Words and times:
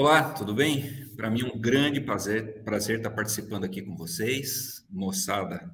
Olá, 0.00 0.32
tudo 0.32 0.54
bem? 0.54 1.10
Para 1.14 1.28
mim 1.28 1.42
é 1.42 1.44
um 1.44 1.60
grande 1.60 2.00
prazer, 2.00 2.64
prazer 2.64 2.96
estar 2.96 3.10
participando 3.10 3.64
aqui 3.64 3.82
com 3.82 3.94
vocês, 3.94 4.82
moçada 4.88 5.70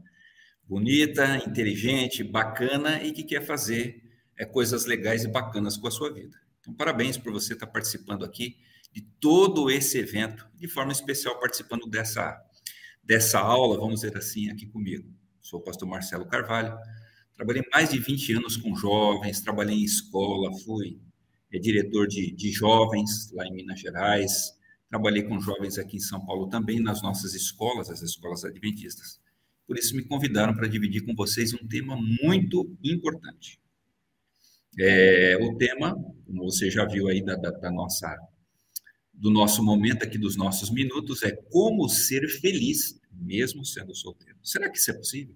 bonita, 0.69 1.37
inteligente, 1.46 2.25
bacana 2.25 3.00
e 3.05 3.12
que 3.12 3.23
quer 3.23 3.46
fazer 3.46 4.02
é, 4.37 4.44
coisas 4.44 4.84
legais 4.84 5.23
e 5.23 5.28
bacanas 5.28 5.76
com 5.76 5.87
a 5.87 5.93
sua 5.93 6.12
vida. 6.12 6.37
Então, 6.58 6.75
parabéns 6.75 7.17
por 7.17 7.32
você 7.32 7.52
estar 7.52 7.69
participando 7.69 8.25
aqui 8.25 8.56
de 8.93 9.00
todo 9.20 9.70
esse 9.70 9.96
evento, 9.96 10.44
de 10.56 10.67
forma 10.67 10.90
especial 10.90 11.38
participando 11.38 11.87
dessa, 11.87 12.37
dessa 13.05 13.38
aula, 13.38 13.78
vamos 13.78 14.00
dizer 14.00 14.17
assim, 14.17 14.50
aqui 14.50 14.67
comigo. 14.67 15.08
Sou 15.40 15.61
o 15.61 15.62
pastor 15.62 15.88
Marcelo 15.88 16.26
Carvalho, 16.26 16.76
trabalhei 17.37 17.62
mais 17.73 17.90
de 17.90 18.00
20 18.00 18.32
anos 18.32 18.56
com 18.56 18.75
jovens, 18.75 19.40
trabalhei 19.40 19.76
em 19.76 19.84
escola, 19.84 20.52
fui 20.64 20.99
é, 21.53 21.59
diretor 21.59 22.07
de, 22.07 22.33
de 22.33 22.51
jovens 22.51 23.31
lá 23.33 23.47
em 23.47 23.55
Minas 23.55 23.81
Gerais, 23.81 24.53
trabalhei 24.89 25.23
com 25.23 25.39
jovens 25.41 25.79
aqui 25.79 25.97
em 25.97 26.01
São 26.01 26.25
Paulo 26.25 26.49
também, 26.49 26.81
nas 26.81 27.03
nossas 27.03 27.35
escolas, 27.35 27.91
as 27.91 28.03
escolas 28.03 28.45
adventistas. 28.45 29.21
Por 29.67 29.77
isso 29.79 29.97
me 29.97 30.05
convidaram 30.05 30.55
para 30.55 30.69
dividir 30.69 31.05
com 31.05 31.15
vocês 31.15 31.53
um 31.53 31.67
tema 31.67 31.97
muito 32.23 32.77
importante. 32.85 33.61
É, 34.79 35.37
o 35.41 35.57
tema, 35.57 35.95
como 36.27 36.45
você 36.45 36.71
já 36.71 36.85
viu 36.85 37.09
aí 37.09 37.25
da, 37.25 37.35
da, 37.35 37.51
da, 37.51 37.71
nossa, 37.71 38.15
do 39.13 39.31
nosso 39.31 39.65
momento 39.65 40.05
aqui, 40.05 40.19
dos 40.19 40.37
nossos 40.37 40.71
minutos, 40.71 41.23
é 41.23 41.33
como 41.51 41.89
ser 41.89 42.29
feliz, 42.41 43.01
mesmo 43.11 43.65
sendo 43.65 43.95
solteiro. 43.95 44.39
Será 44.43 44.71
que 44.71 44.79
isso 44.79 44.91
é 44.91 44.95
possível? 44.95 45.35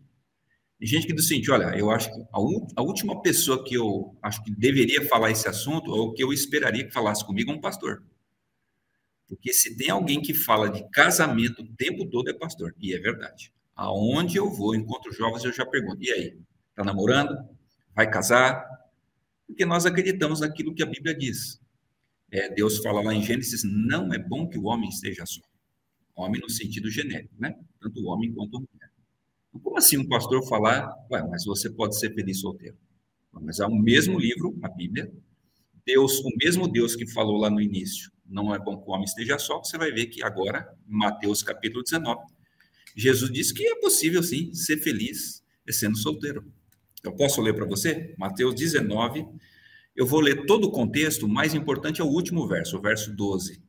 Tem 0.81 0.88
gente 0.88 1.06
que 1.06 1.12
diz 1.12 1.27
assim, 1.27 1.43
olha, 1.50 1.77
eu 1.79 1.91
acho 1.91 2.11
que 2.11 2.19
a, 2.19 2.38
a, 2.77 2.82
última 2.82 3.21
pessoa 3.21 3.62
que 3.62 3.75
eu 3.75 4.17
acho 4.23 4.43
que 4.43 4.50
deveria 4.50 5.06
falar 5.06 5.31
esse 5.31 5.47
assunto, 5.47 5.91
ou 5.91 6.15
que 6.15 6.25
eu 6.25 6.32
esperaria 6.32 6.87
que 6.87 6.91
falasse 6.91 7.23
comigo, 7.23 7.50
é 7.50 7.55
um 7.55 7.61
pastor. 7.61 8.03
Porque 9.29 9.53
se 9.53 9.77
tem 9.77 9.91
alguém 9.91 10.23
que 10.23 10.32
fala 10.32 10.71
de 10.71 10.82
casamento 10.91 11.62
o 11.62 11.77
tempo 11.77 12.09
todo, 12.09 12.31
é 12.31 12.32
pastor. 12.32 12.75
E 12.81 12.94
é 12.94 12.99
verdade. 12.99 13.53
Aonde 13.77 14.38
eu 14.38 14.49
vou, 14.49 14.75
encontro 14.75 15.12
jovens, 15.12 15.44
eu 15.44 15.53
já 15.53 15.67
pergunto: 15.67 16.03
e 16.03 16.11
aí? 16.11 16.41
Está 16.71 16.83
namorando? 16.83 17.37
Vai 17.94 18.11
casar? 18.11 18.67
Porque 19.47 19.67
nós 19.67 19.85
acreditamos 19.85 20.41
naquilo 20.41 20.75
que 20.75 20.83
a 20.83 20.87
Bíblia 20.87 21.15
diz. 21.15 21.61
É, 22.31 22.49
Deus 22.49 22.79
fala 22.79 23.03
lá 23.03 23.15
em 23.15 23.23
Gênesis: 23.23 23.62
não 23.65 24.15
é 24.15 24.19
bom 24.19 24.49
que 24.49 24.56
o 24.56 24.65
homem 24.65 24.88
esteja 24.88 25.26
só. 25.26 25.43
Homem 26.15 26.41
no 26.41 26.49
sentido 26.49 26.91
genérico, 26.91 27.35
né? 27.38 27.55
Tanto 27.79 28.00
o 28.00 28.06
homem 28.06 28.33
quanto 28.33 28.56
a 28.56 28.61
mulher. 28.61 28.80
Como 29.52 29.76
assim 29.76 29.99
um 29.99 30.08
pastor 30.08 30.47
falar, 30.49 30.93
Ué, 31.11 31.23
mas 31.29 31.44
você 31.44 31.69
pode 31.70 31.99
ser 31.99 32.14
feliz 32.14 32.41
solteiro? 32.41 32.76
Mas 33.32 33.61
é 33.61 33.67
o 33.67 33.75
mesmo 33.75 34.19
livro, 34.19 34.58
a 34.62 34.69
Bíblia, 34.69 35.12
Deus, 35.85 36.19
o 36.20 36.31
mesmo 36.37 36.69
Deus 36.69 36.94
que 36.94 37.06
falou 37.06 37.37
lá 37.37 37.50
no 37.50 37.61
início, 37.61 38.11
não 38.26 38.55
é 38.55 38.58
bom 38.58 38.81
que 38.81 38.88
o 38.88 38.93
homem 38.93 39.05
esteja 39.05 39.38
só, 39.38 39.58
você 39.58 39.76
vai 39.76 39.91
ver 39.91 40.06
que 40.06 40.23
agora, 40.23 40.73
Mateus 40.87 41.43
capítulo 41.43 41.82
19, 41.82 42.20
Jesus 42.97 43.31
disse 43.32 43.55
que 43.55 43.67
é 43.67 43.76
possível, 43.81 44.23
sim, 44.23 44.52
ser 44.52 44.79
feliz 44.79 45.41
sendo 45.73 45.97
solteiro. 45.97 46.44
Eu 47.02 47.14
posso 47.14 47.41
ler 47.41 47.55
para 47.55 47.64
você? 47.64 48.14
Mateus 48.19 48.55
19. 48.55 49.25
Eu 49.94 50.06
vou 50.06 50.20
ler 50.20 50.47
todo 50.47 50.67
o 50.67 50.70
contexto, 50.70 51.26
o 51.26 51.29
mais 51.29 51.55
importante 51.55 52.00
é 52.00 52.05
o 52.05 52.08
último 52.08 52.47
verso, 52.47 52.76
o 52.76 52.81
verso 52.81 53.14
12. 53.14 53.62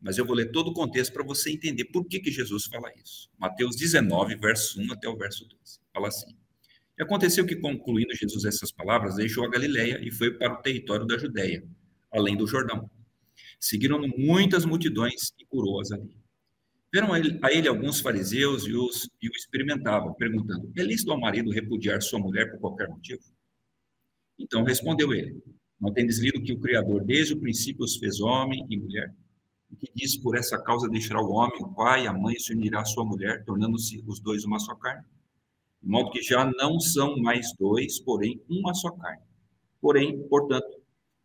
Mas 0.00 0.16
eu 0.16 0.24
vou 0.24 0.34
ler 0.34 0.50
todo 0.50 0.68
o 0.68 0.74
contexto 0.74 1.12
para 1.12 1.24
você 1.24 1.50
entender 1.50 1.84
por 1.86 2.06
que, 2.06 2.20
que 2.20 2.30
Jesus 2.30 2.64
fala 2.64 2.90
isso. 3.02 3.28
Mateus 3.38 3.76
19, 3.76 4.36
verso 4.36 4.80
1 4.80 4.92
até 4.92 5.08
o 5.08 5.16
verso 5.16 5.46
12. 5.46 5.80
Fala 5.92 6.08
assim. 6.08 6.34
E 6.98 7.02
aconteceu 7.02 7.44
que, 7.46 7.56
concluindo 7.56 8.14
Jesus 8.14 8.44
essas 8.44 8.72
palavras, 8.72 9.16
deixou 9.16 9.44
a 9.44 9.50
Galileia 9.50 10.00
e 10.02 10.10
foi 10.10 10.32
para 10.32 10.54
o 10.54 10.62
território 10.62 11.06
da 11.06 11.18
Judéia, 11.18 11.62
além 12.10 12.36
do 12.36 12.46
Jordão. 12.46 12.90
Seguiram 13.58 14.00
muitas 14.16 14.64
multidões 14.64 15.32
e 15.38 15.44
curou-as 15.44 15.92
ali. 15.92 16.16
Vieram 16.92 17.12
a 17.12 17.18
ele, 17.18 17.38
a 17.42 17.52
ele, 17.52 17.68
alguns 17.68 18.00
fariseus 18.00 18.66
e, 18.66 18.74
os, 18.74 19.08
e 19.22 19.28
o 19.28 19.32
experimentavam, 19.32 20.12
perguntando: 20.14 20.72
É 20.76 20.82
lícito 20.82 21.12
ao 21.12 21.20
marido 21.20 21.50
repudiar 21.50 22.02
sua 22.02 22.18
mulher 22.18 22.50
por 22.50 22.58
qualquer 22.58 22.88
motivo? 22.88 23.22
Então 24.38 24.64
respondeu 24.64 25.12
ele: 25.12 25.40
Não 25.80 25.92
tendes 25.92 26.18
lido 26.18 26.42
que 26.42 26.52
o 26.52 26.58
Criador 26.58 27.04
desde 27.04 27.34
o 27.34 27.40
princípio 27.40 27.84
os 27.84 27.96
fez 27.96 28.20
homem 28.20 28.66
e 28.68 28.76
mulher? 28.76 29.14
E 29.70 29.76
que 29.76 29.90
diz: 29.94 30.16
Por 30.16 30.36
essa 30.36 30.58
causa 30.62 30.88
deixará 30.88 31.20
o 31.20 31.30
homem, 31.30 31.62
o 31.62 31.68
pai, 31.68 32.06
a 32.06 32.12
mãe, 32.12 32.36
se 32.38 32.52
unirá 32.52 32.80
à 32.80 32.84
sua 32.84 33.04
mulher, 33.04 33.44
tornando-se 33.44 34.02
os 34.06 34.20
dois 34.20 34.44
uma 34.44 34.58
só 34.58 34.74
carne? 34.74 35.04
De 35.82 35.88
modo 35.88 36.10
que 36.10 36.22
já 36.22 36.44
não 36.58 36.78
são 36.78 37.16
mais 37.18 37.54
dois, 37.58 38.00
porém 38.00 38.40
uma 38.48 38.74
só 38.74 38.90
carne. 38.90 39.22
Porém, 39.80 40.22
portanto, 40.28 40.80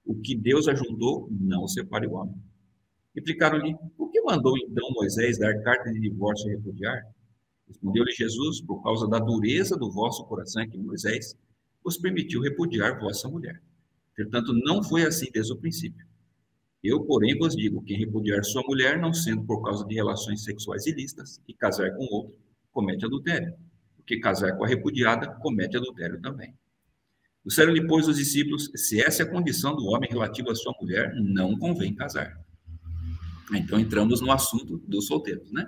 o 0.05 0.15
que 0.15 0.35
Deus 0.35 0.67
ajuntou, 0.67 1.27
não 1.31 1.67
separe 1.67 2.07
o 2.07 2.13
homem. 2.13 2.35
Replicaram-lhe: 3.15 3.75
Por 3.97 4.09
que 4.11 4.21
mandou 4.21 4.57
então 4.57 4.89
Moisés 4.91 5.37
dar 5.37 5.57
carta 5.61 5.91
de 5.91 5.99
divórcio 5.99 6.49
e 6.49 6.55
repudiar? 6.55 7.01
Respondeu-lhe 7.67 8.11
Jesus: 8.11 8.61
Por 8.61 8.83
causa 8.83 9.07
da 9.07 9.19
dureza 9.19 9.75
do 9.75 9.91
vosso 9.91 10.25
coração, 10.25 10.61
é 10.61 10.67
que 10.67 10.77
Moisés 10.77 11.35
vos 11.83 11.97
permitiu 11.97 12.41
repudiar 12.41 12.99
vossa 12.99 13.27
mulher. 13.27 13.61
Portanto, 14.15 14.53
não 14.53 14.83
foi 14.83 15.03
assim 15.03 15.29
desde 15.31 15.53
o 15.53 15.57
princípio. 15.57 16.05
Eu, 16.85 17.03
porém, 17.03 17.35
vos 17.37 17.55
digo: 17.55 17.81
quem 17.81 17.97
repudiar 17.97 18.43
sua 18.43 18.61
mulher, 18.63 18.99
não 18.99 19.11
sendo 19.11 19.43
por 19.43 19.63
causa 19.63 19.83
de 19.85 19.95
relações 19.95 20.43
sexuais 20.43 20.85
ilícitas, 20.85 21.41
e 21.47 21.53
casar 21.53 21.91
com 21.95 22.05
outro, 22.05 22.37
comete 22.71 23.05
adultério. 23.05 23.53
Porque 23.97 24.19
casar 24.19 24.55
com 24.55 24.63
a 24.63 24.67
repudiada, 24.67 25.27
comete 25.39 25.75
adultério 25.75 26.21
também. 26.21 26.53
Disseram-lhe, 27.43 27.87
pois, 27.87 28.07
os 28.07 28.17
discípulos: 28.17 28.69
se 28.75 29.01
essa 29.01 29.23
é 29.23 29.25
a 29.25 29.29
condição 29.29 29.75
do 29.75 29.85
homem 29.85 30.07
relativo 30.09 30.51
à 30.51 30.55
sua 30.55 30.75
mulher, 30.79 31.11
não 31.15 31.57
convém 31.57 31.93
casar. 31.95 32.39
Então 33.51 33.79
entramos 33.79 34.21
no 34.21 34.31
assunto 34.31 34.77
dos 34.87 35.07
solteiros, 35.07 35.51
né? 35.51 35.67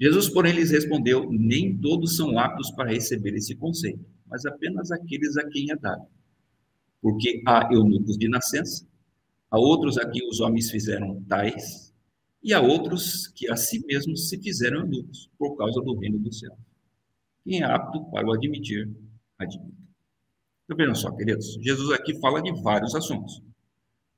Jesus, 0.00 0.30
porém, 0.30 0.54
lhes 0.54 0.70
respondeu: 0.70 1.30
Nem 1.30 1.76
todos 1.76 2.16
são 2.16 2.38
aptos 2.38 2.70
para 2.70 2.90
receber 2.90 3.34
esse 3.34 3.54
conceito, 3.54 4.02
mas 4.26 4.46
apenas 4.46 4.90
aqueles 4.90 5.36
a 5.36 5.46
quem 5.50 5.70
é 5.70 5.76
dado. 5.76 6.06
Porque 7.02 7.42
há 7.46 7.68
eunucos 7.70 8.16
de 8.16 8.26
nascença, 8.26 8.87
há 9.50 9.58
outros 9.58 9.98
a 9.98 10.08
quem 10.08 10.28
os 10.28 10.40
homens 10.40 10.70
fizeram 10.70 11.22
tais, 11.28 11.94
e 12.42 12.54
há 12.54 12.60
outros 12.60 13.26
que 13.28 13.50
a 13.50 13.56
si 13.56 13.84
mesmos 13.86 14.28
se 14.28 14.40
fizeram 14.40 14.80
eunucos, 14.80 15.30
por 15.38 15.56
causa 15.56 15.80
do 15.80 15.98
reino 15.98 16.18
do 16.18 16.32
céu. 16.32 16.56
Quem 17.44 17.62
é 17.62 17.64
apto 17.64 18.04
para 18.10 18.26
o 18.26 18.32
admitir, 18.32 18.90
admita. 19.38 19.78
Então, 20.64 20.76
vejam 20.76 20.94
só, 20.94 21.10
queridos, 21.12 21.54
Jesus 21.62 21.90
aqui 21.92 22.18
fala 22.20 22.42
de 22.42 22.52
vários 22.62 22.94
assuntos. 22.94 23.42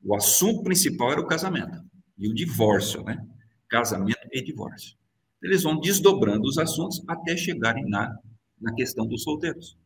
O 0.02 0.14
assunto 0.14 0.62
principal 0.62 1.12
era 1.12 1.20
o 1.20 1.26
casamento 1.26 1.80
e 2.18 2.28
o 2.28 2.34
divórcio, 2.34 3.02
né? 3.04 3.24
Casamento 3.68 4.28
e 4.32 4.42
divórcio. 4.42 4.96
Eles 5.42 5.62
vão 5.62 5.78
desdobrando 5.78 6.46
os 6.46 6.58
assuntos 6.58 7.02
até 7.06 7.36
chegarem 7.36 7.88
na, 7.88 8.18
na 8.60 8.74
questão 8.74 9.06
dos 9.06 9.22
solteiros. 9.22 9.76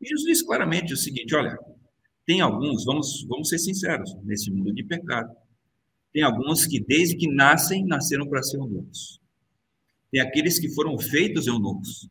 E 0.00 0.08
Jesus 0.08 0.26
diz 0.26 0.42
claramente 0.42 0.94
o 0.94 0.96
seguinte: 0.96 1.34
olha, 1.34 1.58
tem 2.30 2.40
alguns, 2.40 2.84
vamos, 2.84 3.26
vamos 3.26 3.48
ser 3.48 3.58
sinceros, 3.58 4.14
nesse 4.22 4.52
mundo 4.52 4.72
de 4.72 4.84
pecado, 4.84 5.34
tem 6.12 6.22
alguns 6.22 6.64
que 6.64 6.78
desde 6.78 7.16
que 7.16 7.26
nascem, 7.26 7.84
nasceram 7.84 8.28
para 8.28 8.40
ser 8.40 8.56
eunucos. 8.56 9.20
Tem 10.12 10.20
aqueles 10.20 10.56
que 10.60 10.72
foram 10.72 10.96
feitos 10.96 11.48
eunucos. 11.48 12.08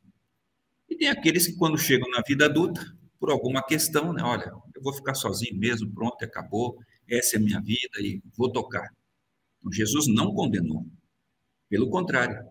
E 0.89 0.97
tem 0.97 1.07
aqueles 1.07 1.47
que, 1.47 1.55
quando 1.55 1.77
chegam 1.77 2.09
na 2.09 2.21
vida 2.21 2.47
adulta, 2.47 2.81
por 3.17 3.31
alguma 3.31 3.63
questão, 3.63 4.11
né? 4.11 4.21
Olha, 4.21 4.51
eu 4.75 4.81
vou 4.81 4.91
ficar 4.91 5.13
sozinho 5.13 5.57
mesmo, 5.57 5.89
pronto, 5.93 6.21
acabou, 6.21 6.77
essa 7.09 7.37
é 7.37 7.39
a 7.39 7.41
minha 7.41 7.61
vida 7.61 8.01
e 8.01 8.21
vou 8.37 8.51
tocar. 8.51 8.93
Então, 9.59 9.71
Jesus 9.71 10.05
não 10.07 10.33
condenou. 10.33 10.85
Pelo 11.69 11.89
contrário. 11.89 12.45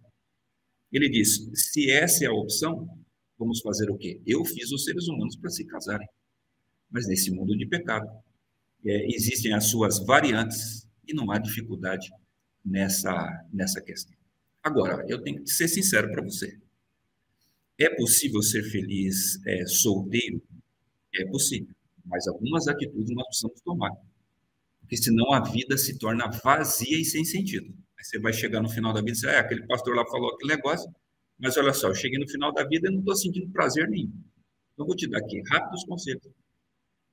Ele 0.90 1.10
disse: 1.10 1.54
se 1.54 1.90
essa 1.90 2.24
é 2.24 2.28
a 2.28 2.32
opção, 2.32 2.88
vamos 3.38 3.60
fazer 3.60 3.90
o 3.90 3.98
quê? 3.98 4.22
Eu 4.26 4.42
fiz 4.46 4.72
os 4.72 4.84
seres 4.84 5.06
humanos 5.06 5.36
para 5.36 5.50
se 5.50 5.66
casarem. 5.66 6.08
Mas 6.90 7.06
nesse 7.06 7.30
mundo 7.30 7.56
de 7.56 7.66
pecado, 7.66 8.08
é, 8.84 9.06
existem 9.14 9.52
as 9.52 9.64
suas 9.66 10.04
variantes 10.04 10.86
e 11.06 11.14
não 11.14 11.30
há 11.30 11.38
dificuldade 11.38 12.10
nessa, 12.64 13.46
nessa 13.52 13.80
questão. 13.80 14.16
Agora, 14.62 15.04
eu 15.08 15.22
tenho 15.22 15.42
que 15.42 15.50
ser 15.50 15.68
sincero 15.68 16.10
para 16.10 16.22
você. 16.22 16.58
É 17.78 17.88
possível 17.94 18.42
ser 18.42 18.62
feliz 18.64 19.38
é, 19.46 19.66
solteiro? 19.66 20.42
É 21.14 21.24
possível, 21.26 21.74
mas 22.04 22.26
algumas 22.28 22.68
atitudes 22.68 23.14
nós 23.14 23.26
precisamos 23.26 23.60
tomar 23.62 23.90
porque 24.88 24.96
senão 24.96 25.30
a 25.34 25.40
vida 25.40 25.76
se 25.76 25.98
torna 25.98 26.30
vazia 26.42 26.98
e 26.98 27.04
sem 27.04 27.22
sentido. 27.22 27.66
Aí 27.98 28.04
você 28.04 28.18
vai 28.18 28.32
chegar 28.32 28.62
no 28.62 28.70
final 28.70 28.94
da 28.94 29.00
vida 29.00 29.10
e 29.10 29.12
dizer, 29.12 29.28
é, 29.28 29.38
aquele 29.38 29.66
pastor 29.66 29.94
lá 29.94 30.02
falou 30.06 30.32
aquele 30.32 30.56
negócio, 30.56 30.90
mas 31.38 31.58
olha 31.58 31.74
só, 31.74 31.88
eu 31.88 31.94
cheguei 31.94 32.18
no 32.18 32.26
final 32.26 32.54
da 32.54 32.64
vida 32.64 32.88
e 32.88 32.92
não 32.92 33.00
estou 33.00 33.14
sentindo 33.14 33.52
prazer 33.52 33.86
nenhum. 33.86 34.10
Então, 34.72 34.86
vou 34.86 34.96
te 34.96 35.06
dar 35.06 35.18
aqui 35.18 35.42
rápidos 35.50 35.84
conselhos 35.84 36.22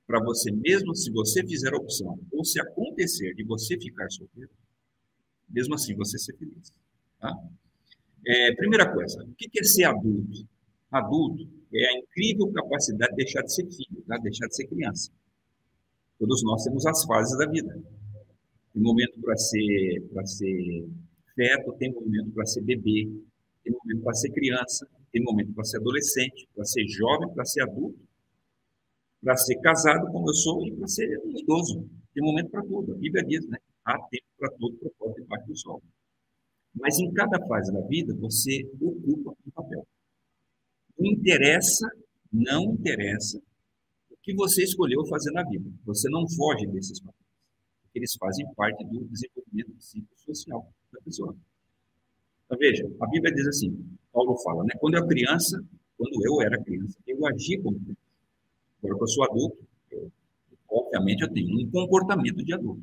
para 0.06 0.22
você 0.22 0.52
mesmo, 0.52 0.94
se 0.94 1.10
você 1.10 1.44
fizer 1.46 1.72
a 1.72 1.76
opção, 1.76 2.18
ou 2.30 2.44
se 2.44 2.60
acontecer 2.60 3.34
de 3.34 3.42
você 3.44 3.78
ficar 3.78 4.08
solteiro, 4.10 4.50
mesmo 5.48 5.74
assim 5.74 5.94
você 5.96 6.18
ser 6.18 6.36
feliz. 6.36 6.72
Tá? 7.18 7.34
É, 8.26 8.54
primeira 8.54 8.92
coisa, 8.92 9.24
o 9.24 9.34
que 9.34 9.58
é 9.58 9.64
ser 9.64 9.84
adulto? 9.84 10.46
Adulto 10.90 11.48
é 11.72 11.86
a 11.88 11.98
incrível 11.98 12.52
capacidade 12.52 13.10
de 13.12 13.16
deixar 13.16 13.42
de 13.42 13.52
ser 13.52 13.66
filho, 13.66 14.02
tá? 14.06 14.16
deixar 14.18 14.46
de 14.46 14.54
ser 14.54 14.66
criança. 14.66 15.10
Todos 16.18 16.42
nós 16.44 16.62
temos 16.64 16.86
as 16.86 17.04
fases 17.04 17.36
da 17.38 17.46
vida. 17.50 17.82
tem 18.72 18.82
momento 18.82 19.20
para 19.20 19.36
ser, 19.36 20.02
ser 20.24 20.88
feto, 21.34 21.72
tem 21.78 21.92
momento 21.92 22.30
para 22.30 22.46
ser 22.46 22.62
bebê, 22.62 23.10
tem 23.62 23.72
momento 23.72 24.02
para 24.02 24.14
ser 24.14 24.30
criança, 24.30 24.88
tem 25.12 25.22
momento 25.22 25.52
para 25.52 25.64
ser 25.64 25.78
adolescente, 25.78 26.48
para 26.54 26.64
ser 26.64 26.86
jovem, 26.88 27.28
para 27.34 27.44
ser 27.44 27.62
adulto, 27.62 27.98
para 29.22 29.36
ser 29.36 29.56
casado, 29.60 30.06
como 30.12 30.28
eu 30.28 30.34
sou, 30.34 30.66
e 30.66 30.72
para 30.72 30.88
ser 30.88 31.08
idoso. 31.26 31.88
Tem 32.14 32.22
momento 32.22 32.50
para 32.50 32.62
tudo. 32.62 32.94
A 32.94 32.96
Bíblia 32.96 33.24
diz, 33.24 33.46
né? 33.48 33.58
Há 33.84 33.98
tempo 34.08 34.26
para 34.38 34.50
todo 34.52 34.76
propósito 34.76 35.22
debaixo 35.22 35.46
do 35.46 35.56
sol. 35.56 35.82
Mas 36.74 36.98
em 36.98 37.12
cada 37.12 37.38
fase 37.46 37.72
da 37.72 37.80
vida, 37.82 38.14
você 38.14 38.62
ocupa 38.80 39.30
um 39.46 39.50
papel. 39.50 39.86
Não 40.98 41.12
interessa, 41.12 41.86
não 42.32 42.72
interessa 42.74 43.38
o 44.10 44.16
que 44.22 44.34
você 44.34 44.62
escolheu 44.64 45.06
fazer 45.06 45.30
na 45.32 45.42
vida. 45.44 45.70
Você 45.84 46.08
não 46.10 46.28
foge 46.28 46.66
desses 46.66 47.00
papéis. 47.00 47.26
Eles 47.94 48.14
fazem 48.18 48.46
parte 48.54 48.84
do 48.84 49.04
desenvolvimento 49.06 49.72
psicossocial 49.78 50.70
da 50.92 51.00
pessoa. 51.00 51.34
Então, 52.44 52.58
veja, 52.58 52.84
a 53.00 53.06
Bíblia 53.08 53.34
diz 53.34 53.46
assim, 53.46 53.98
Paulo 54.12 54.36
fala, 54.38 54.62
né? 54.64 54.74
Quando 54.78 54.94
eu 54.94 55.00
era 55.00 55.08
criança, 55.08 55.64
quando 55.96 56.26
eu 56.26 56.42
era 56.42 56.62
criança, 56.62 56.98
eu 57.06 57.26
agia 57.26 57.60
como 57.62 57.80
criança. 57.80 58.05
Agora 58.78 58.96
que 58.96 59.02
eu 59.02 59.08
sou 59.08 59.24
adulto, 59.24 59.58
obviamente 60.68 61.22
eu 61.22 61.32
tenho 61.32 61.60
um 61.60 61.70
comportamento 61.70 62.44
de 62.44 62.54
adulto. 62.54 62.82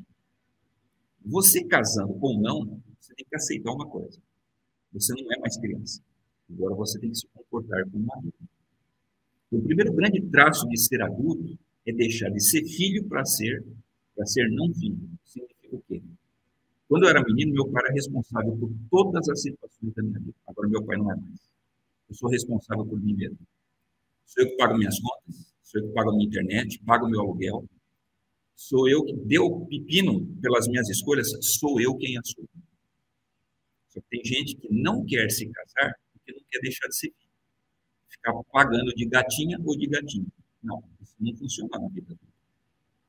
Você 1.25 1.63
casando 1.63 2.17
ou 2.21 2.39
não, 2.39 2.81
você 2.99 3.13
tem 3.15 3.25
que 3.29 3.35
aceitar 3.35 3.71
uma 3.71 3.87
coisa. 3.87 4.19
Você 4.91 5.13
não 5.21 5.31
é 5.31 5.39
mais 5.39 5.57
criança. 5.57 6.01
Agora 6.51 6.75
você 6.75 6.99
tem 6.99 7.09
que 7.09 7.17
se 7.17 7.27
comportar 7.27 7.89
como 7.89 8.05
um 8.05 8.13
adulto. 8.13 8.37
O 9.51 9.61
primeiro 9.61 9.93
grande 9.93 10.21
traço 10.29 10.67
de 10.67 10.77
ser 10.77 11.01
adulto 11.01 11.57
é 11.85 11.93
deixar 11.93 12.29
de 12.29 12.41
ser 12.41 12.65
filho 12.65 13.03
para 13.05 13.23
ser 13.25 13.63
para 14.15 14.25
ser 14.25 14.49
não 14.51 14.73
filho. 14.73 15.09
Significa 15.25 15.75
o 15.75 15.83
quê? 15.87 16.01
Quando 16.87 17.03
eu 17.03 17.09
era 17.09 17.23
menino, 17.23 17.53
meu 17.53 17.67
pai 17.71 17.83
era 17.85 17.93
responsável 17.93 18.55
por 18.57 18.71
todas 18.89 19.27
as 19.29 19.41
situações 19.41 19.93
da 19.95 20.03
minha 20.03 20.19
vida. 20.19 20.35
Agora 20.47 20.67
meu 20.67 20.83
pai 20.83 20.97
não 20.97 21.11
é 21.11 21.15
mais. 21.15 21.39
Eu 22.09 22.15
sou 22.15 22.29
responsável 22.29 22.85
por 22.85 23.01
mim 23.01 23.13
mesmo. 23.15 23.39
Sou 24.25 24.43
eu 24.43 24.49
que 24.49 24.57
pago 24.57 24.77
minhas 24.77 24.99
contas, 24.99 25.52
sou 25.73 25.81
eu 25.81 25.87
que 25.87 25.93
pago 25.93 26.11
a 26.11 26.13
minha 26.13 26.27
internet, 26.27 26.79
pago 26.85 27.09
meu 27.09 27.21
aluguel. 27.21 27.67
Sou 28.55 28.87
eu 28.87 29.03
que 29.03 29.13
deu 29.13 29.65
pepino 29.65 30.25
pelas 30.41 30.67
minhas 30.67 30.87
escolhas, 30.89 31.27
sou 31.41 31.81
eu 31.81 31.97
quem 31.97 32.17
assumo. 32.17 32.47
Só 33.89 33.99
que 34.01 34.07
tem 34.09 34.23
gente 34.23 34.55
que 34.55 34.67
não 34.71 35.03
quer 35.05 35.29
se 35.29 35.49
casar 35.49 35.93
porque 36.13 36.31
não 36.31 36.43
quer 36.49 36.59
deixar 36.59 36.87
de 36.87 36.95
ser 36.95 37.07
filho. 37.07 37.33
Ficar 38.07 38.33
pagando 38.51 38.93
de 38.93 39.05
gatinha 39.07 39.57
ou 39.65 39.75
de 39.75 39.87
gatinho. 39.87 40.31
Não, 40.61 40.83
isso 41.01 41.15
não 41.19 41.35
funciona 41.35 41.79
na 41.79 41.89
vida. 41.89 42.15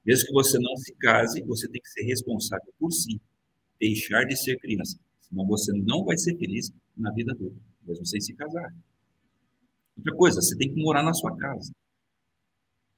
Mesmo 0.04 0.26
que 0.26 0.32
você 0.32 0.58
não 0.58 0.76
se 0.76 0.94
case, 0.96 1.42
você 1.42 1.68
tem 1.68 1.80
que 1.80 1.88
ser 1.88 2.02
responsável 2.02 2.72
por 2.78 2.90
si. 2.90 3.20
Deixar 3.78 4.24
de 4.24 4.36
ser 4.36 4.58
criança. 4.58 4.98
Senão 5.20 5.46
você 5.46 5.72
não 5.72 6.04
vai 6.04 6.16
ser 6.16 6.36
feliz 6.36 6.72
na 6.96 7.12
vida 7.12 7.32
adulta, 7.32 7.56
mesmo 7.86 8.04
sem 8.06 8.20
se 8.20 8.34
casar. 8.34 8.74
Outra 9.96 10.16
coisa, 10.16 10.40
você 10.40 10.56
tem 10.56 10.72
que 10.72 10.82
morar 10.82 11.02
na 11.02 11.12
sua 11.12 11.36
casa. 11.36 11.72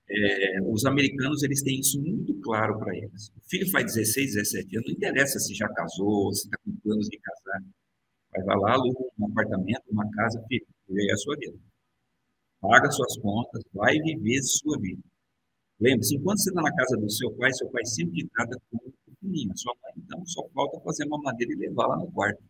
É, 0.08 0.62
os 0.62 0.84
americanos 0.84 1.42
eles 1.42 1.62
têm 1.62 1.80
isso 1.80 2.00
muito 2.00 2.34
claro 2.40 2.78
para 2.78 2.96
eles. 2.96 3.28
O 3.36 3.48
filho 3.48 3.68
faz 3.70 3.94
16, 3.94 4.34
17 4.34 4.76
anos, 4.76 4.88
não 4.88 4.94
interessa 4.94 5.38
se 5.38 5.54
já 5.54 5.68
casou, 5.68 6.32
se 6.32 6.44
está 6.44 6.56
com 6.64 6.76
planos 6.76 7.08
de 7.08 7.18
casar. 7.18 7.62
Vai 8.44 8.56
lá, 8.58 8.72
aluga 8.74 9.00
um 9.18 9.26
apartamento, 9.26 9.82
uma 9.90 10.08
casa, 10.10 10.42
filho, 10.48 10.66
e 10.90 11.10
é 11.10 11.12
a 11.12 11.16
sua 11.16 11.36
vida. 11.36 11.58
Paga 12.60 12.90
suas 12.90 13.16
contas, 13.18 13.62
vai 13.72 13.98
viver 13.98 14.42
sua 14.42 14.78
vida. 14.78 15.02
Lembre-se, 15.80 16.16
enquanto 16.16 16.38
você 16.38 16.50
está 16.50 16.62
na 16.62 16.74
casa 16.74 16.96
do 16.96 17.10
seu 17.10 17.30
pai, 17.32 17.52
seu 17.52 17.68
pai 17.68 17.84
sempre 17.84 18.14
te 18.14 18.28
trata 18.28 18.56
como 18.70 18.92
pequenininho. 19.04 19.56
Sua 19.56 19.74
mãe, 19.82 19.92
então, 19.98 20.24
só 20.26 20.46
falta 20.54 20.80
fazer 20.80 21.04
uma 21.06 21.18
madeira 21.18 21.52
e 21.52 21.56
levar 21.56 21.86
lá 21.86 21.96
no 21.96 22.10
quarto. 22.12 22.42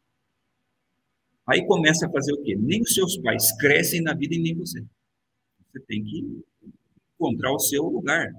Aí 1.47 1.65
começa 1.67 2.07
a 2.07 2.11
fazer 2.11 2.33
o 2.33 2.43
quê? 2.43 2.57
Nem 2.57 2.83
os 2.83 2.93
seus 2.93 3.17
pais 3.19 3.57
crescem 3.59 4.03
na 4.03 4.15
vida 4.15 4.35
e 4.35 4.43
nem 4.43 4.55
você. 4.55 4.81
Você 4.81 5.81
tem 5.87 6.03
que 6.03 6.45
encontrar 7.19 7.53
o 7.53 7.59
seu 7.59 7.83
lugar, 7.85 8.31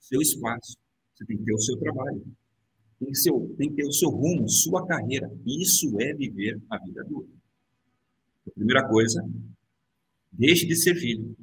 seu 0.00 0.20
espaço. 0.20 0.76
Você 1.14 1.24
tem 1.24 1.36
que 1.36 1.44
ter 1.44 1.54
o 1.54 1.60
seu 1.60 1.78
trabalho. 1.78 2.24
Tem 2.98 3.08
que, 3.08 3.16
ser, 3.16 3.32
tem 3.58 3.68
que 3.70 3.76
ter 3.76 3.86
o 3.86 3.92
seu 3.92 4.10
rumo, 4.10 4.48
sua 4.48 4.86
carreira. 4.86 5.30
Isso 5.46 6.00
é 6.00 6.14
viver 6.14 6.60
a 6.70 6.78
vida 6.78 7.02
adulta. 7.02 7.30
A 8.46 8.50
primeira 8.50 8.88
coisa, 8.88 9.22
deixe 10.32 10.66
de 10.66 10.76
ser 10.76 10.94
filho 10.94 11.36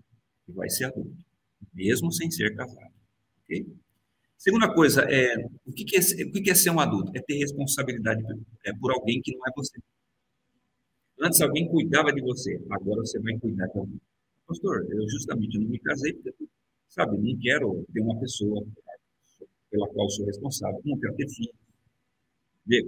e 0.47 0.51
vai 0.51 0.69
ser 0.69 0.85
adulto 0.85 1.23
mesmo 1.73 2.11
sem 2.11 2.29
ser 2.29 2.55
casado. 2.55 2.93
Okay? 3.43 3.65
Segunda 4.37 4.73
coisa, 4.73 5.01
é, 5.09 5.35
o, 5.65 5.71
que, 5.71 5.85
é, 5.95 5.99
o 6.25 6.31
que 6.31 6.49
é 6.49 6.55
ser 6.55 6.69
um 6.69 6.79
adulto? 6.79 7.11
É 7.15 7.21
ter 7.21 7.37
responsabilidade 7.37 8.21
é, 8.65 8.73
por 8.73 8.91
alguém 8.91 9.21
que 9.21 9.35
não 9.35 9.47
é 9.47 9.51
você. 9.55 9.79
Antes 11.21 11.39
alguém 11.41 11.67
cuidava 11.69 12.11
de 12.11 12.21
você, 12.21 12.59
agora 12.69 13.01
você 13.01 13.19
vai 13.19 13.37
cuidar 13.39 13.67
de 13.67 13.77
alguém. 13.77 14.01
Pastor, 14.45 14.85
eu 14.89 15.09
justamente 15.09 15.57
não 15.57 15.69
me 15.69 15.79
casei 15.79 16.13
porque, 16.13 16.45
sabe, 16.93 17.17
não 17.17 17.39
quero 17.39 17.85
ter 17.91 18.01
uma 18.01 18.19
pessoa 18.19 18.63
pela 19.69 19.89
qual 19.89 20.09
sou 20.09 20.25
responsável, 20.25 20.79
não 20.85 20.99
quero 20.99 21.15
ter 21.15 21.27
filhos. 21.29 21.55
Vê, 22.65 22.87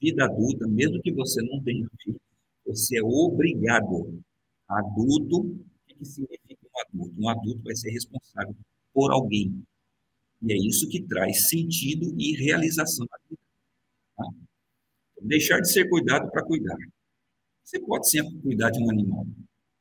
vida 0.00 0.24
adulta, 0.24 0.66
mesmo 0.66 1.00
que 1.00 1.12
você 1.12 1.40
não 1.42 1.62
tenha 1.62 1.88
filhos, 2.02 2.20
você 2.66 2.98
é 2.98 3.02
obrigado. 3.02 4.20
Adulto, 4.68 5.42
o 5.42 5.64
que 5.86 6.04
significa 6.04 6.66
adulto. 6.88 7.14
Um 7.16 7.28
adulto 7.28 7.62
vai 7.62 7.76
ser 7.76 7.90
responsável 7.90 8.56
por 8.92 9.12
alguém. 9.12 9.62
E 10.42 10.52
é 10.52 10.56
isso 10.56 10.88
que 10.88 11.00
traz 11.02 11.48
sentido 11.48 12.12
e 12.18 12.36
realização 12.36 13.06
na 13.08 13.18
vida. 13.28 13.40
Tá? 14.16 14.24
Deixar 15.22 15.60
de 15.60 15.72
ser 15.72 15.88
cuidado 15.88 16.28
para 16.30 16.44
cuidar. 16.44 16.76
Você 17.62 17.80
pode 17.80 18.10
sempre 18.10 18.36
cuidar 18.40 18.70
de 18.70 18.82
um 18.82 18.90
animal. 18.90 19.26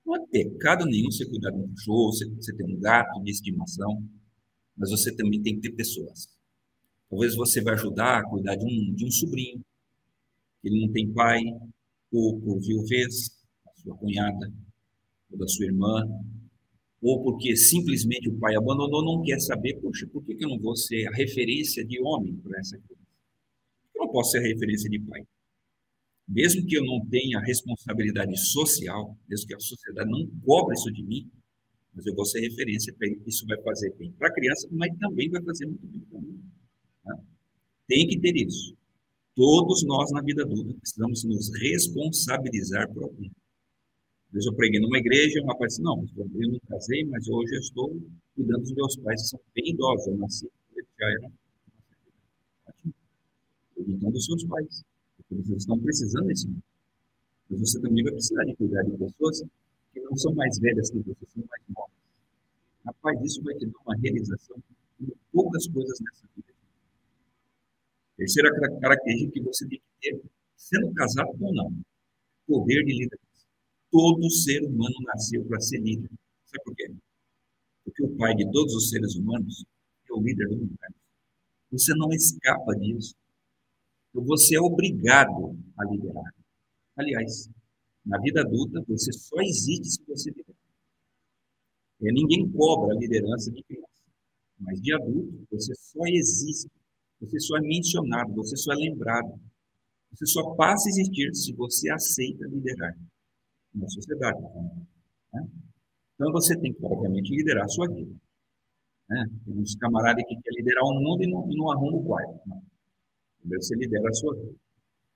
Não 0.05 0.15
é 0.15 0.27
pecado 0.27 0.85
nenhum 0.85 1.09
você 1.09 1.25
cuidar 1.25 1.49
de 1.51 1.57
um 1.57 1.67
cachorro, 1.69 2.11
você, 2.11 2.29
você 2.29 2.55
ter 2.55 2.63
um 2.63 2.79
gato 2.79 3.23
de 3.23 3.31
estimação, 3.31 4.03
mas 4.77 4.91
você 4.91 5.15
também 5.15 5.41
tem 5.41 5.55
que 5.55 5.61
ter 5.61 5.75
pessoas. 5.75 6.29
Talvez 7.09 7.35
você 7.35 7.61
vai 7.61 7.73
ajudar 7.73 8.19
a 8.19 8.29
cuidar 8.29 8.55
de 8.55 8.65
um, 8.65 8.93
de 8.93 9.05
um 9.05 9.11
sobrinho, 9.11 9.59
que 10.61 10.69
ele 10.69 10.85
não 10.85 10.93
tem 10.93 11.11
pai, 11.11 11.41
ou 12.11 12.39
por 12.39 12.59
viuvez, 12.59 13.31
a 13.67 13.81
sua 13.81 13.97
cunhada, 13.97 14.53
ou 15.31 15.37
da 15.37 15.47
sua 15.47 15.65
irmã, 15.65 16.03
ou 17.01 17.23
porque 17.23 17.55
simplesmente 17.55 18.29
o 18.29 18.37
pai 18.39 18.55
abandonou, 18.55 19.03
não 19.03 19.23
quer 19.23 19.39
saber, 19.39 19.79
poxa, 19.81 20.07
por 20.07 20.23
que 20.23 20.37
eu 20.39 20.49
não 20.49 20.59
vou 20.59 20.75
ser 20.75 21.07
a 21.07 21.11
referência 21.11 21.85
de 21.85 22.01
homem 22.01 22.35
para 22.37 22.59
essa 22.59 22.77
criança? 22.77 23.05
Eu 23.95 24.05
não 24.05 24.11
posso 24.11 24.31
ser 24.31 24.39
a 24.39 24.41
referência 24.41 24.89
de 24.89 24.99
pai. 24.99 25.21
Mesmo 26.27 26.65
que 26.65 26.77
eu 26.77 26.83
não 26.83 27.05
tenha 27.05 27.39
responsabilidade 27.39 28.35
social, 28.37 29.15
mesmo 29.29 29.47
que 29.47 29.55
a 29.55 29.59
sociedade 29.59 30.09
não 30.09 30.27
cobre 30.43 30.73
isso 30.73 30.91
de 30.91 31.03
mim, 31.03 31.29
mas 31.93 32.05
eu 32.05 32.15
vou 32.15 32.25
ser 32.25 32.41
referência. 32.41 32.93
Isso 33.25 33.45
vai 33.45 33.61
fazer 33.61 33.93
bem 33.95 34.11
para 34.13 34.27
a 34.27 34.33
criança, 34.33 34.67
mas 34.71 34.89
também 34.97 35.29
vai 35.29 35.41
fazer 35.43 35.65
muito 35.67 35.85
bem 35.87 36.01
para 36.01 36.19
mim. 36.19 36.41
Tá? 37.03 37.19
Tem 37.87 38.07
que 38.07 38.19
ter 38.19 38.35
isso. 38.35 38.75
Todos 39.35 39.83
nós 39.83 40.11
na 40.11 40.21
vida 40.21 40.43
adulta 40.43 40.73
precisamos 40.73 41.23
nos 41.23 41.51
responsabilizar 41.59 42.91
por 42.91 43.03
alguém 43.03 43.31
vezes 44.35 44.47
eu 44.47 44.53
preguei 44.53 44.81
numa 44.81 44.97
igreja, 44.97 45.41
um 45.41 45.47
rapaz 45.47 45.73
disse, 45.73 45.81
não, 45.81 46.05
eu 46.17 46.51
não 46.51 46.59
casei, 46.67 47.05
mas 47.05 47.27
hoje 47.29 47.55
eu 47.55 47.59
estou 47.59 48.01
cuidando 48.35 48.61
dos 48.63 48.73
meus 48.73 48.97
pais, 48.97 49.21
que 49.21 49.27
são 49.29 49.39
bem 49.55 49.69
idosos, 49.69 50.07
eu 50.07 50.17
nasci, 50.17 50.51
já 50.99 51.09
eram 51.09 51.31
então 53.87 54.11
dos 54.11 54.25
seus 54.25 54.43
pais, 54.45 54.83
eles 55.35 55.49
estão 55.49 55.79
precisando 55.79 56.27
desse 56.27 56.47
mundo. 56.47 56.63
Mas 57.49 57.59
você 57.59 57.79
também 57.79 58.03
vai 58.03 58.13
precisar 58.13 58.43
de 58.43 58.55
cuidar 58.55 58.83
de 58.83 58.97
pessoas 58.97 59.43
que 59.93 59.99
não 60.01 60.15
são 60.17 60.33
mais 60.33 60.57
velhas 60.59 60.89
que 60.89 60.97
você, 60.99 61.25
são 61.33 61.43
mais 61.49 61.61
novas. 61.69 61.91
Rapaz, 62.85 63.21
isso 63.23 63.43
vai 63.43 63.55
te 63.55 63.65
dar 63.65 63.79
uma 63.85 63.95
realização 63.97 64.57
de 64.99 65.13
poucas 65.31 65.67
coisas 65.67 65.99
nessa 65.99 66.27
vida. 66.35 66.53
Terceira 68.17 68.49
característica 68.79 69.31
que 69.31 69.41
você 69.41 69.67
tem 69.67 69.79
que 69.79 69.85
ter, 70.01 70.21
sendo 70.55 70.93
casado 70.93 71.29
ou 71.39 71.53
não, 71.53 71.73
poder 72.47 72.83
de 72.83 72.93
liderança. 72.93 73.25
Todo 73.91 74.29
ser 74.29 74.63
humano 74.63 74.95
nasceu 75.05 75.43
para 75.45 75.59
ser 75.59 75.79
líder. 75.79 76.09
Sabe 76.45 76.63
por 76.63 76.75
quê? 76.75 76.91
Porque 77.83 78.03
o 78.03 78.15
pai 78.17 78.35
de 78.35 78.49
todos 78.51 78.73
os 78.73 78.89
seres 78.89 79.15
humanos 79.15 79.65
é 80.09 80.13
o 80.13 80.21
líder 80.21 80.47
do 80.47 80.55
universo. 80.55 80.95
Você 81.71 81.93
não 81.95 82.09
escapa 82.11 82.73
disso. 82.75 83.15
Você 84.23 84.55
é 84.55 84.61
obrigado 84.61 85.57
a 85.77 85.85
liderar. 85.85 86.33
Aliás, 86.95 87.49
na 88.05 88.19
vida 88.19 88.41
adulta, 88.41 88.81
você 88.87 89.11
só 89.11 89.41
existe 89.41 89.85
se 89.85 90.05
você 90.07 90.29
liderar. 90.29 90.55
É, 92.01 92.11
ninguém 92.11 92.49
cobra 92.51 92.93
a 92.93 92.99
liderança 92.99 93.51
de 93.51 93.63
criança. 93.63 93.85
Mas 94.59 94.81
de 94.81 94.93
adulto, 94.93 95.45
você 95.51 95.73
só 95.75 95.99
existe. 96.07 96.69
Você 97.19 97.39
só 97.39 97.57
é 97.57 97.61
mencionado, 97.61 98.33
você 98.35 98.55
só 98.55 98.73
é 98.73 98.75
lembrado. 98.75 99.39
Você 100.11 100.25
só 100.27 100.55
passa 100.55 100.87
a 100.87 100.91
existir 100.91 101.33
se 101.35 101.53
você 101.53 101.89
aceita 101.89 102.45
liderar 102.47 102.95
na 103.73 103.87
sociedade. 103.89 104.41
Né? 105.33 105.47
Então, 106.13 106.31
você 106.31 106.57
tem 106.57 106.73
que, 106.73 106.85
obviamente, 106.85 107.35
liderar 107.35 107.65
a 107.65 107.67
sua 107.67 107.87
vida. 107.87 108.15
Né? 109.09 109.25
Tem 109.45 109.57
uns 109.57 109.75
camaradas 109.75 110.23
que 110.25 110.35
querem 110.35 110.59
liderar 110.59 110.83
o 110.83 110.93
mundo 110.93 111.23
e 111.23 111.27
não, 111.27 111.51
e 111.51 111.57
não 111.57 111.71
arrumam 111.71 111.99
o 111.99 112.05
quarto. 112.05 112.47
Né? 112.47 112.61
Primeiro 113.45 113.63
você 113.63 113.75
lidera 113.75 114.09
a 114.09 114.13
sua 114.13 114.33
vida. 114.33 114.55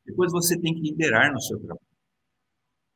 Depois 0.06 0.32
você 0.32 0.60
tem 0.60 0.72
que 0.76 0.82
liderar 0.82 1.34
no 1.34 1.42
seu 1.42 1.58
trabalho. 1.60 1.90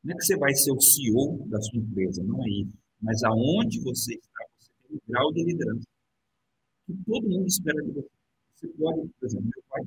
Não 0.04 0.14
é 0.14 0.16
que 0.16 0.24
você 0.24 0.36
vai 0.36 0.54
ser 0.54 0.70
o 0.70 0.80
CEO 0.80 1.48
da 1.48 1.60
sua 1.60 1.80
empresa, 1.80 2.22
não 2.22 2.40
é 2.44 2.48
isso. 2.48 2.72
Mas 3.02 3.20
aonde 3.24 3.82
você 3.82 4.14
está, 4.14 4.44
você 4.56 4.70
tem 4.86 4.96
um 4.96 5.00
grau 5.08 5.32
de 5.32 5.44
liderança 5.44 5.86
que 6.86 6.94
todo 7.04 7.28
mundo 7.28 7.46
espera 7.48 7.82
de 7.82 7.92
você. 7.92 8.08
Você 8.54 8.68
pode, 8.78 9.08
por 9.08 9.26
exemplo, 9.26 9.50
meu 9.52 9.64
pai, 9.68 9.82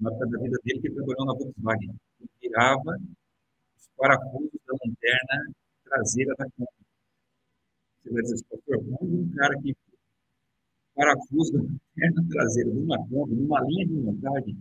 na 0.00 0.10
época 0.10 0.26
da 0.26 0.38
vida 0.42 0.58
dele, 0.64 0.80
que 0.80 0.90
trabalhou 0.90 1.26
na 1.26 1.34
Volkswagen, 1.34 2.00
ele 2.20 2.30
tirava 2.40 2.98
os 3.78 3.88
parafusos 3.96 4.60
da 4.66 4.74
lanterna 4.84 5.54
traseira 5.84 6.34
da 6.38 6.44
Kombi. 6.56 6.86
Você 8.02 8.10
vai 8.10 8.22
dizer, 8.22 8.44
pastor, 8.50 8.84
como 8.84 9.20
um 9.20 9.30
cara 9.30 9.62
que 9.62 9.76
parafuso 10.96 11.52
da 11.52 11.58
lanterna 11.60 12.26
traseira 12.30 12.70
de 12.70 12.78
uma 12.78 12.98
Kombi, 13.08 13.34
numa 13.34 13.60
linha 13.64 13.86
de 13.86 13.92
montagem, 13.94 14.58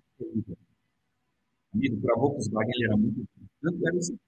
amigo, 1.74 2.02
para 2.02 2.16
Volkswagen 2.16 2.74
ele 2.76 2.86
era 2.86 2.98
muito 2.98 3.26
tanto 3.62 3.88
era 3.88 3.98
assim. 3.98 4.20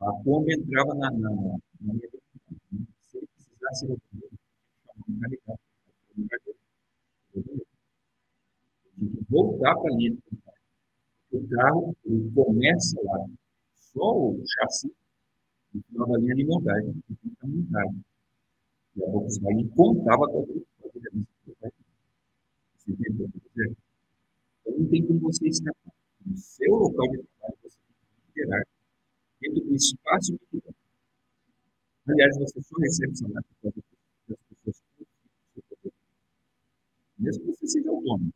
A 0.00 0.12
Kombi 0.22 0.52
entrava 0.54 0.94
na, 0.94 1.10
na, 1.10 1.30
na 1.30 1.94
minha 1.94 2.08
se 3.00 3.18
ele 3.18 3.26
precisasse 3.34 3.86
carregado. 5.20 5.58
Tinha 8.94 9.10
que 9.10 9.24
voltar 9.30 9.74
para 9.76 9.92
a 9.92 9.96
linha 9.96 10.10
de 10.10 10.18
montagem. 10.30 10.60
O 11.32 11.48
carro 11.48 11.96
ele 12.04 12.30
começa 12.34 13.00
lá, 13.02 13.26
só 13.74 14.18
o 14.18 14.42
chassi, 14.46 14.92
no 15.72 15.82
final 15.82 16.08
da 16.08 16.18
linha 16.18 16.34
de 16.34 16.44
montagem, 16.44 16.94
fica 17.08 17.46
montagem. 17.46 18.04
E 18.96 19.04
a 19.04 19.10
Volkswagen 19.10 19.68
contava 19.68 20.26
com 20.28 20.42
a 20.42 20.69
Você 20.92 22.90
entendeu? 22.92 23.30
Então, 23.34 24.78
não 24.78 24.88
tem 24.88 25.06
como 25.06 25.20
você 25.20 25.48
escapar. 25.48 25.92
No 26.26 26.36
seu 26.36 26.74
local 26.74 27.08
de 27.08 27.22
trabalho, 27.22 27.58
você 27.62 27.78
tem 27.78 27.94
que 28.34 28.40
liderar 28.40 28.66
dentro 29.40 29.60
do 29.64 29.74
espaço 29.74 30.38
que 30.38 30.46
tiver. 30.50 30.74
Aliás, 32.08 32.38
você 32.38 32.60
só 32.62 32.76
recebe 32.78 33.16
salário 33.16 33.46
das 33.62 34.38
pessoas 34.48 34.82
que 34.96 35.06
Mesmo 37.18 37.44
que 37.44 37.50
você 37.50 37.66
seja 37.66 37.90
autônomo. 37.90 38.32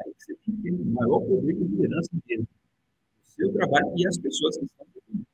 Aí 0.00 0.12
você 0.18 0.34
tem 0.34 0.56
que 0.56 0.62
ter 0.62 0.72
o 0.72 0.84
maior 0.86 1.20
poder 1.20 1.54
de 1.54 1.64
liderança 1.64 2.10
dele. 2.26 2.42
O 2.42 3.30
seu 3.30 3.52
trabalho 3.52 3.94
e 3.96 4.06
as 4.06 4.18
pessoas 4.18 4.58
que 4.58 4.64
estão 4.64 4.86
dentro. 4.86 5.26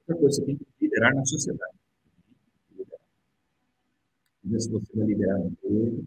Outra 0.00 0.16
coisa, 0.16 0.36
você 0.36 0.44
tem 0.46 0.56
que 0.56 0.66
liderar 0.80 1.14
na 1.14 1.24
sociedade. 1.24 1.81
Ver 4.44 4.60
se 4.60 4.70
você 4.70 4.96
vai 4.96 5.06
liderar 5.06 5.40
um 5.40 5.48
emprego, 5.48 6.04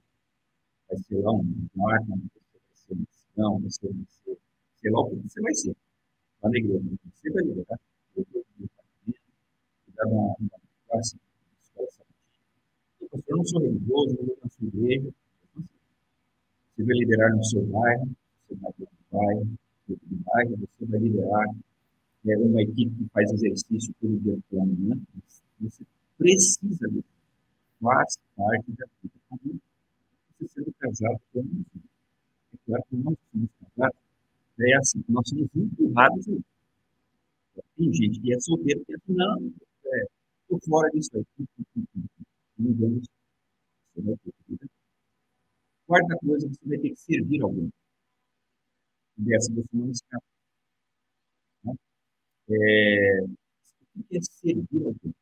vai 0.89 0.97
ser 0.97 1.21
lá 1.21 1.31
um 1.31 1.67
marca, 1.73 2.05
você 2.05 2.19
vai 2.53 2.75
ser 2.75 2.95
missão, 2.95 3.59
você 3.61 3.87
vai 3.87 4.05
ser, 4.09 4.37
sei 4.75 4.91
lá 4.91 4.99
o 4.99 5.09
que 5.09 5.15
você 5.15 5.41
vai 5.41 5.55
ser 5.55 5.75
lá 6.43 6.49
na 6.49 6.57
igreja. 6.57 6.83
Você 7.13 7.31
vai 7.31 7.43
liderar, 7.43 7.79
cuidar 8.13 8.41
de 9.95 10.13
uma 10.13 10.35
classe, 10.87 11.17
escola 11.63 11.87
sabatina. 11.91 13.09
Pastor, 13.09 13.23
eu 13.27 13.37
não 13.37 13.45
sou 13.45 13.61
religioso, 13.61 14.15
não 14.17 14.25
vou 14.25 14.37
na 14.43 14.49
sua 14.49 14.67
igreja. 14.67 15.13
Você 16.75 16.83
vai 16.83 16.97
liderar 16.97 17.35
no 17.37 17.43
seu 17.45 17.65
bairro, 17.67 18.09
você 18.49 18.55
vai 18.55 18.73
no 18.77 18.87
bairro, 19.11 19.57
no 19.87 20.17
bairro, 20.25 20.57
você 20.57 20.85
vai 20.85 20.99
liderar 20.99 21.55
é, 22.27 22.37
uma 22.37 22.61
equipe 22.61 22.95
que 22.95 23.09
faz 23.13 23.31
exercício 23.31 23.95
todo 24.01 24.19
dia 24.19 24.37
pela 24.49 24.65
manhã. 24.65 24.99
Você 25.61 25.83
precisa 26.17 26.89
disso. 26.89 27.14
Faz 27.81 28.17
parte 28.35 28.71
da 28.73 28.85
vida. 29.01 29.13
Como 29.29 29.61
você 30.39 30.47
sendo 30.47 30.73
casado 30.79 31.21
com 31.31 31.39
um 31.41 31.65
É 32.53 32.57
claro 32.65 32.83
que 32.89 32.95
nós 32.97 33.17
somos 33.31 33.49
casados 33.59 34.05
é 34.59 34.75
assim, 34.77 35.03
nós 35.09 35.27
somos 35.27 35.49
empurrados. 35.55 36.25
Tem 37.75 37.93
gente 37.93 38.21
que 38.21 38.33
é 38.33 38.39
solteiro 38.39 38.79
que 38.85 38.93
pensa, 38.93 39.03
não, 39.09 39.47
estou 39.47 40.57
é, 40.57 40.65
fora 40.67 40.89
disso 40.91 41.09
aí. 41.15 41.25
Não 42.57 42.73
vamos. 42.73 43.07
Você 43.95 44.01
vai 44.01 44.15
ter 44.17 44.33
vida. 44.47 44.67
Quarta 45.87 46.17
coisa, 46.17 46.47
você 46.47 46.67
vai 46.67 46.77
ter 46.77 46.89
que 46.89 46.95
servir 46.99 47.41
alguém. 47.41 47.71
Dessa 49.17 49.53
você 49.53 49.67
não 49.73 49.91
escapa. 49.91 50.25
Né? 51.65 51.73
É, 52.49 53.21
o 53.23 54.03
que 54.03 54.17
é 54.17 54.21
servir 54.21 54.85
alguém? 54.85 55.15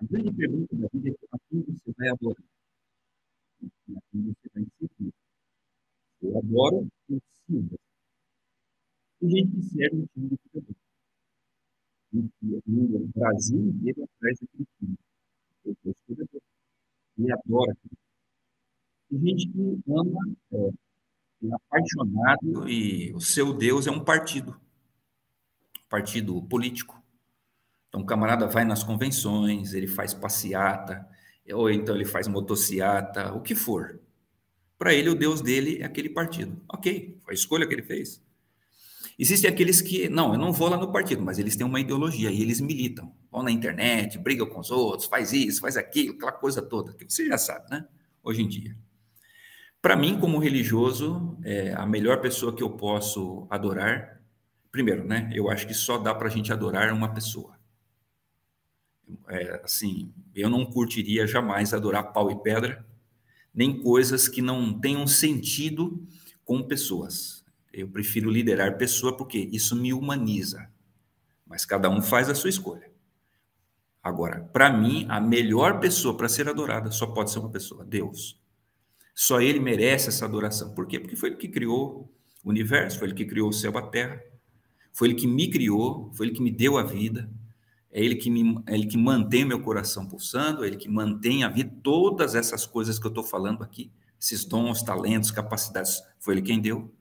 A 0.00 0.04
grande 0.04 0.32
pergunta 0.34 0.76
da 0.76 0.88
vida 0.92 1.10
é 1.10 1.26
a 1.32 1.38
quem 1.48 1.62
você 1.62 1.92
vai 1.96 2.08
adorar? 2.08 2.44
A 3.62 4.00
quem 4.10 4.22
você 4.22 4.48
vai 4.54 4.66
servir? 4.78 5.14
Eu 6.22 6.38
adoro 6.38 6.88
o 7.08 7.20
sirvo 7.46 7.78
tem 9.24 9.30
gente 9.30 9.56
que 9.56 9.62
serve 9.62 9.96
no 9.96 10.06
time 10.08 10.28
de 10.28 10.36
futebol. 10.42 10.76
No 12.66 13.08
Brasil 13.08 13.58
inteiro 13.58 14.04
atrás 14.04 14.38
daquele 14.38 14.66
time. 14.78 14.96
Eu 15.64 15.76
sou 15.82 15.94
jogador. 16.08 16.42
E 17.16 17.32
adora 17.32 17.72
aquilo. 17.72 17.98
Tem 19.08 19.20
gente 19.20 19.48
que 19.48 19.92
ama, 19.92 20.36
é, 20.52 20.68
é 21.46 21.54
apaixonado. 21.54 22.68
E 22.68 23.12
o 23.14 23.20
seu 23.20 23.52
Deus 23.54 23.86
é 23.86 23.90
um 23.90 24.04
partido. 24.04 24.60
Partido 25.88 26.42
político. 26.42 27.02
Então, 27.94 28.02
o 28.02 28.06
camarada 28.06 28.48
vai 28.48 28.64
nas 28.64 28.82
convenções, 28.82 29.72
ele 29.72 29.86
faz 29.86 30.12
passeata, 30.12 31.06
ou 31.52 31.70
então 31.70 31.94
ele 31.94 32.04
faz 32.04 32.26
motociata, 32.26 33.32
o 33.32 33.40
que 33.40 33.54
for. 33.54 34.00
Para 34.76 34.92
ele, 34.92 35.10
o 35.10 35.14
Deus 35.14 35.40
dele 35.40 35.80
é 35.80 35.84
aquele 35.84 36.08
partido. 36.08 36.60
Ok, 36.68 37.16
foi 37.22 37.34
a 37.34 37.36
escolha 37.36 37.64
que 37.64 37.72
ele 37.72 37.84
fez. 37.84 38.20
Existem 39.16 39.48
aqueles 39.48 39.80
que, 39.80 40.08
não, 40.08 40.32
eu 40.32 40.38
não 40.40 40.52
vou 40.52 40.68
lá 40.68 40.76
no 40.76 40.90
partido, 40.90 41.22
mas 41.22 41.38
eles 41.38 41.54
têm 41.54 41.64
uma 41.64 41.78
ideologia 41.78 42.32
e 42.32 42.42
eles 42.42 42.60
militam. 42.60 43.14
Vão 43.30 43.44
na 43.44 43.52
internet, 43.52 44.18
brigam 44.18 44.48
com 44.48 44.58
os 44.58 44.72
outros, 44.72 45.08
faz 45.08 45.32
isso, 45.32 45.60
faz 45.60 45.76
aquilo, 45.76 46.16
aquela 46.16 46.32
coisa 46.32 46.60
toda, 46.60 46.92
que 46.94 47.08
você 47.08 47.28
já 47.28 47.38
sabe, 47.38 47.70
né? 47.70 47.86
Hoje 48.24 48.42
em 48.42 48.48
dia. 48.48 48.76
Para 49.80 49.94
mim, 49.94 50.18
como 50.18 50.40
religioso, 50.40 51.38
é 51.44 51.72
a 51.72 51.86
melhor 51.86 52.20
pessoa 52.20 52.56
que 52.56 52.62
eu 52.64 52.70
posso 52.70 53.46
adorar, 53.48 54.20
primeiro, 54.72 55.04
né? 55.04 55.30
Eu 55.32 55.48
acho 55.48 55.64
que 55.64 55.74
só 55.74 55.96
dá 55.96 56.12
para 56.12 56.26
a 56.26 56.30
gente 56.30 56.52
adorar 56.52 56.92
uma 56.92 57.14
pessoa. 57.14 57.53
É, 59.28 59.60
assim, 59.64 60.12
eu 60.34 60.48
não 60.48 60.64
curtiria 60.64 61.26
jamais 61.26 61.74
adorar 61.74 62.12
pau 62.12 62.30
e 62.30 62.42
pedra, 62.42 62.84
nem 63.54 63.80
coisas 63.80 64.28
que 64.28 64.42
não 64.42 64.78
tenham 64.78 65.06
sentido 65.06 66.02
com 66.44 66.62
pessoas. 66.62 67.44
Eu 67.72 67.88
prefiro 67.88 68.30
liderar 68.30 68.78
pessoa 68.78 69.16
porque 69.16 69.38
isso 69.52 69.74
me 69.74 69.92
humaniza. 69.92 70.68
Mas 71.46 71.64
cada 71.64 71.90
um 71.90 72.00
faz 72.00 72.28
a 72.28 72.34
sua 72.34 72.50
escolha. 72.50 72.90
Agora, 74.02 74.48
para 74.52 74.70
mim, 74.70 75.06
a 75.08 75.20
melhor 75.20 75.80
pessoa 75.80 76.16
para 76.16 76.28
ser 76.28 76.48
adorada 76.48 76.90
só 76.90 77.06
pode 77.06 77.30
ser 77.30 77.38
uma 77.38 77.50
pessoa, 77.50 77.84
Deus. 77.84 78.38
Só 79.14 79.40
ele 79.40 79.60
merece 79.60 80.08
essa 80.08 80.24
adoração. 80.24 80.74
Por 80.74 80.86
quê? 80.86 80.98
Porque 80.98 81.16
foi 81.16 81.30
ele 81.30 81.36
que 81.36 81.48
criou 81.48 82.12
o 82.42 82.50
universo, 82.50 82.98
foi 82.98 83.08
ele 83.08 83.14
que 83.14 83.24
criou 83.24 83.48
o 83.48 83.52
céu 83.52 83.72
e 83.72 83.78
a 83.78 83.82
terra. 83.82 84.22
Foi 84.92 85.08
ele 85.08 85.14
que 85.14 85.26
me 85.26 85.48
criou, 85.48 86.12
foi 86.12 86.26
ele 86.26 86.34
que 86.34 86.42
me 86.42 86.50
deu 86.50 86.76
a 86.76 86.82
vida. 86.82 87.30
É 87.94 88.04
ele 88.04 88.16
que, 88.16 88.28
me, 88.28 88.60
é 88.66 88.74
ele 88.74 88.86
que 88.86 88.98
mantém 88.98 89.44
meu 89.44 89.60
coração 89.60 90.04
pulsando, 90.04 90.64
é 90.64 90.66
ele 90.66 90.76
que 90.76 90.88
mantém 90.88 91.44
a 91.44 91.48
vida. 91.48 91.72
Todas 91.80 92.34
essas 92.34 92.66
coisas 92.66 92.98
que 92.98 93.06
eu 93.06 93.10
estou 93.10 93.22
falando 93.22 93.62
aqui, 93.62 93.92
esses 94.20 94.44
dons, 94.44 94.82
talentos, 94.82 95.30
capacidades, 95.30 96.02
foi 96.18 96.34
ele 96.34 96.42
quem 96.42 96.60
deu. 96.60 96.92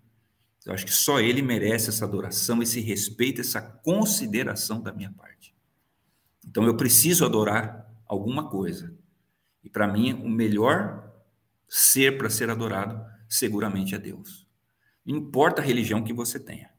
Eu 0.64 0.72
acho 0.72 0.86
que 0.86 0.94
só 0.94 1.20
ele 1.20 1.42
merece 1.42 1.90
essa 1.90 2.06
adoração, 2.06 2.62
esse 2.62 2.80
respeito, 2.80 3.42
essa 3.42 3.60
consideração 3.60 4.80
da 4.80 4.94
minha 4.94 5.12
parte. 5.12 5.56
Então 6.48 6.64
eu 6.64 6.78
preciso 6.78 7.26
adorar 7.26 7.92
alguma 8.06 8.48
coisa. 8.48 8.96
E 9.64 9.70
para 9.70 9.88
mim, 9.88 10.14
o 10.14 10.30
melhor 10.30 11.12
ser 11.68 12.20
para 12.20 12.30
ser 12.30 12.52
adorado, 12.52 13.04
seguramente 13.28 13.96
é 13.96 13.98
Deus. 13.98 14.48
Não 15.04 15.18
importa 15.18 15.60
a 15.60 15.66
religião 15.66 16.04
que 16.04 16.14
você 16.14 16.40
tenha. 16.40 16.70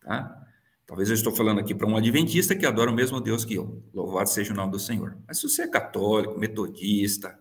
Tá? 0.00 0.41
Talvez 0.86 1.08
eu 1.08 1.14
estou 1.14 1.34
falando 1.34 1.60
aqui 1.60 1.74
para 1.74 1.86
um 1.86 1.96
adventista 1.96 2.54
que 2.54 2.66
adora 2.66 2.90
o 2.90 2.94
mesmo 2.94 3.20
Deus 3.20 3.44
que 3.44 3.54
eu. 3.54 3.82
Louvado 3.94 4.28
seja 4.28 4.52
o 4.52 4.56
nome 4.56 4.72
do 4.72 4.78
Senhor. 4.78 5.16
Mas 5.26 5.38
se 5.38 5.48
você 5.48 5.62
é 5.62 5.68
católico, 5.68 6.38
metodista, 6.38 7.38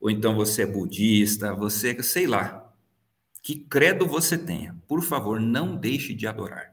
ou 0.00 0.10
então 0.10 0.34
você 0.34 0.62
é 0.62 0.66
budista, 0.66 1.54
você, 1.54 2.02
sei 2.02 2.26
lá, 2.26 2.72
que 3.42 3.56
credo 3.56 4.06
você 4.06 4.36
tenha, 4.36 4.76
por 4.86 5.02
favor, 5.02 5.40
não 5.40 5.76
deixe 5.76 6.14
de 6.14 6.26
adorar. 6.26 6.72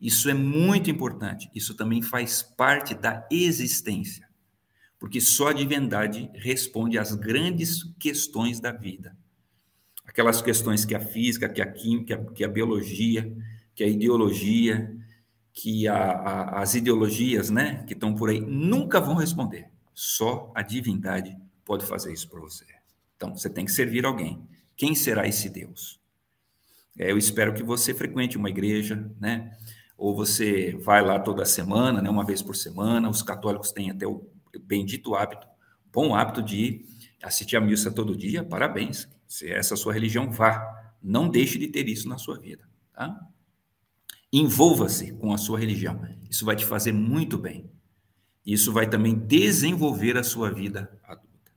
Isso 0.00 0.28
é 0.30 0.34
muito 0.34 0.90
importante. 0.90 1.50
Isso 1.54 1.74
também 1.74 2.02
faz 2.02 2.42
parte 2.42 2.94
da 2.94 3.26
existência. 3.30 4.28
Porque 4.98 5.20
só 5.20 5.48
a 5.48 5.52
divindade 5.52 6.30
responde 6.34 6.98
às 6.98 7.14
grandes 7.14 7.84
questões 7.98 8.60
da 8.60 8.72
vida. 8.72 9.16
Aquelas 10.04 10.40
questões 10.40 10.84
que 10.84 10.94
a 10.94 11.00
física, 11.00 11.48
que 11.48 11.60
a 11.60 11.70
química, 11.70 12.24
que 12.34 12.44
a 12.44 12.48
biologia, 12.48 13.32
que 13.74 13.84
a 13.84 13.86
ideologia, 13.86 14.97
que 15.60 15.88
a, 15.88 15.96
a, 15.96 16.62
as 16.62 16.76
ideologias 16.76 17.50
né, 17.50 17.82
que 17.84 17.92
estão 17.92 18.14
por 18.14 18.30
aí 18.30 18.40
nunca 18.40 19.00
vão 19.00 19.16
responder. 19.16 19.68
Só 19.92 20.52
a 20.54 20.62
divindade 20.62 21.36
pode 21.64 21.84
fazer 21.84 22.12
isso 22.12 22.28
para 22.28 22.38
você. 22.38 22.64
Então, 23.16 23.34
você 23.34 23.50
tem 23.50 23.64
que 23.64 23.72
servir 23.72 24.06
alguém. 24.06 24.40
Quem 24.76 24.94
será 24.94 25.26
esse 25.26 25.50
Deus? 25.50 25.98
É, 26.96 27.10
eu 27.10 27.18
espero 27.18 27.52
que 27.52 27.64
você 27.64 27.92
frequente 27.92 28.36
uma 28.36 28.48
igreja, 28.48 29.10
né? 29.20 29.52
Ou 29.96 30.14
você 30.14 30.78
vai 30.80 31.02
lá 31.02 31.18
toda 31.18 31.44
semana, 31.44 32.00
né? 32.00 32.08
Uma 32.08 32.24
vez 32.24 32.40
por 32.40 32.54
semana. 32.54 33.10
Os 33.10 33.20
católicos 33.20 33.72
têm 33.72 33.90
até 33.90 34.06
o 34.06 34.30
bendito 34.60 35.16
hábito, 35.16 35.48
bom 35.92 36.14
hábito 36.14 36.40
de 36.40 36.86
assistir 37.20 37.56
a 37.56 37.60
missa 37.60 37.90
todo 37.90 38.16
dia. 38.16 38.44
Parabéns. 38.44 39.08
Se 39.26 39.50
essa 39.50 39.74
é 39.74 39.76
a 39.76 39.78
sua 39.78 39.92
religião, 39.92 40.30
vá. 40.30 40.94
Não 41.02 41.28
deixe 41.28 41.58
de 41.58 41.66
ter 41.66 41.88
isso 41.88 42.08
na 42.08 42.16
sua 42.16 42.38
vida, 42.38 42.62
tá? 42.92 43.20
Envolva-se 44.32 45.12
com 45.12 45.32
a 45.32 45.38
sua 45.38 45.58
religião. 45.58 46.06
Isso 46.28 46.44
vai 46.44 46.56
te 46.56 46.64
fazer 46.64 46.92
muito 46.92 47.38
bem. 47.38 47.70
Isso 48.44 48.72
vai 48.72 48.88
também 48.88 49.14
desenvolver 49.14 50.16
a 50.16 50.22
sua 50.22 50.50
vida 50.50 50.98
adulta. 51.04 51.52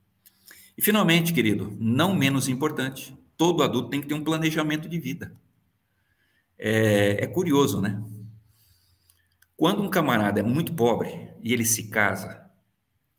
E 0.76 0.82
finalmente, 0.82 1.32
querido, 1.32 1.76
não 1.78 2.14
menos 2.14 2.48
importante, 2.48 3.16
todo 3.36 3.62
adulto 3.62 3.90
tem 3.90 4.00
que 4.00 4.08
ter 4.08 4.14
um 4.14 4.24
planejamento 4.24 4.88
de 4.88 4.98
vida. 4.98 5.34
É, 6.58 7.24
é 7.24 7.26
curioso, 7.26 7.80
né? 7.80 8.02
Quando 9.56 9.82
um 9.82 9.90
camarada 9.90 10.40
é 10.40 10.42
muito 10.42 10.74
pobre 10.74 11.28
e 11.42 11.52
ele 11.52 11.64
se 11.64 11.88
casa, 11.88 12.50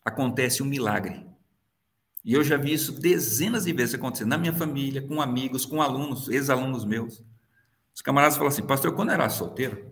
acontece 0.03 0.61
um 0.61 0.65
milagre. 0.65 1.25
E 2.23 2.33
eu 2.33 2.43
já 2.43 2.57
vi 2.57 2.73
isso 2.73 2.91
dezenas 2.91 3.65
de 3.65 3.73
vezes 3.73 3.95
acontecer 3.95 4.25
na 4.25 4.37
minha 4.37 4.53
família, 4.53 5.01
com 5.01 5.21
amigos, 5.21 5.65
com 5.65 5.81
alunos, 5.81 6.29
ex-alunos 6.29 6.85
meus. 6.85 7.23
Os 7.93 8.01
camaradas 8.01 8.35
falam 8.35 8.51
assim, 8.51 8.65
pastor, 8.65 8.93
quando 8.93 9.09
eu 9.09 9.15
era 9.15 9.29
solteiro, 9.29 9.91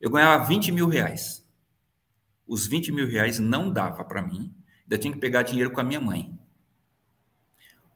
eu 0.00 0.10
ganhava 0.10 0.44
20 0.44 0.72
mil 0.72 0.88
reais. 0.88 1.46
Os 2.46 2.66
20 2.66 2.92
mil 2.92 3.06
reais 3.06 3.38
não 3.38 3.72
dava 3.72 4.04
para 4.04 4.22
mim, 4.22 4.54
ainda 4.82 4.98
tinha 4.98 5.12
que 5.12 5.18
pegar 5.20 5.42
dinheiro 5.42 5.70
com 5.70 5.80
a 5.80 5.84
minha 5.84 6.00
mãe. 6.00 6.38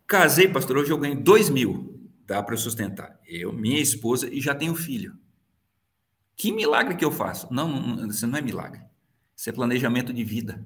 Casei, 0.06 0.48
pastor, 0.48 0.78
hoje 0.78 0.90
eu 0.90 0.98
ganho 0.98 1.20
2 1.22 1.50
mil, 1.50 2.10
dá 2.26 2.42
para 2.42 2.54
eu 2.54 2.58
sustentar. 2.58 3.20
Eu, 3.26 3.52
minha 3.52 3.80
esposa 3.80 4.28
e 4.32 4.40
já 4.40 4.54
tenho 4.54 4.74
filho. 4.74 5.16
Que 6.36 6.50
milagre 6.50 6.96
que 6.96 7.04
eu 7.04 7.12
faço? 7.12 7.52
Não, 7.52 8.06
isso 8.08 8.26
não 8.26 8.38
é 8.38 8.42
milagre. 8.42 8.80
Isso 9.36 9.48
é 9.50 9.52
planejamento 9.52 10.12
de 10.12 10.24
vida. 10.24 10.64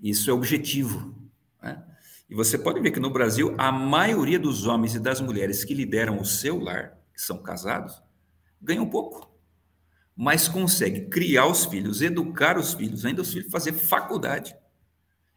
Isso 0.00 0.28
é 0.28 0.32
objetivo. 0.32 1.14
Né? 1.62 1.82
E 2.28 2.34
você 2.34 2.58
pode 2.58 2.80
ver 2.80 2.90
que 2.90 3.00
no 3.00 3.10
Brasil, 3.10 3.54
a 3.56 3.70
maioria 3.70 4.38
dos 4.38 4.66
homens 4.66 4.94
e 4.94 5.00
das 5.00 5.20
mulheres 5.20 5.64
que 5.64 5.74
lideram 5.74 6.20
o 6.20 6.24
seu 6.24 6.58
lar 6.58 6.98
que 7.14 7.22
são 7.22 7.38
casados, 7.38 8.02
ganham 8.60 8.88
pouco, 8.88 9.32
mas 10.16 10.48
conseguem 10.48 11.08
criar 11.08 11.46
os 11.46 11.64
filhos, 11.64 12.02
educar 12.02 12.58
os 12.58 12.74
filhos, 12.74 13.04
ainda 13.04 13.22
os 13.22 13.32
filhos 13.32 13.50
fazer 13.50 13.72
faculdade, 13.72 14.54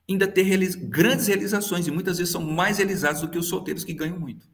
ainda 0.09 0.27
ter 0.27 0.43
realiz 0.43 0.75
grandes 0.75 1.27
realizações, 1.27 1.87
e 1.87 1.91
muitas 1.91 2.17
vezes 2.17 2.31
são 2.31 2.41
mais 2.41 2.77
realizados 2.77 3.21
do 3.21 3.29
que 3.29 3.37
os 3.37 3.47
solteiros 3.47 3.83
que 3.83 3.93
ganham 3.93 4.19
muito. 4.19 4.47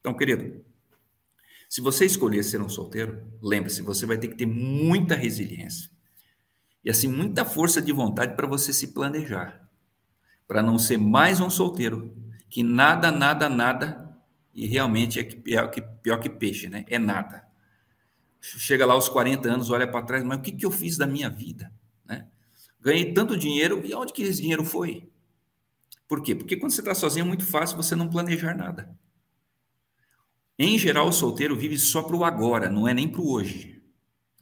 Então, 0.00 0.14
querido, 0.14 0.64
se 1.68 1.80
você 1.80 2.04
escolher 2.04 2.42
ser 2.42 2.60
um 2.60 2.68
solteiro, 2.68 3.22
lembre-se, 3.42 3.82
você 3.82 4.06
vai 4.06 4.18
ter 4.18 4.28
que 4.28 4.36
ter 4.36 4.46
muita 4.46 5.14
resiliência 5.14 5.90
e 6.84 6.90
assim 6.90 7.08
muita 7.08 7.44
força 7.44 7.80
de 7.80 7.92
vontade 7.92 8.34
para 8.34 8.46
você 8.46 8.72
se 8.72 8.88
planejar, 8.88 9.68
para 10.48 10.62
não 10.62 10.78
ser 10.78 10.96
mais 10.96 11.40
um 11.40 11.50
solteiro 11.50 12.14
que 12.48 12.62
nada, 12.62 13.12
nada, 13.12 13.48
nada 13.48 14.09
e 14.54 14.66
realmente 14.66 15.18
é 15.20 15.24
pior 15.24 15.70
que, 15.70 15.80
pior 15.80 16.18
que 16.18 16.28
peixe, 16.28 16.68
né? 16.68 16.84
É 16.88 16.98
nada. 16.98 17.46
Chega 18.40 18.86
lá 18.86 18.94
aos 18.94 19.08
40 19.08 19.48
anos, 19.48 19.70
olha 19.70 19.86
para 19.86 20.04
trás, 20.04 20.24
mas 20.24 20.38
o 20.38 20.42
que, 20.42 20.52
que 20.52 20.64
eu 20.64 20.70
fiz 20.70 20.96
da 20.96 21.06
minha 21.06 21.28
vida? 21.28 21.72
Né? 22.04 22.26
Ganhei 22.80 23.12
tanto 23.12 23.36
dinheiro, 23.36 23.84
e 23.84 23.94
onde 23.94 24.12
que 24.12 24.22
esse 24.22 24.40
dinheiro 24.40 24.64
foi? 24.64 25.10
Por 26.08 26.22
quê? 26.22 26.34
Porque 26.34 26.56
quando 26.56 26.72
você 26.72 26.80
está 26.80 26.94
sozinho 26.94 27.24
é 27.24 27.28
muito 27.28 27.44
fácil 27.44 27.76
você 27.76 27.94
não 27.94 28.08
planejar 28.08 28.56
nada. 28.56 28.98
Em 30.58 30.76
geral, 30.76 31.08
o 31.08 31.12
solteiro 31.12 31.56
vive 31.56 31.78
só 31.78 32.02
para 32.02 32.16
o 32.16 32.24
agora, 32.24 32.68
não 32.68 32.88
é 32.88 32.92
nem 32.92 33.08
para 33.08 33.20
o 33.20 33.30
hoje. 33.30 33.80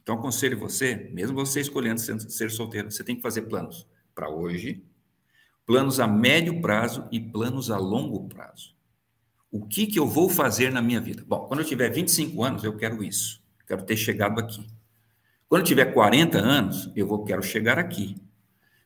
Então, 0.01 0.15
aconselho 0.15 0.57
você, 0.57 1.09
mesmo 1.13 1.35
você 1.35 1.61
escolhendo 1.61 1.99
ser 1.99 2.49
solteiro, 2.49 2.89
você 2.89 3.03
tem 3.03 3.15
que 3.15 3.21
fazer 3.21 3.43
planos 3.43 3.87
para 4.15 4.29
hoje, 4.29 4.83
planos 5.65 5.99
a 5.99 6.07
médio 6.07 6.59
prazo 6.61 7.07
e 7.11 7.19
planos 7.19 7.69
a 7.69 7.77
longo 7.77 8.27
prazo. 8.27 8.75
O 9.51 9.65
que, 9.65 9.87
que 9.87 9.97
eu 9.97 10.07
vou 10.07 10.29
fazer 10.29 10.71
na 10.71 10.81
minha 10.81 11.01
vida? 11.01 11.23
Bom, 11.27 11.47
quando 11.47 11.61
eu 11.61 11.65
tiver 11.65 11.89
25 11.89 12.43
anos, 12.43 12.63
eu 12.63 12.77
quero 12.77 13.03
isso. 13.03 13.41
Quero 13.65 13.83
ter 13.83 13.97
chegado 13.97 14.39
aqui. 14.39 14.67
Quando 15.47 15.61
eu 15.61 15.65
tiver 15.65 15.85
40 15.85 16.37
anos, 16.37 16.91
eu 16.95 17.07
vou 17.07 17.23
quero 17.23 17.41
chegar 17.41 17.79
aqui. 17.79 18.15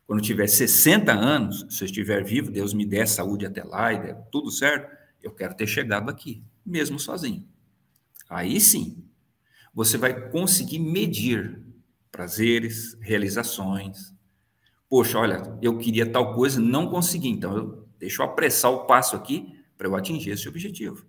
Quando 0.08 0.20
eu 0.20 0.26
tiver 0.26 0.48
60 0.48 1.12
anos, 1.12 1.66
se 1.70 1.84
eu 1.84 1.86
estiver 1.86 2.24
vivo, 2.24 2.50
Deus 2.50 2.74
me 2.74 2.86
der 2.86 3.08
saúde 3.08 3.46
até 3.46 3.64
lá 3.64 3.92
e 3.92 4.02
der 4.02 4.16
tudo 4.32 4.50
certo, 4.50 4.90
eu 5.22 5.32
quero 5.32 5.54
ter 5.54 5.68
chegado 5.68 6.10
aqui, 6.10 6.42
mesmo 6.66 6.98
sozinho. 6.98 7.46
Aí 8.30 8.60
sim, 8.62 9.04
você 9.74 9.98
vai 9.98 10.30
conseguir 10.30 10.80
medir 10.80 11.62
prazeres, 12.10 12.98
realizações. 13.02 14.14
Poxa, 14.90 15.18
olha, 15.18 15.58
eu 15.62 15.78
queria 15.78 16.10
tal 16.10 16.34
coisa, 16.34 16.60
não 16.60 16.88
consegui, 16.88 17.30
então 17.30 17.58
eu, 17.58 17.88
deixa 18.00 18.22
eu 18.22 18.28
apressar 18.28 18.72
o 18.72 18.86
passo 18.86 19.16
aqui 19.16 19.53
para 19.78 19.88
eu 19.88 19.96
atingir 19.96 20.32
esse 20.32 20.48
objetivo. 20.48 21.06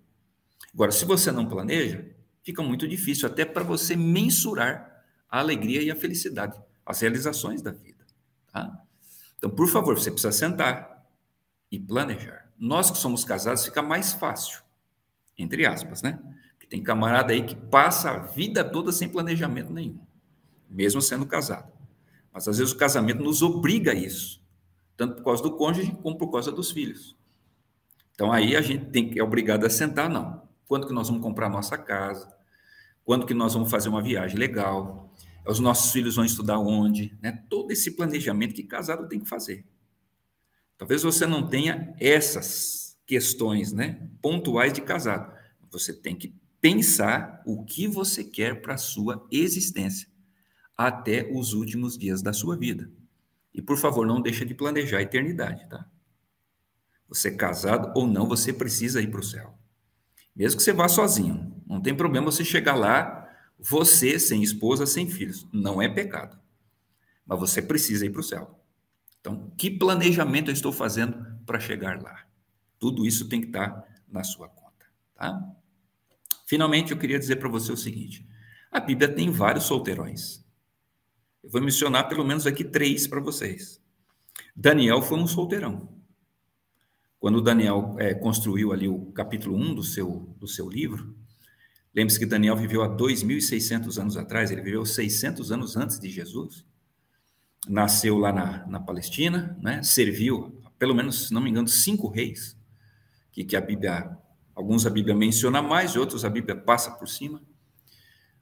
Agora, 0.73 0.91
se 0.91 1.05
você 1.05 1.31
não 1.31 1.47
planeja, 1.47 2.05
fica 2.43 2.61
muito 2.61 2.87
difícil 2.87 3.27
até 3.27 3.45
para 3.45 3.63
você 3.63 3.95
mensurar 3.95 5.03
a 5.29 5.39
alegria 5.39 5.81
e 5.81 5.89
a 5.89 5.95
felicidade, 5.95 6.59
as 6.85 6.99
realizações 6.99 7.61
da 7.61 7.71
vida. 7.71 8.05
Tá? 8.51 8.81
Então, 9.37 9.49
por 9.49 9.67
favor, 9.67 9.97
você 9.97 10.11
precisa 10.11 10.31
sentar 10.31 11.05
e 11.71 11.79
planejar. 11.79 12.49
Nós 12.57 12.89
que 12.89 12.97
somos 12.97 13.23
casados, 13.23 13.65
fica 13.65 13.81
mais 13.81 14.13
fácil, 14.13 14.61
entre 15.37 15.65
aspas, 15.65 16.01
né? 16.01 16.19
Porque 16.53 16.67
tem 16.67 16.81
camarada 16.81 17.33
aí 17.33 17.43
que 17.45 17.55
passa 17.55 18.11
a 18.11 18.17
vida 18.19 18.63
toda 18.63 18.91
sem 18.91 19.09
planejamento 19.09 19.73
nenhum, 19.73 19.99
mesmo 20.69 21.01
sendo 21.01 21.25
casado. 21.25 21.71
Mas 22.31 22.47
às 22.47 22.57
vezes 22.57 22.73
o 22.73 22.77
casamento 22.77 23.21
nos 23.21 23.41
obriga 23.41 23.91
a 23.91 23.95
isso, 23.95 24.41
tanto 24.95 25.15
por 25.15 25.25
causa 25.25 25.43
do 25.43 25.55
cônjuge 25.55 25.91
como 26.01 26.17
por 26.17 26.31
causa 26.31 26.51
dos 26.51 26.71
filhos. 26.71 27.15
Então 28.15 28.31
aí 28.31 28.55
a 28.55 28.61
gente 28.61 28.85
tem 28.85 29.09
que 29.09 29.19
é 29.19 29.23
obrigado 29.23 29.65
a 29.65 29.69
sentar, 29.69 30.09
não. 30.09 30.41
Quando 30.65 30.87
que 30.87 30.93
nós 30.93 31.07
vamos 31.07 31.21
comprar 31.21 31.49
nossa 31.49 31.77
casa? 31.77 32.33
Quando 33.03 33.25
que 33.25 33.33
nós 33.33 33.53
vamos 33.53 33.69
fazer 33.69 33.89
uma 33.89 34.01
viagem 34.01 34.37
legal? 34.37 35.13
Os 35.45 35.59
nossos 35.59 35.91
filhos 35.91 36.15
vão 36.15 36.25
estudar 36.25 36.57
onde? 36.57 37.15
Né? 37.21 37.43
Todo 37.49 37.71
esse 37.71 37.91
planejamento 37.91 38.55
que 38.55 38.63
casado 38.63 39.07
tem 39.07 39.19
que 39.19 39.29
fazer. 39.29 39.63
Talvez 40.77 41.03
você 41.03 41.27
não 41.27 41.47
tenha 41.47 41.93
essas 41.99 42.97
questões 43.05 43.71
né, 43.71 44.09
pontuais 44.21 44.73
de 44.73 44.81
casado. 44.81 45.31
Você 45.69 45.93
tem 45.93 46.15
que 46.15 46.33
pensar 46.59 47.43
o 47.45 47.63
que 47.63 47.87
você 47.87 48.23
quer 48.23 48.61
para 48.61 48.73
a 48.73 48.77
sua 48.77 49.27
existência 49.31 50.09
até 50.75 51.29
os 51.31 51.53
últimos 51.53 51.97
dias 51.97 52.21
da 52.21 52.33
sua 52.33 52.57
vida. 52.57 52.89
E, 53.53 53.61
por 53.61 53.77
favor, 53.77 54.05
não 54.05 54.21
deixe 54.21 54.43
de 54.43 54.53
planejar 54.53 54.97
a 54.97 55.03
eternidade, 55.03 55.67
tá? 55.69 55.85
Você 57.07 57.29
é 57.29 57.35
casado 57.35 57.91
ou 57.95 58.07
não, 58.07 58.27
você 58.27 58.51
precisa 58.51 59.01
ir 59.01 59.07
para 59.07 59.19
o 59.19 59.23
céu. 59.23 59.57
Mesmo 60.35 60.57
que 60.57 60.63
você 60.63 60.73
vá 60.73 60.87
sozinho, 60.87 61.61
não 61.65 61.81
tem 61.81 61.95
problema 61.95 62.31
você 62.31 62.43
chegar 62.43 62.75
lá, 62.75 63.29
você 63.57 64.19
sem 64.19 64.43
esposa, 64.43 64.85
sem 64.85 65.09
filhos. 65.09 65.47
Não 65.51 65.81
é 65.81 65.87
pecado. 65.87 66.37
Mas 67.25 67.39
você 67.39 67.61
precisa 67.61 68.05
ir 68.05 68.11
para 68.11 68.21
o 68.21 68.23
céu. 68.23 68.59
Então, 69.21 69.51
que 69.57 69.71
planejamento 69.71 70.51
eu 70.51 70.53
estou 70.53 70.71
fazendo 70.71 71.25
para 71.45 71.59
chegar 71.59 72.01
lá? 72.01 72.25
Tudo 72.77 73.05
isso 73.05 73.27
tem 73.27 73.41
que 73.41 73.47
estar 73.47 73.83
na 74.07 74.23
sua 74.23 74.47
conta, 74.47 74.85
tá? 75.15 75.41
Finalmente, 76.45 76.91
eu 76.91 76.97
queria 76.97 77.17
dizer 77.17 77.37
para 77.37 77.49
você 77.49 77.71
o 77.71 77.77
seguinte: 77.77 78.27
a 78.71 78.79
Bíblia 78.79 79.07
tem 79.07 79.31
vários 79.31 79.63
solteirões. 79.63 80.45
Eu 81.43 81.49
vou 81.49 81.61
mencionar 81.61 82.07
pelo 82.07 82.23
menos 82.23 82.45
aqui 82.45 82.63
três 82.63 83.07
para 83.07 83.19
vocês. 83.19 83.81
Daniel 84.55 85.01
foi 85.01 85.17
um 85.17 85.27
solteirão. 85.27 85.94
Quando 87.25 87.41
Daniel 87.41 87.95
é, 87.97 88.13
construiu 88.13 88.71
ali 88.71 88.87
o 88.87 89.07
capítulo 89.07 89.57
1 89.57 89.73
do 89.73 89.83
seu, 89.83 90.31
do 90.37 90.47
seu 90.47 90.69
livro, 90.69 91.11
lembre-se 91.91 92.19
que 92.19 92.25
Daniel 92.27 92.55
viveu 92.55 92.83
há 92.83 92.87
2.600 92.87 93.99
anos 93.99 94.15
atrás, 94.15 94.51
ele 94.51 94.61
viveu 94.61 94.85
600 94.85 95.51
anos 95.51 95.75
antes 95.75 95.99
de 95.99 96.07
Jesus, 96.07 96.63
nasceu 97.67 98.19
lá 98.19 98.31
na, 98.31 98.67
na 98.67 98.79
Palestina, 98.79 99.57
né? 99.59 99.81
serviu, 99.81 100.61
pelo 100.77 100.93
menos, 100.93 101.29
se 101.29 101.33
não 101.33 101.41
me 101.41 101.49
engano, 101.49 101.67
cinco 101.67 102.09
reis, 102.09 102.55
que, 103.31 103.43
que 103.43 103.55
a 103.55 103.61
Bíblia, 103.61 104.15
alguns 104.53 104.85
a 104.85 104.91
Bíblia 104.91 105.15
menciona 105.15 105.63
mais, 105.63 105.95
outros 105.95 106.23
a 106.23 106.29
Bíblia 106.29 106.55
passa 106.55 106.91
por 106.91 107.07
cima, 107.07 107.41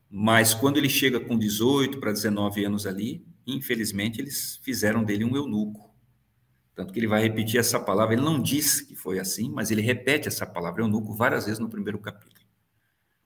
mas 0.09 0.53
quando 0.53 0.75
ele 0.75 0.89
chega 0.89 1.21
com 1.21 1.39
18 1.39 2.01
para 2.01 2.11
19 2.11 2.65
anos 2.65 2.85
ali, 2.85 3.25
infelizmente 3.47 4.19
eles 4.19 4.59
fizeram 4.61 5.05
dele 5.05 5.23
um 5.23 5.37
eunuco, 5.37 5.92
tanto 6.75 6.91
que 6.91 6.99
ele 6.99 7.07
vai 7.07 7.21
repetir 7.21 7.59
essa 7.59 7.79
palavra, 7.79 8.15
ele 8.15 8.23
não 8.23 8.41
diz 8.41 8.81
que 8.81 8.95
foi 8.95 9.19
assim, 9.19 9.49
mas 9.49 9.69
ele 9.69 9.81
repete 9.81 10.27
essa 10.27 10.45
palavra 10.45 10.81
eunuco 10.81 11.13
várias 11.13 11.45
vezes 11.45 11.59
no 11.59 11.69
primeiro 11.69 11.99
capítulo. 11.99 12.47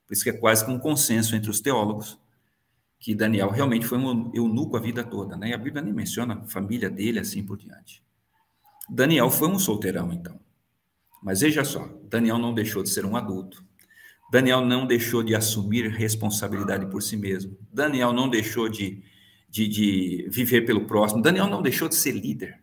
Por 0.05 0.13
isso 0.13 0.23
que 0.23 0.29
é 0.29 0.33
quase 0.33 0.65
que 0.65 0.71
um 0.71 0.79
consenso 0.79 1.35
entre 1.35 1.49
os 1.49 1.59
teólogos 1.59 2.19
que 2.99 3.13
Daniel 3.13 3.49
realmente 3.49 3.85
foi 3.85 3.97
um 3.97 4.31
eunuco 4.33 4.75
a 4.75 4.79
vida 4.79 5.03
toda, 5.03 5.37
né? 5.37 5.49
E 5.49 5.53
a 5.53 5.57
Bíblia 5.57 5.83
nem 5.83 5.93
menciona 5.93 6.33
a 6.35 6.43
família 6.47 6.89
dele 6.89 7.19
assim 7.19 7.43
por 7.43 7.57
diante. 7.57 8.03
Daniel 8.89 9.29
foi 9.29 9.47
um 9.49 9.59
solteirão, 9.59 10.11
então. 10.11 10.39
Mas 11.21 11.41
veja 11.41 11.63
só, 11.63 11.87
Daniel 12.09 12.37
não 12.37 12.53
deixou 12.53 12.81
de 12.81 12.89
ser 12.89 13.05
um 13.05 13.15
adulto. 13.15 13.63
Daniel 14.31 14.65
não 14.65 14.85
deixou 14.85 15.23
de 15.23 15.35
assumir 15.35 15.89
responsabilidade 15.89 16.85
por 16.87 17.01
si 17.01 17.15
mesmo. 17.15 17.57
Daniel 17.71 18.11
não 18.11 18.29
deixou 18.29 18.67
de, 18.67 19.03
de, 19.49 19.67
de 19.67 20.27
viver 20.29 20.61
pelo 20.61 20.85
próximo. 20.85 21.21
Daniel 21.21 21.47
não 21.47 21.61
deixou 21.61 21.87
de 21.87 21.95
ser 21.95 22.11
líder. 22.11 22.61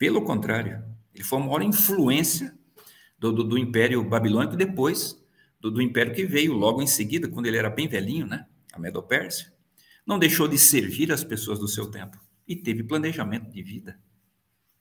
Pelo 0.00 0.22
contrário, 0.22 0.82
ele 1.14 1.22
foi 1.22 1.38
a 1.38 1.42
maior 1.42 1.60
influência 1.60 2.58
do, 3.18 3.30
do, 3.30 3.44
do 3.44 3.58
Império 3.58 4.02
Babilônico 4.02 4.56
depois 4.56 5.22
do, 5.60 5.70
do, 5.70 5.82
Império 5.82 6.14
que 6.14 6.24
veio 6.24 6.54
logo 6.54 6.80
em 6.80 6.86
seguida, 6.86 7.28
quando 7.28 7.44
ele 7.44 7.58
era 7.58 7.68
bem 7.68 7.86
velhinho, 7.86 8.26
né? 8.26 8.46
A 8.72 8.78
Medo-Pérsia. 8.78 9.52
Não 10.06 10.18
deixou 10.18 10.48
de 10.48 10.58
servir 10.58 11.12
as 11.12 11.22
pessoas 11.22 11.58
do 11.58 11.68
seu 11.68 11.90
tempo 11.90 12.18
e 12.48 12.56
teve 12.56 12.82
planejamento 12.82 13.50
de 13.50 13.62
vida. 13.62 14.00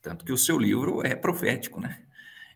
Tanto 0.02 0.24
que 0.24 0.32
o 0.32 0.38
seu 0.38 0.58
livro 0.58 1.06
é 1.06 1.14
profético, 1.16 1.82
né? 1.82 2.02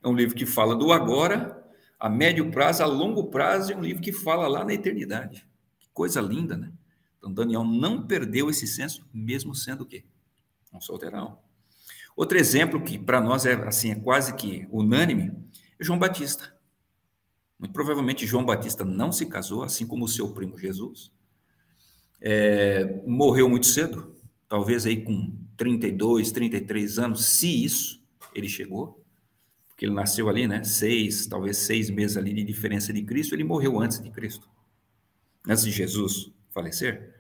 É 0.01 0.07
um 0.07 0.15
livro 0.15 0.33
que 0.33 0.45
fala 0.45 0.73
do 0.73 0.93
agora, 0.93 1.61
a 1.99 2.09
médio 2.09 2.49
prazo, 2.49 2.81
a 2.81 2.85
longo 2.85 3.29
prazo, 3.29 3.73
e 3.73 3.75
um 3.75 3.81
livro 3.81 4.01
que 4.01 4.13
fala 4.13 4.47
lá 4.47 4.63
na 4.63 4.73
eternidade. 4.73 5.45
Que 5.81 5.89
coisa 5.93 6.21
linda, 6.21 6.55
né? 6.55 6.71
Então, 7.17 7.33
Daniel 7.33 7.65
não 7.65 8.07
perdeu 8.07 8.49
esse 8.49 8.65
senso, 8.65 9.05
mesmo 9.13 9.53
sendo 9.53 9.81
o 9.81 9.85
quê? 9.85 10.05
Um 10.71 10.79
solteirão. 10.79 11.42
Outro 12.15 12.37
exemplo 12.37 12.83
que 12.83 12.97
para 12.97 13.19
nós 13.19 13.45
é 13.45 13.53
assim, 13.67 13.91
é 13.91 13.95
quase 13.95 14.35
que 14.35 14.67
unânime, 14.71 15.31
é 15.79 15.83
João 15.83 15.97
Batista. 15.97 16.55
Muito 17.59 17.73
provavelmente 17.73 18.27
João 18.27 18.45
Batista 18.45 18.83
não 18.83 19.11
se 19.11 19.25
casou, 19.25 19.63
assim 19.63 19.87
como 19.87 20.05
o 20.05 20.07
seu 20.07 20.31
primo 20.33 20.57
Jesus. 20.57 21.11
É, 22.21 23.01
morreu 23.05 23.49
muito 23.49 23.65
cedo, 23.65 24.15
talvez 24.47 24.85
aí 24.85 25.03
com 25.03 25.35
32, 25.57 26.31
33 26.31 26.99
anos, 26.99 27.25
se 27.25 27.63
isso 27.63 28.03
ele 28.33 28.47
chegou, 28.47 29.03
porque 29.69 29.85
ele 29.85 29.93
nasceu 29.93 30.29
ali, 30.29 30.47
né? 30.47 30.63
Seis, 30.63 31.25
talvez 31.25 31.57
seis 31.57 31.89
meses 31.89 32.15
ali 32.15 32.33
de 32.33 32.43
diferença 32.43 32.93
de 32.93 33.03
Cristo, 33.03 33.33
ele 33.33 33.43
morreu 33.43 33.79
antes 33.79 33.99
de 33.99 34.09
Cristo, 34.11 34.49
antes 35.47 35.63
de 35.63 35.71
Jesus 35.71 36.31
falecer. 36.49 37.13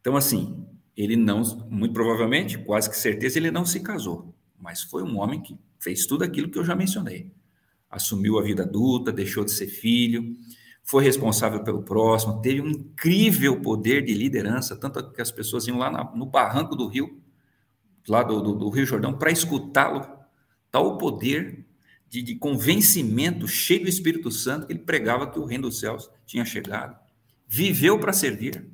Então, 0.00 0.16
assim, 0.16 0.66
ele 1.00 1.16
não, 1.16 1.42
muito 1.70 1.94
provavelmente, 1.94 2.58
quase 2.58 2.90
que 2.90 2.96
certeza, 2.96 3.38
ele 3.38 3.50
não 3.50 3.64
se 3.64 3.80
casou, 3.80 4.34
mas 4.58 4.82
foi 4.82 5.02
um 5.02 5.18
homem 5.18 5.40
que 5.40 5.58
fez 5.78 6.04
tudo 6.04 6.24
aquilo 6.24 6.50
que 6.50 6.58
eu 6.58 6.64
já 6.64 6.76
mencionei. 6.76 7.32
Assumiu 7.90 8.38
a 8.38 8.42
vida 8.42 8.64
adulta, 8.64 9.10
deixou 9.10 9.42
de 9.42 9.50
ser 9.50 9.66
filho, 9.66 10.36
foi 10.84 11.02
responsável 11.02 11.64
pelo 11.64 11.82
próximo, 11.82 12.42
teve 12.42 12.60
um 12.60 12.68
incrível 12.68 13.60
poder 13.62 14.04
de 14.04 14.12
liderança, 14.12 14.76
tanto 14.76 15.10
que 15.10 15.22
as 15.22 15.30
pessoas 15.30 15.66
iam 15.66 15.78
lá 15.78 15.90
na, 15.90 16.04
no 16.14 16.26
barranco 16.26 16.76
do 16.76 16.86
rio, 16.86 17.18
lá 18.06 18.22
do, 18.22 18.42
do, 18.42 18.54
do 18.54 18.68
Rio 18.68 18.84
Jordão, 18.84 19.16
para 19.16 19.30
escutá-lo, 19.30 20.06
tal 20.70 20.98
poder 20.98 21.64
de, 22.10 22.20
de, 22.22 22.34
convencimento, 22.34 23.48
cheio 23.48 23.84
do 23.84 23.88
Espírito 23.88 24.30
Santo, 24.30 24.66
que 24.66 24.72
ele 24.72 24.80
pregava 24.80 25.30
que 25.30 25.38
o 25.38 25.44
reino 25.44 25.68
dos 25.68 25.78
céus 25.78 26.10
tinha 26.26 26.44
chegado. 26.44 26.98
Viveu 27.46 27.98
para 27.98 28.12
servir 28.12 28.68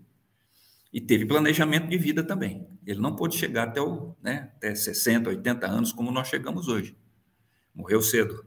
e 0.97 1.01
teve 1.01 1.27
planejamento 1.27 1.89
de 1.89 1.99
vida 1.99 2.25
também. 2.25 2.67
Ele 2.85 3.01
não 3.01 3.15
pôde 3.15 3.37
chegar 3.37 3.69
até, 3.69 3.81
o, 3.81 4.17
né, 4.23 4.51
até 4.57 4.75
60, 4.75 5.29
80 5.29 5.67
anos, 5.67 5.93
como 5.93 6.11
nós 6.11 6.29
chegamos 6.29 6.69
hoje. 6.69 6.97
Morreu 7.75 8.01
cedo 8.01 8.45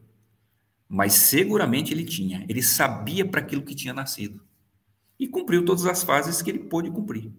mas 0.89 1.13
seguramente 1.13 1.93
ele 1.93 2.03
tinha, 2.03 2.43
ele 2.49 2.63
sabia 2.63 3.23
para 3.23 3.39
aquilo 3.39 3.62
que 3.62 3.75
tinha 3.75 3.93
nascido. 3.93 4.43
E 5.19 5.27
cumpriu 5.27 5.63
todas 5.63 5.85
as 5.85 6.03
fases 6.03 6.41
que 6.41 6.49
ele 6.49 6.59
pôde 6.59 6.89
cumprir, 6.89 7.31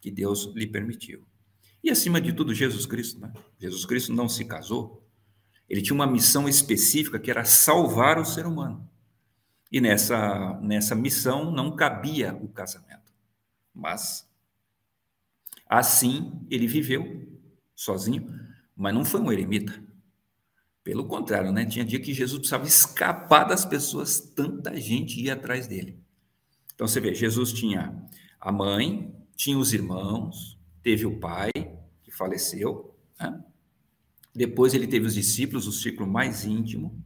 que 0.00 0.08
Deus 0.08 0.52
lhe 0.54 0.68
permitiu. 0.68 1.26
E 1.82 1.90
acima 1.90 2.20
de 2.20 2.32
tudo, 2.32 2.54
Jesus 2.54 2.86
Cristo. 2.86 3.18
Né? 3.18 3.32
Jesus 3.58 3.84
Cristo 3.84 4.12
não 4.12 4.28
se 4.28 4.44
casou, 4.44 5.04
ele 5.68 5.82
tinha 5.82 5.94
uma 5.94 6.06
missão 6.06 6.48
específica 6.48 7.18
que 7.18 7.28
era 7.28 7.44
salvar 7.44 8.20
o 8.20 8.24
ser 8.24 8.46
humano. 8.46 8.88
E 9.72 9.80
nessa, 9.80 10.60
nessa 10.60 10.94
missão 10.94 11.50
não 11.50 11.74
cabia 11.74 12.38
o 12.40 12.46
casamento. 12.46 13.12
Mas, 13.74 14.30
assim, 15.68 16.32
ele 16.50 16.66
viveu 16.66 17.26
sozinho, 17.74 18.32
mas 18.76 18.94
não 18.94 19.04
foi 19.04 19.20
um 19.20 19.30
eremita. 19.30 19.84
Pelo 20.82 21.06
contrário, 21.06 21.50
né? 21.50 21.66
Tinha 21.66 21.84
dia 21.84 21.98
que 21.98 22.14
Jesus 22.14 22.38
precisava 22.38 22.66
escapar 22.66 23.44
das 23.44 23.64
pessoas, 23.64 24.20
tanta 24.20 24.78
gente 24.80 25.20
ia 25.20 25.32
atrás 25.32 25.66
dele. 25.66 25.98
Então 26.74 26.86
você 26.86 27.00
vê, 27.00 27.14
Jesus 27.14 27.52
tinha 27.52 28.04
a 28.40 28.52
mãe, 28.52 29.12
tinha 29.34 29.58
os 29.58 29.72
irmãos, 29.72 30.58
teve 30.82 31.04
o 31.04 31.18
pai, 31.18 31.50
que 32.04 32.12
faleceu, 32.12 32.94
né? 33.18 33.42
depois 34.34 34.74
ele 34.74 34.86
teve 34.86 35.06
os 35.06 35.14
discípulos, 35.14 35.66
o 35.66 35.72
círculo 35.72 36.08
mais 36.08 36.44
íntimo, 36.44 37.02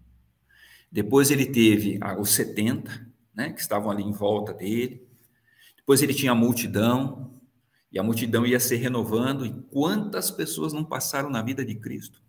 depois 0.91 1.31
ele 1.31 1.47
teve 1.47 1.99
os 2.19 2.31
70, 2.31 3.09
né, 3.33 3.53
que 3.53 3.61
estavam 3.61 3.91
ali 3.91 4.03
em 4.03 4.13
volta 4.13 4.53
dele, 4.53 5.07
depois 5.77 6.03
ele 6.03 6.13
tinha 6.13 6.33
a 6.33 6.35
multidão, 6.35 7.40
e 7.93 7.99
a 7.99 8.03
multidão 8.03 8.47
ia 8.47 8.61
se 8.61 8.77
renovando, 8.77 9.45
e 9.45 9.53
quantas 9.71 10.31
pessoas 10.31 10.73
não 10.73 10.85
passaram 10.85 11.31
na 11.31 11.43
vida 11.43 11.65
de 11.65 11.75
Cristo? 11.75 12.23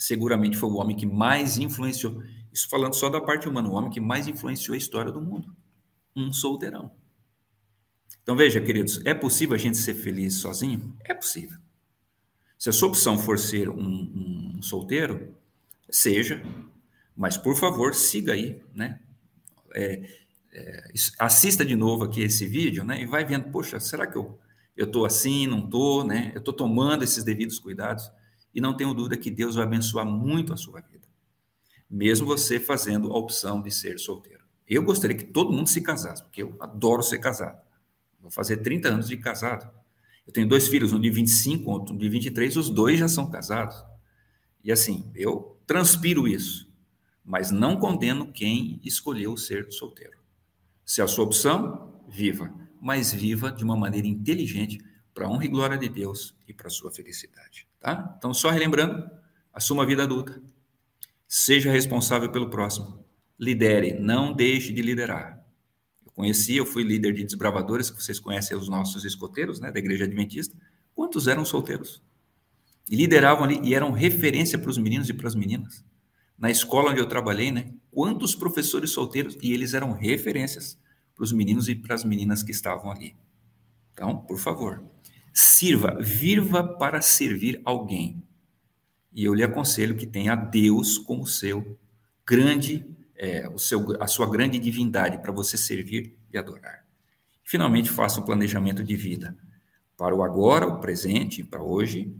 seguramente 0.00 0.56
foi 0.56 0.70
o 0.70 0.76
homem 0.76 0.96
que 0.96 1.04
mais 1.04 1.58
influenciou. 1.58 2.22
Isso 2.50 2.68
falando 2.68 2.94
só 2.94 3.10
da 3.10 3.20
parte 3.20 3.46
humana, 3.46 3.68
o 3.68 3.74
homem 3.74 3.90
que 3.90 4.00
mais 4.00 4.26
influenciou 4.26 4.74
a 4.74 4.78
história 4.78 5.12
do 5.12 5.20
mundo. 5.20 5.54
Um 6.16 6.32
solteirão. 6.32 6.90
Então 8.22 8.34
veja, 8.34 8.60
queridos, 8.60 9.00
é 9.04 9.12
possível 9.12 9.54
a 9.54 9.58
gente 9.58 9.76
ser 9.76 9.94
feliz 9.94 10.34
sozinho? 10.34 10.96
É 11.04 11.12
possível. 11.12 11.58
Se 12.58 12.70
a 12.70 12.72
sua 12.72 12.88
opção 12.88 13.18
for 13.18 13.38
ser 13.38 13.68
um, 13.68 14.56
um 14.56 14.62
solteiro, 14.62 15.34
seja, 15.88 16.42
mas 17.14 17.36
por 17.36 17.54
favor, 17.54 17.94
siga 17.94 18.32
aí, 18.32 18.60
né? 18.74 19.00
É, 19.74 20.10
é, 20.52 20.92
assista 21.18 21.64
de 21.64 21.76
novo 21.76 22.04
aqui 22.04 22.22
esse 22.22 22.46
vídeo, 22.46 22.84
né? 22.84 23.02
E 23.02 23.06
vai 23.06 23.24
vendo, 23.24 23.50
poxa, 23.50 23.78
será 23.78 24.06
que 24.06 24.16
eu 24.16 24.38
eu 24.80 24.86
estou 24.86 25.04
assim, 25.04 25.46
não 25.46 25.58
estou, 25.58 26.02
né? 26.04 26.32
Eu 26.34 26.38
estou 26.38 26.54
tomando 26.54 27.04
esses 27.04 27.22
devidos 27.22 27.58
cuidados. 27.58 28.10
E 28.54 28.62
não 28.62 28.74
tenho 28.74 28.94
dúvida 28.94 29.14
que 29.14 29.30
Deus 29.30 29.54
vai 29.54 29.64
abençoar 29.64 30.06
muito 30.06 30.54
a 30.54 30.56
sua 30.56 30.80
vida, 30.80 31.06
mesmo 31.88 32.26
você 32.26 32.58
fazendo 32.58 33.12
a 33.12 33.16
opção 33.16 33.60
de 33.60 33.70
ser 33.70 33.98
solteiro. 33.98 34.42
Eu 34.66 34.82
gostaria 34.82 35.14
que 35.14 35.24
todo 35.24 35.52
mundo 35.52 35.68
se 35.68 35.82
casasse, 35.82 36.22
porque 36.22 36.42
eu 36.42 36.56
adoro 36.58 37.02
ser 37.02 37.18
casado. 37.18 37.60
Vou 38.18 38.30
fazer 38.30 38.56
30 38.56 38.88
anos 38.88 39.08
de 39.08 39.18
casado. 39.18 39.70
Eu 40.26 40.32
tenho 40.32 40.48
dois 40.48 40.66
filhos, 40.66 40.94
um 40.94 41.00
de 41.00 41.10
25, 41.10 41.70
outro 41.70 41.96
de 41.96 42.08
23, 42.08 42.56
os 42.56 42.70
dois 42.70 42.98
já 42.98 43.06
são 43.06 43.30
casados. 43.30 43.84
E 44.64 44.72
assim, 44.72 45.12
eu 45.14 45.60
transpiro 45.66 46.26
isso, 46.26 46.72
mas 47.22 47.50
não 47.50 47.76
condeno 47.76 48.32
quem 48.32 48.80
escolheu 48.82 49.36
ser 49.36 49.70
solteiro. 49.70 50.18
Se 50.86 51.02
é 51.02 51.04
a 51.04 51.06
sua 51.06 51.26
opção, 51.26 52.02
viva, 52.08 52.50
mas 52.80 53.12
viva 53.12 53.52
de 53.52 53.62
uma 53.62 53.76
maneira 53.76 54.06
inteligente 54.06 54.82
para 55.12 55.26
a 55.26 55.30
honra 55.30 55.44
e 55.44 55.48
glória 55.48 55.76
de 55.76 55.88
Deus 55.88 56.34
e 56.48 56.54
para 56.54 56.68
a 56.68 56.70
sua 56.70 56.90
felicidade. 56.90 57.68
Tá? 57.78 58.14
Então, 58.16 58.32
só 58.32 58.48
relembrando, 58.48 59.08
assuma 59.52 59.82
a 59.82 59.86
vida 59.86 60.02
adulta. 60.02 60.40
Seja 61.28 61.70
responsável 61.70 62.30
pelo 62.32 62.48
próximo. 62.48 63.04
Lidere, 63.38 63.98
não 64.00 64.32
deixe 64.32 64.72
de 64.72 64.82
liderar. 64.82 65.38
Eu 66.04 66.10
conheci, 66.12 66.56
eu 66.56 66.66
fui 66.66 66.82
líder 66.82 67.12
de 67.12 67.24
desbravadores, 67.24 67.90
que 67.90 68.02
vocês 68.02 68.18
conhecem 68.18 68.56
os 68.56 68.68
nossos 68.68 69.04
escoteiros, 69.04 69.60
né, 69.60 69.70
da 69.70 69.78
igreja 69.78 70.04
adventista. 70.04 70.56
Quantos 70.94 71.28
eram 71.28 71.44
solteiros? 71.44 72.02
E 72.90 72.96
lideravam 72.96 73.44
ali 73.44 73.60
e 73.62 73.74
eram 73.74 73.92
referência 73.92 74.58
para 74.58 74.70
os 74.70 74.78
meninos 74.78 75.08
e 75.08 75.14
para 75.14 75.28
as 75.28 75.34
meninas. 75.34 75.84
Na 76.38 76.50
escola 76.50 76.90
onde 76.90 77.00
eu 77.00 77.06
trabalhei, 77.06 77.52
né, 77.52 77.72
quantos 77.90 78.34
professores 78.34 78.90
solteiros 78.90 79.36
e 79.42 79.52
eles 79.52 79.74
eram 79.74 79.92
referências 79.92 80.78
para 81.20 81.24
os 81.26 81.32
meninos 81.34 81.68
e 81.68 81.74
para 81.74 81.94
as 81.94 82.02
meninas 82.02 82.42
que 82.42 82.50
estavam 82.50 82.90
ali. 82.90 83.14
Então, 83.92 84.16
por 84.16 84.38
favor, 84.38 84.82
Sirva, 85.34 85.98
viva 86.00 86.64
para 86.64 87.02
servir 87.02 87.60
alguém. 87.62 88.24
E 89.12 89.26
eu 89.26 89.34
lhe 89.34 89.42
aconselho 89.42 89.94
que 89.94 90.06
tenha 90.06 90.34
Deus 90.34 90.96
como 90.96 91.26
seu 91.26 91.78
grande, 92.26 92.86
é, 93.14 93.46
o 93.50 93.58
seu, 93.58 94.02
a 94.02 94.06
sua 94.06 94.30
grande 94.30 94.58
divindade 94.58 95.18
para 95.18 95.30
você 95.30 95.58
servir 95.58 96.16
e 96.32 96.38
adorar. 96.38 96.86
Finalmente, 97.44 97.90
faça 97.90 98.18
um 98.18 98.24
planejamento 98.24 98.82
de 98.82 98.96
vida 98.96 99.36
para 99.98 100.14
o 100.14 100.22
agora, 100.22 100.66
o 100.66 100.80
presente, 100.80 101.44
para 101.44 101.62
hoje, 101.62 102.16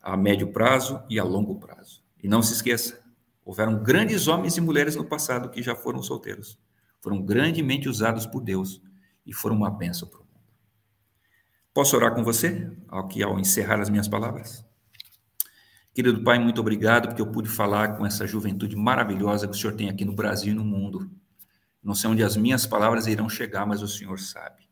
a 0.00 0.16
médio 0.16 0.50
prazo 0.52 1.02
e 1.10 1.18
a 1.18 1.24
longo 1.24 1.56
prazo. 1.56 2.02
E 2.22 2.26
não 2.26 2.42
se 2.42 2.54
esqueça, 2.54 2.98
houveram 3.44 3.82
grandes 3.82 4.26
homens 4.26 4.56
e 4.56 4.60
mulheres 4.62 4.96
no 4.96 5.04
passado 5.04 5.50
que 5.50 5.62
já 5.62 5.76
foram 5.76 6.02
solteiros. 6.02 6.58
Foram 7.08 7.22
grandemente 7.22 7.88
usados 7.88 8.26
por 8.26 8.42
Deus 8.42 8.82
e 9.24 9.32
foram 9.32 9.56
uma 9.56 9.70
bênção 9.70 10.06
para 10.06 10.20
o 10.20 10.26
Posso 11.72 11.96
orar 11.96 12.14
com 12.14 12.22
você, 12.22 12.70
aqui 12.86 13.22
ao 13.22 13.40
encerrar 13.40 13.80
as 13.80 13.88
minhas 13.88 14.06
palavras? 14.06 14.62
Querido 15.94 16.22
Pai, 16.22 16.38
muito 16.38 16.60
obrigado 16.60 17.08
porque 17.08 17.22
eu 17.22 17.32
pude 17.32 17.48
falar 17.48 17.96
com 17.96 18.04
essa 18.04 18.26
juventude 18.26 18.76
maravilhosa 18.76 19.48
que 19.48 19.56
o 19.56 19.58
Senhor 19.58 19.74
tem 19.74 19.88
aqui 19.88 20.04
no 20.04 20.12
Brasil 20.12 20.52
e 20.52 20.54
no 20.54 20.62
mundo. 20.62 21.10
Não 21.82 21.94
sei 21.94 22.10
onde 22.10 22.22
as 22.22 22.36
minhas 22.36 22.66
palavras 22.66 23.06
irão 23.06 23.26
chegar, 23.26 23.64
mas 23.64 23.80
o 23.80 23.88
Senhor 23.88 24.18
sabe. 24.18 24.68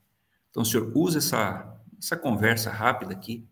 Então, 0.51 0.63
Senhor, 0.63 0.93
usa 0.95 1.17
essa, 1.17 1.75
essa 1.99 2.19
conversa 2.19 2.71
rápida 2.71 3.15
aqui 3.15 3.49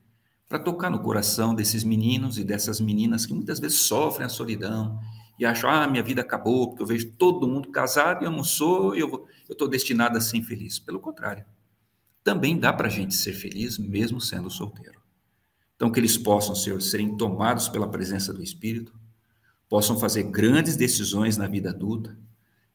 para 0.46 0.58
tocar 0.58 0.90
no 0.90 0.98
coração 0.98 1.54
desses 1.54 1.84
meninos 1.84 2.36
e 2.36 2.44
dessas 2.44 2.82
meninas 2.82 3.24
que 3.24 3.32
muitas 3.32 3.58
vezes 3.58 3.78
sofrem 3.78 4.26
a 4.26 4.28
solidão, 4.28 5.00
e 5.38 5.44
acho, 5.44 5.66
ah, 5.66 5.86
minha 5.86 6.02
vida 6.02 6.20
acabou, 6.20 6.68
porque 6.68 6.82
eu 6.82 6.86
vejo 6.86 7.10
todo 7.12 7.48
mundo 7.48 7.70
casado 7.70 8.22
e 8.22 8.26
eu 8.26 8.30
não 8.30 8.44
sou, 8.44 8.94
eu 8.94 9.26
estou 9.48 9.68
destinado 9.68 10.16
a 10.16 10.20
ser 10.20 10.36
infeliz. 10.36 10.78
Pelo 10.78 11.00
contrário, 11.00 11.44
também 12.22 12.58
dá 12.58 12.72
para 12.72 12.86
a 12.86 12.90
gente 12.90 13.14
ser 13.14 13.32
feliz 13.32 13.76
mesmo 13.76 14.20
sendo 14.20 14.48
solteiro. 14.48 15.00
Então, 15.76 15.90
que 15.90 15.98
eles 15.98 16.16
possam, 16.16 16.54
Senhor, 16.54 16.80
serem 16.80 17.16
tomados 17.16 17.68
pela 17.68 17.88
presença 17.88 18.32
do 18.32 18.42
Espírito, 18.42 18.94
possam 19.68 19.98
fazer 19.98 20.22
grandes 20.24 20.76
decisões 20.76 21.36
na 21.36 21.48
vida 21.48 21.70
adulta, 21.70 22.16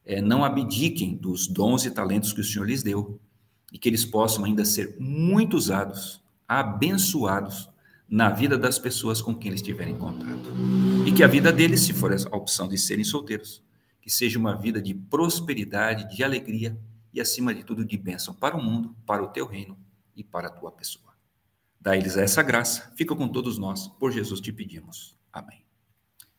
é, 0.04 0.20
não 0.20 0.44
abdiquem 0.44 1.16
dos 1.16 1.46
dons 1.46 1.86
e 1.86 1.90
talentos 1.90 2.32
que 2.32 2.40
o 2.40 2.44
Senhor 2.44 2.66
lhes 2.66 2.82
deu, 2.82 3.18
e 3.72 3.78
que 3.78 3.88
eles 3.88 4.04
possam 4.04 4.44
ainda 4.44 4.64
ser 4.64 4.96
muito 4.98 5.56
usados, 5.56 6.22
abençoados 6.46 7.70
na 8.10 8.28
vida 8.28 8.58
das 8.58 8.76
pessoas 8.76 9.22
com 9.22 9.32
quem 9.32 9.50
eles 9.50 9.62
tiverem 9.62 9.96
contato. 9.96 10.52
E 11.06 11.12
que 11.12 11.22
a 11.22 11.28
vida 11.28 11.52
deles, 11.52 11.82
se 11.82 11.92
for 11.92 12.12
a 12.12 12.36
opção 12.36 12.66
de 12.66 12.76
serem 12.76 13.04
solteiros, 13.04 13.62
que 14.02 14.10
seja 14.10 14.38
uma 14.38 14.56
vida 14.56 14.82
de 14.82 14.92
prosperidade, 14.92 16.14
de 16.14 16.24
alegria 16.24 16.76
e, 17.12 17.20
acima 17.20 17.54
de 17.54 17.62
tudo, 17.62 17.84
de 17.84 17.96
bênção 17.96 18.34
para 18.34 18.56
o 18.56 18.62
mundo, 18.62 18.96
para 19.06 19.22
o 19.22 19.28
teu 19.28 19.46
reino 19.46 19.78
e 20.16 20.24
para 20.24 20.48
a 20.48 20.50
tua 20.50 20.72
pessoa. 20.72 21.14
Dá-lhes 21.80 22.16
essa 22.16 22.42
graça, 22.42 22.92
fica 22.96 23.14
com 23.14 23.28
todos 23.28 23.56
nós, 23.58 23.86
por 23.86 24.10
Jesus 24.10 24.40
te 24.40 24.52
pedimos. 24.52 25.16
Amém. 25.32 25.64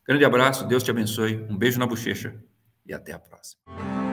Grande 0.06 0.24
abraço, 0.24 0.66
Deus 0.66 0.82
te 0.82 0.90
abençoe, 0.90 1.46
um 1.48 1.56
beijo 1.56 1.78
na 1.78 1.86
bochecha 1.86 2.38
e 2.84 2.92
até 2.92 3.12
a 3.12 3.18
próxima. 3.18 4.11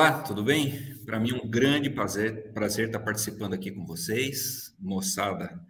Olá, 0.00 0.22
tudo 0.22 0.42
bem? 0.42 0.96
Para 1.04 1.20
mim 1.20 1.32
é 1.32 1.34
um 1.34 1.46
grande 1.46 1.90
prazer, 1.90 2.54
prazer 2.54 2.86
estar 2.86 3.00
participando 3.00 3.52
aqui 3.52 3.70
com 3.70 3.84
vocês, 3.84 4.74
moçada 4.80 5.60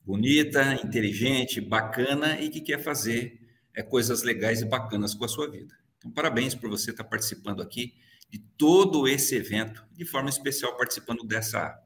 bonita, 0.00 0.74
inteligente, 0.74 1.60
bacana 1.60 2.40
e 2.40 2.50
que 2.50 2.60
quer 2.60 2.80
fazer 2.80 3.36
é, 3.74 3.82
coisas 3.82 4.22
legais 4.22 4.62
e 4.62 4.64
bacanas 4.64 5.12
com 5.12 5.24
a 5.24 5.28
sua 5.28 5.50
vida. 5.50 5.74
Então, 5.98 6.08
parabéns 6.08 6.54
por 6.54 6.70
você 6.70 6.92
estar 6.92 7.02
participando 7.02 7.60
aqui 7.60 7.94
de 8.30 8.38
todo 8.56 9.08
esse 9.08 9.34
evento, 9.34 9.84
de 9.90 10.04
forma 10.04 10.28
especial 10.28 10.76
participando 10.76 11.24
dessa, 11.24 11.76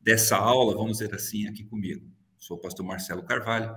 dessa 0.00 0.36
aula, 0.36 0.76
vamos 0.76 0.98
dizer 0.98 1.12
assim, 1.16 1.48
aqui 1.48 1.64
comigo. 1.64 2.08
Sou 2.38 2.58
o 2.58 2.60
pastor 2.60 2.86
Marcelo 2.86 3.24
Carvalho, 3.24 3.74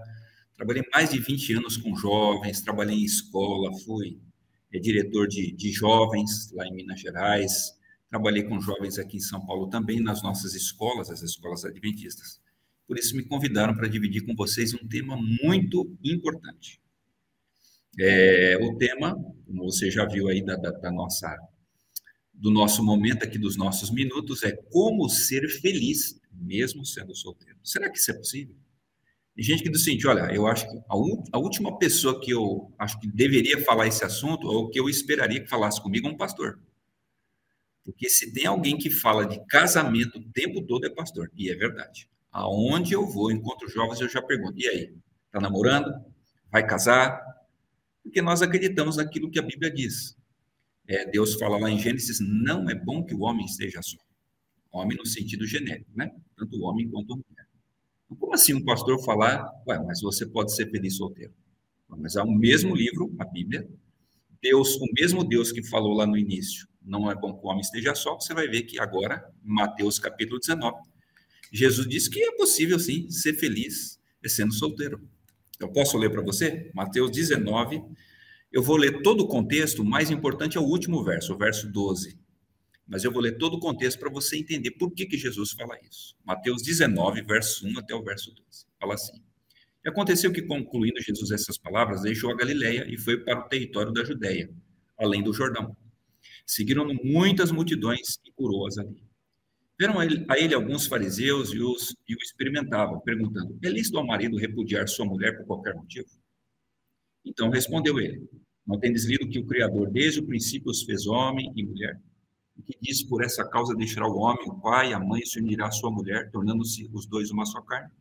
trabalhei 0.53 0.84
mais 0.93 1.10
de 1.10 1.18
20 1.18 1.53
anos 1.53 1.76
com 1.76 1.95
jovens, 1.95 2.62
trabalhei 2.62 2.97
em 2.97 3.03
escola, 3.03 3.76
fui 3.80 4.22
é 4.78 4.80
diretor 4.80 5.28
de, 5.28 5.51
de 5.51 5.71
jovens 5.71 6.51
lá 6.53 6.65
em 6.65 6.73
Minas 6.73 6.99
Gerais, 6.99 7.73
trabalhei 8.09 8.43
com 8.43 8.59
jovens 8.59 8.97
aqui 8.97 9.17
em 9.17 9.21
São 9.21 9.45
Paulo 9.45 9.67
também, 9.69 10.01
nas 10.01 10.23
nossas 10.23 10.53
escolas, 10.53 11.09
as 11.09 11.21
escolas 11.21 11.65
adventistas. 11.65 12.39
Por 12.88 12.97
isso 12.97 13.15
me 13.15 13.23
convidaram 13.23 13.75
para 13.75 13.88
dividir 13.88 14.25
com 14.25 14.34
vocês 14.34 14.73
um 14.73 14.88
tema 14.88 15.17
muito 15.43 15.97
importante. 16.03 16.82
É, 17.99 18.57
o 18.61 18.78
tema, 18.78 19.13
como 19.45 19.63
você 19.63 19.91
já 19.91 20.05
viu 20.05 20.28
aí 20.30 20.43
da, 20.43 20.55
da, 20.55 20.71
da, 20.71 20.91
nossa, 20.91 21.36
do 22.34 22.51
nosso 22.51 22.84
momento 22.84 23.23
aqui, 23.23 23.38
dos 23.38 23.57
nossos 23.57 23.91
minutos, 23.91 24.43
é 24.43 24.51
como 24.51 25.09
ser 25.09 25.49
feliz, 25.59 26.19
mesmo 26.32 26.86
sendo 26.86 27.15
solteiro. 27.15 27.57
Será 27.63 27.89
que 27.89 27.97
isso 27.97 28.11
é 28.11 28.13
possível? 28.13 28.55
Tem 29.38 29.46
gente 29.46 29.62
que 29.62 29.70
diz 29.70 29.86
o 29.86 30.10
olha, 30.10 30.34
eu 30.34 30.48
acho 30.48 30.68
que 30.68 30.76
a, 30.76 30.94
a, 31.34 31.38
última 31.38 31.78
pessoa 31.78 32.20
que 32.20 32.32
eu 32.32 32.74
acho 32.76 33.00
que 33.00 33.08
deveria 33.08 33.64
falar 33.64 33.86
esse 33.86 34.04
assunto, 34.04 34.48
ou 34.48 34.68
que 34.68 34.80
eu 34.80 34.90
esperaria 34.90 35.40
que 35.40 35.48
falasse 35.48 35.80
comigo, 35.80 36.08
é 36.08 36.10
um 36.10 36.18
pastor. 36.18 36.60
Porque 37.86 38.10
se 38.10 38.34
tem 38.34 38.48
alguém 38.48 38.80
que 38.80 38.90
fala 38.90 39.28
de 39.28 39.40
casamento 39.46 40.18
o 40.18 40.32
tempo 40.32 40.66
todo, 40.66 40.88
é 40.88 40.90
pastor. 40.90 41.32
E 41.36 41.52
é 41.52 41.56
verdade. 41.56 42.10
Aonde 42.32 42.94
eu 42.94 43.06
vou, 43.06 43.32
encontro 43.32 43.70
jovens, 43.70 44.02
eu 44.02 44.10
já 44.10 44.24
pergunto: 44.24 44.58
e 44.58 44.68
aí? 44.68 44.96
Está 45.28 45.40
namorando? 45.40 45.94
Vai 46.52 46.66
casar? 46.66 47.22
Porque 48.02 48.24
nós 48.24 48.42
acreditamos 48.42 48.98
naquilo 48.98 49.30
que 49.30 49.38
a 49.38 49.44
Bíblia 49.44 49.70
diz. 49.70 50.18
É, 50.88 51.06
Deus 51.06 51.36
fala 51.36 51.60
lá 51.60 51.70
em 51.70 51.78
Gênesis: 51.78 52.20
não 52.20 52.68
é 52.72 52.74
bom 52.74 53.06
que 53.06 53.14
o 53.14 53.22
homem 53.22 53.46
esteja 53.46 53.84
só. 53.84 54.00
Homem 54.72 54.98
no 54.98 55.06
sentido 55.06 55.46
genérico, 55.46 55.92
né? 55.96 56.12
Tanto 56.36 56.58
o 56.58 56.64
homem 56.64 56.90
quanto 56.90 57.14
a 57.14 57.18
mulher. 57.18 57.47
Como 58.08 58.34
assim 58.34 58.53
um 58.53 58.64
pastor 58.64 59.03
falar, 59.03 59.45
ué, 59.68 59.80
mas 59.80 60.01
você 60.01 60.26
pode 60.26 60.55
ser 60.55 60.70
feliz 60.70 60.97
solteiro? 60.97 61.34
Mas 61.89 62.16
é 62.16 62.22
o 62.22 62.32
mesmo 62.32 62.76
livro, 62.76 63.14
a 63.20 63.26
Bíblia, 63.26 63.68
Deus, 64.41 64.76
o 64.76 64.86
mesmo 64.93 65.24
Deus 65.24 65.51
que 65.51 65.64
falou 65.64 65.93
lá 65.93 66.05
no 66.05 66.18
início, 66.18 66.68
não 66.82 67.10
é 67.12 67.16
bom 67.16 67.38
que 67.38 67.45
o 67.45 67.49
homem 67.49 67.62
esteja 67.62 67.95
só, 67.95 68.16
você 68.16 68.34
vai 68.34 68.47
ver 68.47 68.64
que 68.64 68.80
agora, 68.80 69.30
Mateus 69.43 69.99
capítulo 69.99 70.39
19, 70.39 70.78
Jesus 71.51 71.88
diz 71.88 72.08
que 72.08 72.22
é 72.22 72.32
possível 72.36 72.80
sim 72.80 73.10
ser 73.10 73.34
feliz 73.34 73.97
sendo 74.26 74.53
solteiro. 74.53 75.01
Eu 75.60 75.70
posso 75.70 75.97
ler 75.97 76.10
para 76.10 76.22
você? 76.22 76.70
Mateus 76.74 77.10
19, 77.12 77.82
eu 78.51 78.62
vou 78.62 78.76
ler 78.76 79.01
todo 79.01 79.22
o 79.22 79.28
contexto, 79.28 79.82
o 79.82 79.86
mais 79.86 80.12
importante 80.12 80.58
é 80.58 80.62
o 80.62 80.66
último 80.66 81.03
verso, 81.03 81.34
o 81.34 81.38
verso 81.38 81.72
12. 81.72 82.18
Mas 82.88 83.04
eu 83.04 83.12
vou 83.12 83.22
ler 83.22 83.38
todo 83.38 83.56
o 83.56 83.60
contexto 83.60 84.00
para 84.00 84.10
você 84.10 84.38
entender 84.38 84.72
por 84.72 84.92
que, 84.92 85.06
que 85.06 85.18
Jesus 85.18 85.52
fala 85.52 85.78
isso. 85.84 86.16
Mateus 86.24 86.62
19, 86.64 87.22
verso 87.22 87.68
1 87.68 87.80
até 87.80 87.94
o 87.94 88.02
verso 88.02 88.32
12. 88.32 88.66
Fala 88.80 88.94
assim. 88.94 89.22
E 89.84 89.90
aconteceu 89.90 90.32
que, 90.32 90.42
concluindo 90.42 91.02
Jesus 91.02 91.32
essas 91.32 91.58
palavras, 91.58 92.02
deixou 92.02 92.32
a 92.32 92.36
Galileia 92.36 92.86
e 92.88 92.98
foi 92.98 93.18
para 93.18 93.46
o 93.46 93.50
território 93.50 93.92
da 93.92 94.04
Judéia, 94.06 94.50
além 94.98 95.22
do 95.22 95.34
Jordão. 95.34 95.76
Seguiram-no 96.46 96.94
muitas 97.04 97.52
multidões 97.52 98.20
e 98.26 98.32
curou-as 98.32 98.78
ali. 98.78 99.04
Vieram 99.78 100.00
a 100.00 100.06
ele, 100.06 100.26
a 100.28 100.40
ele, 100.40 100.56
alguns 100.56 100.88
fariseus 100.88 101.54
e, 101.54 101.62
os, 101.62 101.94
e 102.08 102.16
o 102.16 102.18
experimentavam, 102.18 103.00
perguntando: 103.02 103.60
É 103.64 103.70
lícito 103.70 103.98
ao 103.98 104.06
marido 104.06 104.38
repudiar 104.38 104.88
sua 104.88 105.06
mulher 105.06 105.38
por 105.38 105.46
qualquer 105.46 105.76
motivo? 105.76 106.08
Então 107.24 107.50
respondeu 107.50 108.00
ele: 108.00 108.28
Não 108.66 108.80
tendes 108.80 109.06
lido 109.06 109.30
que 109.30 109.40
o 109.40 109.46
Criador 109.46 109.92
desde 109.92 110.20
o 110.20 110.26
princípio 110.26 110.72
os 110.72 110.84
fez 110.84 111.06
homem 111.06 111.52
e 111.56 111.64
mulher? 111.64 112.00
Que 112.64 112.78
diz: 112.82 113.03
Por 113.03 113.24
essa 113.24 113.47
causa 113.47 113.76
deixará 113.76 114.08
o 114.08 114.18
homem, 114.18 114.49
o 114.49 114.60
pai, 114.60 114.93
a 114.93 114.99
mãe, 114.99 115.22
se 115.26 115.39
unirá 115.39 115.68
à 115.68 115.72
sua 115.72 115.91
mulher, 115.91 116.32
tornando-se 116.32 116.89
os 116.93 117.05
dois 117.05 117.32
uma 117.32 117.45
só 117.45 117.62
carne. 117.62 117.91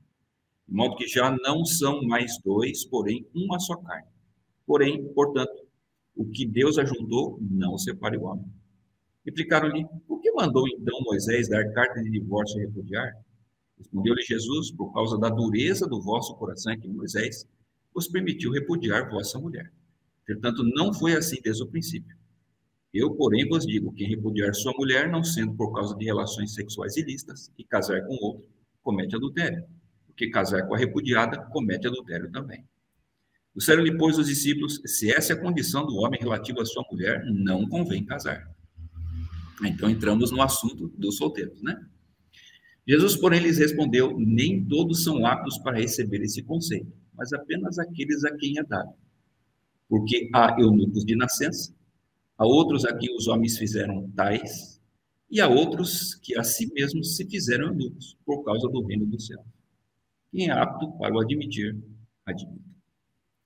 De 0.68 0.74
modo 0.74 0.96
que 0.96 1.06
já 1.06 1.30
não 1.42 1.64
são 1.64 2.02
mais 2.02 2.38
dois, 2.44 2.84
porém 2.84 3.26
uma 3.34 3.58
só 3.60 3.76
carne. 3.76 4.08
Porém, 4.66 5.06
portanto, 5.12 5.52
o 6.16 6.24
que 6.24 6.46
Deus 6.46 6.78
ajuntou, 6.78 7.38
não 7.40 7.78
separe 7.78 8.16
o 8.16 8.24
homem. 8.24 8.46
Replicaram-lhe: 9.24 9.86
Por 10.06 10.20
que 10.20 10.32
mandou 10.32 10.66
então 10.68 10.98
Moisés 11.02 11.48
dar 11.48 11.64
carta 11.72 12.02
de 12.02 12.10
divórcio 12.10 12.58
e 12.60 12.66
repudiar? 12.66 13.12
Respondeu-lhe 13.78 14.22
Jesus: 14.22 14.70
Por 14.72 14.92
causa 14.92 15.18
da 15.18 15.28
dureza 15.28 15.86
do 15.86 16.00
vosso 16.00 16.34
coração, 16.36 16.72
é 16.72 16.76
que 16.76 16.88
Moisés 16.88 17.46
vos 17.94 18.08
permitiu 18.08 18.50
repudiar 18.50 19.10
vossa 19.10 19.38
mulher. 19.38 19.70
Portanto, 20.26 20.64
não 20.74 20.92
foi 20.92 21.14
assim 21.14 21.40
desde 21.42 21.62
o 21.62 21.68
princípio. 21.68 22.15
Eu, 22.96 23.14
porém, 23.14 23.46
vos 23.48 23.66
digo: 23.66 23.92
quem 23.92 24.08
repudiar 24.08 24.54
sua 24.54 24.72
mulher, 24.72 25.10
não 25.10 25.22
sendo 25.22 25.54
por 25.54 25.72
causa 25.72 25.94
de 25.96 26.04
relações 26.04 26.54
sexuais 26.54 26.96
ilícitas, 26.96 27.52
e 27.58 27.64
casar 27.64 28.02
com 28.06 28.14
outro, 28.14 28.48
comete 28.82 29.14
adultério. 29.14 29.64
Porque 30.06 30.30
casar 30.30 30.66
com 30.66 30.74
a 30.74 30.78
repudiada, 30.78 31.38
comete 31.50 31.86
adultério 31.86 32.30
também. 32.30 32.64
Disseram-lhe, 33.54 33.96
pois, 33.96 34.18
os 34.18 34.28
discípulos: 34.28 34.80
se 34.86 35.12
essa 35.12 35.32
é 35.32 35.36
a 35.36 35.40
condição 35.40 35.86
do 35.86 35.96
homem 35.96 36.18
relativa 36.20 36.62
à 36.62 36.64
sua 36.64 36.84
mulher, 36.90 37.24
não 37.26 37.68
convém 37.68 38.04
casar. 38.04 38.48
Então 39.64 39.88
entramos 39.88 40.30
no 40.30 40.42
assunto 40.42 40.88
dos 40.96 41.16
solteiros, 41.16 41.62
né? 41.62 41.78
Jesus, 42.86 43.16
porém, 43.16 43.40
lhes 43.40 43.58
respondeu: 43.58 44.16
nem 44.18 44.64
todos 44.64 45.04
são 45.04 45.26
aptos 45.26 45.58
para 45.58 45.78
receber 45.78 46.22
esse 46.22 46.42
conceito, 46.42 46.92
mas 47.14 47.32
apenas 47.32 47.78
aqueles 47.78 48.24
a 48.24 48.36
quem 48.36 48.58
é 48.58 48.62
dado. 48.62 48.94
Porque 49.88 50.30
há 50.34 50.56
eunucos 50.58 51.04
de 51.04 51.14
nascença, 51.14 51.75
a 52.38 52.46
outros 52.46 52.84
a 52.84 52.96
quem 52.96 53.14
os 53.16 53.26
homens 53.28 53.56
fizeram 53.56 54.10
tais, 54.10 54.80
e 55.30 55.40
a 55.40 55.48
outros 55.48 56.14
que 56.14 56.38
a 56.38 56.44
si 56.44 56.72
mesmos 56.72 57.16
se 57.16 57.28
fizeram 57.28 57.68
eunucos, 57.68 58.16
por 58.24 58.44
causa 58.44 58.68
do 58.68 58.84
reino 58.84 59.06
do 59.06 59.20
céu. 59.20 59.44
Quem 60.30 60.48
é 60.48 60.52
apto 60.52 60.92
para 60.98 61.14
o 61.14 61.20
admitir, 61.20 61.76
admita. 62.24 62.66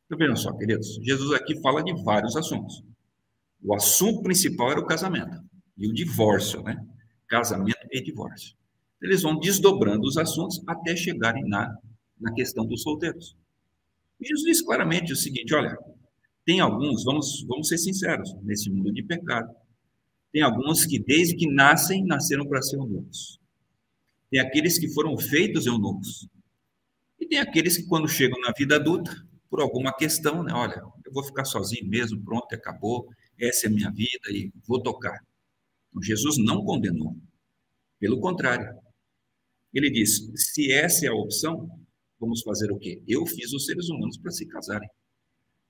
Então 0.07 0.19
vejam 0.19 0.37
só, 0.37 0.53
queridos, 0.53 0.99
Jesus 1.03 1.33
aqui 1.33 1.61
fala 1.61 1.83
de 1.83 1.95
vários 2.03 2.37
assuntos. 2.37 2.83
O 3.63 3.75
assunto 3.75 4.23
principal 4.23 4.73
era 4.73 4.81
o 4.81 4.87
casamento 4.87 5.41
e 5.77 5.87
o 5.87 5.95
divórcio, 5.95 6.63
né? 6.63 6.85
Casamento 7.29 7.79
e 7.93 8.03
divórcio. 8.03 8.57
Eles 9.01 9.23
vão 9.23 9.39
desdobrando 9.39 10.07
os 10.07 10.17
assuntos 10.17 10.61
até 10.67 10.97
chegarem 10.97 11.45
na, 11.49 11.75
na 12.21 12.33
questão 12.35 12.67
dos 12.67 12.83
solteiros. 12.83 13.37
E 14.21 14.27
Jesus 14.27 14.45
diz 14.45 14.63
claramente 14.63 15.13
o 15.13 15.17
seguinte: 15.17 15.55
olha, 15.55 15.79
tem 16.51 16.59
alguns, 16.59 17.05
vamos, 17.05 17.45
vamos 17.47 17.69
ser 17.69 17.79
sinceros, 17.79 18.35
nesse 18.43 18.69
mundo 18.69 18.93
de 18.93 19.05
pecado. 19.05 19.55
Tem 20.33 20.43
alguns 20.43 20.85
que, 20.85 20.99
desde 20.99 21.37
que 21.37 21.47
nascem, 21.47 22.05
nasceram 22.05 22.45
para 22.45 22.61
ser 22.61 22.75
eunucos. 22.75 23.39
Tem 24.29 24.41
aqueles 24.41 24.77
que 24.77 24.93
foram 24.93 25.17
feitos 25.17 25.67
eunucos. 25.67 26.29
E 27.21 27.27
tem 27.29 27.39
aqueles 27.39 27.77
que, 27.77 27.85
quando 27.85 28.09
chegam 28.09 28.41
na 28.41 28.51
vida 28.51 28.75
adulta, 28.75 29.13
por 29.49 29.61
alguma 29.61 29.97
questão, 29.97 30.43
né? 30.43 30.53
Olha, 30.53 30.83
eu 31.07 31.13
vou 31.13 31.23
ficar 31.23 31.45
sozinho 31.45 31.89
mesmo, 31.89 32.21
pronto, 32.21 32.53
acabou, 32.53 33.07
essa 33.39 33.69
é 33.69 33.71
a 33.71 33.73
minha 33.73 33.91
vida 33.93 34.29
e 34.31 34.53
vou 34.67 34.83
tocar. 34.83 35.25
Então, 35.91 36.03
Jesus 36.03 36.37
não 36.37 36.65
condenou. 36.65 37.17
Pelo 38.01 38.19
contrário. 38.19 38.77
Ele 39.73 39.89
disse: 39.89 40.33
se 40.35 40.73
essa 40.73 41.07
é 41.07 41.11
a 41.11 41.15
opção, 41.15 41.71
vamos 42.19 42.43
fazer 42.43 42.73
o 42.73 42.77
quê? 42.77 43.01
Eu 43.07 43.25
fiz 43.25 43.53
os 43.53 43.67
seres 43.67 43.89
humanos 43.89 44.19
para 44.19 44.33
se 44.33 44.45
casarem 44.47 44.91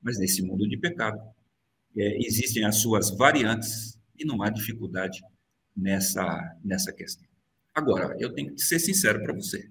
mas 0.03 0.18
nesse 0.18 0.42
mundo 0.42 0.68
de 0.68 0.76
pecado 0.76 1.18
é, 1.96 2.18
existem 2.26 2.64
as 2.64 2.76
suas 2.76 3.11
variantes 3.16 3.98
e 4.18 4.24
não 4.24 4.42
há 4.42 4.51
dificuldade 4.51 5.20
nessa, 5.76 6.59
nessa 6.64 6.92
questão. 6.92 7.26
Agora, 7.74 8.16
eu 8.18 8.32
tenho 8.32 8.55
que 8.55 8.62
ser 8.62 8.78
sincero 8.78 9.22
para 9.22 9.34
você. 9.34 9.68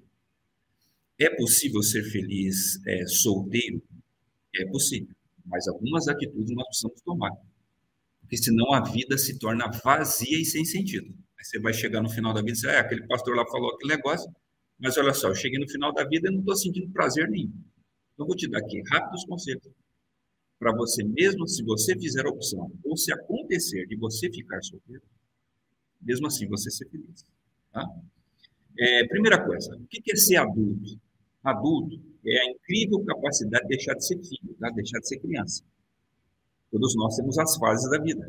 É 1.20 1.30
possível 1.36 1.82
ser 1.84 2.04
feliz 2.04 2.80
é, 2.88 3.06
solteiro? 3.06 3.82
É 4.56 4.66
possível, 4.66 5.14
mas 5.46 5.68
algumas 5.68 6.08
atitudes 6.08 6.52
nós 6.56 6.66
precisamos 6.68 7.02
tomar, 7.02 7.32
porque 8.22 8.36
senão 8.36 8.74
a 8.74 8.82
vida 8.82 9.16
se 9.18 9.38
torna 9.38 9.70
vazia 9.84 10.40
e 10.40 10.46
sem 10.46 10.66
sentido. 10.66 11.14
Aí 11.38 11.46
você 11.46 11.60
vai 11.60 11.74
chegar 11.74 12.02
no 12.02 12.10
final 12.10 12.34
da 12.34 12.40
vida 12.40 12.52
e 12.52 12.54
dizer, 12.54 12.70
ah, 12.72 12.80
aquele 12.80 13.06
pastor 13.06 13.36
lá 13.36 13.46
falou 13.48 13.76
aquele 13.76 13.96
negócio, 13.96 14.34
mas 14.80 14.98
olha 14.98 15.14
só, 15.14 15.28
eu 15.28 15.36
cheguei 15.36 15.60
no 15.60 15.70
final 15.70 15.94
da 15.94 16.04
vida 16.04 16.30
e 16.30 16.32
não 16.32 16.40
estou 16.40 16.56
sentindo 16.56 16.92
prazer 16.92 17.30
nenhum. 17.30 17.54
Então, 18.14 18.26
vou 18.26 18.36
te 18.36 18.50
dar 18.50 18.60
aqui 18.60 18.82
rápidos 18.90 19.24
conselhos 19.26 19.70
para 20.60 20.76
você 20.76 21.04
mesmo, 21.04 21.48
se 21.48 21.64
você 21.64 21.98
fizer 21.98 22.26
a 22.26 22.30
opção, 22.30 22.70
ou 22.84 22.98
se 22.98 23.14
acontecer 23.14 23.88
de 23.88 23.96
você 23.96 24.30
ficar 24.30 24.62
solteiro, 24.62 25.02
mesmo 26.02 26.28
assim 26.28 26.48
você 26.48 26.70
ser 26.70 26.88
feliz. 26.90 27.26
Tá? 27.72 27.88
É, 28.78 29.08
primeira 29.08 29.44
coisa, 29.44 29.76
o 29.76 29.88
que 29.88 30.12
é 30.12 30.16
ser 30.16 30.36
adulto? 30.36 31.00
Adulto 31.44 32.00
é 32.26 32.42
a 32.42 32.52
incrível 32.52 33.04
capacidade 33.06 33.64
de 33.64 33.70
deixar 33.70 33.94
de 33.94 34.06
ser 34.06 34.18
filho, 34.18 34.54
tá? 34.60 34.70
deixar 34.72 35.00
de 35.00 35.08
ser 35.08 35.20
criança. 35.20 35.64
Todos 36.70 36.94
nós 36.96 37.16
temos 37.16 37.40
as 37.40 37.56
fases 37.58 37.90
da 37.90 37.98
vida. 38.04 38.26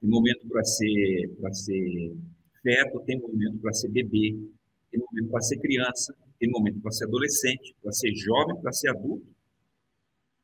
tem 0.00 0.08
momento 0.08 0.46
para 0.48 0.64
ser, 0.64 1.30
ser 1.52 2.16
feto, 2.62 3.00
tem 3.00 3.18
momento 3.18 3.58
para 3.58 3.72
ser 3.72 3.88
bebê, 3.88 4.38
tem 4.90 5.00
momento 5.00 5.30
para 5.30 5.40
ser 5.42 5.58
criança, 5.58 6.14
tem 6.38 6.48
momento 6.48 6.80
para 6.80 6.92
ser 6.92 7.04
adolescente, 7.04 7.74
para 7.82 7.92
ser 7.92 8.14
jovem, 8.14 8.56
para 8.60 8.72
ser 8.72 8.90
adulto, 8.90 9.26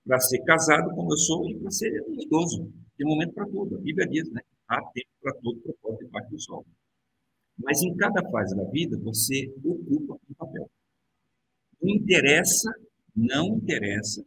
para 0.05 0.18
ser 0.20 0.42
casado, 0.44 0.94
como 0.94 1.12
eu 1.12 1.18
sou, 1.18 1.48
e 1.48 1.59
para 1.59 1.70
ser 1.70 1.90
idoso. 2.11 2.70
Tem 2.96 3.07
momento 3.07 3.32
para 3.32 3.46
tudo. 3.46 3.76
A 3.76 3.80
Bíblia 3.80 4.07
diz, 4.09 4.30
né? 4.30 4.40
Há 4.68 4.80
tempo 4.92 5.09
para 5.22 5.34
todo 5.34 5.61
propósito 5.61 6.05
debaixo 6.05 6.30
do 6.30 6.40
sol. 6.40 6.66
Mas 7.59 7.82
em 7.82 7.94
cada 7.96 8.22
fase 8.30 8.57
da 8.57 8.64
vida, 8.64 8.98
você 8.98 9.53
ocupa 9.64 10.14
um 10.14 10.34
papel. 10.34 10.70
Não 11.82 11.94
interessa, 11.94 12.70
não 13.14 13.57
interessa 13.57 14.24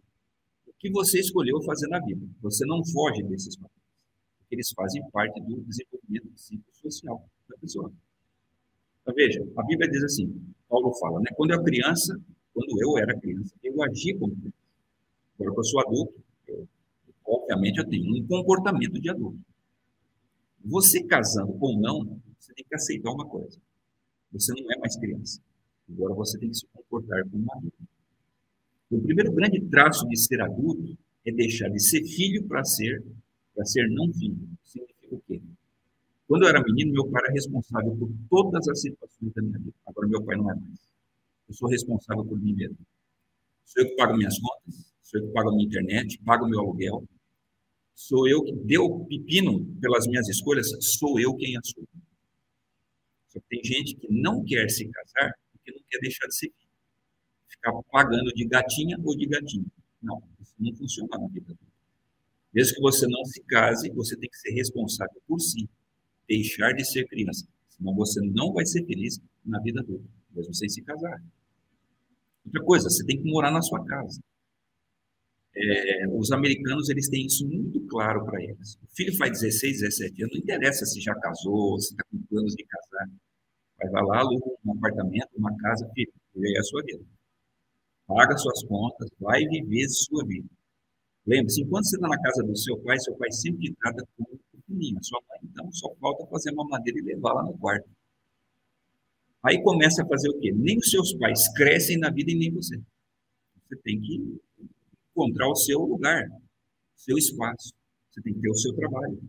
o 0.68 0.74
que 0.78 0.92
você 0.92 1.20
escolheu 1.20 1.62
fazer 1.64 1.88
na 1.88 2.00
vida. 2.00 2.26
Você 2.42 2.66
não 2.66 2.84
foge 2.86 3.24
desses 3.24 3.56
papéis. 3.56 3.84
Eles 4.52 4.72
fazem 4.76 5.02
parte 5.12 5.42
do 5.42 5.62
desenvolvimento 5.62 6.30
psicossocial 6.36 7.28
da 7.50 7.58
pessoa. 7.58 7.92
Então, 9.02 9.14
veja, 9.16 9.44
a 9.58 9.64
Bíblia 9.64 9.90
diz 9.90 10.04
assim, 10.04 10.34
Paulo 10.70 10.94
fala, 10.96 11.20
né? 11.20 11.32
Quando 11.36 11.52
eu 11.52 11.64
criança, 11.64 12.20
quando 12.54 12.82
eu 12.82 12.98
era 12.98 13.20
criança, 13.20 13.56
eu 13.64 13.82
agi 13.84 14.14
como 14.16 14.36
criança. 14.36 14.63
Agora 15.36 15.54
que 15.54 15.60
eu 15.60 15.64
sou 15.64 15.80
adulto, 15.82 16.14
eu, 16.48 16.68
obviamente 17.26 17.78
eu 17.78 17.90
tenho 17.90 18.16
um 18.16 18.28
comportamento 18.28 19.00
de 19.00 19.10
adulto. 19.10 19.40
Você 20.66 21.04
casando 21.04 21.58
ou 21.60 21.80
não, 21.80 22.20
você 22.40 22.54
tem 22.54 22.66
que 22.66 22.76
aceitar 22.76 23.12
uma 23.12 23.26
coisa. 23.26 23.60
Você 24.32 24.54
não 24.62 24.72
é 24.72 24.78
mais 24.78 24.96
criança. 24.96 25.42
Agora 25.90 26.14
você 26.14 26.40
tem 26.40 26.50
que 26.50 26.56
se 26.56 26.66
comportar 26.68 27.24
como 27.30 27.44
um 27.44 27.52
adulto. 27.52 27.84
O 28.92 29.02
primeiro 29.02 29.32
grande 29.32 29.60
traço 29.62 30.08
de 30.08 30.18
ser 30.18 30.42
adulto 30.42 30.98
é 31.26 31.32
deixar 31.32 31.70
de 31.70 31.80
ser 31.80 32.04
filho 32.06 32.44
para 32.48 32.64
ser 32.64 33.04
para 33.54 33.66
ser 33.66 33.88
não 33.90 34.12
filho. 34.14 34.38
Significa 34.64 35.16
o 35.16 35.22
quê? 35.28 35.42
Quando 36.28 36.44
eu 36.44 36.50
era 36.50 36.64
menino, 36.64 36.94
meu 36.94 37.08
pai 37.08 37.24
era 37.24 37.34
responsável 37.34 37.96
por 37.96 38.10
todas 38.30 38.68
as 38.68 38.82
situações 38.82 39.34
da 39.34 39.42
minha 39.42 39.60
vida. 39.60 39.74
Agora 39.86 40.08
meu 40.08 40.24
pai 40.24 40.38
não 40.38 40.50
é 40.50 40.56
mais. 40.56 40.80
Eu 41.48 41.54
sou 41.54 41.70
responsável 41.70 42.26
por 42.26 42.40
mim 42.40 42.54
mesmo. 42.54 42.78
Sou 43.66 43.84
eu 43.84 43.90
que 43.90 43.96
pago 43.96 44.18
minhas 44.18 44.40
contas, 44.40 44.93
sou 45.14 45.22
eu 45.22 45.28
que 45.28 45.34
pago 45.34 45.50
a 45.50 45.54
minha 45.54 45.68
internet, 45.68 46.20
pago 46.26 46.48
meu 46.48 46.60
aluguel. 46.60 47.08
Sou 47.94 48.28
eu 48.28 48.44
que 48.44 48.52
deu 48.52 49.06
pepino 49.08 49.66
pelas 49.80 50.08
minhas 50.08 50.28
escolhas, 50.28 50.68
sou 50.98 51.20
eu 51.20 51.36
quem 51.36 51.56
assumo. 51.58 51.88
Só 53.30 53.40
que 53.40 53.46
tem 53.50 53.64
gente 53.64 53.96
que 53.96 54.08
não 54.12 54.44
quer 54.44 54.68
se 54.70 54.88
casar 54.90 55.32
porque 55.52 55.72
não 55.72 55.80
quer 55.90 56.00
deixar 56.00 56.28
de 56.28 56.36
ser 56.36 56.48
filho. 56.48 56.70
Ficar 57.48 57.72
pagando 57.92 58.34
de 58.34 58.46
gatinha 58.46 58.98
ou 59.04 59.16
de 59.16 59.28
gatinho. 59.28 59.72
Não, 60.02 60.22
isso 60.42 60.54
não 60.60 60.76
funciona 60.76 61.18
na 61.20 61.28
vida. 61.28 61.56
Mesmo 62.54 62.76
que 62.76 62.82
você 62.82 63.08
não 63.08 63.24
se 63.26 63.44
case, 63.44 63.92
você 63.92 64.18
tem 64.18 64.30
que 64.30 64.38
ser 64.38 64.52
responsável 64.52 65.22
por 65.28 65.40
si. 65.40 65.70
Deixar 66.28 66.74
de 66.74 66.84
ser 66.84 67.08
criança. 67.08 67.48
Senão 67.70 67.94
você 67.96 68.20
não 68.22 68.54
vai 68.54 68.66
ser 68.66 68.86
feliz 68.86 69.20
na 69.46 69.60
vida 69.60 69.82
adulta, 69.82 70.08
mesmo 70.32 70.54
sem 70.54 70.70
se 70.70 70.82
casar. 70.82 71.22
Outra 72.46 72.64
coisa, 72.64 72.90
você 72.90 73.06
tem 73.06 73.22
que 73.22 73.30
morar 73.30 73.52
na 73.52 73.62
sua 73.62 73.84
casa. 73.86 74.22
É, 75.56 76.08
os 76.10 76.32
americanos 76.32 76.90
eles 76.90 77.10
têm 77.10 77.28
isso 77.28 77.48
muito 77.48 77.80
claro 77.88 78.26
para 78.26 78.42
eles. 78.42 78.76
O 78.76 78.96
filho 78.96 79.16
faz 79.18 79.40
16, 79.40 79.82
17 79.82 80.24
anos, 80.24 80.34
não 80.36 80.42
interessa 80.42 80.86
se 80.86 81.00
já 81.00 81.14
casou, 81.16 81.80
se 81.80 81.92
está 81.92 82.04
com 82.12 82.22
planos 82.24 82.56
de 82.56 82.66
casar. 82.66 83.10
Vai 83.92 84.04
lá, 84.04 84.20
aluga 84.20 84.46
um 84.66 84.72
apartamento, 84.72 85.30
uma 85.36 85.56
casa, 85.58 85.90
filho, 85.94 86.12
e 86.36 86.58
é 86.58 86.60
a 86.60 86.64
sua 86.64 86.82
vida. 86.84 87.04
Paga 88.08 88.38
suas 88.38 88.64
contas, 88.64 89.10
vai 89.20 89.46
viver 89.46 89.88
sua 89.90 90.26
vida. 90.26 90.48
Lembre-se, 91.26 91.62
enquanto 91.62 91.86
você 91.86 91.96
está 91.96 92.08
na 92.08 92.22
casa 92.22 92.44
do 92.44 92.58
seu 92.58 92.78
pai, 92.80 93.00
seu 93.00 93.16
pai 93.16 93.32
sempre 93.32 93.62
te 93.62 93.76
trata 93.76 94.06
como 94.18 94.40
pequenininho. 94.52 95.04
Sua 95.04 95.20
mãe, 95.30 95.40
então, 95.44 95.72
só 95.72 95.94
falta 95.96 96.26
fazer 96.28 96.52
uma 96.52 96.66
madeira 96.66 97.00
e 97.00 97.04
levar 97.04 97.34
lá 97.34 97.44
no 97.44 97.58
quarto. 97.58 97.88
Aí 99.44 99.62
começa 99.62 100.04
a 100.04 100.08
fazer 100.08 100.30
o 100.30 100.40
quê? 100.40 100.52
Nem 100.54 100.78
os 100.78 100.90
seus 100.90 101.14
pais 101.18 101.48
crescem 101.54 101.98
na 101.98 102.10
vida 102.10 102.32
e 102.32 102.36
nem 102.36 102.52
você. 102.52 102.78
Você 103.68 103.76
tem 103.84 104.00
que 104.00 104.40
encontrar 105.16 105.48
o 105.48 105.56
seu 105.56 105.80
lugar, 105.80 106.28
seu 106.96 107.18
espaço. 107.18 107.74
Você 108.12 108.22
tem 108.22 108.34
que 108.34 108.42
ter 108.42 108.50
o 108.50 108.56
seu 108.56 108.74
trabalho. 108.74 109.20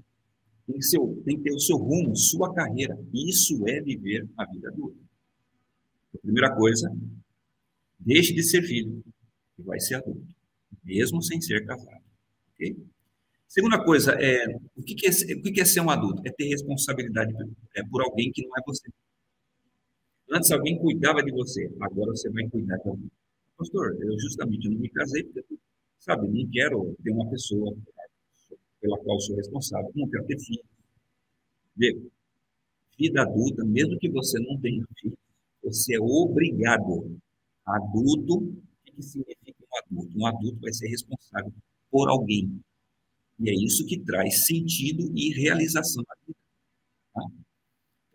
Tem 0.66 0.76
que, 0.76 0.85
ser, 0.85 0.99
tem 1.24 1.37
que 1.37 1.43
ter 1.43 1.53
o 1.53 1.61
seu 1.61 1.76
rumo, 1.76 2.16
sua 2.16 2.53
carreira. 2.55 2.99
Isso 3.12 3.66
é 3.68 3.80
viver 3.80 4.26
a 4.37 4.51
vida 4.51 4.68
adulta. 4.68 4.99
A 6.14 6.18
primeira 6.18 6.55
coisa, 6.57 6.91
deixe 8.01 8.32
de 8.32 8.43
ser 8.43 8.62
filho 8.62 9.03
e 9.59 9.62
vai 9.62 9.78
ser 9.78 9.97
adulto, 9.97 10.26
mesmo 10.82 11.22
sem 11.22 11.41
ser 11.41 11.66
casado. 11.66 12.03
Okay? 12.55 12.76
Segunda 13.47 13.85
coisa, 13.85 14.12
é, 14.12 14.47
o, 14.76 14.82
que, 14.82 15.07
é, 15.07 15.11
o 15.37 15.43
que 15.43 15.61
é 15.61 15.64
ser 15.64 15.80
um 15.80 15.91
adulto? 15.91 16.22
É 16.26 16.30
ter 16.32 16.49
responsabilidade 16.49 17.32
é, 17.76 17.82
por 17.85 18.03
alguém 18.03 18.32
que 18.32 18.47
não 18.47 18.57
é 18.57 18.61
você. 18.66 18.89
Antes 20.30 20.51
alguém 20.51 20.78
cuidava 20.78 21.22
de 21.22 21.30
você, 21.30 21.70
agora 21.80 22.11
você 22.12 22.30
vai 22.30 22.49
cuidar 22.49 22.76
de 22.78 22.89
alguém. 22.89 23.11
Pastor, 23.57 23.97
eu 24.01 24.18
justamente 24.18 24.68
não 24.68 24.80
me 24.80 24.89
casei 24.89 25.22
porque 25.24 25.57
Sabe, 25.99 26.28
não 26.28 26.51
quero 26.51 26.97
ter 27.03 27.11
uma 27.11 27.28
pessoa 27.30 27.74
pela 28.80 28.99
qual 28.99 29.18
sou 29.20 29.36
responsável, 29.36 29.90
não 29.95 30.09
quero 30.09 30.26
ter 30.26 30.38
filhos. 30.38 30.66
Vê, 31.76 31.99
vida 32.99 33.22
adulta, 33.22 33.64
mesmo 33.64 33.99
que 33.99 34.11
você 34.11 34.38
não 34.40 34.61
tenha 34.61 34.84
filhos, 35.01 35.18
você 35.62 35.97
é 35.97 36.01
obrigado. 36.01 37.18
Adulto, 37.64 38.38
o 38.38 38.62
que 38.84 39.03
significa 39.03 39.64
um 39.64 39.78
adulto? 39.78 40.18
Um 40.18 40.26
adulto 40.26 40.61
vai 40.61 40.72
ser 40.72 40.88
responsável 40.88 41.53
por 41.90 42.11
alguém. 42.11 42.61
E 43.40 43.51
é 43.51 43.55
isso 43.55 43.86
que 43.86 43.99
traz 44.01 44.47
sentido 44.47 45.11
e 45.16 45.32
realização 45.32 46.05
na 46.07 46.14
vida. 46.26 46.38
Tá? 47.14 47.22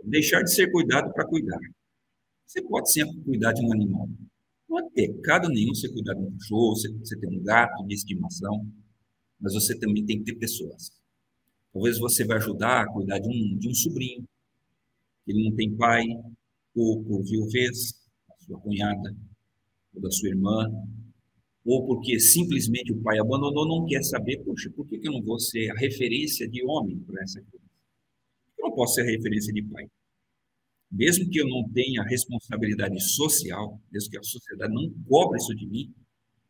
Deixar 0.03 0.43
de 0.43 0.53
ser 0.53 0.71
cuidado 0.71 1.11
para 1.13 1.27
cuidar. 1.27 1.59
Você 2.45 2.61
pode 2.61 2.91
sempre 2.91 3.19
cuidar 3.21 3.53
de 3.53 3.65
um 3.65 3.73
animal. 3.73 4.07
Não 4.69 4.77
é 4.79 4.89
pecado 4.91 5.49
nenhum 5.49 5.73
você 5.73 5.91
cuidar 5.91 6.13
de 6.13 6.21
um 6.21 6.31
cachorro, 6.37 6.75
você, 6.75 6.93
você 6.93 7.17
um 7.25 7.41
gato 7.41 7.83
de 7.87 7.95
estimação, 7.95 8.67
mas 9.39 9.53
você 9.55 9.77
também 9.79 10.05
tem 10.05 10.19
que 10.19 10.25
ter 10.25 10.35
pessoas. 10.37 10.91
Talvez 11.73 11.97
você 11.97 12.23
vai 12.23 12.37
ajudar 12.37 12.83
a 12.83 12.93
cuidar 12.93 13.17
de 13.17 13.27
um, 13.27 13.57
de 13.57 13.67
um 13.67 13.73
sobrinho, 13.73 14.23
ele 15.25 15.49
não 15.49 15.55
tem 15.55 15.75
pai, 15.75 16.05
ou 16.75 17.03
por 17.03 17.23
viuvez, 17.23 17.99
a 18.29 18.45
sua 18.45 18.59
cunhada, 18.59 19.15
ou 19.95 20.01
da 20.01 20.11
sua 20.11 20.29
irmã, 20.29 20.71
ou 21.65 21.87
porque 21.87 22.19
simplesmente 22.19 22.91
o 22.91 23.01
pai 23.01 23.17
abandonou, 23.17 23.67
não 23.67 23.87
quer 23.87 24.03
saber, 24.03 24.43
poxa, 24.43 24.69
por 24.75 24.85
que, 24.87 24.99
que 24.99 25.07
eu 25.07 25.13
não 25.13 25.23
vou 25.23 25.39
ser 25.39 25.71
a 25.71 25.75
referência 25.75 26.47
de 26.47 26.63
homem 26.63 26.99
para 26.99 27.23
essa 27.23 27.41
criança? 27.41 27.69
Eu 28.57 28.69
não 28.69 28.75
posso 28.75 28.95
ser 28.95 29.01
a 29.01 29.05
referência 29.05 29.51
de 29.51 29.63
pai 29.63 29.89
mesmo 30.91 31.29
que 31.29 31.39
eu 31.39 31.47
não 31.47 31.69
tenha 31.69 32.03
responsabilidade 32.03 32.99
social, 33.13 33.79
mesmo 33.91 34.09
que 34.09 34.17
a 34.17 34.23
sociedade 34.23 34.73
não 34.73 34.91
cobre 35.07 35.37
isso 35.37 35.55
de 35.55 35.67
mim, 35.67 35.93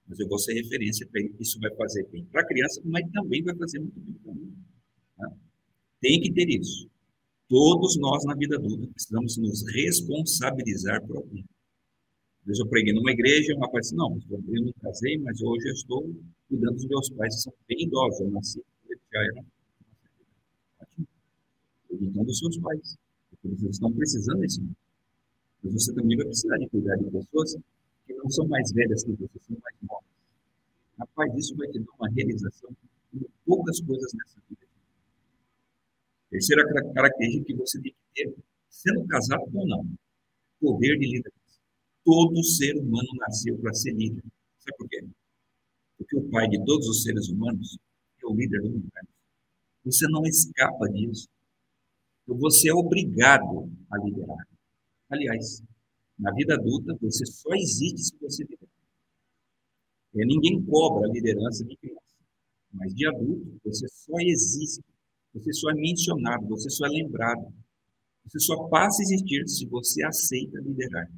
mas 0.08 0.20
eu 0.20 0.28
vou 0.28 0.40
ser 0.40 0.54
referência 0.54 1.08
para 1.08 1.22
ele. 1.22 1.36
Isso 1.40 1.60
vai 1.60 1.74
fazer 1.76 2.08
bem 2.10 2.26
para 2.26 2.42
a 2.42 2.48
criança, 2.48 2.82
mas 2.86 3.04
também 3.12 3.44
vai 3.44 3.56
fazer 3.56 3.80
muito 3.80 4.00
bem 4.00 4.14
para 4.16 4.34
mim. 4.34 4.56
Tá? 5.18 5.32
Tem 6.02 6.20
que 6.22 6.32
ter 6.32 6.50
isso. 6.50 6.90
Todos 7.48 7.98
nós 7.98 8.24
na 8.26 8.36
vida 8.36 8.56
adulta 8.56 8.88
precisamos 8.88 9.38
nos 9.38 9.64
responsabilizar 9.74 11.06
por 11.06 11.18
alguém. 11.18 11.46
Às 12.48 12.58
eu 12.58 12.68
preguei 12.68 12.94
numa 12.94 13.12
igreja, 13.12 13.54
uma 13.56 13.68
rapaz 13.68 13.88
disse, 13.88 13.96
não, 13.96 14.18
eu 14.30 14.64
não 14.64 14.74
casei, 14.82 15.18
mas 15.20 15.40
hoje 15.42 15.68
eu 15.68 15.74
estou 15.74 16.16
cuidando 16.48 16.76
dos 16.76 16.86
meus 16.88 17.10
pais, 17.12 17.36
que 17.36 17.42
são 17.42 17.54
bem 17.68 17.84
idosos, 17.84 18.20
eu 18.22 18.32
nasci, 18.32 18.64
eles 18.90 19.02
já 19.12 19.24
eram. 19.24 19.46
Então, 21.92 22.24
dos 22.24 22.40
seus 22.40 22.58
pais. 22.58 22.98
Eles 23.44 23.62
estão 23.64 23.92
precisando 23.92 24.40
mundo. 24.40 24.76
Mas 25.64 25.74
você 25.74 25.94
também 25.94 26.18
vai 26.18 26.26
precisar 26.26 26.58
de 26.58 26.70
cuidar 26.70 26.96
de 26.98 27.10
pessoas 27.12 27.56
que 28.06 28.14
não 28.14 28.30
são 28.30 28.48
mais 28.48 28.72
velhas 28.72 29.04
que 29.04 29.12
você, 29.12 29.40
são 29.42 29.58
mais 29.62 29.76
novas. 29.82 30.06
Rapaz, 30.98 31.34
isso 31.38 31.56
vai 31.56 31.68
te 31.70 31.80
dar 31.80 31.92
uma 32.00 32.10
realização 32.10 32.70
de 33.14 33.26
poucas 33.46 33.80
coisas 33.82 34.12
nessa 34.14 34.40
vida. 34.50 34.68
Terceira 36.30 36.64
característica 36.94 37.46
que 37.46 37.54
você 37.56 37.82
tem 37.82 37.92
que 37.92 37.98
ter, 38.24 38.36
sendo 38.70 39.06
casado 39.08 39.50
ou 39.54 39.68
não, 39.68 39.86
poder 40.60 40.98
de 40.98 41.06
liderança. 41.06 41.60
Todo 42.04 42.44
ser 42.44 42.76
humano 42.78 43.08
nasceu 43.20 43.58
para 43.58 43.74
ser 43.74 43.94
líder. 43.94 44.24
Sabe 44.60 44.78
por 44.78 44.90
quê? 44.90 45.06
Porque 45.98 46.18
o 46.18 46.30
pai 46.30 46.48
de 46.48 46.64
todos 46.66 46.88
os 46.88 47.04
seres 47.04 47.30
humanos 47.30 47.78
é 48.22 48.26
o 48.28 48.36
líder 48.36 48.62
do 48.62 48.68
universo. 48.68 49.10
Você 49.86 50.08
não 50.10 50.24
escapa 50.26 50.88
disso. 50.90 51.28
Você 52.36 52.70
é 52.70 52.74
obrigado 52.74 53.70
a 53.92 53.98
liderar. 53.98 54.48
Aliás, 55.10 55.64
na 56.18 56.32
vida 56.34 56.56
adulta, 56.56 56.96
você 57.02 57.26
só 57.26 57.50
existe 57.56 58.04
se 58.04 58.18
você 58.20 58.44
liderar. 58.44 58.70
É, 60.16 60.26
ninguém 60.26 60.64
cobra 60.66 61.08
a 61.08 61.12
liderança 61.12 61.64
de 61.64 61.76
criança. 61.78 62.00
Mas 62.72 62.94
de 62.94 63.08
adulto, 63.08 63.60
você 63.64 63.88
só 63.88 64.20
existe. 64.20 64.84
Você 65.34 65.54
só 65.54 65.70
é 65.72 65.76
mencionado, 65.76 66.48
você 66.48 66.70
só 66.70 66.86
é 66.86 66.90
lembrado. 66.90 67.54
Você 68.26 68.40
só 68.40 68.68
passa 68.68 69.02
a 69.02 69.04
existir 69.04 69.48
se 69.48 69.66
você 69.68 70.04
aceita 70.04 70.60
liderar 70.60 71.10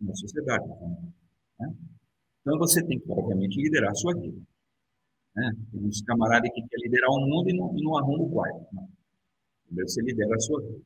na 0.00 0.14
sociedade. 0.14 0.66
Né? 1.60 1.74
Então, 2.40 2.58
você 2.58 2.84
tem 2.84 2.98
que, 2.98 3.10
obviamente, 3.10 3.62
liderar 3.62 3.90
a 3.90 3.94
sua 3.94 4.14
vida. 4.14 4.40
Né? 5.36 5.52
Tem 5.70 5.84
uns 5.84 6.02
camaradas 6.02 6.50
que 6.52 6.62
querem 6.62 6.84
liderar 6.84 7.10
o 7.10 7.20
mundo 7.20 7.48
e 7.48 7.56
não, 7.56 7.78
e 7.78 7.82
não 7.82 7.98
arrumam 7.98 8.26
o 8.26 8.30
quarto. 8.30 8.66
Não. 8.72 8.88
Primeiro 9.72 9.88
você 9.88 10.02
lidera 10.02 10.34
a 10.36 10.38
sua 10.38 10.60
vida. 10.60 10.82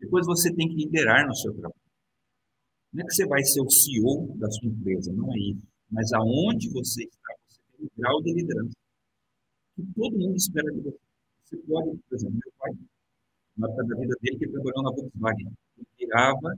Depois 0.00 0.26
você 0.26 0.54
tem 0.54 0.66
que 0.66 0.76
liderar 0.76 1.26
no 1.26 1.36
seu 1.36 1.52
trabalho. 1.52 1.84
Não 2.90 3.02
é 3.02 3.06
que 3.06 3.14
você 3.14 3.26
vai 3.26 3.44
ser 3.44 3.60
o 3.60 3.68
CEO 3.68 4.34
da 4.38 4.50
sua 4.50 4.68
empresa, 4.68 5.12
não 5.12 5.30
é 5.30 5.38
isso. 5.38 5.62
Mas 5.90 6.10
aonde 6.14 6.70
você 6.70 7.04
está, 7.04 7.34
você 7.46 7.60
tem 7.76 7.84
um 7.84 7.90
grau 7.98 8.22
de 8.22 8.32
liderança 8.32 8.74
que 9.76 9.82
todo 9.94 10.18
mundo 10.18 10.36
espera 10.36 10.72
de 10.72 10.80
você. 10.80 10.98
Você 11.44 11.56
pode, 11.68 11.98
por 12.08 12.14
exemplo, 12.14 12.38
meu 12.42 12.52
pai, 12.58 12.72
na 13.58 13.68
época 13.68 13.84
da 13.84 14.00
vida 14.00 14.14
dele, 14.22 14.38
que 14.38 14.48
trabalhou 14.48 14.82
na 14.82 14.90
Volkswagen, 14.90 15.52
ele 15.76 15.86
tirava 15.98 16.56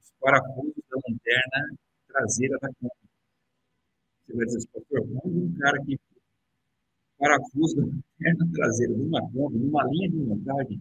os 0.00 0.10
parafusos 0.18 0.82
da 0.90 0.96
lanterna 1.06 1.76
traseira 2.08 2.58
da 2.60 2.68
Kombi. 2.74 2.90
Você 4.26 4.34
vai 4.34 4.46
dizer, 4.46 4.68
pastor, 4.72 5.00
como 5.06 5.44
um 5.44 5.54
cara 5.54 5.84
que 5.84 5.98
parafuso 7.20 7.76
da 7.76 7.82
lanterna 7.84 8.50
traseira 8.54 8.94
de 8.94 9.02
uma 9.02 9.20
Kombi, 9.30 9.58
numa 9.58 9.84
linha 9.84 10.08
de 10.08 10.16
montagem, 10.16 10.80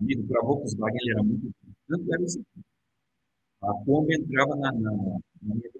amigo, 0.00 0.28
para 0.28 0.40
a 0.40 0.44
Volkswagen 0.44 1.00
ele 1.02 1.10
era 1.12 1.22
muito 1.24 1.52
tanto 1.88 2.14
era 2.14 2.22
o 2.22 2.28
seguinte, 2.28 2.64
a 3.60 3.72
Kombi 3.84 4.14
entrava 4.14 4.54
na, 4.56 4.72
na, 4.72 4.92
na 4.92 5.54
minha 5.54 5.70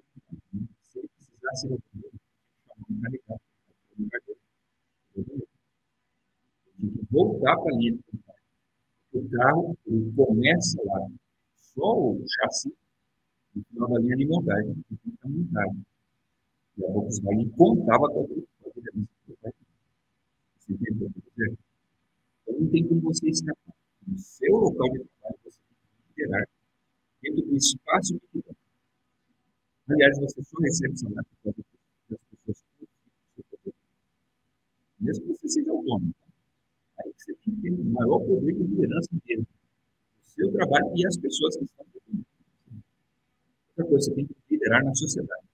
se 0.83 0.99
ele 0.99 1.09
precisasse 1.17 1.69
de 1.69 1.75
um 1.75 3.01
carregar 3.01 3.39
voltar 7.11 7.57
para 7.57 7.75
a 7.75 7.79
linha 7.79 7.93
de 7.93 8.01
O 9.15 9.31
carro 9.31 9.77
ele 9.87 10.13
começa 10.17 10.83
lá, 10.85 11.07
só 11.57 11.99
o 11.99 12.25
chassi, 12.27 12.75
no 13.55 13.63
final 13.65 13.89
da 13.91 14.01
linha 14.01 14.17
de 14.17 14.27
montagem, 14.27 14.75
que 14.89 14.97
fica 14.97 15.29
montagem. 15.29 15.85
E 16.79 16.85
a 16.85 16.89
Volkswagen 16.91 17.49
contava 17.51 18.09
com 18.09 18.25
a. 18.25 19.53
Você 20.59 20.73
entendeu? 20.73 21.11
Então 22.43 22.61
não 22.61 22.71
tem 22.71 22.87
como 22.89 23.01
você 23.03 23.29
escapar. 23.29 23.75
No 24.07 24.19
seu 24.19 24.53
local 24.57 24.89
de 24.91 25.05
trabalho, 25.05 25.39
você 25.45 25.59
tem 25.59 25.77
que 25.77 26.21
liderar 26.23 26.49
dentro 27.23 27.43
do 27.43 27.57
espaço 27.57 28.19
que 28.19 28.27
tiver. 28.33 28.57
Aliás, 29.89 30.19
você 30.19 30.43
só 30.43 30.59
recebe 30.61 30.97
salário 30.99 31.27
das 31.45 32.19
pessoas 32.45 32.65
que 32.79 33.73
mesmo 35.03 35.27
que 35.27 35.33
você 35.33 35.49
seja 35.49 35.71
autônomo. 35.71 36.15
Aí 36.99 37.13
você 37.17 37.35
tem 37.35 37.55
que 37.55 37.63
ter 37.63 37.73
o 37.73 37.85
maior 37.85 38.21
poder 38.21 38.53
de 38.53 38.63
liderança 38.63 39.11
dele. 39.25 39.43
O 39.43 40.25
seu 40.25 40.53
trabalho 40.53 40.93
e 40.97 41.07
as 41.07 41.17
pessoas 41.17 41.57
que 41.57 41.65
estão 41.65 41.85
dentro. 41.93 42.27
Outra 43.71 43.85
coisa, 43.87 44.11
você 44.11 44.15
tem 44.15 44.27
que 44.27 44.35
liderar 44.51 44.85
na 44.85 44.95
sociedade. 44.95 45.52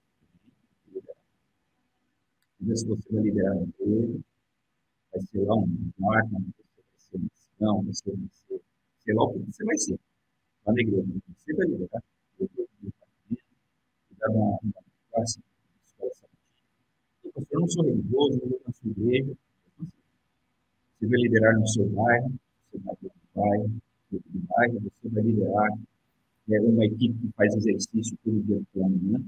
Liderar. 2.59 2.77
Se 2.77 2.85
você 2.87 3.13
vai 3.13 3.23
liderar 3.23 3.55
no 3.55 3.63
emprego, 3.63 4.21
vai 5.11 5.21
ser 5.21 5.45
lá 5.45 5.55
um 5.55 5.91
marca, 5.97 6.29
você 6.97 7.17
vai 7.17 7.29
ser 7.29 7.69
um 7.69 7.83
você 7.83 8.11
vai 8.11 8.29
ser, 8.29 8.61
sei 8.99 9.13
lá 9.13 9.23
o 9.23 9.33
que 9.33 9.39
você 9.51 9.65
vai 9.65 9.77
ser. 9.77 9.99
Lá 10.65 10.73
na 10.73 10.81
igreja, 10.81 11.07
você 11.37 11.53
vai 11.53 11.67
liderar. 11.67 12.03
Vou 12.37 12.49
cuidar 12.49 14.27
de 14.29 14.35
uma 14.35 14.59
classe 15.11 15.39
eu 17.51 17.59
não 17.59 17.67
sou 17.67 17.83
religioso, 17.85 18.39
não 18.43 18.73
sou 18.73 18.91
igreja. 18.91 19.33
Você 20.99 21.07
vai 21.07 21.19
liderar 21.19 21.59
no 21.59 21.67
seu 21.67 21.89
bairro, 21.89 22.33
você 22.71 22.77
vai 22.79 22.95
bairro, 23.35 23.81
no 24.11 24.41
bairro, 24.41 24.79
você 24.81 25.09
vai 25.09 25.23
liderar 25.23 25.79
é, 26.49 26.61
uma 26.61 26.85
equipe 26.85 27.17
que 27.17 27.31
faz 27.33 27.55
exercício 27.55 28.17
todo 28.23 28.41
dia 28.43 28.61
pela 28.73 28.89
manhã. 28.89 29.23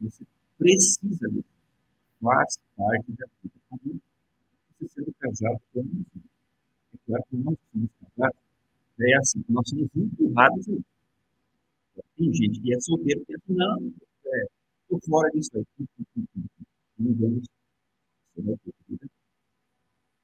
Você 0.00 0.24
precisa 0.58 1.28
disso. 1.30 1.55
Faz 2.20 2.58
parte 2.76 3.12
da 3.12 3.26
vida. 3.42 4.00
Você 4.78 4.88
sendo 4.88 5.14
casado 5.14 5.60
com 5.72 5.80
um 5.80 6.04
É 6.94 6.98
claro 7.06 7.24
que 7.30 7.36
nós 7.36 7.58
somos 7.72 7.90
casados. 8.00 8.38
É 9.00 9.16
assim, 9.16 9.44
nós 9.48 9.68
somos 9.68 9.88
empurrados. 9.94 10.66
Tem 12.16 12.34
gente 12.34 12.60
que 12.60 12.74
é 12.74 12.80
solteiro 12.80 13.22
e 13.22 13.24
pensa, 13.24 13.44
não, 13.48 13.88
estou 13.88 14.98
é, 14.98 15.06
fora 15.08 15.30
disso 15.30 15.50
aí. 15.54 15.64
Não 16.98 17.14
vamos 17.14 17.46
você 18.36 18.42
vai 18.42 18.56
ter 18.58 18.74
vida. 18.88 19.06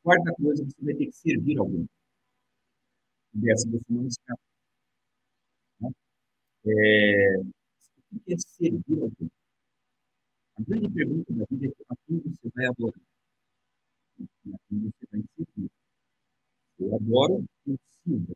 Quarta 0.03 0.35
coisa, 0.35 0.65
você 0.65 0.85
vai 0.85 0.95
ter 0.95 1.07
que 1.07 1.13
servir 1.13 1.59
alguém. 1.59 1.89
Dessa 3.33 3.69
você 3.71 3.85
não 3.89 4.07
escapa. 4.07 4.41
Né? 5.81 5.91
É, 6.67 7.39
o 7.39 8.21
que 8.21 8.35
é 8.35 8.39
servir 8.39 9.01
alguém? 9.01 9.31
A 10.59 10.63
grande 10.63 10.91
pergunta 10.91 11.33
da 11.33 11.45
vida 11.51 11.67
é 11.67 11.85
a 11.89 11.97
quem 12.07 12.19
você 12.21 12.51
vai 12.55 12.67
adorar. 12.67 13.01
A 14.21 14.59
quem 14.69 14.81
você 14.81 15.07
vai 15.11 15.23
servir. 15.37 15.71
Eu 16.79 16.95
adoro 16.95 17.45
o 17.67 17.77
Silva. 18.05 18.35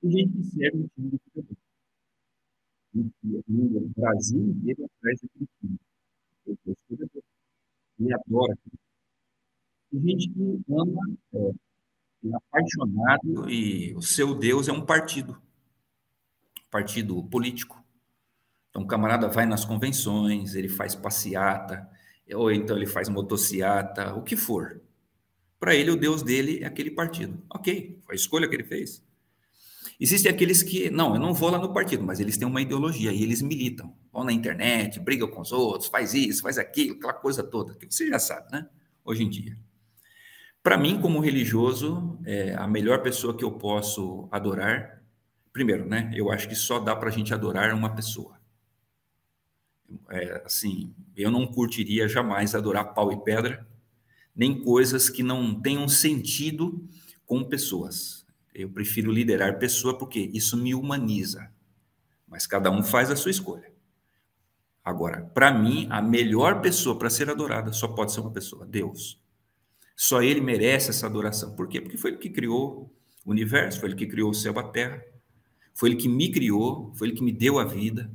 Tem 0.00 0.10
gente 0.10 0.32
que 0.32 0.44
serve 0.44 0.78
um 0.78 0.88
time 0.88 1.10
de 1.10 1.18
futebol. 1.18 1.56
No 3.48 3.88
Brasil 3.90 4.40
inteiro 4.40 4.84
atrás 4.84 5.20
daquele 5.20 5.48
time. 5.60 5.78
Eu 6.46 6.56
sou 6.64 6.76
jogador 6.90 7.22
ele 7.98 8.14
adora. 8.14 8.56
Tem 9.90 10.00
gente 10.00 10.28
que 10.28 10.72
ama, 10.72 11.16
é, 11.34 11.50
é 12.28 12.34
apaixonado, 12.34 13.50
e 13.50 13.94
o 13.94 14.02
seu 14.02 14.34
Deus 14.34 14.68
é 14.68 14.72
um 14.72 14.84
partido, 14.84 15.40
partido 16.70 17.22
político. 17.24 17.82
Então, 18.76 18.84
o 18.84 18.86
camarada 18.86 19.26
vai 19.26 19.46
nas 19.46 19.64
convenções, 19.64 20.54
ele 20.54 20.68
faz 20.68 20.94
passeata, 20.94 21.88
ou 22.34 22.52
então 22.52 22.76
ele 22.76 22.84
faz 22.84 23.08
motociata, 23.08 24.12
o 24.14 24.22
que 24.22 24.36
for. 24.36 24.82
Para 25.58 25.74
ele, 25.74 25.90
o 25.90 25.96
Deus 25.96 26.22
dele 26.22 26.62
é 26.62 26.66
aquele 26.66 26.90
partido. 26.90 27.42
Ok, 27.48 27.98
foi 28.04 28.14
a 28.14 28.16
escolha 28.16 28.46
que 28.46 28.54
ele 28.54 28.64
fez. 28.64 29.02
Existem 29.98 30.30
aqueles 30.30 30.62
que, 30.62 30.90
não, 30.90 31.14
eu 31.14 31.20
não 31.20 31.32
vou 31.32 31.48
lá 31.48 31.58
no 31.58 31.72
partido, 31.72 32.04
mas 32.04 32.20
eles 32.20 32.36
têm 32.36 32.46
uma 32.46 32.60
ideologia 32.60 33.10
e 33.10 33.22
eles 33.22 33.40
militam. 33.40 33.96
Vão 34.12 34.24
na 34.24 34.32
internet, 34.32 35.00
brigam 35.00 35.28
com 35.28 35.40
os 35.40 35.52
outros, 35.52 35.88
faz 35.88 36.12
isso, 36.12 36.42
faz 36.42 36.58
aquilo, 36.58 36.96
aquela 36.96 37.14
coisa 37.14 37.42
toda, 37.42 37.74
que 37.76 37.86
você 37.90 38.06
já 38.06 38.18
sabe, 38.18 38.52
né? 38.52 38.68
Hoje 39.02 39.22
em 39.22 39.30
dia. 39.30 39.56
Para 40.62 40.76
mim, 40.76 41.00
como 41.00 41.18
religioso, 41.18 42.20
é 42.26 42.54
a 42.54 42.68
melhor 42.68 43.00
pessoa 43.02 43.34
que 43.34 43.42
eu 43.42 43.52
posso 43.52 44.28
adorar, 44.30 45.02
primeiro, 45.50 45.88
né? 45.88 46.10
Eu 46.14 46.30
acho 46.30 46.46
que 46.46 46.54
só 46.54 46.78
dá 46.78 46.94
para 46.94 47.08
a 47.08 47.12
gente 47.12 47.32
adorar 47.32 47.72
uma 47.72 47.94
pessoa. 47.94 48.35
É, 50.10 50.42
assim, 50.44 50.94
eu 51.16 51.30
não 51.30 51.46
curtiria 51.46 52.08
jamais 52.08 52.54
adorar 52.54 52.94
pau 52.94 53.12
e 53.12 53.22
pedra, 53.22 53.66
nem 54.34 54.60
coisas 54.62 55.08
que 55.08 55.22
não 55.22 55.60
tenham 55.60 55.88
sentido 55.88 56.86
com 57.24 57.44
pessoas. 57.44 58.26
Eu 58.54 58.70
prefiro 58.70 59.12
liderar 59.12 59.58
pessoa 59.58 59.98
porque 59.98 60.20
isso 60.32 60.56
me 60.56 60.74
humaniza. 60.74 61.50
Mas 62.26 62.46
cada 62.46 62.70
um 62.70 62.82
faz 62.82 63.10
a 63.10 63.16
sua 63.16 63.30
escolha. 63.30 63.70
Agora, 64.84 65.22
para 65.34 65.52
mim, 65.52 65.86
a 65.90 66.00
melhor 66.00 66.60
pessoa 66.60 66.98
para 66.98 67.10
ser 67.10 67.28
adorada 67.28 67.72
só 67.72 67.88
pode 67.88 68.12
ser 68.12 68.20
uma 68.20 68.30
pessoa, 68.30 68.64
Deus. 68.64 69.20
Só 69.96 70.22
ele 70.22 70.40
merece 70.40 70.90
essa 70.90 71.06
adoração. 71.06 71.56
Por 71.56 71.66
quê? 71.66 71.80
Porque 71.80 71.96
foi 71.96 72.10
ele 72.12 72.18
que 72.18 72.30
criou 72.30 72.92
o 73.24 73.30
universo, 73.30 73.80
foi 73.80 73.88
ele 73.88 73.96
que 73.96 74.06
criou 74.06 74.30
o 74.30 74.34
céu 74.34 74.54
e 74.54 74.58
a 74.58 74.62
terra. 74.62 75.02
Foi 75.74 75.88
ele 75.88 75.96
que 75.96 76.08
me 76.08 76.30
criou, 76.30 76.94
foi 76.94 77.08
ele 77.08 77.16
que 77.16 77.24
me 77.24 77.32
deu 77.32 77.58
a 77.58 77.64
vida. 77.64 78.10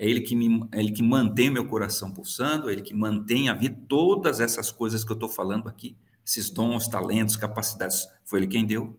É 0.00 0.08
ele 0.08 0.22
que, 0.22 0.34
me, 0.34 0.66
é 0.72 0.80
ele 0.80 0.92
que 0.92 1.02
mantém 1.02 1.50
meu 1.50 1.66
coração 1.66 2.10
pulsando, 2.10 2.70
é 2.70 2.72
ele 2.72 2.80
que 2.80 2.94
mantém 2.94 3.50
a 3.50 3.52
vida. 3.52 3.78
Todas 3.86 4.40
essas 4.40 4.72
coisas 4.72 5.04
que 5.04 5.12
eu 5.12 5.14
estou 5.14 5.28
falando 5.28 5.68
aqui, 5.68 5.94
esses 6.26 6.48
dons, 6.48 6.88
talentos, 6.88 7.36
capacidades, 7.36 8.08
foi 8.24 8.38
ele 8.38 8.46
quem 8.46 8.64
deu. 8.64 8.98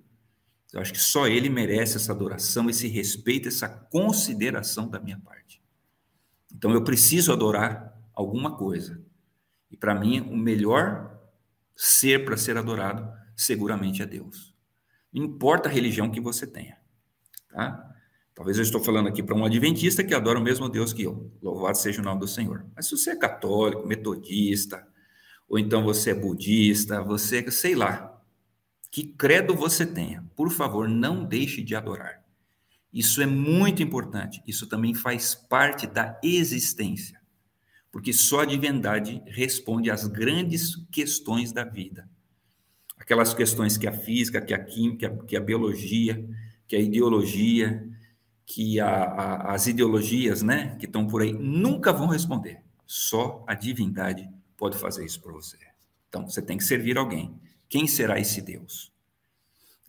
Eu 0.72 0.80
acho 0.80 0.94
que 0.94 1.00
só 1.00 1.26
ele 1.26 1.50
merece 1.50 1.98
essa 1.98 2.12
adoração, 2.12 2.70
esse 2.70 2.88
respeito, 2.88 3.48
essa 3.48 3.68
consideração 3.68 4.88
da 4.88 5.00
minha 5.00 5.18
parte. 5.18 5.60
Então 6.54 6.70
eu 6.72 6.84
preciso 6.84 7.34
adorar 7.34 8.00
alguma 8.14 8.56
coisa. 8.56 9.04
E 9.72 9.76
para 9.76 9.96
mim, 9.96 10.20
o 10.20 10.38
melhor 10.38 11.20
ser 11.76 12.26
para 12.26 12.38
ser 12.38 12.58
adorado, 12.58 13.12
seguramente 13.36 14.04
é 14.04 14.06
Deus. 14.06 14.54
Não 15.12 15.24
importa 15.24 15.68
a 15.68 15.72
religião 15.72 16.12
que 16.12 16.22
você 16.22 16.46
tenha. 16.46 16.78
Tá? 17.50 17.91
Talvez 18.34 18.58
eu 18.58 18.64
estou 18.64 18.82
falando 18.82 19.08
aqui 19.08 19.22
para 19.22 19.36
um 19.36 19.46
adventista 19.46 20.04
que 20.04 20.14
adora 20.14 20.40
o 20.40 20.44
mesmo 20.44 20.70
Deus 20.70 20.94
que 20.94 21.04
eu. 21.04 21.32
Louvado 21.42 21.78
seja 21.78 22.02
o 22.02 22.06
nome 22.06 22.20
do 22.20 22.28
Senhor. 22.28 22.66
Mas 22.76 22.88
se 22.88 22.98
você 22.98 23.12
é 23.12 23.16
católico, 23.16 23.86
metodista, 23.86 24.88
ou 25.48 25.60
então 25.60 25.84
você 25.84 26.12
é 26.12 26.16
budista, 26.16 27.02
você, 27.02 27.50
sei 27.52 27.76
lá, 27.76 28.22
que 28.90 29.04
credo 29.04 29.54
você 29.54 29.86
tenha, 29.86 30.26
por 30.36 30.50
favor, 30.50 30.88
não 30.88 31.26
deixe 31.26 31.62
de 31.62 31.76
adorar. 31.76 32.22
Isso 32.94 33.22
é 33.22 33.26
muito 33.26 33.82
importante. 33.82 34.42
Isso 34.46 34.68
também 34.68 34.94
faz 34.94 35.34
parte 35.34 35.88
da 35.88 36.20
existência. 36.24 37.20
Porque 37.92 38.14
só 38.14 38.42
a 38.42 38.46
divindade 38.46 39.22
responde 39.28 39.92
às 39.92 40.08
grandes 40.08 40.76
questões 40.92 41.52
da 41.52 41.64
vida. 41.64 42.10
Aquelas 42.98 43.34
questões 43.34 43.78
que 43.78 43.88
a 43.88 43.94
física, 43.94 44.42
que 44.42 44.54
a 44.54 44.64
química, 44.64 45.18
que 45.28 45.36
a 45.36 45.42
biologia, 45.42 46.26
que 46.68 46.76
a 46.76 46.80
ideologia, 46.80 47.91
que 48.54 48.82
a, 48.82 48.90
a, 48.90 49.54
as 49.54 49.68
ideologias 49.68 50.42
né, 50.42 50.76
que 50.78 50.86
estão 50.86 51.08
por 51.08 51.22
aí 51.22 51.32
nunca 51.32 51.94
vão 51.94 52.08
responder. 52.08 52.62
Só 52.86 53.46
a 53.48 53.54
divindade 53.54 54.30
pode 54.58 54.78
fazer 54.78 55.06
isso 55.06 55.22
para 55.22 55.32
você. 55.32 55.58
Então, 56.10 56.28
você 56.28 56.42
tem 56.42 56.58
que 56.58 56.64
servir 56.66 56.98
alguém. 56.98 57.34
Quem 57.70 57.88
será 57.88 58.20
esse 58.20 58.42
Deus? 58.42 58.92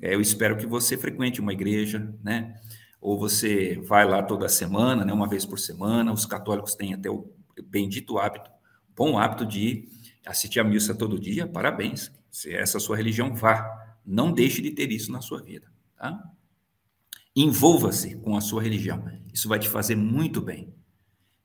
É, 0.00 0.14
eu 0.14 0.20
espero 0.20 0.56
que 0.56 0.64
você 0.64 0.96
frequente 0.96 1.40
uma 1.40 1.52
igreja, 1.52 2.14
né? 2.22 2.60
Ou 3.00 3.18
você 3.18 3.80
vai 3.84 4.06
lá 4.06 4.22
toda 4.22 4.48
semana, 4.48 5.04
né? 5.04 5.12
Uma 5.12 5.28
vez 5.28 5.44
por 5.44 5.58
semana. 5.58 6.12
Os 6.12 6.24
católicos 6.24 6.76
têm 6.76 6.94
até 6.94 7.10
o 7.10 7.28
bendito 7.64 8.16
hábito, 8.16 8.48
bom 8.94 9.18
hábito 9.18 9.44
de 9.44 9.88
assistir 10.24 10.60
a 10.60 10.64
missa 10.64 10.94
todo 10.94 11.18
dia. 11.18 11.48
Parabéns. 11.48 12.12
Se 12.30 12.54
essa 12.54 12.76
é 12.76 12.78
a 12.78 12.80
sua 12.80 12.96
religião, 12.96 13.34
vá. 13.34 13.96
Não 14.06 14.32
deixe 14.32 14.62
de 14.62 14.70
ter 14.70 14.92
isso 14.92 15.10
na 15.10 15.20
sua 15.20 15.42
vida, 15.42 15.66
tá? 15.96 16.22
Envolva-se 17.34 18.16
com 18.16 18.36
a 18.36 18.40
sua 18.40 18.62
religião. 18.62 19.04
Isso 19.32 19.48
vai 19.48 19.58
te 19.58 19.68
fazer 19.68 19.96
muito 19.96 20.40
bem. 20.40 20.74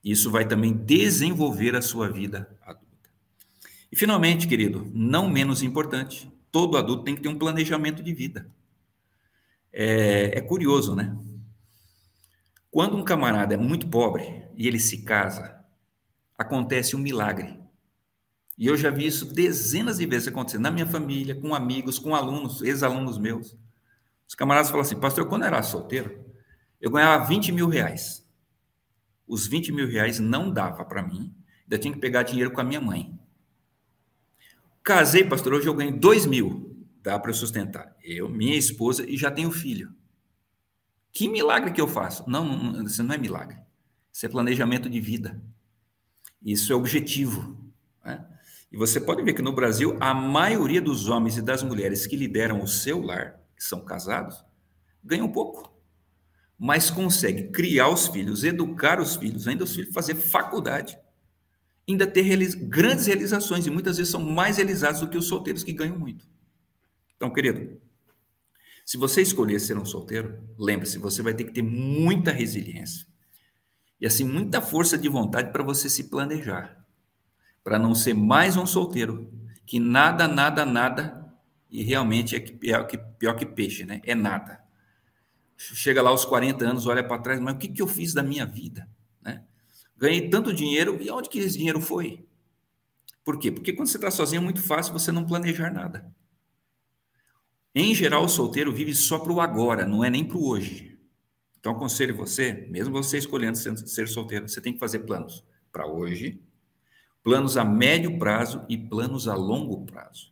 Isso 0.04 0.30
vai 0.30 0.48
também 0.48 0.74
desenvolver 0.74 1.76
a 1.76 1.82
sua 1.82 2.10
vida 2.10 2.58
adulta. 2.62 2.88
E 3.92 3.96
finalmente, 3.96 4.48
querido, 4.48 4.90
não 4.94 5.30
menos 5.30 5.64
importante, 5.64 6.32
todo 6.52 6.78
adulto 6.78 7.04
tem 7.04 7.16
que 7.16 7.22
ter 7.22 7.30
um 7.30 7.38
planejamento 7.38 8.04
de 8.04 8.14
vida. 8.14 8.50
É, 9.72 10.38
é 10.38 10.42
curioso, 10.42 10.96
né? 10.96 11.18
Quando 12.70 12.98
um 12.98 13.04
camarada 13.04 13.54
é 13.54 13.58
muito 13.58 13.88
pobre 13.88 14.44
e 14.56 14.68
ele 14.68 14.80
se 14.80 15.04
casa, 15.04 15.64
acontece 16.38 16.96
um 16.96 17.00
milagre. 17.00 17.60
E 18.58 18.68
eu 18.68 18.76
já 18.76 18.90
vi 18.90 19.06
isso 19.06 19.26
dezenas 19.26 19.98
de 19.98 20.06
vezes 20.06 20.28
acontecer 20.28 20.58
na 20.58 20.72
minha 20.72 20.86
família, 20.86 21.36
com 21.36 21.54
amigos, 21.54 22.00
com 22.00 22.16
alunos, 22.16 22.62
ex-alunos 22.62 23.18
meus. 23.18 23.56
Os 24.28 24.36
camaradas 24.36 24.70
falam 24.70 24.82
assim, 24.82 25.00
pastor, 25.00 25.28
quando 25.28 25.44
eu 25.44 25.48
era 25.48 25.64
solteiro, 25.64 26.26
eu 26.82 26.92
ganhava 26.92 27.26
20 27.26 27.52
mil 27.52 27.68
reais. 27.68 28.28
Os 29.28 29.48
20 29.48 29.72
mil 29.72 29.88
reais 29.88 30.20
não 30.20 30.52
dava 30.52 30.84
para 30.86 31.02
mim, 31.02 31.34
ainda 31.64 31.78
tinha 31.78 31.94
que 31.94 32.00
pegar 32.00 32.24
dinheiro 32.24 32.52
com 32.52 32.62
a 32.62 32.64
minha 32.64 32.82
mãe. 32.82 33.18
Casei, 34.84 35.24
pastor, 35.24 35.54
hoje 35.54 35.68
eu 35.68 35.74
ganho 35.74 35.98
2 35.98 36.26
mil, 36.26 36.88
dá 37.02 37.18
para 37.20 37.32
eu 37.32 37.36
sustentar. 37.36 37.96
Eu, 38.04 38.30
minha 38.30 38.56
esposa 38.56 39.10
e 39.10 39.18
já 39.18 39.32
tenho 39.32 39.52
filho. 39.52 39.94
Que 41.12 41.28
milagre 41.28 41.72
que 41.72 41.82
eu 41.82 41.88
faço? 41.88 42.30
Não, 42.30 42.46
não, 42.46 42.84
isso 42.84 43.04
não 43.04 43.16
é 43.16 43.18
milagre. 43.18 43.58
Isso 44.14 44.26
é 44.26 44.30
planejamento 44.30 44.90
de 44.90 45.00
vida. 45.00 45.42
Isso 46.42 46.72
é 46.72 46.76
objetivo. 46.76 47.58
Né? 48.04 48.26
E 48.72 48.78
você 48.78 49.00
pode 49.00 49.24
ver 49.24 49.34
que 49.34 49.42
no 49.42 49.52
Brasil, 49.52 49.98
a 50.00 50.14
maioria 50.14 50.82
dos 50.82 51.08
homens 51.08 51.38
e 51.38 51.42
das 51.42 51.64
mulheres 51.64 52.06
que 52.06 52.16
lideram 52.16 52.62
o 52.62 52.68
seu 52.68 53.02
lar, 53.02 53.40
que 53.58 53.64
são 53.64 53.84
casados, 53.84 54.46
ganham 55.04 55.30
pouco 55.30 55.78
mas 56.58 56.90
consegue 56.90 57.50
criar 57.50 57.90
os 57.90 58.08
filhos, 58.08 58.44
educar 58.44 59.00
os 59.00 59.16
filhos, 59.16 59.48
ainda 59.48 59.64
os 59.64 59.76
filhos 59.76 59.94
fazer 59.94 60.16
faculdade, 60.16 60.98
ainda 61.88 62.08
ter 62.08 62.24
grandes 62.56 63.06
realizações, 63.06 63.68
e 63.68 63.70
muitas 63.70 63.98
vezes 63.98 64.12
são 64.12 64.22
mais 64.22 64.58
realizados 64.58 65.02
do 65.02 65.08
que 65.08 65.18
os 65.18 65.28
solteiros 65.28 65.64
que 65.64 65.72
ganham 65.72 65.98
muito. 65.98 66.28
Então, 67.16 67.32
querido, 67.32 67.80
se 68.84 68.98
você 68.98 69.22
escolher 69.22 69.60
ser 69.60 69.78
um 69.78 69.86
solteiro, 69.86 70.40
lembre-se, 70.58 70.98
você 70.98 71.22
vai 71.22 71.34
ter 71.34 71.44
que 71.44 71.54
ter 71.54 71.62
muita 71.62 72.32
resiliência 72.32 73.06
e 74.00 74.08
assim 74.08 74.24
muita 74.24 74.62
força 74.62 74.98
de 74.98 75.10
vontade 75.10 75.52
para 75.52 75.64
você 75.64 75.90
se 75.90 76.06
planejar, 76.06 76.84
para 77.64 77.78
não 77.78 77.94
ser 77.94 78.14
mais 78.14 78.58
um 78.58 78.66
solteiro 78.66 79.32
que 79.66 79.80
nada, 79.80 80.28
nada, 80.28 80.66
nada 80.66 81.27
e 81.70 81.84
realmente 81.84 82.36
é 82.36 82.40
pior 82.40 82.86
que, 82.86 82.98
pior 82.98 83.36
que 83.36 83.46
peixe, 83.46 83.86
né? 83.86 84.02
É 84.04 84.16
nada 84.16 84.68
chega 85.58 86.02
lá 86.02 86.12
aos 86.12 86.24
40 86.24 86.66
anos, 86.66 86.86
olha 86.86 87.04
para 87.04 87.22
trás, 87.22 87.40
mas 87.40 87.56
o 87.56 87.58
que, 87.58 87.68
que 87.68 87.82
eu 87.82 87.88
fiz 87.88 88.14
da 88.14 88.22
minha 88.22 88.46
vida? 88.46 88.88
Né? 89.22 89.44
Ganhei 89.98 90.30
tanto 90.30 90.54
dinheiro, 90.54 91.02
e 91.02 91.10
onde 91.10 91.30
que 91.30 91.40
esse 91.40 91.58
dinheiro 91.58 91.82
foi? 91.82 92.26
Por 93.24 93.40
quê? 93.40 93.52
Porque 93.52 93.74
quando 93.74 93.88
você 93.88 93.98
está 93.98 94.12
sozinho 94.12 94.40
é 94.40 94.44
muito 94.44 94.62
fácil 94.62 94.94
você 94.94 95.12
não 95.12 95.26
planejar 95.26 95.74
nada. 95.74 96.10
Em 97.76 97.94
geral, 97.94 98.24
o 98.24 98.30
solteiro 98.30 98.72
vive 98.72 98.96
só 98.96 99.20
para 99.20 99.34
o 99.34 99.42
agora, 99.42 99.86
não 99.86 100.04
é 100.04 100.10
nem 100.10 100.24
para 100.24 100.38
o 100.38 100.48
hoje. 100.48 100.98
Então, 101.60 101.74
aconselho 101.74 102.16
você, 102.16 102.68
mesmo 102.70 102.94
você 102.94 103.18
escolhendo 103.18 103.58
ser 103.58 104.08
solteiro, 104.08 104.48
você 104.48 104.62
tem 104.62 104.74
que 104.74 104.80
fazer 104.80 105.00
planos 105.00 105.44
para 105.72 105.86
hoje, 105.86 106.42
planos 107.22 107.58
a 107.58 107.66
médio 107.66 108.18
prazo 108.18 108.66
e 108.70 108.78
planos 108.78 109.28
a 109.28 109.36
longo 109.36 109.86
prazo. 109.86 110.32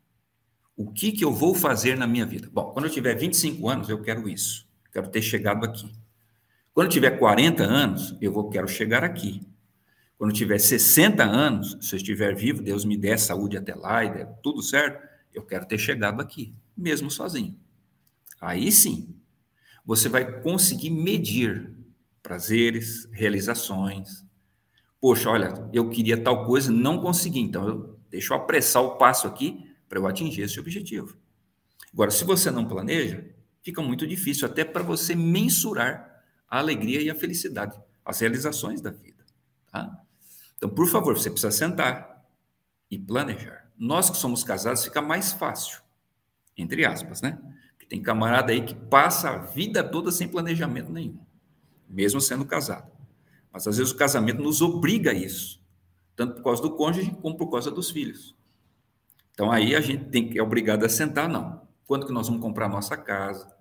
O 0.76 0.92
que, 0.92 1.12
que 1.12 1.24
eu 1.24 1.34
vou 1.34 1.56
fazer 1.56 1.98
na 1.98 2.06
minha 2.06 2.26
vida? 2.26 2.50
Bom, 2.52 2.72
quando 2.72 2.86
eu 2.86 2.92
tiver 2.92 3.16
25 3.16 3.70
anos, 3.70 3.90
eu 3.90 4.02
quero 4.02 4.28
isso 4.28 4.66
quero 4.96 5.10
ter 5.10 5.22
chegado 5.22 5.66
aqui. 5.66 5.92
Quando 6.74 6.88
eu 6.88 6.92
tiver 6.92 7.12
40 7.20 7.64
anos, 7.64 8.16
eu 8.22 8.32
vou 8.32 8.50
quero 8.50 8.66
chegar 8.66 9.04
aqui. 9.04 9.46
Quando 10.18 10.32
eu 10.32 10.36
tiver 10.36 10.58
60 10.58 11.22
anos, 11.22 11.78
se 11.82 11.94
eu 11.94 11.98
estiver 11.98 12.34
vivo, 12.34 12.64
Deus 12.64 12.86
me 12.86 12.96
der 12.96 13.20
saúde 13.20 13.58
até 13.58 13.76
lá 13.76 14.06
e 14.06 14.14
der 14.14 14.26
tudo 14.42 14.62
certo, 14.62 15.06
eu 15.34 15.44
quero 15.44 15.66
ter 15.66 15.78
chegado 15.78 16.22
aqui, 16.22 16.56
mesmo 16.78 17.12
sozinho. 17.12 17.60
Aí 18.40 18.72
sim, 18.72 19.14
você 19.86 20.08
vai 20.08 20.40
conseguir 20.42 20.92
medir 20.92 21.74
prazeres, 22.24 23.06
realizações. 23.12 24.24
Poxa, 25.02 25.30
olha, 25.30 25.70
eu 25.74 25.90
queria 25.90 26.24
tal 26.24 26.46
coisa, 26.46 26.72
não 26.72 27.02
consegui, 27.02 27.42
então 27.42 27.68
eu, 27.68 28.00
deixa 28.10 28.34
eu 28.34 28.38
apressar 28.38 28.82
o 28.82 28.96
passo 28.96 29.28
aqui 29.28 29.65
para 29.88 30.00
eu 30.00 30.08
atingir 30.08 30.42
esse 30.42 30.60
objetivo. 30.60 31.18
Agora, 31.94 32.12
se 32.12 32.24
você 32.24 32.52
não 32.52 32.66
planeja, 32.66 33.26
fica 33.64 33.82
muito 33.82 34.06
difícil 34.06 34.48
até 34.48 34.64
para 34.64 34.84
você 34.84 35.16
mensurar 35.16 36.24
a 36.50 36.60
alegria 36.60 37.02
e 37.02 37.10
a 37.10 37.16
felicidade, 37.16 37.80
as 38.04 38.20
realizações 38.20 38.82
da 38.82 38.92
vida. 38.92 39.24
Tá? 39.72 39.98
Então, 40.58 40.70
por 40.70 40.88
favor, 40.88 41.18
você 41.18 41.30
precisa 41.30 41.52
sentar 41.52 42.26
e 42.90 42.98
planejar. 42.98 43.70
Nós 43.78 44.10
que 44.10 44.18
somos 44.18 44.44
casados 44.44 44.84
fica 44.84 45.02
mais 45.02 45.34
fácil, 45.34 45.82
entre 46.58 46.86
aspas, 46.86 47.22
né? 47.22 47.40
Porque 47.72 47.86
tem 47.86 48.02
camarada 48.02 48.52
aí 48.52 48.62
que 48.62 48.76
passa 48.76 49.30
a 49.30 49.38
vida 49.38 49.84
toda 49.84 50.12
sem 50.12 50.28
planejamento 50.28 50.92
nenhum, 50.92 51.20
mesmo 51.90 52.22
sendo 52.22 52.46
casado. 52.46 52.92
Mas 53.52 53.68
às 53.68 53.78
vezes 53.78 53.92
o 53.92 53.98
casamento 53.98 54.42
nos 54.42 54.62
obriga 54.62 55.12
a 55.12 55.14
isso, 55.14 55.62
tanto 56.16 56.36
por 56.36 56.44
causa 56.44 56.62
do 56.62 56.76
cônjuge 56.76 57.12
como 57.22 57.38
por 57.38 57.50
causa 57.50 57.72
dos 57.72 57.90
filhos. 57.90 58.35
Então 59.36 59.52
aí 59.52 59.76
a 59.76 59.82
gente 59.82 60.06
tem 60.06 60.30
que 60.30 60.40
é 60.40 60.42
obrigado 60.42 60.86
a 60.86 60.90
sentar, 60.90 61.30
não. 61.30 61.62
Quando 61.86 62.08
que 62.08 62.14
nós 62.14 62.28
vamos 62.28 62.42
comprar 62.42 62.70
nossa 62.70 62.98
casa? 62.98 63.54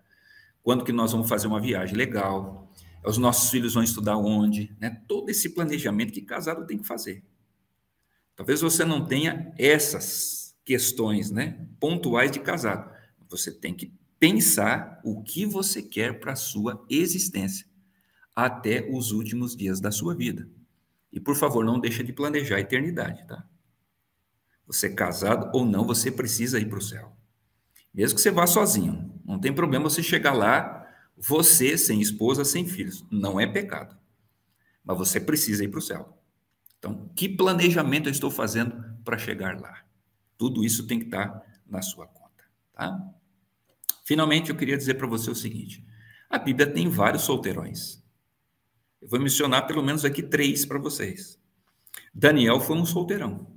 Quando 0.63 0.85
que 0.85 0.93
nós 0.93 1.13
vamos 1.13 1.29
fazer 1.29 1.49
uma 1.49 1.61
viagem 1.61 1.97
legal? 1.97 2.73
Os 3.05 3.19
nossos 3.19 3.51
filhos 3.51 3.75
vão 3.75 3.83
estudar 3.83 4.17
onde? 4.17 4.75
Né? 4.81 5.03
Todo 5.07 5.29
esse 5.29 5.51
planejamento 5.51 6.13
que 6.13 6.23
casado 6.23 6.65
tem 6.65 6.79
que 6.79 6.87
fazer. 6.87 7.23
Talvez 8.37 8.61
você 8.61 8.85
não 8.85 9.05
tenha 9.05 9.53
essas 9.59 10.57
questões 10.65 11.31
né, 11.31 11.67
pontuais 11.79 12.31
de 12.31 12.39
casado. 12.39 12.91
Você 13.29 13.53
tem 13.53 13.75
que 13.75 13.93
pensar 14.19 15.01
o 15.05 15.23
que 15.23 15.45
você 15.45 15.83
quer 15.83 16.19
para 16.21 16.33
a 16.33 16.37
sua 16.37 16.85
existência 16.89 17.67
até 18.35 18.89
os 18.91 19.11
últimos 19.13 19.57
dias 19.57 19.81
da 19.81 19.91
sua 19.91 20.15
vida. 20.15 20.49
E 21.13 21.21
por 21.21 21.37
favor, 21.37 21.65
não 21.65 21.79
deixe 21.79 22.03
de 22.03 22.13
planejar 22.13 22.57
a 22.57 22.61
eternidade, 22.61 23.27
tá? 23.27 23.45
Você 24.67 24.87
é 24.87 24.95
casado 24.95 25.51
ou 25.53 25.65
não, 25.65 25.85
você 25.85 26.11
precisa 26.11 26.59
ir 26.59 26.69
para 26.69 26.79
o 26.79 26.83
céu. 26.83 27.17
Mesmo 27.93 28.17
que 28.17 28.23
você 28.23 28.31
vá 28.31 28.47
sozinho, 28.47 29.21
não 29.25 29.39
tem 29.39 29.53
problema 29.53 29.89
você 29.89 30.03
chegar 30.03 30.33
lá, 30.33 30.87
você 31.17 31.79
sem 31.79 32.01
esposa, 32.01 32.45
sem 32.45 32.67
filhos. 32.67 33.05
Não 33.11 33.39
é 33.39 33.47
pecado. 33.47 33.97
Mas 34.83 34.99
você 34.99 35.21
precisa 35.21 35.65
ir 35.65 35.69
para 35.69 35.79
o 35.79 35.83
céu. 35.83 36.19
Então, 36.79 37.09
que 37.15 37.29
planejamento 37.29 38.09
eu 38.09 38.13
estou 38.13 38.31
fazendo 38.31 38.83
para 39.05 39.17
chegar 39.17 39.61
lá? 39.61 39.85
Tudo 40.37 40.65
isso 40.65 40.87
tem 40.87 40.99
que 40.99 41.07
estar 41.07 41.43
na 41.67 41.81
sua 41.81 42.07
conta, 42.07 42.45
tá? 42.73 43.01
Finalmente, 44.05 44.51
eu 44.51 44.57
queria 44.57 44.77
dizer 44.77 44.95
para 44.95 45.07
você 45.07 45.31
o 45.31 45.35
seguinte: 45.35 45.87
a 46.29 46.39
Bíblia 46.39 46.67
tem 46.67 46.89
vários 46.89 47.23
solteirões. 47.23 48.03
Eu 49.01 49.09
vou 49.09 49.21
mencionar 49.21 49.67
pelo 49.67 49.83
menos 49.83 50.05
aqui 50.05 50.23
três 50.23 50.65
para 50.65 50.79
vocês. 50.79 51.39
Daniel 52.13 52.61
foi 52.61 52.77
um 52.77 52.85
solteirão. 52.85 53.54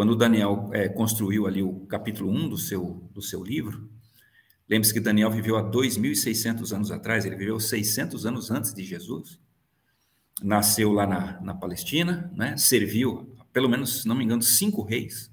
Quando 0.00 0.16
Daniel 0.16 0.70
é, 0.72 0.88
construiu 0.88 1.46
ali 1.46 1.62
o 1.62 1.80
capítulo 1.80 2.30
1 2.30 2.48
do 2.48 2.56
seu, 2.56 3.06
do 3.12 3.20
seu 3.20 3.44
livro, 3.44 3.86
lembre-se 4.66 4.94
que 4.94 4.98
Daniel 4.98 5.30
viveu 5.30 5.58
há 5.58 5.62
2.600 5.62 6.74
anos 6.74 6.90
atrás, 6.90 7.26
ele 7.26 7.36
viveu 7.36 7.60
600 7.60 8.24
anos 8.24 8.50
antes 8.50 8.72
de 8.72 8.82
Jesus. 8.82 9.38
Nasceu 10.42 10.90
lá 10.90 11.06
na, 11.06 11.38
na 11.42 11.54
Palestina, 11.54 12.32
né? 12.34 12.56
serviu, 12.56 13.36
pelo 13.52 13.68
menos, 13.68 14.00
se 14.00 14.08
não 14.08 14.16
me 14.16 14.24
engano, 14.24 14.40
cinco 14.40 14.80
reis, 14.82 15.30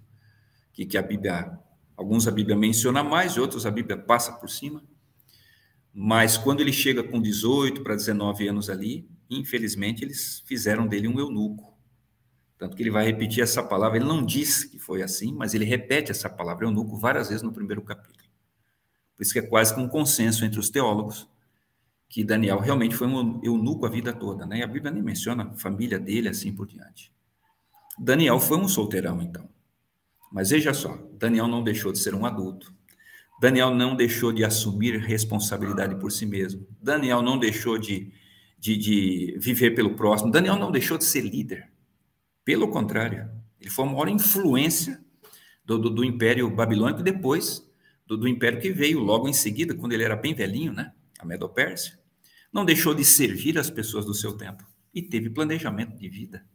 que, 0.73 0.85
que 0.85 0.97
a 0.97 1.01
Bíblia, 1.01 1.57
alguns 1.95 2.27
a 2.27 2.31
Bíblia 2.31 2.57
menciona 2.57 3.01
mais, 3.01 3.37
outros 3.37 3.65
a 3.65 3.71
Bíblia 3.71 3.97
passa 3.97 4.33
por 4.33 4.49
cima. 4.49 4.83
Mas 5.93 6.37
quando 6.37 6.59
ele 6.59 6.73
chega 6.73 7.01
com 7.01 7.21
18 7.21 7.83
para 7.83 7.95
19 7.95 8.49
anos 8.49 8.69
ali, 8.69 9.09
infelizmente 9.29 10.03
eles 10.03 10.43
fizeram 10.45 10.85
dele 10.85 11.07
um 11.07 11.17
eunuco. 11.17 11.76
Tanto 12.57 12.75
que 12.75 12.81
ele 12.81 12.89
vai 12.89 13.05
repetir 13.05 13.43
essa 13.43 13.61
palavra, 13.61 13.97
ele 13.97 14.05
não 14.05 14.25
diz 14.25 14.63
que 14.63 14.79
foi 14.79 15.03
assim, 15.03 15.31
mas 15.31 15.53
ele 15.53 15.65
repete 15.65 16.11
essa 16.11 16.29
palavra 16.29 16.65
eunuco 16.65 16.97
várias 16.97 17.29
vezes 17.29 17.43
no 17.43 17.53
primeiro 17.53 17.81
capítulo. 17.83 18.27
Por 19.15 19.23
isso 19.23 19.33
que 19.33 19.39
é 19.39 19.43
quase 19.43 19.73
que 19.73 19.79
um 19.79 19.87
consenso 19.87 20.43
entre 20.43 20.59
os 20.59 20.69
teólogos 20.69 21.27
que 22.09 22.23
Daniel 22.23 22.59
realmente 22.59 22.95
foi 22.95 23.07
um 23.07 23.39
eunuco 23.43 23.85
a 23.85 23.89
vida 23.89 24.13
toda, 24.13 24.45
né? 24.45 24.59
E 24.59 24.63
a 24.63 24.67
Bíblia 24.67 24.91
nem 24.91 25.03
menciona 25.03 25.43
a 25.43 25.53
família 25.53 25.99
dele 25.99 26.29
assim 26.29 26.53
por 26.53 26.65
diante. 26.65 27.11
Daniel 27.99 28.39
foi 28.39 28.57
um 28.57 28.67
solteirão, 28.67 29.21
então. 29.21 29.49
Mas 30.31 30.49
veja 30.49 30.73
só, 30.73 30.97
Daniel 31.13 31.47
não 31.47 31.63
deixou 31.63 31.91
de 31.91 31.99
ser 31.99 32.13
um 32.13 32.25
adulto. 32.25 32.73
Daniel 33.39 33.73
não 33.73 33.95
deixou 33.95 34.31
de 34.31 34.43
assumir 34.43 34.97
responsabilidade 34.99 35.95
por 35.95 36.11
si 36.11 36.25
mesmo. 36.25 36.65
Daniel 36.81 37.21
não 37.21 37.37
deixou 37.37 37.77
de, 37.77 38.11
de, 38.57 38.77
de 38.77 39.37
viver 39.39 39.71
pelo 39.71 39.95
próximo. 39.95 40.31
Daniel 40.31 40.55
não 40.55 40.71
deixou 40.71 40.97
de 40.97 41.05
ser 41.05 41.21
líder. 41.21 41.71
Pelo 42.47 42.69
contrário, 42.69 43.29
ele 43.59 43.69
foi 43.69 43.83
a 43.83 43.89
maior 43.89 44.07
influência 44.07 45.03
do, 45.65 45.77
do, 45.77 45.89
do 45.89 46.05
Império 46.05 46.49
Babilônico 46.49 47.03
depois 47.03 47.69
do, 48.05 48.15
do, 48.15 48.25
Império 48.25 48.61
que 48.61 48.71
veio 48.71 48.99
logo 48.99 49.27
em 49.27 49.33
seguida, 49.33 49.75
quando 49.75 49.91
ele 49.91 50.05
era 50.05 50.15
bem 50.15 50.33
velhinho, 50.33 50.71
né? 50.71 50.93
A 51.19 51.25
Medo-Pérsia. 51.25 51.99
Não 52.49 52.63
deixou 52.63 52.93
de 52.93 53.03
servir 53.03 53.59
as 53.59 53.69
pessoas 53.69 54.05
do 54.05 54.13
seu 54.13 54.31
tempo 54.31 54.65
e 54.93 55.01
teve 55.01 55.29
planejamento 55.29 55.97
de 55.97 56.07
vida. 56.07 56.45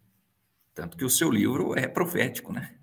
Tanto 0.72 0.96
que 0.96 1.04
o 1.04 1.10
seu 1.10 1.30
livro 1.30 1.78
é 1.78 1.86
profético, 1.86 2.54
né? 2.54 2.74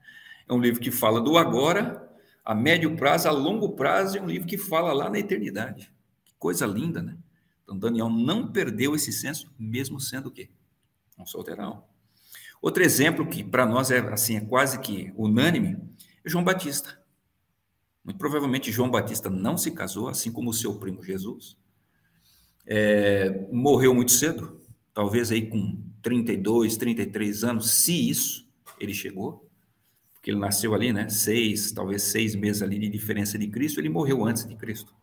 É 0.48 0.54
um 0.54 0.62
livro 0.62 0.80
que 0.80 0.92
fala 0.92 1.20
do 1.20 1.36
agora, 1.36 2.08
a 2.46 2.54
médio 2.54 2.96
prazo, 2.96 3.28
a 3.28 3.32
longo 3.32 3.70
prazo, 3.70 4.18
e 4.18 4.20
um 4.20 4.28
livro 4.28 4.48
que 4.48 4.56
fala 4.56 4.94
lá 4.94 5.10
na 5.10 5.18
eternidade. 5.18 5.92
Que 6.24 6.36
coisa 6.38 6.68
linda, 6.68 7.02
né? 7.02 7.18
Então, 7.64 7.76
Daniel 7.76 8.08
não 8.08 8.52
perdeu 8.52 8.94
esse 8.94 9.12
senso, 9.12 9.52
mesmo 9.58 10.00
sendo 10.00 10.30
o 10.30 10.32
quê? 10.32 10.52
Um 11.18 11.26
solteirão. 11.26 11.89
Outro 12.62 12.84
exemplo 12.84 13.28
que 13.28 13.44
para 13.44 13.66
nós 13.66 13.92
é 13.92 14.00
assim, 14.00 14.38
é 14.38 14.42
quase 14.42 14.80
que 14.80 15.14
unânime, 15.16 15.78
é 16.24 16.30
João 16.30 16.44
Batista. 16.44 17.00
Muito 18.04 18.18
provavelmente 18.18 18.72
João 18.72 18.90
Batista 18.90 19.30
não 19.30 19.58
se 19.58 19.72
casou, 19.72 20.08
assim 20.08 20.32
como 20.32 20.50
o 20.50 20.54
seu 20.54 20.76
primo 20.76 21.04
Jesus. 21.04 21.58
É, 22.66 23.48
morreu 23.52 23.96
muito 23.96 24.12
cedo, 24.12 24.62
talvez 24.94 25.32
aí 25.32 25.48
com 25.48 25.82
32, 26.02 26.78
33 26.78 27.44
anos, 27.44 27.72
se 27.72 28.10
isso 28.10 28.48
ele 28.80 28.94
chegou 28.94 29.50
porque 30.20 30.32
ele 30.32 30.40
nasceu 30.40 30.76
ali, 30.76 30.92
né? 30.92 31.08
Seis, 31.08 31.72
talvez 31.72 32.04
seis 32.04 32.36
meses 32.36 32.62
ali 32.62 32.78
de 32.78 32.90
diferença 32.90 33.38
de 33.38 33.48
Cristo, 33.48 33.80
ele 33.80 33.88
morreu 33.88 34.26
antes 34.26 34.46
de 34.46 34.54
Cristo, 34.56 34.94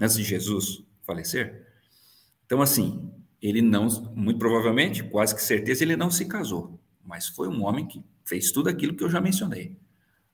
antes 0.00 0.16
de 0.16 0.24
Jesus 0.24 0.84
falecer. 1.02 1.64
Então, 2.44 2.60
assim, 2.60 3.08
ele 3.40 3.60
não, 3.60 3.86
muito 4.14 4.38
provavelmente, 4.38 5.02
quase 5.04 5.34
que 5.34 5.42
certeza, 5.42 5.84
ele 5.84 5.96
não 5.96 6.10
se 6.10 6.24
casou, 6.24 6.78
mas 7.04 7.28
foi 7.28 7.48
um 7.48 7.64
homem 7.64 7.86
que 7.86 8.02
fez 8.24 8.50
tudo 8.50 8.68
aquilo 8.68 8.94
que 8.94 9.04
eu 9.04 9.10
já 9.10 9.20
mencionei. 9.20 9.76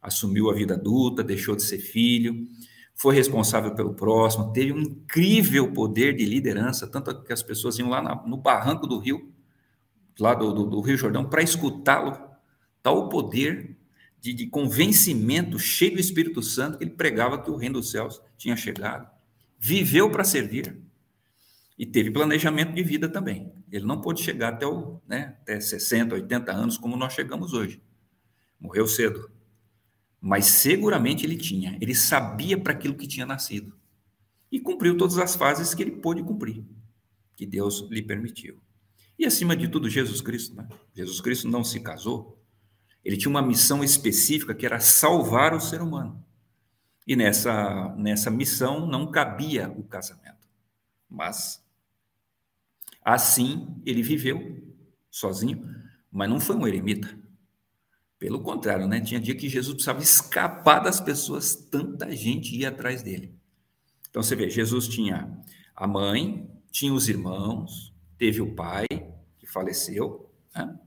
Assumiu 0.00 0.50
a 0.50 0.55
vida 0.55 0.74
adulta, 0.74 1.22
deixou 1.22 1.55
de 1.55 1.62
ser 1.62 1.78
filho, 1.78 2.46
foi 2.94 3.14
responsável 3.14 3.74
pelo 3.74 3.94
próximo, 3.94 4.53
teve 4.53 4.72
um 4.72 4.80
incrível 4.80 5.72
poder 5.72 6.14
de 6.14 6.24
liderança, 6.24 6.86
tanto 6.86 7.22
que 7.22 7.32
as 7.32 7.42
pessoas 7.42 7.78
iam 7.78 7.88
lá 7.88 8.03
na, 8.03 8.14
no 8.26 8.36
barranco 8.36 8.86
do 8.86 8.98
rio, 8.98 9.32
lá 10.18 10.34
do, 10.34 10.53
do, 10.53 10.66
do 10.66 10.80
Rio 10.80 10.96
Jordão, 10.96 11.24
para 11.24 11.42
escutá-lo, 11.42 12.18
tal 12.82 13.09
poder 13.09 13.76
de, 14.20 14.32
de 14.32 14.46
convencimento, 14.46 15.59
cheio 15.59 15.94
do 15.94 16.00
Espírito 16.00 16.42
Santo, 16.42 16.78
que 16.78 16.84
ele 16.84 16.92
pregava 16.92 17.42
que 17.42 17.50
o 17.50 17.57
reino 17.57 17.80
dos 17.80 17.90
céus 17.90 18.20
tinha 18.38 18.57
chegado. 18.57 19.11
Viveu 19.59 20.11
para 20.11 20.22
servir 20.22 20.80
e 21.78 21.86
teve 21.86 22.10
planejamento 22.10 22.72
de 22.72 22.82
vida 22.82 23.08
também. 23.08 23.52
Ele 23.70 23.84
não 23.84 24.00
pôde 24.00 24.22
chegar 24.22 24.54
até, 24.54 24.66
o, 24.66 25.00
né, 25.06 25.36
até 25.40 25.58
60, 25.58 26.14
80 26.14 26.52
anos, 26.52 26.78
como 26.78 26.96
nós 26.96 27.12
chegamos 27.12 27.52
hoje. 27.52 27.82
Morreu 28.60 28.86
cedo. 28.86 29.30
Mas 30.20 30.46
seguramente 30.46 31.26
ele 31.26 31.36
tinha, 31.36 31.76
ele 31.80 31.94
sabia 31.94 32.56
para 32.56 32.72
aquilo 32.72 32.94
que 32.94 33.08
tinha 33.08 33.26
nascido. 33.26 33.76
E 34.50 34.60
cumpriu 34.60 34.96
todas 34.96 35.18
as 35.18 35.34
fases 35.34 35.74
que 35.74 35.82
ele 35.82 35.92
pôde 35.92 36.22
cumprir, 36.22 36.64
que 37.34 37.46
Deus 37.46 37.88
lhe 37.90 38.02
permitiu. 38.02 38.60
E 39.18 39.24
acima 39.24 39.56
de 39.56 39.66
tudo, 39.68 39.88
Jesus 39.88 40.20
Cristo. 40.20 40.54
Né? 40.54 40.68
Jesus 40.94 41.20
Cristo 41.20 41.48
não 41.48 41.64
se 41.64 41.80
casou, 41.80 42.42
ele 43.04 43.16
tinha 43.16 43.30
uma 43.30 43.42
missão 43.42 43.82
específica 43.82 44.54
que 44.54 44.64
era 44.64 44.78
salvar 44.78 45.54
o 45.54 45.60
ser 45.60 45.80
humano. 45.80 46.24
E 47.06 47.16
nessa, 47.16 47.94
nessa 47.96 48.30
missão 48.30 48.86
não 48.86 49.10
cabia 49.10 49.68
o 49.70 49.82
casamento. 49.82 50.48
Mas, 51.10 51.61
assim, 53.05 53.80
ele 53.84 54.03
viveu 54.03 54.62
sozinho, 55.11 55.68
mas 56.11 56.28
não 56.28 56.40
foi 56.40 56.57
um 56.57 56.66
eremita. 56.66 57.18
Pelo 58.18 58.40
contrário, 58.40 58.86
né? 58.86 59.00
tinha 59.00 59.20
dia 59.20 59.34
que 59.34 59.48
Jesus 59.48 59.74
precisava 59.74 60.03
escapar 60.03 60.78
das 60.78 61.00
pessoas, 61.00 61.55
tanta 61.55 62.14
gente 62.14 62.57
ia 62.57 62.68
atrás 62.68 63.03
dele. 63.03 63.34
Então 64.09 64.22
você 64.22 64.36
vê, 64.36 64.48
Jesus 64.48 64.86
tinha 64.86 65.40
a 65.74 65.86
mãe, 65.86 66.48
tinha 66.70 66.92
os 66.92 67.09
irmãos, 67.09 67.92
teve 68.16 68.40
o 68.40 68.55
pai, 68.55 68.86
que 69.38 69.46
faleceu, 69.46 70.30
né? 70.55 70.78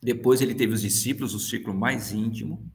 Depois 0.00 0.42
ele 0.42 0.54
teve 0.54 0.74
os 0.74 0.82
discípulos, 0.82 1.34
o 1.34 1.40
círculo 1.40 1.74
mais 1.74 2.12
íntimo. 2.12 2.70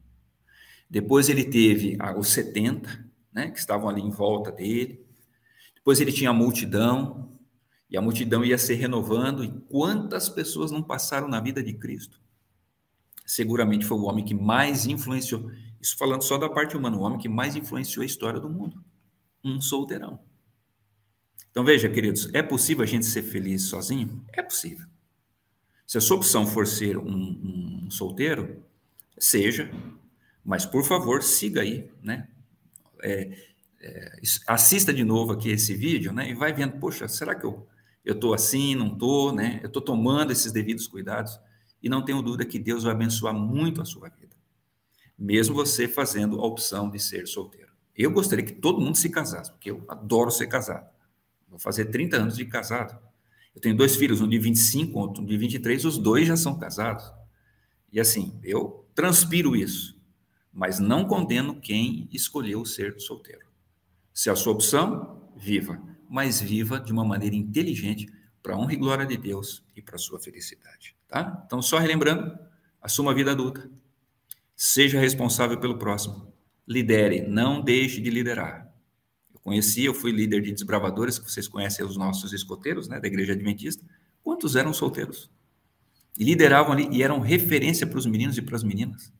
Depois 0.89 1.29
ele 1.29 1.43
teve 1.43 1.95
os 2.17 2.29
70, 2.29 3.07
né, 3.31 3.51
que 3.51 3.59
estavam 3.59 3.87
ali 3.87 4.01
em 4.01 4.09
volta 4.09 4.51
dele. 4.51 5.05
Depois 5.75 6.01
ele 6.01 6.11
tinha 6.11 6.31
a 6.31 6.33
multidão, 6.33 7.38
e 7.89 7.97
a 7.97 8.01
multidão 8.01 8.45
ia 8.45 8.57
se 8.57 8.73
renovando. 8.73 9.43
E 9.43 9.49
quantas 9.69 10.29
pessoas 10.29 10.71
não 10.71 10.83
passaram 10.83 11.27
na 11.27 11.39
vida 11.39 11.63
de 11.63 11.73
Cristo? 11.73 12.21
Seguramente 13.25 13.85
foi 13.85 13.97
o 13.97 14.03
homem 14.03 14.23
que 14.23 14.33
mais 14.33 14.85
influenciou. 14.85 15.51
Isso 15.81 15.97
falando 15.97 16.23
só 16.23 16.37
da 16.37 16.49
parte 16.49 16.75
humana, 16.75 16.97
o 16.97 17.01
homem 17.01 17.19
que 17.19 17.29
mais 17.29 17.55
influenciou 17.55 18.03
a 18.03 18.05
história 18.05 18.39
do 18.39 18.49
mundo. 18.49 18.83
Um 19.43 19.61
solteirão. 19.61 20.19
Então 21.49 21.63
veja, 21.63 21.89
queridos, 21.89 22.29
é 22.33 22.43
possível 22.43 22.83
a 22.83 22.87
gente 22.87 23.05
ser 23.05 23.23
feliz 23.23 23.63
sozinho? 23.63 24.23
É 24.33 24.41
possível. 24.41 24.85
Se 25.87 25.97
a 25.97 26.01
sua 26.01 26.17
opção 26.17 26.45
for 26.45 26.67
ser 26.67 26.97
um, 26.97 27.83
um 27.85 27.91
solteiro, 27.91 28.63
seja, 29.17 29.71
mas 30.43 30.65
por 30.65 30.83
favor, 30.83 31.23
siga 31.23 31.61
aí, 31.61 31.89
né? 32.03 32.27
É, 33.01 33.35
é, 33.81 34.19
assista 34.45 34.93
de 34.93 35.03
novo 35.03 35.31
aqui 35.31 35.49
esse 35.49 35.73
vídeo, 35.73 36.11
né? 36.11 36.29
E 36.29 36.35
vai 36.35 36.53
vendo, 36.53 36.77
poxa, 36.79 37.07
será 37.07 37.33
que 37.33 37.45
eu 37.45 37.67
eu 38.09 38.15
estou 38.15 38.33
assim, 38.33 38.73
não 38.73 38.87
estou, 38.87 39.31
né? 39.31 39.59
Eu 39.61 39.67
estou 39.67 39.81
tomando 39.81 40.31
esses 40.31 40.51
devidos 40.51 40.87
cuidados 40.87 41.39
e 41.81 41.87
não 41.87 42.03
tenho 42.03 42.23
dúvida 42.23 42.43
que 42.43 42.57
Deus 42.57 42.83
vai 42.83 42.91
abençoar 42.91 43.35
muito 43.35 43.83
a 43.83 43.85
sua 43.85 44.09
vida, 44.09 44.35
mesmo 45.17 45.53
você 45.53 45.87
fazendo 45.87 46.41
a 46.41 46.45
opção 46.45 46.89
de 46.89 46.99
ser 46.99 47.27
solteiro. 47.27 47.71
Eu 47.95 48.09
gostaria 48.09 48.43
que 48.43 48.53
todo 48.53 48.81
mundo 48.81 48.97
se 48.97 49.09
casasse, 49.09 49.51
porque 49.51 49.69
eu 49.69 49.85
adoro 49.87 50.31
ser 50.31 50.47
casado. 50.47 50.89
Vou 51.47 51.59
fazer 51.59 51.85
30 51.85 52.17
anos 52.17 52.35
de 52.35 52.45
casado. 52.45 52.99
Eu 53.53 53.61
tenho 53.61 53.77
dois 53.77 53.95
filhos, 53.95 54.21
um 54.21 54.27
de 54.27 54.39
25, 54.39 54.97
outro 54.97 55.23
de 55.23 55.37
23, 55.37 55.85
os 55.85 55.97
dois 55.99 56.27
já 56.27 56.35
são 56.35 56.57
casados. 56.57 57.11
E 57.91 57.99
assim, 57.99 58.39
eu 58.43 58.87
transpiro 58.95 59.55
isso, 59.55 60.01
mas 60.51 60.79
não 60.79 61.05
condeno 61.05 61.61
quem 61.61 62.09
escolheu 62.11 62.65
ser 62.65 62.99
solteiro. 62.99 63.45
Se 64.11 64.29
é 64.29 64.31
a 64.31 64.35
sua 64.35 64.53
opção, 64.53 65.29
viva, 65.35 65.79
mas 66.09 66.41
viva 66.41 66.79
de 66.79 66.91
uma 66.91 67.05
maneira 67.05 67.35
inteligente 67.35 68.11
para 68.41 68.55
a 68.55 68.57
honra 68.57 68.73
e 68.73 68.77
glória 68.77 69.05
de 69.05 69.15
Deus 69.15 69.63
e 69.75 69.81
para 69.81 69.95
a 69.95 69.99
sua 69.99 70.19
felicidade, 70.19 70.95
tá? 71.07 71.43
Então, 71.45 71.61
só 71.61 71.77
relembrando, 71.77 72.37
assuma 72.81 73.11
a 73.11 73.13
vida 73.13 73.31
adulta. 73.31 73.69
Seja 74.55 74.99
responsável 74.99 75.59
pelo 75.59 75.77
próximo. 75.77 76.33
Lidere, 76.67 77.21
não 77.21 77.61
deixe 77.61 78.01
de 78.01 78.09
liderar 78.09 78.69
conheci, 79.49 79.83
eu 79.83 79.95
fui 79.95 80.11
líder 80.11 80.43
de 80.43 80.51
desbravadores, 80.51 81.17
que 81.17 81.29
vocês 81.29 81.47
conhecem 81.47 81.83
os 81.83 81.97
nossos 81.97 82.33
escoteiros, 82.33 82.87
né, 82.87 82.99
da 82.99 83.07
igreja 83.07 83.33
adventista. 83.33 83.83
Quantos 84.21 84.55
eram 84.55 84.71
solteiros? 84.71 85.27
E 86.17 86.23
lideravam 86.23 86.73
ali 86.73 86.87
e 86.91 87.01
eram 87.01 87.19
referência 87.19 87.87
para 87.87 87.97
os 87.97 88.05
meninos 88.05 88.37
e 88.37 88.43
para 88.43 88.55
as 88.55 88.63
meninas. 88.63 89.11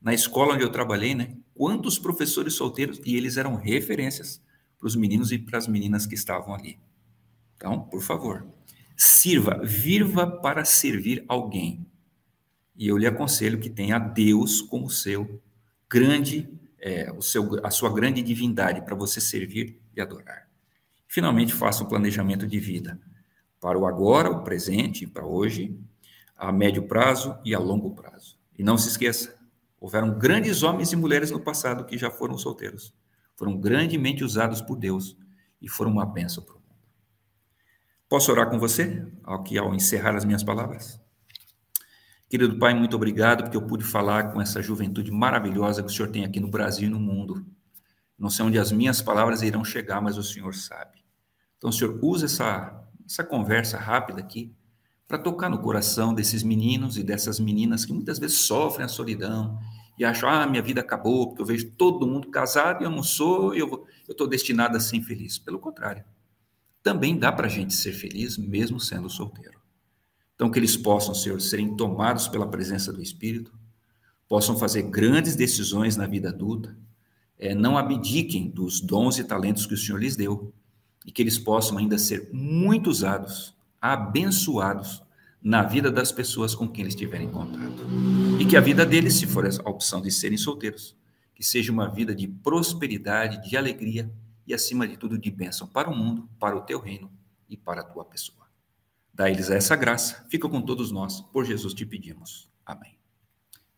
Na 0.00 0.14
escola 0.14 0.54
onde 0.54 0.62
eu 0.62 0.70
trabalhei, 0.70 1.14
né, 1.14 1.36
quantos 1.54 1.98
professores 1.98 2.54
solteiros 2.54 2.98
e 3.04 3.14
eles 3.14 3.36
eram 3.36 3.56
referências 3.56 4.40
para 4.84 4.88
os 4.88 4.96
meninos 4.96 5.32
e 5.32 5.38
para 5.38 5.56
as 5.56 5.66
meninas 5.66 6.04
que 6.04 6.14
estavam 6.14 6.54
ali. 6.54 6.78
Então, 7.56 7.80
por 7.80 8.02
favor, 8.02 8.46
sirva, 8.94 9.58
viva 9.64 10.26
para 10.26 10.62
servir 10.62 11.24
alguém. 11.26 11.86
E 12.76 12.86
eu 12.86 12.98
lhe 12.98 13.06
aconselho 13.06 13.58
que 13.58 13.70
tenha 13.70 13.98
Deus 13.98 14.60
como 14.60 14.90
seu 14.90 15.40
grande 15.88 16.46
é, 16.78 17.10
o 17.12 17.22
seu, 17.22 17.64
a 17.64 17.70
sua 17.70 17.90
grande 17.90 18.20
divindade 18.20 18.82
para 18.82 18.94
você 18.94 19.22
servir 19.22 19.80
e 19.96 20.02
adorar. 20.02 20.50
Finalmente, 21.08 21.54
faça 21.54 21.82
um 21.82 21.88
planejamento 21.88 22.46
de 22.46 22.60
vida 22.60 23.00
para 23.58 23.78
o 23.78 23.86
agora, 23.86 24.30
o 24.30 24.44
presente, 24.44 25.06
para 25.06 25.24
hoje, 25.24 25.74
a 26.36 26.52
médio 26.52 26.82
prazo 26.82 27.38
e 27.42 27.54
a 27.54 27.58
longo 27.58 27.94
prazo. 27.94 28.38
E 28.58 28.62
não 28.62 28.76
se 28.76 28.88
esqueça, 28.88 29.34
houveram 29.80 30.18
grandes 30.18 30.62
homens 30.62 30.92
e 30.92 30.96
mulheres 30.96 31.30
no 31.30 31.40
passado 31.40 31.86
que 31.86 31.96
já 31.96 32.10
foram 32.10 32.36
solteiros. 32.36 32.92
Foram 33.36 33.58
grandemente 33.58 34.24
usados 34.24 34.60
por 34.60 34.76
Deus 34.76 35.16
e 35.60 35.68
foram 35.68 35.90
uma 35.90 36.06
bênção 36.06 36.42
para 36.42 36.54
o 36.54 36.58
mundo. 36.58 36.64
Posso 38.08 38.30
orar 38.30 38.48
com 38.48 38.58
você 38.58 39.06
aqui 39.24 39.58
ao 39.58 39.74
encerrar 39.74 40.14
as 40.14 40.24
minhas 40.24 40.42
palavras? 40.42 41.00
Querido 42.28 42.58
Pai, 42.58 42.74
muito 42.74 42.96
obrigado 42.96 43.44
porque 43.44 43.56
eu 43.56 43.62
pude 43.62 43.84
falar 43.84 44.32
com 44.32 44.40
essa 44.40 44.62
juventude 44.62 45.10
maravilhosa 45.10 45.82
que 45.82 45.90
o 45.90 45.94
Senhor 45.94 46.10
tem 46.10 46.24
aqui 46.24 46.40
no 46.40 46.48
Brasil 46.48 46.88
e 46.88 46.90
no 46.90 46.98
mundo. 46.98 47.44
Não 48.18 48.30
sei 48.30 48.44
onde 48.44 48.58
as 48.58 48.72
minhas 48.72 49.02
palavras 49.02 49.42
irão 49.42 49.64
chegar, 49.64 50.00
mas 50.00 50.16
o 50.16 50.22
Senhor 50.22 50.54
sabe. 50.54 51.04
Então, 51.58 51.70
Senhor, 51.72 51.98
usa 52.02 52.26
essa, 52.26 52.88
essa 53.06 53.24
conversa 53.24 53.78
rápida 53.78 54.20
aqui 54.20 54.54
para 55.06 55.18
tocar 55.18 55.48
no 55.48 55.58
coração 55.58 56.14
desses 56.14 56.42
meninos 56.42 56.96
e 56.96 57.02
dessas 57.02 57.38
meninas 57.38 57.84
que 57.84 57.92
muitas 57.92 58.18
vezes 58.18 58.38
sofrem 58.38 58.84
a 58.84 58.88
solidão, 58.88 59.58
e 59.98 60.04
acho, 60.04 60.26
ah, 60.26 60.46
minha 60.46 60.62
vida 60.62 60.80
acabou, 60.80 61.28
porque 61.28 61.42
eu 61.42 61.46
vejo 61.46 61.70
todo 61.70 62.06
mundo 62.06 62.28
casado 62.28 62.82
e 62.82 62.84
eu 62.84 62.90
não 62.90 63.02
sou, 63.02 63.54
eu 63.54 63.86
estou 64.08 64.26
destinado 64.26 64.76
a 64.76 64.80
ser 64.80 64.96
infeliz. 64.96 65.38
Pelo 65.38 65.58
contrário, 65.58 66.04
também 66.82 67.16
dá 67.16 67.30
para 67.30 67.46
a 67.46 67.50
gente 67.50 67.72
ser 67.74 67.92
feliz 67.92 68.36
mesmo 68.36 68.80
sendo 68.80 69.08
solteiro. 69.08 69.58
Então, 70.34 70.50
que 70.50 70.58
eles 70.58 70.76
possam, 70.76 71.14
Senhor, 71.14 71.40
serem 71.40 71.76
tomados 71.76 72.26
pela 72.26 72.48
presença 72.48 72.92
do 72.92 73.00
Espírito, 73.00 73.52
possam 74.28 74.58
fazer 74.58 74.82
grandes 74.82 75.36
decisões 75.36 75.96
na 75.96 76.06
vida 76.06 76.30
adulta, 76.30 76.76
é, 77.38 77.54
não 77.54 77.78
abdiquem 77.78 78.50
dos 78.50 78.80
dons 78.80 79.18
e 79.18 79.24
talentos 79.24 79.64
que 79.64 79.74
o 79.74 79.78
Senhor 79.78 79.98
lhes 79.98 80.16
deu, 80.16 80.52
e 81.06 81.12
que 81.12 81.22
eles 81.22 81.38
possam 81.38 81.78
ainda 81.78 81.98
ser 81.98 82.30
muito 82.32 82.90
usados, 82.90 83.54
abençoados 83.80 85.02
na 85.44 85.62
vida 85.62 85.92
das 85.92 86.10
pessoas 86.10 86.54
com 86.54 86.66
quem 86.66 86.84
eles 86.84 86.94
tiverem 86.94 87.30
contato. 87.30 87.86
E 88.40 88.46
que 88.46 88.56
a 88.56 88.62
vida 88.62 88.86
deles, 88.86 89.14
se 89.14 89.26
for 89.26 89.46
a 89.46 89.68
opção 89.68 90.00
de 90.00 90.10
serem 90.10 90.38
solteiros, 90.38 90.96
que 91.34 91.44
seja 91.44 91.70
uma 91.70 91.86
vida 91.86 92.14
de 92.14 92.26
prosperidade, 92.26 93.46
de 93.46 93.54
alegria 93.54 94.10
e, 94.46 94.54
acima 94.54 94.88
de 94.88 94.96
tudo, 94.96 95.18
de 95.18 95.30
bênção 95.30 95.68
para 95.68 95.90
o 95.90 95.94
mundo, 95.94 96.26
para 96.38 96.56
o 96.56 96.62
teu 96.62 96.80
reino 96.80 97.12
e 97.46 97.58
para 97.58 97.82
a 97.82 97.84
tua 97.84 98.06
pessoa. 98.06 98.46
Dá-lhes 99.12 99.50
essa 99.50 99.76
graça, 99.76 100.24
fica 100.30 100.48
com 100.48 100.62
todos 100.62 100.90
nós, 100.90 101.20
por 101.20 101.44
Jesus 101.44 101.74
te 101.74 101.84
pedimos. 101.84 102.50
Amém. 102.64 102.98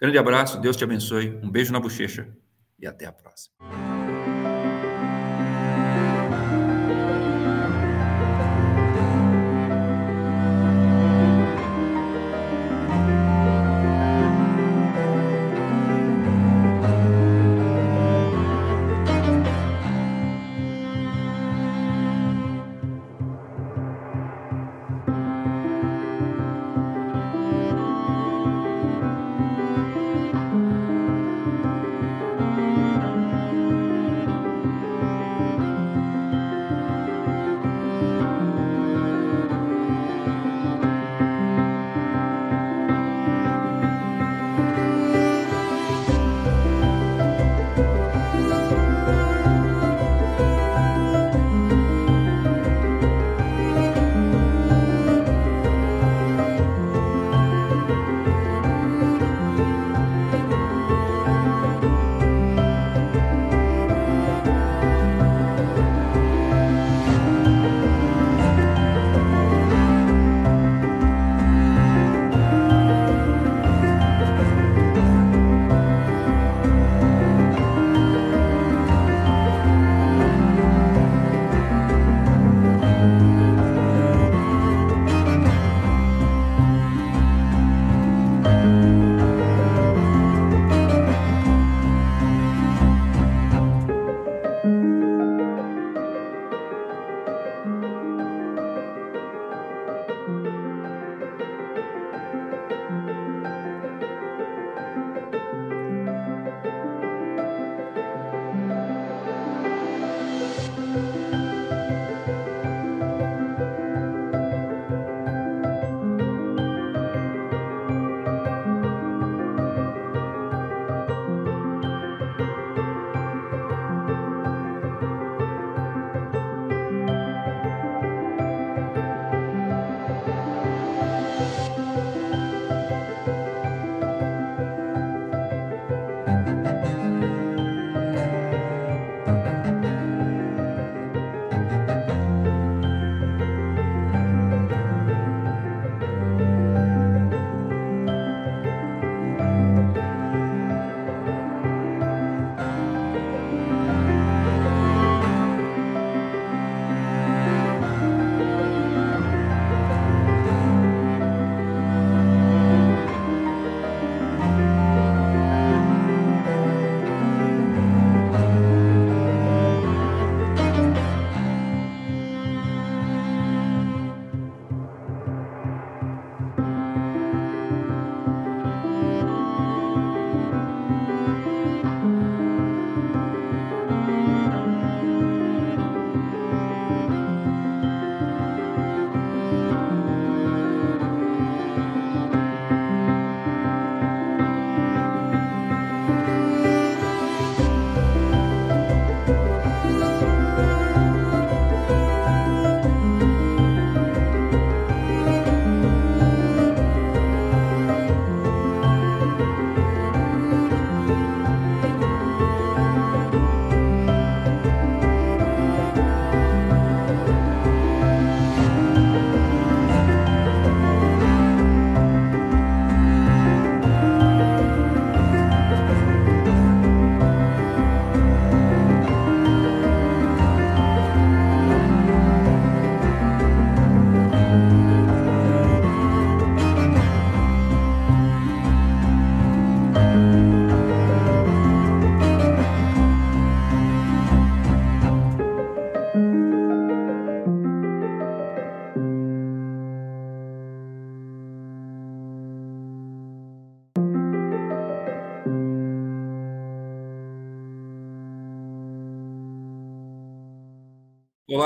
Grande 0.00 0.18
abraço, 0.18 0.60
Deus 0.60 0.76
te 0.76 0.84
abençoe, 0.84 1.36
um 1.42 1.50
beijo 1.50 1.72
na 1.72 1.80
bochecha 1.80 2.28
e 2.78 2.86
até 2.86 3.06
a 3.06 3.12
próxima. 3.12 3.95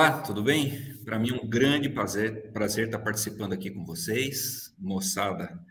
Olá, 0.00 0.22
tudo 0.22 0.42
bem? 0.42 0.96
Para 1.04 1.18
mim 1.18 1.28
é 1.28 1.34
um 1.34 1.46
grande 1.46 1.86
prazer, 1.86 2.50
prazer 2.52 2.86
estar 2.86 3.00
participando 3.00 3.52
aqui 3.52 3.70
com 3.70 3.84
vocês, 3.84 4.74
moçada 4.78 5.62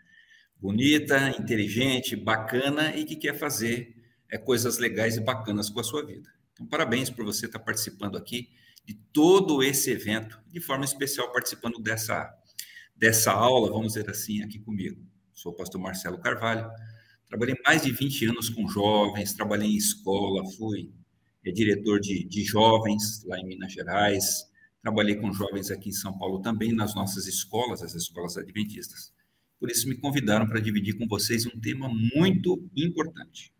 bonita, 0.56 1.30
inteligente, 1.30 2.14
bacana 2.14 2.94
e 2.94 3.04
que 3.04 3.16
quer 3.16 3.36
fazer 3.36 3.92
é, 4.30 4.38
coisas 4.38 4.78
legais 4.78 5.16
e 5.16 5.20
bacanas 5.20 5.68
com 5.68 5.80
a 5.80 5.82
sua 5.82 6.06
vida. 6.06 6.30
Então, 6.52 6.64
parabéns 6.64 7.10
por 7.10 7.24
você 7.24 7.46
estar 7.46 7.58
participando 7.58 8.16
aqui 8.16 8.50
de 8.86 8.94
todo 9.12 9.64
esse 9.64 9.90
evento, 9.90 10.40
de 10.46 10.60
forma 10.60 10.84
especial 10.84 11.32
participando 11.32 11.80
dessa, 11.80 12.32
dessa 12.94 13.32
aula, 13.32 13.68
vamos 13.68 13.94
dizer 13.94 14.08
assim, 14.08 14.44
aqui 14.44 14.60
comigo. 14.60 15.04
Sou 15.32 15.50
o 15.50 15.56
pastor 15.56 15.80
Marcelo 15.80 16.20
Carvalho, 16.20 16.70
trabalhei 17.26 17.56
mais 17.66 17.82
de 17.82 17.90
20 17.90 18.26
anos 18.26 18.48
com 18.48 18.68
jovens, 18.68 19.34
trabalhei 19.34 19.70
em 19.70 19.76
escola, 19.76 20.48
fui 20.52 20.92
é, 21.44 21.50
diretor 21.50 22.00
de, 22.00 22.24
de 22.24 22.44
jovens 22.44 23.24
lá 23.24 23.38
em 23.38 23.46
Minas 23.46 23.72
Gerais, 23.72 24.44
trabalhei 24.82 25.16
com 25.16 25.32
jovens 25.32 25.70
aqui 25.70 25.90
em 25.90 25.92
São 25.92 26.16
Paulo 26.16 26.40
também, 26.40 26.72
nas 26.72 26.94
nossas 26.94 27.26
escolas, 27.26 27.82
as 27.82 27.94
escolas 27.94 28.36
adventistas. 28.36 29.12
Por 29.58 29.70
isso 29.70 29.88
me 29.88 29.96
convidaram 29.96 30.46
para 30.46 30.60
dividir 30.60 30.96
com 30.96 31.06
vocês 31.06 31.46
um 31.46 31.60
tema 31.60 31.88
muito 32.14 32.66
importante. 32.74 33.52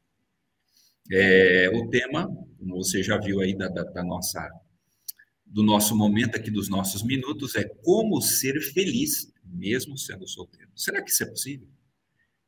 É, 1.12 1.68
o 1.74 1.91
tema, 1.91 2.26
como 2.59 2.76
você 2.76 3.03
já 3.03 3.18
viu 3.18 3.41
aí 3.41 3.57
da, 3.57 3.68
da, 3.68 3.83
da, 3.83 4.03
nossa, 4.03 4.49
do 5.45 5.62
nosso 5.62 5.95
momento 5.97 6.37
aqui, 6.37 6.51
dos 6.51 6.68
nossos 6.68 7.03
minutos, 7.03 7.55
é 7.57 7.64
como 7.64 8.20
ser 8.22 8.61
feliz 8.72 9.31
mesmo 9.45 9.99
sendo 9.99 10.26
solteiro. 10.26 10.70
Será 10.74 11.03
que 11.03 11.11
isso 11.11 11.24
é 11.24 11.26
possível? 11.26 11.68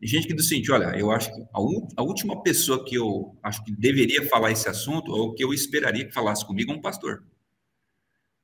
Tem 0.02 0.08
gente 0.08 0.26
que 0.26 0.34
diz 0.34 0.48
seguinte, 0.48 0.72
olha, 0.72 0.98
eu 0.98 1.12
acho 1.12 1.32
que 1.32 1.40
a, 1.40 1.58
a, 1.96 2.02
última 2.02 2.42
pessoa 2.42 2.84
que 2.84 2.96
eu 2.96 3.38
acho 3.40 3.62
que 3.62 3.70
deveria 3.70 4.28
falar 4.28 4.50
esse 4.50 4.68
assunto, 4.68 5.12
ou 5.12 5.32
que 5.32 5.44
eu 5.44 5.54
esperaria 5.54 6.04
que 6.04 6.12
falasse 6.12 6.44
comigo, 6.44 6.72
é 6.72 6.74
um 6.74 6.80
pastor. 6.80 7.24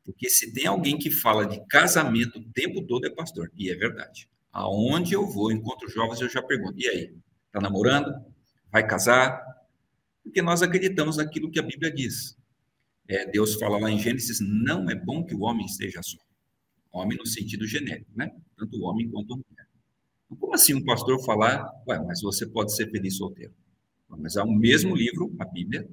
Porque 0.04 0.30
se 0.30 0.52
tem 0.52 0.68
alguém 0.68 0.96
que 0.96 1.10
fala 1.10 1.44
de 1.44 1.60
casamento 1.66 2.38
o 2.38 2.52
tempo 2.52 2.86
todo, 2.86 3.08
é 3.08 3.10
pastor. 3.10 3.50
E 3.56 3.70
é 3.70 3.74
verdade. 3.74 4.28
Aonde 4.52 5.14
eu 5.14 5.26
vou, 5.26 5.50
encontro 5.50 5.90
jovens, 5.90 6.20
eu 6.20 6.28
já 6.28 6.40
pergunto: 6.40 6.78
e 6.78 6.86
aí? 6.86 7.12
Está 7.48 7.60
namorando? 7.60 8.14
Vai 8.70 8.86
casar? 8.86 9.42
Porque 10.22 10.40
nós 10.40 10.62
acreditamos 10.62 11.16
naquilo 11.16 11.50
que 11.50 11.58
a 11.58 11.62
Bíblia 11.62 11.90
diz. 11.90 12.38
É, 13.08 13.26
Deus 13.26 13.56
fala 13.56 13.80
lá 13.80 13.90
em 13.90 13.98
Gênesis: 13.98 14.38
não 14.40 14.88
é 14.88 14.94
bom 14.94 15.26
que 15.26 15.34
o 15.34 15.40
homem 15.40 15.66
esteja 15.66 16.04
só. 16.04 16.18
Homem 16.92 17.18
no 17.18 17.26
sentido 17.26 17.66
genérico, 17.66 18.12
né? 18.14 18.30
Tanto 18.56 18.78
o 18.78 18.84
homem 18.84 19.10
quanto 19.10 19.34
a 19.34 19.36
mulher. 19.36 19.67
Como 20.28 20.54
assim 20.54 20.74
um 20.74 20.84
pastor 20.84 21.22
falar, 21.24 21.64
ué, 21.86 21.98
mas 22.06 22.20
você 22.20 22.46
pode 22.46 22.74
ser 22.74 22.90
feliz 22.90 23.16
solteiro? 23.16 23.52
Mas 24.08 24.36
há 24.36 24.44
o 24.44 24.52
mesmo 24.52 24.94
livro, 24.94 25.34
a 25.38 25.44
Bíblia, 25.44 25.88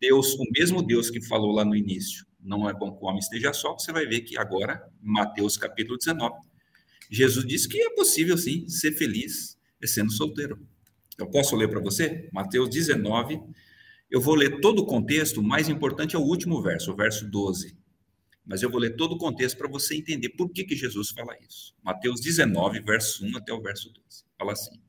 Deus, 0.00 0.34
o 0.34 0.44
mesmo 0.52 0.82
Deus 0.82 1.10
que 1.10 1.20
falou 1.20 1.52
lá 1.52 1.64
no 1.64 1.74
início, 1.74 2.26
não 2.40 2.68
é 2.68 2.72
bom 2.72 2.92
que 2.92 3.02
o 3.02 3.08
homem 3.08 3.18
esteja 3.18 3.52
só, 3.52 3.72
você 3.72 3.92
vai 3.92 4.06
ver 4.06 4.20
que 4.20 4.38
agora, 4.38 4.82
Mateus 5.00 5.56
capítulo 5.56 5.98
19, 5.98 6.34
Jesus 7.10 7.46
disse 7.46 7.68
que 7.68 7.80
é 7.80 7.90
possível, 7.94 8.36
sim, 8.36 8.68
ser 8.68 8.92
feliz 8.92 9.56
sendo 9.84 10.10
solteiro. 10.10 10.58
Eu 11.16 11.28
posso 11.28 11.54
ler 11.54 11.68
para 11.68 11.80
você? 11.80 12.28
Mateus 12.32 12.68
19. 12.68 13.40
Eu 14.10 14.20
vou 14.20 14.34
ler 14.34 14.60
todo 14.60 14.80
o 14.80 14.86
contexto, 14.86 15.40
o 15.40 15.42
mais 15.42 15.68
importante 15.68 16.16
é 16.16 16.18
o 16.18 16.22
último 16.22 16.60
verso, 16.60 16.92
o 16.92 16.96
verso 16.96 17.28
12. 17.28 17.76
Mas 18.46 18.62
eu 18.62 18.70
vou 18.70 18.78
ler 18.78 18.94
todo 18.94 19.12
o 19.12 19.18
contexto 19.18 19.58
para 19.58 19.68
você 19.68 19.96
entender 19.96 20.28
por 20.30 20.50
que, 20.50 20.64
que 20.64 20.76
Jesus 20.76 21.10
fala 21.10 21.36
isso. 21.46 21.74
Mateus 21.82 22.20
19, 22.20 22.80
verso 22.80 23.26
1 23.26 23.36
até 23.36 23.52
o 23.52 23.60
verso 23.60 23.90
12. 23.90 24.24
Fala 24.38 24.52
assim. 24.52 24.80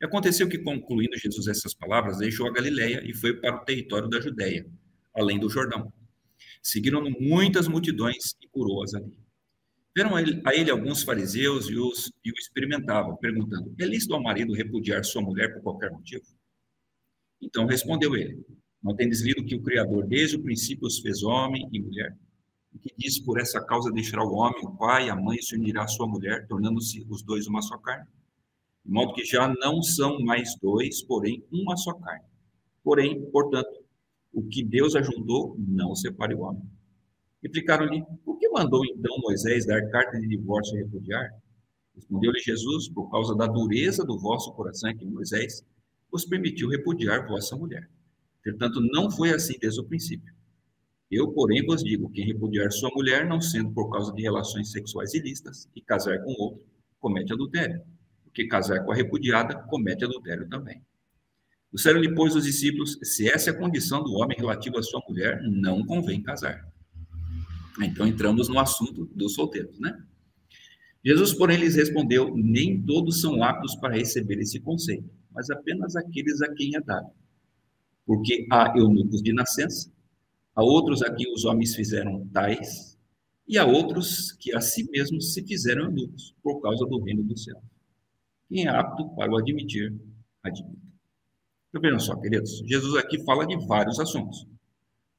E 0.00 0.06
aconteceu 0.06 0.48
que, 0.48 0.58
concluindo 0.58 1.16
Jesus 1.18 1.46
essas 1.46 1.74
palavras, 1.74 2.18
deixou 2.18 2.48
a 2.48 2.52
Galileia 2.52 3.02
e 3.04 3.12
foi 3.12 3.34
para 3.34 3.56
o 3.56 3.64
território 3.64 4.08
da 4.08 4.20
Judéia, 4.20 4.66
além 5.14 5.38
do 5.38 5.50
Jordão. 5.50 5.92
Seguiram-no 6.62 7.10
muitas 7.20 7.68
multidões 7.68 8.34
e 8.42 8.48
curou-as 8.48 8.94
ali. 8.94 9.18
Vieram 9.94 10.16
a 10.16 10.22
ele, 10.22 10.42
a 10.44 10.54
ele 10.54 10.70
alguns 10.70 11.02
fariseus 11.02 11.68
e, 11.68 11.78
os, 11.78 12.10
e 12.24 12.30
o 12.30 12.34
experimentavam, 12.34 13.16
perguntando: 13.16 13.72
É 13.78 13.84
lícito 13.84 14.14
ao 14.14 14.22
marido 14.22 14.52
repudiar 14.54 15.04
sua 15.04 15.22
mulher 15.22 15.52
por 15.52 15.62
qualquer 15.62 15.90
motivo? 15.90 16.24
Então 17.40 17.66
respondeu 17.66 18.16
ele: 18.16 18.44
Não 18.82 18.96
tendes 18.96 19.20
lido 19.20 19.44
que 19.44 19.54
o 19.54 19.62
Criador 19.62 20.06
desde 20.06 20.36
o 20.36 20.42
princípio 20.42 20.86
os 20.86 20.98
fez 20.98 21.22
homem 21.22 21.68
e 21.70 21.80
mulher? 21.80 22.16
E 22.74 22.78
que 22.78 22.94
diz: 22.96 23.18
Por 23.20 23.40
essa 23.40 23.64
causa 23.64 23.92
deixará 23.92 24.24
o 24.24 24.34
homem, 24.34 24.64
o 24.64 24.76
pai, 24.76 25.08
a 25.08 25.16
mãe, 25.16 25.38
se 25.40 25.54
unirá 25.54 25.84
à 25.84 25.88
sua 25.88 26.06
mulher, 26.06 26.46
tornando-se 26.46 27.06
os 27.08 27.22
dois 27.22 27.46
uma 27.46 27.62
só 27.62 27.78
carne? 27.78 28.06
De 28.84 28.92
modo 28.92 29.14
que 29.14 29.24
já 29.24 29.48
não 29.60 29.82
são 29.82 30.20
mais 30.20 30.56
dois, 30.60 31.02
porém 31.02 31.42
uma 31.50 31.76
só 31.76 31.94
carne. 31.94 32.26
Porém, 32.82 33.24
portanto, 33.30 33.82
o 34.32 34.42
que 34.42 34.62
Deus 34.62 34.94
ajuntou, 34.94 35.56
não 35.58 35.94
separe 35.94 36.34
o 36.34 36.40
homem. 36.40 36.62
Replicaram-lhe: 37.42 38.04
Por 38.24 38.38
que 38.38 38.48
mandou 38.48 38.84
então 38.84 39.16
Moisés 39.20 39.64
dar 39.64 39.80
carta 39.90 40.18
de 40.18 40.26
divórcio 40.26 40.76
e 40.76 40.82
repudiar? 40.82 41.30
Respondeu-lhe 41.94 42.40
Jesus: 42.40 42.88
Por 42.88 43.10
causa 43.10 43.34
da 43.34 43.46
dureza 43.46 44.04
do 44.04 44.18
vosso 44.18 44.52
coração, 44.52 44.94
que 44.96 45.06
Moisés 45.06 45.64
vos 46.10 46.24
permitiu 46.24 46.68
repudiar 46.68 47.26
vossa 47.26 47.56
mulher. 47.56 47.88
Portanto, 48.42 48.80
não 48.92 49.10
foi 49.10 49.30
assim 49.30 49.58
desde 49.58 49.80
o 49.80 49.84
princípio. 49.84 50.34
Eu, 51.10 51.32
porém, 51.32 51.64
vos 51.64 51.82
digo: 51.82 52.10
quem 52.10 52.24
repudiar 52.24 52.70
sua 52.72 52.90
mulher, 52.94 53.26
não 53.26 53.40
sendo 53.40 53.70
por 53.72 53.90
causa 53.90 54.12
de 54.12 54.22
relações 54.22 54.70
sexuais 54.70 55.14
ilícitas, 55.14 55.68
e 55.74 55.80
casar 55.80 56.18
com 56.22 56.32
outro, 56.32 56.64
comete 56.98 57.32
adultério. 57.32 57.80
Porque 58.24 58.46
casar 58.46 58.84
com 58.84 58.92
a 58.92 58.94
repudiada, 58.94 59.54
comete 59.64 60.04
adultério 60.04 60.48
também. 60.48 60.82
Disseram-lhe, 61.72 62.14
pois, 62.14 62.34
os 62.34 62.44
discípulos: 62.44 62.98
se 63.02 63.28
essa 63.28 63.50
é 63.50 63.52
a 63.52 63.58
condição 63.58 64.02
do 64.02 64.14
homem 64.14 64.36
relativo 64.38 64.78
à 64.78 64.82
sua 64.82 65.02
mulher, 65.08 65.40
não 65.42 65.84
convém 65.84 66.22
casar. 66.22 66.66
Então 67.80 68.06
entramos 68.06 68.48
no 68.48 68.58
assunto 68.58 69.06
dos 69.14 69.34
solteiros, 69.34 69.78
né? 69.80 69.96
Jesus, 71.04 71.34
porém, 71.34 71.58
lhes 71.58 71.74
respondeu: 71.74 72.34
Nem 72.34 72.80
todos 72.80 73.20
são 73.20 73.42
aptos 73.42 73.74
para 73.76 73.94
receber 73.94 74.38
esse 74.38 74.58
conselho, 74.60 75.08
mas 75.32 75.50
apenas 75.50 75.94
aqueles 75.96 76.40
a 76.40 76.54
quem 76.54 76.74
é 76.76 76.80
dado. 76.80 77.10
Porque 78.06 78.46
há 78.50 78.72
eunucos 78.76 79.22
de 79.22 79.32
nascença, 79.32 79.90
há 80.54 80.62
outros 80.62 81.02
a 81.02 81.12
quem 81.14 81.32
os 81.32 81.44
homens 81.44 81.74
fizeram 81.74 82.26
tais, 82.28 82.98
e 83.46 83.58
há 83.58 83.64
outros 83.64 84.32
que 84.32 84.54
a 84.54 84.60
si 84.60 84.88
mesmos 84.90 85.34
se 85.34 85.42
fizeram 85.46 85.84
eunucos, 85.84 86.34
por 86.42 86.60
causa 86.60 86.86
do 86.86 87.02
reino 87.02 87.22
do 87.22 87.36
céu. 87.38 87.60
Quem 88.48 88.66
é 88.66 88.70
apto 88.70 89.08
para 89.14 89.32
o 89.32 89.36
admitir, 89.36 89.94
admita. 90.42 90.84
Então 91.68 91.80
vejam 91.80 91.98
só, 91.98 92.16
queridos, 92.16 92.62
Jesus 92.66 92.94
aqui 92.96 93.22
fala 93.24 93.46
de 93.46 93.56
vários 93.66 93.98
assuntos. 93.98 94.46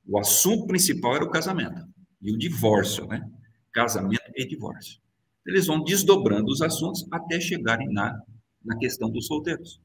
O 0.08 0.18
assunto 0.18 0.68
principal 0.68 1.16
era 1.16 1.26
o 1.26 1.30
casamento 1.30 1.86
e 2.22 2.32
o 2.32 2.38
divórcio, 2.38 3.06
né? 3.08 3.30
Casamento 3.72 4.32
e 4.36 4.48
divórcio. 4.48 5.00
Eles 5.46 5.68
vão 5.68 5.84
desdobrando 5.84 6.52
os 6.52 6.62
assuntos 6.62 7.06
até 7.12 7.40
chegarem 7.40 7.92
na, 7.92 8.20
na 8.64 8.78
questão 8.78 9.10
dos 9.10 9.28
solteiros. 9.28 9.82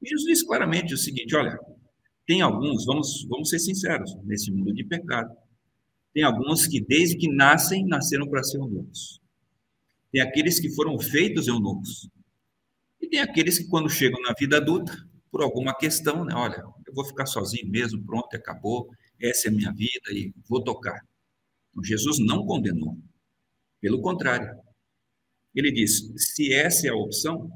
E 0.00 0.08
Jesus 0.08 0.26
diz 0.26 0.42
claramente 0.42 0.94
o 0.94 0.98
seguinte: 0.98 1.36
olha, 1.36 1.58
tem 2.26 2.40
alguns, 2.40 2.84
vamos, 2.84 3.26
vamos 3.28 3.48
ser 3.48 3.58
sinceros, 3.58 4.14
nesse 4.24 4.50
mundo 4.50 4.72
de 4.72 4.84
pecado, 4.84 5.34
tem 6.12 6.22
alguns 6.22 6.66
que 6.66 6.80
desde 6.80 7.16
que 7.16 7.28
nascem, 7.28 7.86
nasceram 7.86 8.28
para 8.28 8.42
ser 8.42 8.58
eunucos. 8.58 9.20
Tem 10.10 10.20
aqueles 10.20 10.60
que 10.60 10.70
foram 10.74 10.98
feitos 10.98 11.48
eunucos. 11.48 12.08
E 13.00 13.08
tem 13.08 13.20
aqueles 13.20 13.58
que, 13.58 13.66
quando 13.66 13.88
chegam 13.88 14.20
na 14.20 14.34
vida 14.38 14.58
adulta, 14.58 14.92
por 15.30 15.42
alguma 15.42 15.74
questão, 15.74 16.24
né? 16.24 16.34
Olha, 16.34 16.62
eu 16.86 16.94
vou 16.94 17.04
ficar 17.04 17.24
sozinho 17.24 17.68
mesmo, 17.70 18.04
pronto, 18.04 18.36
acabou, 18.36 18.90
essa 19.18 19.48
é 19.48 19.50
a 19.50 19.54
minha 19.54 19.72
vida 19.72 20.12
e 20.12 20.32
vou 20.46 20.62
tocar. 20.62 21.00
Então, 21.70 21.82
Jesus 21.82 22.18
não 22.18 22.44
condenou. 22.44 22.98
Pelo 23.80 24.00
contrário. 24.02 24.48
Ele 25.54 25.72
disse: 25.72 26.12
se 26.16 26.52
essa 26.52 26.86
é 26.86 26.90
a 26.90 26.96
opção, 26.96 27.50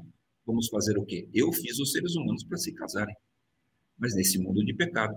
vamos 0.45 0.67
fazer 0.67 0.97
o 0.97 1.05
quê? 1.05 1.29
Eu 1.33 1.53
fiz 1.53 1.79
os 1.79 1.91
seres 1.91 2.15
humanos 2.15 2.43
para 2.43 2.57
se 2.57 2.73
casarem. 2.73 3.15
Mas 3.97 4.15
nesse 4.15 4.37
mundo 4.37 4.63
de 4.63 4.73
pecado, 4.73 5.15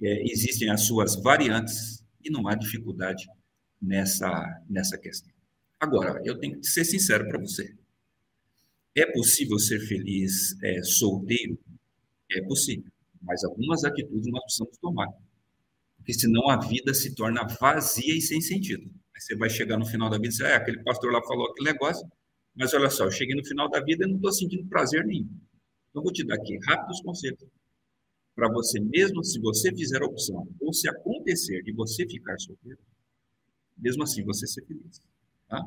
é, 0.00 0.30
existem 0.30 0.70
as 0.70 0.82
suas 0.82 1.16
variantes 1.16 2.04
e 2.22 2.30
não 2.30 2.46
há 2.48 2.54
dificuldade 2.54 3.26
nessa, 3.80 4.62
nessa 4.68 4.98
questão. 4.98 5.32
Agora, 5.80 6.20
eu 6.24 6.38
tenho 6.38 6.60
que 6.60 6.66
ser 6.66 6.84
sincero 6.84 7.26
para 7.28 7.38
você. 7.38 7.74
É 8.94 9.04
possível 9.12 9.58
ser 9.58 9.80
feliz 9.80 10.56
é, 10.62 10.82
solteiro? 10.82 11.58
É 12.30 12.42
possível, 12.42 12.90
mas 13.22 13.44
algumas 13.44 13.84
atitudes 13.84 14.26
nós 14.26 14.42
precisamos 14.42 14.76
tomar 14.78 15.08
porque 16.06 16.14
senão 16.14 16.48
a 16.48 16.56
vida 16.56 16.94
se 16.94 17.16
torna 17.16 17.44
vazia 17.60 18.16
e 18.16 18.20
sem 18.20 18.40
sentido. 18.40 18.88
Aí 19.12 19.20
você 19.20 19.34
vai 19.34 19.50
chegar 19.50 19.76
no 19.76 19.84
final 19.84 20.08
da 20.08 20.16
vida 20.16 20.28
e 20.28 20.30
dizer, 20.30 20.44
é, 20.46 20.54
aquele 20.54 20.80
pastor 20.84 21.12
lá 21.12 21.20
falou 21.26 21.50
aquele 21.50 21.72
negócio, 21.72 22.06
mas 22.54 22.72
olha 22.74 22.88
só, 22.88 23.06
eu 23.06 23.10
cheguei 23.10 23.34
no 23.34 23.44
final 23.44 23.68
da 23.68 23.80
vida 23.80 24.04
e 24.04 24.08
não 24.08 24.14
estou 24.14 24.30
sentindo 24.30 24.64
prazer 24.68 25.04
nenhum. 25.04 25.28
Então, 25.90 26.04
vou 26.04 26.12
te 26.12 26.24
dar 26.24 26.36
aqui 26.36 26.56
rápidos 26.64 27.00
conselhos 27.00 27.40
para 28.36 28.52
você 28.52 28.78
mesmo, 28.78 29.24
se 29.24 29.40
você 29.40 29.74
fizer 29.74 30.02
a 30.02 30.06
opção, 30.06 30.46
ou 30.60 30.72
se 30.72 30.86
acontecer 30.90 31.62
de 31.62 31.72
você 31.72 32.06
ficar 32.06 32.38
solteiro, 32.38 32.78
mesmo 33.78 34.02
assim 34.02 34.22
você 34.22 34.46
ser 34.46 34.62
feliz. 34.66 35.00
Tá? 35.48 35.64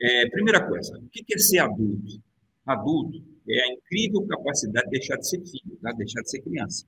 É, 0.00 0.30
primeira 0.30 0.64
coisa, 0.66 0.96
o 0.96 1.08
que 1.08 1.24
é 1.34 1.38
ser 1.38 1.58
adulto? 1.58 2.22
Adulto 2.64 3.20
é 3.48 3.60
a 3.60 3.72
incrível 3.72 4.24
capacidade 4.28 4.86
de 4.86 4.92
deixar 4.92 5.16
de 5.16 5.28
ser 5.28 5.40
filho, 5.40 5.76
tá? 5.82 5.92
deixar 5.92 6.22
de 6.22 6.30
ser 6.30 6.40
criança. 6.40 6.86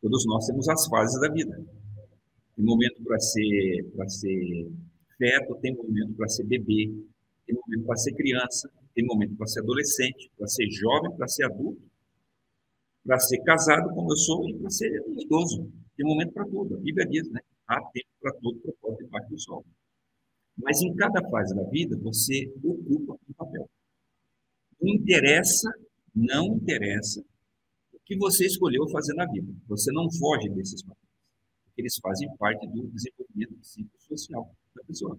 Todos 0.00 0.24
nós 0.24 0.46
temos 0.46 0.68
as 0.68 0.86
fases 0.86 1.20
da 1.20 1.28
vida. 1.28 1.60
tem 2.56 2.64
momento 2.64 3.02
para 3.02 3.18
ser, 3.18 3.86
ser 4.06 4.70
feto, 5.18 5.54
tem 5.56 5.74
momento 5.74 6.14
para 6.14 6.28
ser 6.28 6.44
bebê, 6.44 6.94
tem 7.44 7.56
momento 7.56 7.86
para 7.86 7.96
ser 7.96 8.12
criança, 8.14 8.70
tem 8.94 9.04
momento 9.04 9.34
para 9.34 9.48
ser 9.48 9.60
adolescente, 9.60 10.30
para 10.38 10.46
ser 10.46 10.70
jovem, 10.70 11.10
para 11.16 11.26
ser 11.26 11.44
adulto, 11.44 11.89
para 13.04 13.18
ser 13.18 13.38
casado, 13.42 13.88
como 13.94 14.12
eu 14.12 14.16
sou, 14.16 14.48
e 14.48 14.54
para 14.54 14.70
ser 14.70 14.90
idoso. 15.18 15.70
Tem 15.96 16.06
momento 16.06 16.32
para 16.32 16.44
tudo. 16.46 16.76
A 16.76 16.80
Bíblia 16.80 17.06
diz, 17.06 17.28
né? 17.30 17.40
Há 17.66 17.80
tempo 17.92 18.08
para 18.20 18.32
todo 18.34 18.58
propósito 18.58 19.04
debaixo 19.04 19.30
do 19.30 19.40
sol. 19.40 19.64
Mas 20.56 20.80
em 20.82 20.94
cada 20.94 21.22
fase 21.30 21.54
da 21.54 21.62
vida, 21.64 21.96
você 21.98 22.52
ocupa 22.62 23.14
um 23.28 23.32
papel. 23.34 23.68
Interessa, 24.82 25.70
não 26.14 26.56
interessa 26.56 27.24
o 27.92 27.98
que 28.04 28.16
você 28.16 28.46
escolheu 28.46 28.88
fazer 28.88 29.14
na 29.14 29.26
vida. 29.26 29.52
Você 29.68 29.92
não 29.92 30.10
foge 30.10 30.48
desses 30.50 30.82
papéis. 30.82 31.00
Eles 31.76 31.98
fazem 32.02 32.28
parte 32.36 32.66
do 32.66 32.88
desenvolvimento 32.88 33.54
psicossocial 33.60 34.54
da 34.74 34.82
pessoa. 34.84 35.18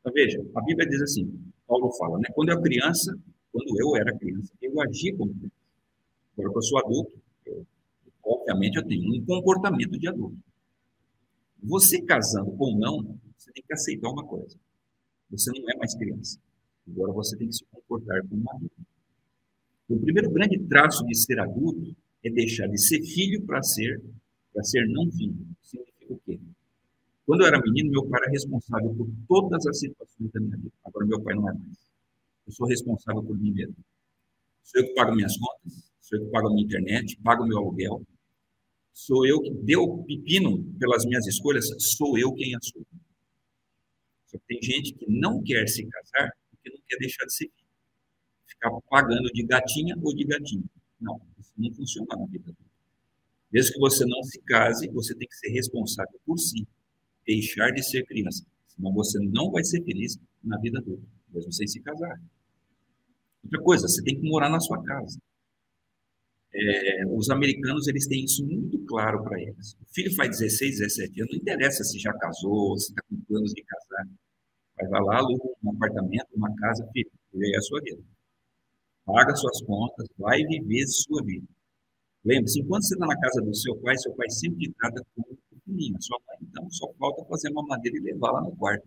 Então, 0.00 0.12
veja, 0.12 0.40
a 0.54 0.60
Bíblia 0.62 0.88
diz 0.88 1.02
assim, 1.02 1.42
Paulo 1.66 1.90
fala, 1.92 2.18
né? 2.18 2.28
Quando 2.34 2.48
eu 2.48 2.54
era 2.54 2.62
criança, 2.62 3.18
quando 3.52 3.80
eu 3.80 3.96
era 3.96 4.18
criança, 4.18 4.52
eu 4.60 4.80
agia 4.80 5.16
como 5.16 5.34
criança. 5.34 5.61
Agora 6.32 6.52
que 6.52 6.58
eu 6.58 6.62
sou 6.62 6.78
adulto, 6.78 7.12
obviamente 8.24 8.76
eu 8.76 8.86
tenho 8.86 9.14
um 9.14 9.24
comportamento 9.24 9.98
de 9.98 10.08
adulto. 10.08 10.38
Você 11.62 12.02
casando 12.02 12.54
ou 12.58 12.76
não, 12.76 13.18
você 13.36 13.52
tem 13.52 13.62
que 13.62 13.72
aceitar 13.72 14.08
uma 14.08 14.24
coisa. 14.24 14.56
Você 15.30 15.50
não 15.58 15.70
é 15.70 15.76
mais 15.76 15.94
criança. 15.94 16.38
Agora 16.88 17.12
você 17.12 17.36
tem 17.36 17.48
que 17.48 17.54
se 17.54 17.64
comportar 17.66 18.26
como 18.28 18.42
um 18.42 18.50
adulto. 18.50 18.86
O 19.88 19.98
primeiro 20.00 20.30
grande 20.30 20.58
traço 20.58 21.04
de 21.06 21.14
ser 21.14 21.38
adulto 21.38 21.94
é 22.24 22.30
deixar 22.30 22.66
de 22.66 22.78
ser 22.78 23.02
filho 23.02 23.42
para 23.42 23.62
ser 23.62 24.00
para 24.52 24.62
ser 24.64 24.86
não 24.88 25.10
filho. 25.10 25.46
Significa 25.62 26.12
o 26.12 26.20
quê? 26.26 26.38
Quando 27.24 27.42
eu 27.42 27.46
era 27.46 27.60
menino, 27.60 27.90
meu 27.90 28.06
pai 28.06 28.20
era 28.22 28.30
responsável 28.30 28.94
por 28.94 29.08
todas 29.28 29.66
as 29.66 29.78
situações 29.78 30.30
da 30.32 30.40
minha 30.40 30.56
vida. 30.56 30.72
Agora 30.84 31.06
meu 31.06 31.20
pai 31.22 31.34
não 31.34 31.48
é 31.48 31.54
mais. 31.54 31.78
Eu 32.46 32.52
sou 32.52 32.66
responsável 32.66 33.22
por 33.22 33.38
mim 33.38 33.52
mesmo. 33.52 33.76
Sou 34.64 34.80
eu 34.80 34.88
que 34.88 34.94
pago 34.94 35.14
minhas 35.14 35.36
contas, 35.36 35.81
sou 36.12 36.18
eu 36.18 36.24
que 36.26 36.30
pago 36.30 36.48
a 36.48 36.50
minha 36.52 36.64
internet, 36.64 37.18
pago 37.22 37.46
meu 37.46 37.58
aluguel. 37.58 38.02
Sou 38.92 39.26
eu 39.26 39.40
que 39.40 39.50
deu 39.50 40.04
pepino 40.06 40.62
pelas 40.78 41.04
minhas 41.06 41.26
escolhas, 41.26 41.66
sou 41.96 42.18
eu 42.18 42.32
quem 42.34 42.54
assumo. 42.54 42.86
Só 44.26 44.38
que 44.38 44.44
tem 44.46 44.62
gente 44.62 44.94
que 44.94 45.06
não 45.08 45.42
quer 45.42 45.66
se 45.66 45.86
casar 45.86 46.30
porque 46.50 46.70
não 46.70 46.78
quer 46.86 46.96
deixar 46.98 47.24
de 47.24 47.34
ser 47.34 47.44
filho. 47.46 47.66
Ficar 48.46 48.70
pagando 48.90 49.32
de 49.32 49.42
gatinha 49.44 49.96
ou 50.02 50.14
de 50.14 50.24
gatinho. 50.24 50.64
Não, 51.00 51.20
isso 51.38 51.52
não 51.56 51.72
funciona 51.72 52.06
na 52.16 52.26
vida. 52.26 52.54
Mesmo 53.50 53.72
que 53.74 53.80
você 53.80 54.04
não 54.04 54.22
se 54.22 54.40
case, 54.42 54.88
você 54.90 55.14
tem 55.14 55.26
que 55.26 55.36
ser 55.36 55.48
responsável 55.50 56.20
por 56.26 56.38
si. 56.38 56.66
Deixar 57.26 57.70
de 57.70 57.82
ser 57.82 58.04
criança. 58.04 58.44
Senão 58.68 58.92
você 58.92 59.18
não 59.18 59.50
vai 59.50 59.64
ser 59.64 59.82
feliz 59.84 60.18
na 60.42 60.58
vida 60.58 60.78
adulta, 60.78 61.06
mesmo 61.30 61.52
sem 61.52 61.66
se 61.66 61.80
casar. 61.80 62.20
Outra 63.44 63.62
coisa, 63.62 63.88
você 63.88 64.02
tem 64.02 64.18
que 64.18 64.28
morar 64.28 64.48
na 64.48 64.60
sua 64.60 64.82
casa. 64.82 65.18
É, 66.54 67.06
os 67.06 67.30
americanos 67.30 67.88
eles 67.88 68.06
têm 68.06 68.24
isso 68.24 68.44
muito 68.44 68.78
claro 68.84 69.22
para 69.24 69.40
eles. 69.40 69.72
O 69.74 69.94
filho 69.94 70.14
faz 70.14 70.38
16, 70.38 70.78
17 70.78 71.22
anos, 71.22 71.32
não 71.32 71.40
interessa 71.40 71.82
se 71.82 71.98
já 71.98 72.12
casou, 72.14 72.76
se 72.76 72.90
está 72.90 73.02
com 73.08 73.16
planos 73.22 73.52
de 73.52 73.62
casar. 73.64 74.06
Vai 74.90 75.00
lá, 75.02 75.18
aluga 75.18 75.44
um 75.62 75.70
apartamento, 75.70 76.26
uma 76.34 76.54
casa, 76.56 76.86
filho, 76.92 77.10
e 77.34 77.54
é 77.54 77.58
a 77.58 77.62
sua 77.62 77.80
vida. 77.80 78.02
Paga 79.04 79.34
suas 79.34 79.62
contas, 79.62 80.06
vai 80.18 80.42
viver 80.44 80.86
sua 80.88 81.22
vida. 81.24 81.46
Lembre-se, 82.24 82.60
enquanto 82.60 82.84
você 82.84 82.94
está 82.94 83.06
na 83.06 83.18
casa 83.18 83.40
do 83.40 83.54
seu 83.54 83.76
pai, 83.76 83.96
seu 83.96 84.12
pai 84.14 84.30
sempre 84.30 84.58
te 84.58 84.72
trata 84.78 85.02
como 85.14 85.38
pequenininho. 85.50 86.00
Sua 86.00 86.18
mãe, 86.26 86.38
então, 86.42 86.70
só 86.70 86.92
falta 86.98 87.24
fazer 87.24 87.50
uma 87.50 87.64
madeira 87.66 87.96
e 87.96 88.00
levar 88.00 88.30
lá 88.32 88.42
no 88.42 88.54
quarto. 88.56 88.86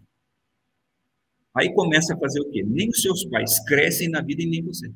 Aí 1.54 1.74
começa 1.74 2.14
a 2.14 2.18
fazer 2.18 2.42
o 2.42 2.50
quê? 2.50 2.64
Nem 2.64 2.90
os 2.90 3.02
seus 3.02 3.26
pais 3.26 3.64
crescem 3.66 4.10
na 4.10 4.22
vida 4.22 4.44
e 4.44 4.50
nem 4.50 4.62
você. 4.62 4.88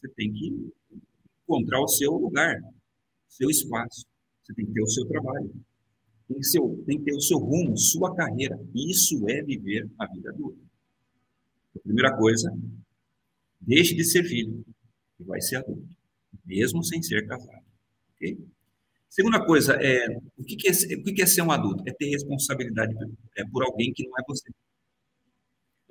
Você 0.00 0.08
tem 0.16 0.32
que 0.32 0.72
encontrar 1.46 1.80
o 1.80 1.88
seu 1.88 2.12
lugar, 2.12 2.56
seu 3.28 3.48
espaço. 3.48 4.04
Você 4.42 4.54
tem 4.54 4.66
que 4.66 4.72
ter 4.72 4.82
o 4.82 4.88
seu 4.88 5.06
trabalho. 5.06 5.52
Tem 6.28 6.38
que, 6.38 6.44
ser, 6.44 6.60
tem 6.86 6.98
que 6.98 7.04
ter 7.04 7.14
o 7.14 7.20
seu 7.20 7.38
rumo, 7.38 7.76
sua 7.76 8.14
carreira. 8.14 8.58
Isso 8.74 9.28
é 9.28 9.42
viver 9.42 9.88
a 9.98 10.06
vida 10.12 10.30
adulta. 10.30 10.58
A 11.76 11.78
primeira 11.80 12.16
coisa, 12.16 12.52
deixe 13.60 13.94
de 13.94 14.04
ser 14.04 14.24
filho 14.24 14.64
e 15.20 15.24
vai 15.24 15.40
ser 15.40 15.56
adulto, 15.56 15.88
mesmo 16.44 16.82
sem 16.82 17.02
ser 17.02 17.26
casado. 17.26 17.64
Okay? 18.14 18.38
Segunda 19.08 19.44
coisa, 19.44 19.74
é, 19.74 20.08
o, 20.36 20.44
que, 20.44 20.56
é, 20.68 20.72
o 20.96 21.14
que 21.14 21.22
é 21.22 21.26
ser 21.26 21.42
um 21.42 21.50
adulto? 21.50 21.82
É 21.86 21.92
ter 21.92 22.10
responsabilidade 22.10 22.94
é, 23.36 23.44
por 23.46 23.62
alguém 23.62 23.92
que 23.92 24.06
não 24.06 24.18
é 24.18 24.22
você. 24.26 24.50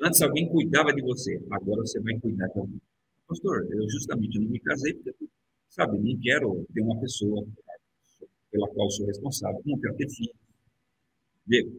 Antes 0.02 0.22
alguém 0.22 0.50
cuidava 0.50 0.94
de 0.94 1.02
você, 1.02 1.42
agora 1.50 1.82
você 1.82 2.00
vai 2.02 2.20
cuidar 2.20 2.48
de 2.48 2.60
alguém. 2.60 2.82
Pastor, 3.28 3.66
eu 3.72 3.90
justamente 3.90 4.38
não 4.40 4.50
me 4.50 4.60
casei 4.60 4.94
porque 4.94 5.16
Sabe, 5.70 5.98
não 6.00 6.20
quero 6.22 6.66
ter 6.74 6.82
uma 6.82 7.00
pessoa 7.00 7.46
pela 8.52 8.70
qual 8.70 8.90
sou 8.90 9.06
responsável, 9.06 9.62
não 9.66 9.80
quero 9.80 9.96
ter 9.98 10.10
filhos. 10.10 10.36
Vê, 11.46 11.70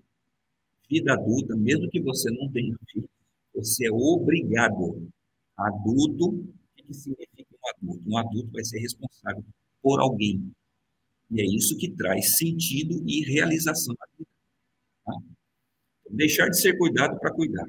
vida 0.88 1.14
adulta, 1.14 1.56
mesmo 1.56 1.88
que 1.90 2.00
você 2.00 2.30
não 2.30 2.50
tenha 2.52 2.76
filhos, 2.90 3.08
você 3.54 3.86
é 3.86 3.90
obrigado. 3.90 5.08
Adulto, 5.56 6.28
o 6.28 6.54
que 6.74 6.92
significa 6.92 7.56
um 7.62 7.68
adulto? 7.68 8.02
Um 8.06 8.18
adulto 8.18 8.50
vai 8.52 8.64
ser 8.64 8.78
responsável 8.78 9.44
por 9.82 10.00
alguém. 10.00 10.52
E 11.30 11.40
é 11.40 11.44
isso 11.44 11.76
que 11.76 11.90
traz 11.90 12.36
sentido 12.36 13.02
e 13.06 13.24
realização 13.24 13.94
na 13.98 14.06
vida. 14.16 14.30
Tá? 15.04 15.12
Deixar 16.10 16.48
de 16.48 16.60
ser 16.60 16.76
cuidado 16.76 17.18
para 17.18 17.32
cuidar. 17.32 17.64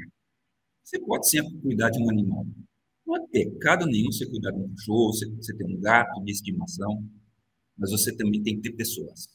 Você 0.84 1.00
pode 1.00 1.30
sempre 1.30 1.58
cuidar 1.60 1.90
de 1.90 2.02
um 2.02 2.10
animal, 2.10 2.46
não 3.08 3.16
é 3.16 3.28
pecado 3.32 3.86
nenhum 3.86 4.12
você 4.12 4.30
cuidar 4.30 4.52
de 4.52 4.60
um 4.60 4.70
cachorro, 4.76 5.14
você, 5.14 5.26
você 5.32 5.56
ter 5.56 5.64
um 5.64 5.80
gato 5.80 6.22
de 6.26 6.32
estimação, 6.32 7.02
mas 7.78 7.90
você 7.90 8.14
também 8.14 8.44
tem 8.44 8.58
que 8.58 8.70
ter 8.70 8.76
pessoas. 8.76 9.30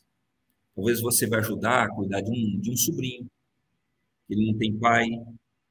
Talvez 0.74 1.00
você 1.00 1.26
vai 1.26 1.40
ajudar 1.40 1.84
a 1.84 1.94
cuidar 1.94 2.20
de 2.20 2.30
um, 2.30 2.60
de 2.60 2.70
um 2.70 2.76
sobrinho, 2.76 3.26
ele 4.28 4.52
não 4.52 4.58
tem 4.58 4.78
pai, 4.78 5.06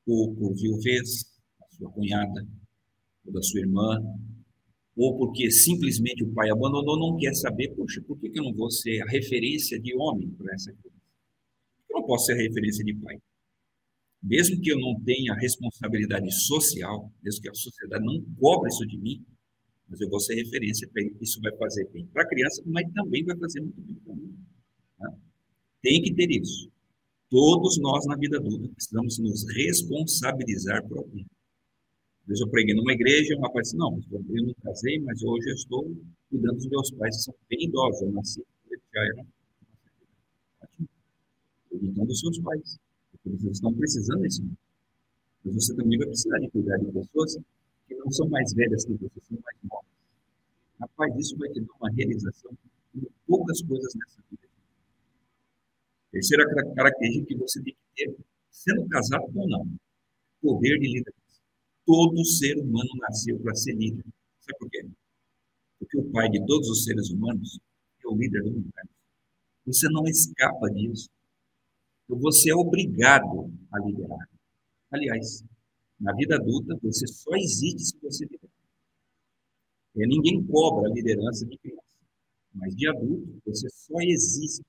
ou 0.07 0.33
por 0.35 0.55
viuvez, 0.55 1.25
a 1.61 1.75
sua 1.75 1.91
cunhada, 1.91 2.47
ou 3.25 3.33
da 3.33 3.41
sua 3.43 3.59
irmã, 3.59 4.01
ou 4.95 5.17
porque 5.17 5.51
simplesmente 5.51 6.23
o 6.23 6.33
pai 6.33 6.49
abandonou, 6.49 6.99
não 6.99 7.17
quer 7.17 7.33
saber, 7.35 7.69
poxa, 7.75 8.01
por 8.01 8.19
que 8.19 8.31
eu 8.33 8.43
não 8.43 8.53
vou 8.53 8.71
ser 8.71 9.01
a 9.01 9.05
referência 9.05 9.79
de 9.79 9.95
homem 9.95 10.29
para 10.31 10.53
essa 10.55 10.71
criança? 10.71 11.01
Eu 11.89 11.99
não 11.99 12.07
posso 12.07 12.25
ser 12.25 12.33
a 12.33 12.37
referência 12.37 12.83
de 12.83 12.95
pai 12.95 13.19
mesmo 14.21 14.61
que 14.61 14.71
eu 14.71 14.79
não 14.79 14.99
tenha 15.01 15.33
responsabilidade 15.33 16.31
social, 16.45 17.11
mesmo 17.23 17.41
que 17.41 17.49
a 17.49 17.53
sociedade 17.53 18.05
não 18.05 18.21
cobre 18.39 18.69
isso 18.69 18.85
de 18.85 18.97
mim, 18.97 19.25
mas 19.89 19.99
eu 19.99 20.09
vou 20.09 20.19
ser 20.19 20.35
referência 20.35 20.87
para 20.89 21.01
ele. 21.01 21.15
Isso 21.19 21.41
vai 21.41 21.55
fazer 21.57 21.89
bem 21.91 22.05
para 22.07 22.23
a 22.23 22.27
criança, 22.27 22.61
mas 22.65 22.91
também 22.93 23.23
vai 23.25 23.37
fazer 23.37 23.61
muito 23.61 23.81
bem 23.81 23.95
para 23.95 24.15
mim. 24.15 24.35
Tá? 24.97 25.13
Tem 25.81 26.01
que 26.01 26.13
ter 26.13 26.29
isso. 26.31 26.71
Todos 27.29 27.79
nós 27.79 28.05
na 28.05 28.15
vida 28.15 28.37
adulta 28.37 28.69
precisamos 28.69 29.17
nos 29.19 29.45
responsabilizar 29.55 30.87
por 30.87 30.99
alguém. 30.99 31.25
Às 32.29 32.39
eu 32.39 32.47
preguei 32.49 32.75
numa 32.75 32.93
igreja, 32.93 33.35
uma 33.35 33.47
rapaz 33.47 33.67
disse, 33.67 33.77
não, 33.77 33.99
eu 34.11 34.43
não 34.45 34.53
casei, 34.63 34.99
mas 34.99 35.21
hoje 35.23 35.49
eu 35.49 35.55
estou 35.55 35.95
cuidando 36.29 36.55
dos 36.55 36.67
meus 36.67 36.91
pais, 36.91 37.17
que 37.17 37.23
são 37.23 37.35
bem 37.49 37.63
idosos, 37.63 38.01
eu 38.01 38.11
nasci, 38.11 38.45
já 38.93 39.01
eram. 39.03 39.27
Então, 41.73 42.05
dos 42.05 42.19
seus 42.19 42.39
pais. 42.39 42.79
Eles 43.25 43.43
estão 43.43 43.73
precisando 43.73 44.21
mundo. 44.21 44.57
Mas 45.43 45.55
você 45.55 45.75
também 45.75 45.97
vai 45.97 46.07
precisar 46.07 46.39
de 46.39 46.49
cuidar 46.49 46.77
de 46.77 46.91
pessoas 46.91 47.37
que 47.87 47.95
não 47.95 48.11
são 48.11 48.29
mais 48.29 48.53
velhas 48.53 48.85
que 48.85 48.93
você, 48.93 49.19
são 49.21 49.37
mais 49.43 49.57
novas. 49.63 49.85
Rapaz, 50.79 51.15
isso 51.17 51.37
vai 51.37 51.49
te 51.49 51.61
dar 51.61 51.73
uma 51.79 51.91
realização 51.91 52.51
de 52.93 53.07
poucas 53.27 53.61
coisas 53.61 53.93
nessa 53.95 54.21
vida. 54.29 54.47
Terceira 56.11 56.45
característica 56.75 57.27
que 57.27 57.37
você 57.37 57.61
tem 57.61 57.73
que 57.73 57.79
ter, 57.95 58.15
sendo 58.49 58.87
casado 58.89 59.31
ou 59.35 59.47
não, 59.47 59.65
poder 60.41 60.77
de 60.79 60.87
liderança. 60.87 61.41
Todo 61.85 62.25
ser 62.25 62.57
humano 62.57 62.89
nasceu 62.99 63.39
para 63.39 63.55
ser 63.55 63.73
líder. 63.73 64.05
Sabe 64.39 64.59
por 64.59 64.69
quê? 64.69 64.85
Porque 65.79 65.97
o 65.97 66.11
pai 66.11 66.29
de 66.29 66.45
todos 66.45 66.69
os 66.69 66.83
seres 66.83 67.09
humanos 67.09 67.59
é 68.03 68.07
o 68.07 68.15
líder 68.15 68.41
do 68.43 68.49
universo. 68.49 68.89
Você 69.65 69.87
não 69.89 70.05
escapa 70.05 70.69
disso. 70.71 71.09
Você 72.19 72.51
é 72.51 72.55
obrigado 72.55 73.51
a 73.71 73.79
liderar. 73.79 74.29
Aliás, 74.91 75.43
na 75.99 76.13
vida 76.13 76.35
adulta, 76.35 76.77
você 76.81 77.07
só 77.07 77.31
existe 77.35 77.85
se 77.85 77.99
você 78.01 78.25
liderar. 78.25 78.51
É, 79.97 80.07
ninguém 80.07 80.45
cobra 80.47 80.89
a 80.89 80.93
liderança 80.93 81.45
de 81.45 81.57
criança, 81.57 81.83
mas 82.53 82.73
de 82.75 82.87
adulto, 82.87 83.41
você 83.45 83.67
só 83.69 83.99
existe, 84.01 84.63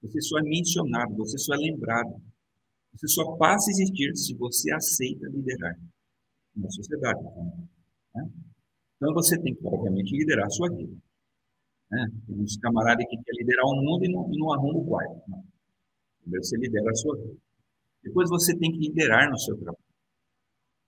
você 0.00 0.20
só 0.20 0.38
é 0.38 0.42
mencionado, 0.42 1.16
você 1.16 1.36
só 1.38 1.54
é 1.54 1.58
lembrado. 1.58 2.22
Você 2.94 3.08
só 3.08 3.36
passa 3.36 3.70
a 3.70 3.72
existir 3.72 4.16
se 4.16 4.34
você 4.34 4.72
aceita 4.72 5.28
liderar 5.28 5.78
na 6.56 6.70
sociedade. 6.70 7.22
Né? 8.14 8.30
Então, 8.96 9.14
você 9.14 9.38
tem 9.40 9.54
que, 9.54 9.66
obviamente, 9.66 10.16
liderar 10.16 10.46
a 10.46 10.50
sua 10.50 10.68
vida. 10.70 10.96
Né? 11.90 12.06
Tem 12.26 12.40
uns 12.40 12.56
camaradas 12.56 13.04
que 13.08 13.16
querem 13.16 13.40
liderar 13.40 13.66
o 13.66 13.76
mundo 13.76 14.04
e 14.04 14.08
não, 14.08 14.32
e 14.32 14.38
não 14.38 14.52
arrumam 14.52 14.82
o 14.82 14.86
quarto. 14.86 15.22
Não. 15.28 15.44
Primeiro 16.28 16.44
você 16.44 16.56
lidera 16.58 16.90
a 16.90 16.94
sua 16.94 17.16
vida. 17.16 17.36
Depois 18.02 18.28
você 18.28 18.56
tem 18.58 18.70
que 18.70 18.78
liderar 18.78 19.30
no 19.30 19.38
seu 19.38 19.56
trabalho. 19.56 19.84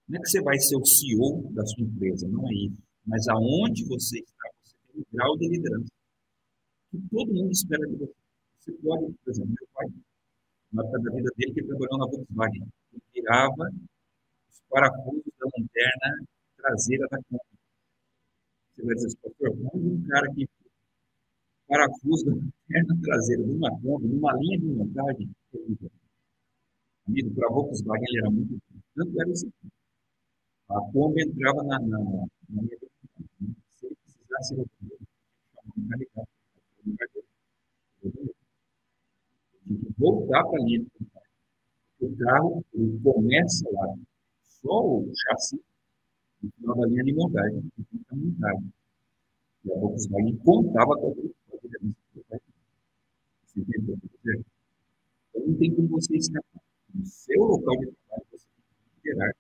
Não 0.07 0.19
é 0.19 0.23
que 0.23 0.29
você 0.29 0.43
vai 0.43 0.59
ser 0.59 0.77
o 0.77 0.85
CEO 0.85 1.51
da 1.55 1.65
sua 1.65 1.83
empresa, 1.83 2.29
não 2.29 2.47
é 2.47 2.53
isso. 2.53 2.77
Mas 3.07 3.27
aonde 3.29 3.87
você 3.87 4.19
está, 4.19 4.51
você 4.62 4.77
tem 4.93 5.01
um 5.01 5.05
grau 5.11 5.37
de 5.39 5.49
liderança. 5.49 5.93
Que 6.91 6.99
todo 7.11 7.33
mundo 7.33 7.51
espera 7.53 7.87
de 7.87 7.97
você. 7.97 8.15
Você 8.59 8.73
pode, 8.73 9.15
por 9.25 9.31
exemplo, 9.31 9.55
meu 9.57 9.69
pai, 9.73 9.87
na 10.73 10.83
época 10.83 10.99
da 11.01 11.17
vida 11.17 11.31
dele, 11.37 11.53
que 11.55 11.61
ele 11.61 11.69
trabalhou 11.69 11.99
na 11.99 12.07
Volkswagen, 12.07 12.69
ele 12.93 13.03
tirava 13.12 13.71
os 14.51 14.61
parafusos 14.69 15.33
da 15.39 15.47
lanterna 15.57 16.27
traseira 16.57 17.07
da 17.11 17.17
Kombi. 17.17 17.41
Você 18.75 18.83
vai 18.83 18.95
dizer, 18.95 19.17
pastor, 19.23 19.57
como 19.57 19.95
um 19.95 20.03
cara 20.07 20.35
que 20.35 20.47
parafuso 21.71 22.25
da 22.25 22.33
lanterna 22.33 23.01
traseira 23.01 23.45
de 23.45 23.53
uma 23.53 23.71
Kombi, 23.81 24.09
numa 24.09 24.37
linha 24.39 24.59
de 24.59 24.67
montagem, 24.67 25.31
amigo, 27.07 27.35
para 27.35 27.49
Volkswagen 27.49 28.05
ele 28.09 28.19
era 28.19 28.31
muito 28.31 28.61
tanto 28.97 29.21
era 29.21 29.31
isso 29.31 29.53
A 30.69 30.81
Kombi 30.93 31.23
entrava 31.23 31.63
na, 31.63 31.79
na, 31.79 31.99
na 31.99 32.63
linha 32.63 32.77
de 32.77 32.89
montagem. 33.17 33.57
Se 33.71 33.87
ele 33.87 33.97
precisasse 34.03 34.55
resolver, 34.57 34.99
chamava 35.55 35.79
um 35.79 35.89
carregado. 35.89 36.29
Tinha 39.63 39.79
que 39.79 39.93
voltar 39.97 40.43
para 40.43 40.61
a 40.61 40.65
linha 40.65 40.81
de 40.81 40.91
montagem. 41.01 41.31
O 42.01 42.17
carro 42.17 42.65
ele 42.75 43.01
começa 43.01 43.71
lá, 43.71 43.95
só 44.43 44.87
o 44.87 45.13
chassi, 45.15 45.63
no 46.43 46.51
final 46.51 46.77
da 46.77 46.87
linha 46.89 47.05
de 47.05 47.13
montagem, 47.15 47.63
que. 47.77 47.83
E 49.63 49.73
a 49.73 49.79
Volkswagen 49.79 50.37
contava 50.39 50.97
com 50.97 51.11
a 51.11 51.15
Volkswagen. 51.15 51.40
Você 51.62 51.69
não 55.35 55.55
tem 55.59 55.74
como 55.74 55.89
você 55.89 56.16
escapar 56.16 56.62
no 56.95 57.05
seu 57.05 57.41
local 57.43 57.77
de 57.78 57.93
trabalho, 57.93 58.27
você 58.31 58.47
tem 58.47 58.65
que 58.65 59.09
liderar 59.09 59.37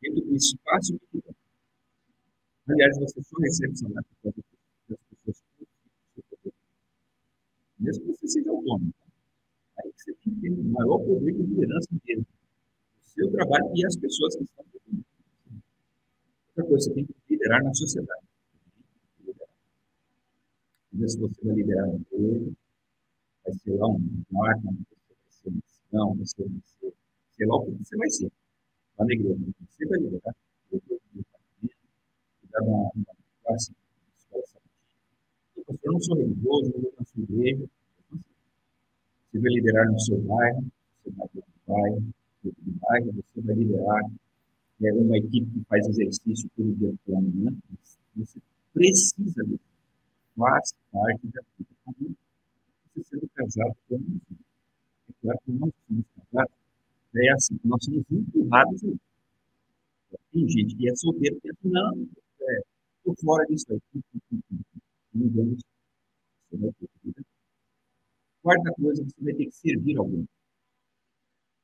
dentro 0.00 0.20
do 0.22 0.34
espaço 0.34 0.98
que 0.98 1.06
tiver. 1.18 1.34
Aliás, 2.68 2.98
você 2.98 3.22
só 3.22 3.38
recebe 3.38 3.76
salário 3.76 4.06
das 4.22 4.34
pessoas 5.24 5.42
que 5.58 6.52
mesmo 7.78 8.04
que 8.04 8.10
você 8.12 8.28
seja 8.28 8.50
autônomo. 8.50 8.94
Aí 9.78 9.92
você 9.96 10.14
tem 10.14 10.34
que 10.34 10.40
ter 10.40 10.50
o 10.50 10.64
maior 10.64 10.98
poder 10.98 11.32
de 11.32 11.42
liderança 11.42 11.88
dele. 12.04 12.22
O 12.22 13.04
seu 13.04 13.30
trabalho 13.32 13.72
e 13.74 13.84
as 13.84 13.96
pessoas 13.96 14.36
que 14.36 14.44
estão 14.44 14.64
dentro. 14.72 15.04
Outra 16.48 16.64
coisa, 16.64 16.88
você 16.88 16.94
tem 16.94 17.04
que 17.04 17.14
liderar 17.28 17.62
na 17.62 17.74
sociedade. 17.74 18.31
Liderar. 20.92 21.08
Se 21.08 21.18
você 21.18 21.44
vai 21.44 21.54
liderar 21.54 21.88
um 21.88 21.96
emprego, 21.96 22.56
vai 23.44 23.54
ser 23.54 23.74
lá 23.76 23.88
um 23.88 24.22
marca, 24.30 24.60
você 25.28 25.50
vai 25.50 25.62
ser 25.62 26.00
um 26.00 26.14
você 26.16 26.44
vai 26.44 26.60
ser, 26.64 26.94
sei 27.36 27.46
lá 27.46 27.56
o 27.56 27.64
que 27.64 27.84
você 27.84 27.96
vai 27.96 28.10
ser. 28.10 28.32
Lá 28.98 29.06
na 29.06 29.12
igreja, 29.14 29.38
você 29.68 29.86
vai 29.86 29.98
liderar, 29.98 30.36
cuidar 30.70 30.96
da 32.52 32.62
uma 32.62 32.92
classe, 33.42 33.72
escola 34.18 34.44
sabatina. 34.46 35.80
Eu 35.82 35.92
não 35.92 36.00
sou 36.00 36.16
religioso, 36.16 36.72
eu 36.74 36.82
não 36.82 36.92
na 36.98 37.04
sua 37.04 37.22
igreja. 37.22 37.66
Você 39.30 39.38
vai 39.38 39.52
liderar 39.52 39.90
no 39.90 40.00
seu 40.00 40.20
bairro, 40.20 40.66
você 41.04 41.10
vai 41.10 41.28
bairro, 41.66 42.04
no 42.44 42.72
bairro, 42.80 43.12
você 43.12 43.40
vai 43.40 43.54
liderar 43.54 44.10
é, 44.82 44.92
uma 44.92 45.16
equipe 45.16 45.50
que 45.50 45.64
faz 45.64 45.88
exercício 45.88 46.50
todo 46.56 46.74
dia 46.74 46.92
pela 47.06 47.20
manhã. 47.20 47.56
Você 48.16 48.38
precisa 48.74 49.44
disso. 49.44 49.71
Faz 50.36 50.74
parte 50.90 51.26
da 51.28 51.42
vida 51.58 51.70
comum. 51.84 52.14
Você 52.94 53.04
sendo 53.04 53.28
casado 53.30 53.76
com 53.88 53.96
um 53.96 54.20
filho 54.28 54.42
claro 55.22 55.38
que 55.44 55.52
nós 55.52 55.72
somos 55.86 56.04
casados, 56.16 56.54
é 57.14 57.32
assim, 57.32 57.60
nós 57.64 57.84
somos 57.84 58.04
empurrados. 58.10 58.80
Tem 60.32 60.48
gente 60.48 60.76
que 60.76 60.88
é 60.88 60.96
solteiro 60.96 61.40
que 61.40 61.48
pensa, 61.48 61.68
não, 61.68 62.02
estou 62.02 63.14
é, 63.14 63.16
fora 63.22 63.46
disso 63.46 63.66
aí. 63.70 63.80
Não 65.14 65.28
vamos. 65.30 65.62
Quarta 68.42 68.72
coisa, 68.74 69.04
você 69.04 69.24
vai 69.24 69.34
ter 69.34 69.46
que 69.46 69.52
servir 69.52 69.96
alguém. 69.96 70.28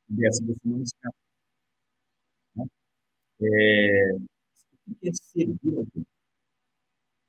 Dessa 0.08 0.44
você 0.44 0.60
não 0.64 0.82
escapa. 0.82 1.16
Né? 2.56 2.66
É, 3.42 4.12
o 4.14 4.94
que 4.94 5.08
é 5.08 5.12
servir 5.12 5.76
alguém? 5.76 6.06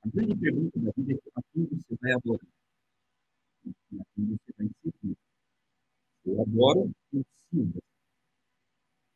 A 0.01 0.09
grande 0.09 0.35
pergunta 0.37 0.79
da 0.79 0.91
vida 0.95 1.13
é 1.13 1.29
a 1.35 1.41
quem 1.53 1.65
você 1.65 1.95
vai 1.99 2.11
adorar. 2.13 2.47
A 3.67 4.03
quem 4.15 4.25
você 4.27 4.53
vai 4.57 4.69
servir. 4.81 5.17
Eu 6.25 6.41
adoro 6.41 6.91
o 7.11 7.23
Silva. 7.49 7.79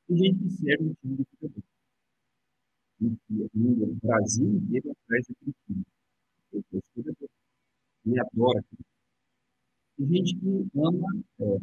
Tem 0.07 0.17
gente 0.17 0.39
que 0.43 0.49
serve 0.49 0.83
no 0.83 0.95
time 0.95 1.17
de 1.17 1.25
futebol. 1.25 1.63
No 2.99 3.95
Brasil 3.95 4.47
inteiro 4.55 4.91
atrás 4.91 5.25
daquele 5.27 5.55
time. 5.65 5.85
Eu 6.51 6.63
sou 6.69 6.79
escolhedor. 6.79 7.29
Ele 8.05 8.19
adora 8.19 8.59
aquele 8.59 8.85
Tem 9.97 10.07
gente 10.07 10.35
que 10.35 10.79
ama, 10.79 11.23
é, 11.39 11.57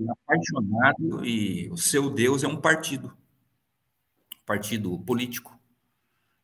é 0.00 0.10
apaixonado. 0.10 1.24
E 1.24 1.70
o 1.70 1.76
seu 1.78 2.10
Deus 2.10 2.44
é 2.44 2.48
um 2.48 2.60
partido. 2.60 3.16
Partido 4.44 4.98
político. 4.98 5.61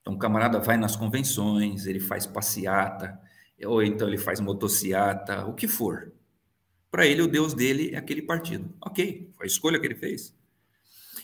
Então, 0.09 0.17
o 0.17 0.19
camarada 0.19 0.59
vai 0.59 0.79
nas 0.79 0.97
convenções, 0.97 1.85
ele 1.85 2.01
faz 2.01 2.25
passeata, 2.25 3.21
ou 3.67 3.83
então 3.83 4.09
ele 4.09 4.17
faz 4.17 4.41
motociata, 4.41 5.45
o 5.45 5.53
que 5.53 5.69
for. 5.69 6.15
Para 6.91 7.07
ele, 7.07 7.21
o 7.21 7.29
Deus 7.29 7.53
dele 7.53 7.91
é 7.95 7.99
aquele 7.99 8.23
partido. 8.23 8.75
Ok, 8.81 9.31
foi 9.37 9.45
a 9.45 9.47
escolha 9.47 9.79
que 9.79 9.87
ele 9.87 9.95
fez. 9.95 10.35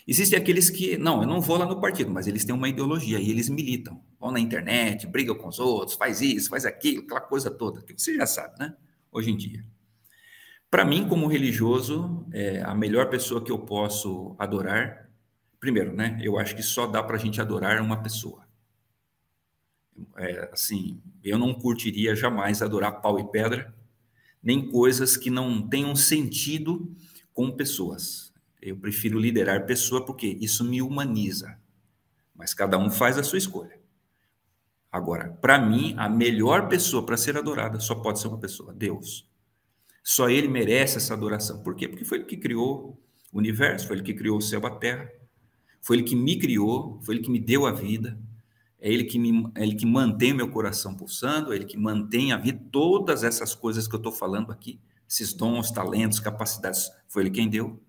Existem 0.06 0.38
aqueles 0.38 0.68
que, 0.68 0.98
não, 0.98 1.22
eu 1.22 1.26
não 1.26 1.40
vou 1.40 1.56
lá 1.56 1.64
no 1.64 1.80
partido, 1.80 2.10
mas 2.10 2.26
eles 2.26 2.44
têm 2.44 2.54
uma 2.54 2.68
ideologia 2.68 3.18
e 3.18 3.30
eles 3.30 3.48
militam. 3.48 4.04
Vão 4.20 4.30
na 4.30 4.38
internet, 4.38 5.06
brigam 5.06 5.34
com 5.34 5.48
os 5.48 5.58
outros, 5.58 5.96
faz 5.96 6.20
isso, 6.20 6.50
faz 6.50 6.66
aquilo, 6.66 7.04
aquela 7.04 7.22
coisa 7.22 7.50
toda, 7.50 7.80
que 7.80 7.98
você 7.98 8.14
já 8.14 8.26
sabe, 8.26 8.58
né? 8.58 8.76
Hoje 9.10 9.30
em 9.30 9.36
dia. 9.38 9.64
Para 10.70 10.84
mim, 10.84 11.08
como 11.08 11.26
religioso, 11.26 12.26
é 12.34 12.60
a 12.60 12.74
melhor 12.74 13.08
pessoa 13.08 13.42
que 13.42 13.50
eu 13.50 13.60
posso 13.60 14.36
adorar, 14.38 15.08
primeiro, 15.58 15.94
né? 15.94 16.18
Eu 16.20 16.38
acho 16.38 16.54
que 16.54 16.62
só 16.62 16.86
dá 16.86 17.02
para 17.02 17.16
a 17.16 17.18
gente 17.18 17.40
adorar 17.40 17.80
uma 17.80 18.02
pessoa. 18.02 18.43
É, 20.16 20.50
assim, 20.52 21.00
eu 21.22 21.38
não 21.38 21.54
curtiria 21.54 22.14
jamais 22.14 22.62
adorar 22.62 23.00
pau 23.00 23.18
e 23.18 23.30
pedra, 23.30 23.74
nem 24.42 24.68
coisas 24.70 25.16
que 25.16 25.30
não 25.30 25.66
tenham 25.66 25.94
sentido 25.96 26.94
com 27.32 27.50
pessoas. 27.50 28.32
Eu 28.60 28.76
prefiro 28.76 29.18
liderar 29.18 29.66
pessoa 29.66 30.04
porque 30.04 30.38
isso 30.40 30.64
me 30.64 30.80
humaniza. 30.80 31.58
Mas 32.34 32.54
cada 32.54 32.78
um 32.78 32.90
faz 32.90 33.18
a 33.18 33.22
sua 33.22 33.38
escolha. 33.38 33.78
Agora, 34.90 35.36
para 35.40 35.58
mim, 35.58 35.94
a 35.98 36.08
melhor 36.08 36.68
pessoa 36.68 37.04
para 37.04 37.16
ser 37.16 37.36
adorada 37.36 37.80
só 37.80 37.96
pode 37.96 38.20
ser 38.20 38.28
uma 38.28 38.38
pessoa, 38.38 38.72
Deus. 38.72 39.28
Só 40.02 40.28
ele 40.28 40.46
merece 40.46 40.98
essa 40.98 41.14
adoração. 41.14 41.62
Por 41.62 41.74
quê? 41.74 41.88
Porque 41.88 42.04
foi 42.04 42.18
ele 42.18 42.26
que 42.26 42.36
criou 42.36 42.96
o 43.32 43.38
universo, 43.38 43.86
foi 43.86 43.96
ele 43.96 44.04
que 44.04 44.14
criou 44.14 44.38
o 44.38 44.40
céu 44.40 44.60
e 44.62 44.66
a 44.66 44.70
terra. 44.70 45.10
Foi 45.82 45.96
ele 45.96 46.04
que 46.04 46.14
me 46.14 46.38
criou, 46.38 47.00
foi 47.02 47.16
ele 47.16 47.24
que 47.24 47.30
me 47.30 47.40
deu 47.40 47.66
a 47.66 47.72
vida. 47.72 48.18
É 48.84 48.92
ele 48.92 49.04
que, 49.04 49.18
me, 49.18 49.50
é 49.54 49.62
ele 49.62 49.74
que 49.74 49.86
mantém 49.86 50.34
meu 50.34 50.50
coração 50.50 50.94
pulsando, 50.94 51.54
é 51.54 51.56
ele 51.56 51.64
que 51.64 51.78
mantém 51.78 52.32
a 52.32 52.36
vida, 52.36 52.62
todas 52.70 53.24
essas 53.24 53.54
coisas 53.54 53.88
que 53.88 53.94
eu 53.94 53.96
estou 53.96 54.12
falando 54.12 54.52
aqui, 54.52 54.78
esses 55.08 55.32
dons, 55.32 55.70
talentos, 55.70 56.20
capacidades, 56.20 56.90
foi 57.08 57.22
ele 57.22 57.30
quem 57.30 57.48
deu. 57.48 57.82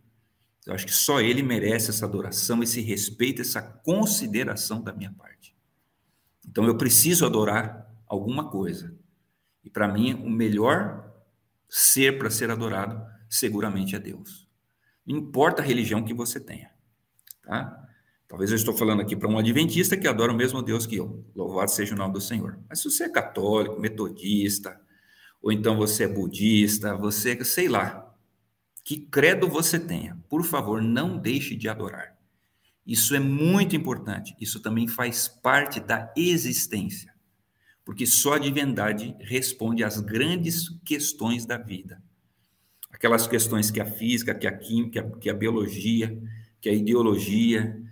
Eu 0.65 0.73
acho 0.73 0.85
que 0.85 0.93
só 0.93 1.19
ele 1.19 1.43
merece 1.43 1.89
essa 1.89 2.05
adoração, 2.05 2.63
esse 2.63 2.79
respeito, 2.79 3.41
essa 3.41 3.61
consideração 3.61 4.81
da 4.81 4.93
minha 4.93 5.11
parte. 5.11 5.53
Então 6.47 6.63
eu 6.63 6.77
preciso 6.77 7.25
adorar 7.25 7.93
alguma 8.07 8.49
coisa. 8.49 8.97
E 9.65 9.69
para 9.69 9.89
mim, 9.89 10.13
o 10.13 10.29
melhor 10.29 11.13
ser 11.67 12.17
para 12.17 12.29
ser 12.29 12.49
adorado, 12.49 13.05
seguramente 13.27 13.97
é 13.97 13.99
Deus. 13.99 14.47
Não 15.05 15.17
importa 15.17 15.61
a 15.61 15.65
religião 15.65 16.05
que 16.05 16.13
você 16.13 16.39
tenha. 16.39 16.71
Tá? 17.43 17.84
Talvez 18.27 18.49
eu 18.49 18.57
estou 18.57 18.75
falando 18.75 19.01
aqui 19.01 19.15
para 19.15 19.29
um 19.29 19.37
adventista 19.37 19.95
que 19.95 20.07
adora 20.07 20.31
o 20.31 20.35
mesmo 20.35 20.61
Deus 20.61 20.85
que 20.85 20.95
eu. 20.95 21.23
Louvado 21.35 21.69
seja 21.69 21.93
o 21.93 21.97
nome 21.97 22.13
do 22.13 22.21
Senhor. 22.21 22.59
Mas 22.67 22.79
se 22.79 22.89
você 22.89 23.03
é 23.03 23.09
católico, 23.09 23.79
metodista, 23.79 24.79
ou 25.41 25.51
então 25.51 25.77
você 25.77 26.05
é 26.05 26.07
budista, 26.07 26.95
você, 26.95 27.43
sei 27.43 27.67
lá, 27.67 28.13
que 28.83 28.97
credo 28.97 29.47
você 29.47 29.79
tenha, 29.79 30.17
por 30.27 30.43
favor, 30.43 30.81
não 30.81 31.17
deixe 31.17 31.55
de 31.55 31.69
adorar. 31.69 32.15
Isso 32.85 33.15
é 33.15 33.19
muito 33.19 33.75
importante. 33.75 34.35
Isso 34.39 34.59
também 34.59 34.87
faz 34.87 35.27
parte 35.27 35.79
da 35.79 36.11
existência. 36.15 37.13
Porque 37.83 38.05
só 38.05 38.33
a 38.33 38.39
divindade 38.39 39.15
responde 39.19 39.83
às 39.83 39.99
grandes 39.99 40.69
questões 40.83 41.45
da 41.45 41.57
vida. 41.57 42.01
Aquelas 42.91 43.27
questões 43.27 43.69
que 43.69 43.79
a 43.79 43.85
física, 43.85 44.33
que 44.33 44.47
a 44.47 44.55
química, 44.55 45.11
que 45.19 45.29
a 45.29 45.33
biologia, 45.33 46.17
que 46.59 46.69
a 46.69 46.73
ideologia, 46.73 47.84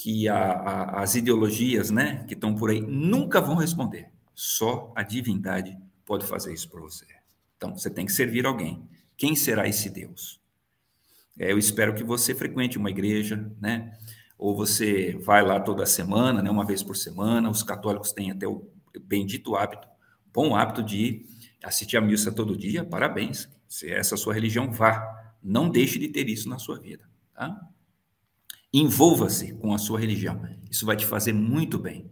que 0.00 0.26
a, 0.28 0.38
a, 0.38 1.02
as 1.02 1.14
ideologias 1.14 1.90
né, 1.90 2.24
que 2.26 2.32
estão 2.32 2.54
por 2.54 2.70
aí 2.70 2.80
nunca 2.80 3.38
vão 3.38 3.54
responder. 3.54 4.10
Só 4.34 4.90
a 4.96 5.02
divindade 5.02 5.76
pode 6.06 6.24
fazer 6.24 6.54
isso 6.54 6.70
para 6.70 6.80
você. 6.80 7.04
Então, 7.54 7.76
você 7.76 7.90
tem 7.90 8.06
que 8.06 8.12
servir 8.12 8.46
alguém. 8.46 8.82
Quem 9.14 9.36
será 9.36 9.68
esse 9.68 9.90
Deus? 9.90 10.40
É, 11.38 11.52
eu 11.52 11.58
espero 11.58 11.94
que 11.94 12.02
você 12.02 12.34
frequente 12.34 12.78
uma 12.78 12.88
igreja, 12.88 13.52
né? 13.60 13.92
Ou 14.38 14.56
você 14.56 15.18
vai 15.22 15.44
lá 15.44 15.60
toda 15.60 15.84
semana, 15.84 16.40
né? 16.40 16.50
Uma 16.50 16.64
vez 16.64 16.82
por 16.82 16.96
semana. 16.96 17.50
Os 17.50 17.62
católicos 17.62 18.10
têm 18.10 18.30
até 18.30 18.48
o 18.48 18.66
bendito 19.02 19.54
hábito, 19.54 19.86
bom 20.32 20.56
hábito 20.56 20.82
de 20.82 21.26
assistir 21.62 21.98
a 21.98 22.00
missa 22.00 22.32
todo 22.32 22.56
dia. 22.56 22.82
Parabéns. 22.82 23.50
Se 23.68 23.92
essa 23.92 24.14
é 24.14 24.16
a 24.16 24.18
sua 24.18 24.32
religião, 24.32 24.72
vá. 24.72 25.34
Não 25.42 25.68
deixe 25.68 25.98
de 25.98 26.08
ter 26.08 26.26
isso 26.30 26.48
na 26.48 26.58
sua 26.58 26.78
vida, 26.78 27.04
tá? 27.34 27.68
Envolva-se 28.72 29.54
com 29.54 29.74
a 29.74 29.78
sua 29.78 29.98
religião. 29.98 30.40
Isso 30.70 30.86
vai 30.86 30.96
te 30.96 31.04
fazer 31.04 31.32
muito 31.32 31.78
bem. 31.78 32.10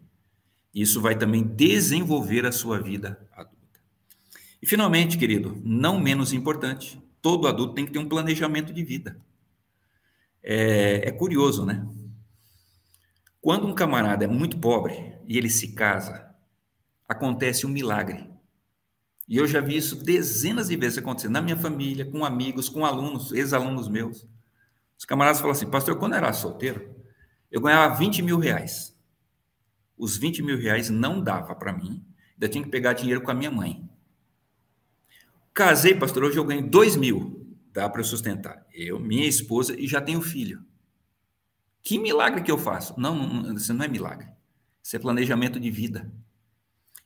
Isso 0.75 1.01
vai 1.01 1.17
também 1.17 1.43
desenvolver 1.43 2.45
a 2.45 2.53
sua 2.53 2.81
vida 2.81 3.27
adulta. 3.33 3.81
E 4.61 4.67
finalmente, 4.67 5.17
querido, 5.17 5.61
não 5.65 6.01
menos 6.01 6.33
importante, 6.33 7.01
todo 7.23 7.47
adulto 7.47 7.75
tem 7.75 7.87
que 7.87 7.93
ter 7.93 7.99
um 7.99 8.09
planejamento 8.09 8.73
de 8.73 8.83
vida. 8.85 9.21
É, 10.43 11.09
é 11.09 11.13
curioso, 11.13 11.65
né? 11.65 11.87
Quando 13.41 13.67
um 13.67 13.75
camarada 13.75 14.25
é 14.25 14.29
muito 14.29 14.59
pobre 14.59 15.15
e 15.27 15.39
ele 15.39 15.49
se 15.49 15.69
casa, 15.73 16.35
acontece 17.09 17.67
um 17.67 17.71
milagre. 17.71 18.29
E 19.29 19.37
eu 19.37 19.47
já 19.47 19.61
vi 19.61 19.77
isso 19.77 20.03
dezenas 20.03 20.69
de 20.69 20.77
vezes 20.77 20.99
acontecer 20.99 21.29
na 21.29 21.41
minha 21.41 21.57
família, 21.57 22.05
com 22.05 22.25
amigos, 22.25 22.69
com 22.69 22.85
alunos, 22.85 23.31
ex-alunos 23.33 23.89
meus. 23.89 24.27
Os 24.99 25.05
camaradas 25.05 25.41
falam 25.41 25.53
assim, 25.53 25.71
pastor, 25.71 25.97
quando 25.97 26.13
eu 26.13 26.19
era 26.19 26.33
solteiro, 26.33 26.93
eu 27.51 27.61
ganhava 27.61 27.95
20 27.95 28.21
mil 28.21 28.39
reais. 28.39 28.97
Os 29.97 30.17
20 30.17 30.43
mil 30.43 30.59
reais 30.59 30.91
não 30.91 31.23
dava 31.23 31.55
para 31.55 31.73
mim, 31.73 32.05
ainda 32.33 32.49
tinha 32.49 32.65
que 32.65 32.71
pegar 32.71 32.93
dinheiro 32.95 33.23
com 33.23 33.31
a 33.31 33.35
minha 33.35 33.51
mãe. 33.51 33.89
Casei, 35.55 35.95
pastor, 35.95 36.25
hoje 36.25 36.37
eu 36.37 36.45
ganho 36.45 36.69
2 36.69 36.97
mil, 36.97 37.57
dá 37.73 37.89
para 37.89 38.01
eu 38.01 38.05
sustentar. 38.05 38.67
Eu, 38.73 38.99
minha 38.99 39.27
esposa 39.27 39.79
e 39.79 39.87
já 39.87 40.01
tenho 40.01 40.21
filho. 40.21 40.65
Que 41.83 41.99
milagre 41.99 42.43
que 42.43 42.51
eu 42.51 42.59
faço? 42.59 42.99
Não, 42.99 43.15
não, 43.15 43.55
isso 43.55 43.73
não 43.73 43.85
é 43.85 43.89
milagre. 43.89 44.29
Isso 44.83 44.97
é 44.97 44.99
planejamento 44.99 45.61
de 45.61 45.71
vida. 45.71 46.13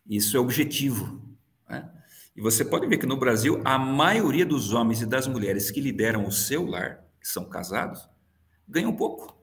Isso 0.07 0.37
é 0.37 0.41
objetivo. 0.41 1.23
Né? 1.69 1.91
E 2.35 2.41
você 2.41 2.65
pode 2.65 2.87
ver 2.87 2.99
que 2.99 3.07
no 3.07 3.17
Brasil, 3.17 3.61
a 3.65 3.79
maioria 3.79 4.47
dos 4.47 4.73
homens 4.73 5.03
e 5.03 5.07
das 5.07 5.27
mulheres 5.27 5.71
que 5.71 5.81
lideram 5.81 6.27
o 6.27 6.33
seu 6.33 6.65
lar, 6.65 7.02
que 7.23 7.29
são 7.29 7.49
casados, 7.49 8.09
ganham 8.69 8.95
pouco. 8.95 9.41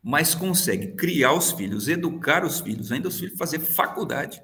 Mas 0.00 0.34
consegue 0.34 0.92
criar 0.92 1.32
os 1.32 1.52
filhos, 1.52 1.88
educar 1.88 2.44
os 2.44 2.60
filhos, 2.60 2.92
ainda 2.92 3.08
os 3.08 3.18
filhos 3.18 3.36
fazer 3.36 3.58
faculdade, 3.58 4.42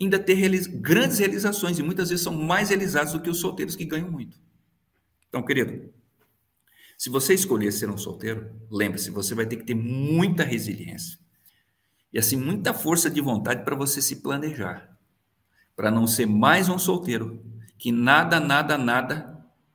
ainda 0.00 0.18
ter 0.18 0.36
grandes 0.80 1.18
realizações, 1.18 1.78
e 1.78 1.82
muitas 1.82 2.10
vezes 2.10 2.24
são 2.24 2.34
mais 2.34 2.70
realizados 2.70 3.12
do 3.12 3.20
que 3.20 3.30
os 3.30 3.38
solteiros 3.38 3.76
que 3.76 3.84
ganham 3.84 4.10
muito. 4.10 4.36
Então, 5.28 5.42
querido, 5.44 5.92
se 6.98 7.08
você 7.08 7.32
escolher 7.34 7.72
ser 7.72 7.88
um 7.88 7.96
solteiro, 7.96 8.50
lembre-se, 8.70 9.10
você 9.10 9.34
vai 9.34 9.46
ter 9.46 9.56
que 9.56 9.64
ter 9.64 9.74
muita 9.74 10.44
resiliência. 10.44 11.18
E 12.12 12.18
assim, 12.18 12.36
muita 12.36 12.74
força 12.74 13.08
de 13.08 13.20
vontade 13.20 13.64
para 13.64 13.76
você 13.76 14.02
se 14.02 14.16
planejar 14.16 14.90
para 15.80 15.90
não 15.90 16.06
ser 16.06 16.26
mais 16.26 16.68
um 16.68 16.78
solteiro 16.78 17.42
que 17.78 17.90
nada, 17.90 18.38
nada, 18.38 18.76
nada 18.76 19.29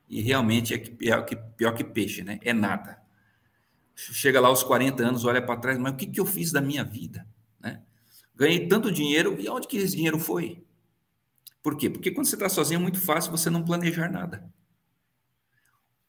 e 0.08 0.20
realmente 0.22 0.74
é 0.74 0.78
pior 0.78 1.24
que, 1.24 1.36
pior 1.36 1.72
que 1.72 1.84
peixe, 1.84 2.22
né? 2.22 2.38
É 2.42 2.52
nada. 2.52 3.00
Chega 3.94 4.40
lá 4.40 4.48
aos 4.48 4.62
40 4.62 5.02
anos, 5.02 5.24
olha 5.24 5.40
para 5.40 5.58
trás, 5.58 5.78
mas 5.78 5.92
o 5.92 5.96
que, 5.96 6.06
que 6.06 6.20
eu 6.20 6.26
fiz 6.26 6.52
da 6.52 6.60
minha 6.60 6.84
vida? 6.84 7.26
Né? 7.58 7.82
Ganhei 8.34 8.68
tanto 8.68 8.92
dinheiro 8.92 9.40
e 9.40 9.48
onde 9.48 9.66
que 9.66 9.78
esse 9.78 9.96
dinheiro 9.96 10.18
foi? 10.18 10.62
Por 11.62 11.76
quê? 11.76 11.90
Porque 11.90 12.10
quando 12.10 12.26
você 12.26 12.36
está 12.36 12.48
sozinho 12.48 12.78
é 12.78 12.82
muito 12.82 13.00
fácil 13.00 13.30
você 13.30 13.50
não 13.50 13.64
planejar 13.64 14.10
nada. 14.10 14.48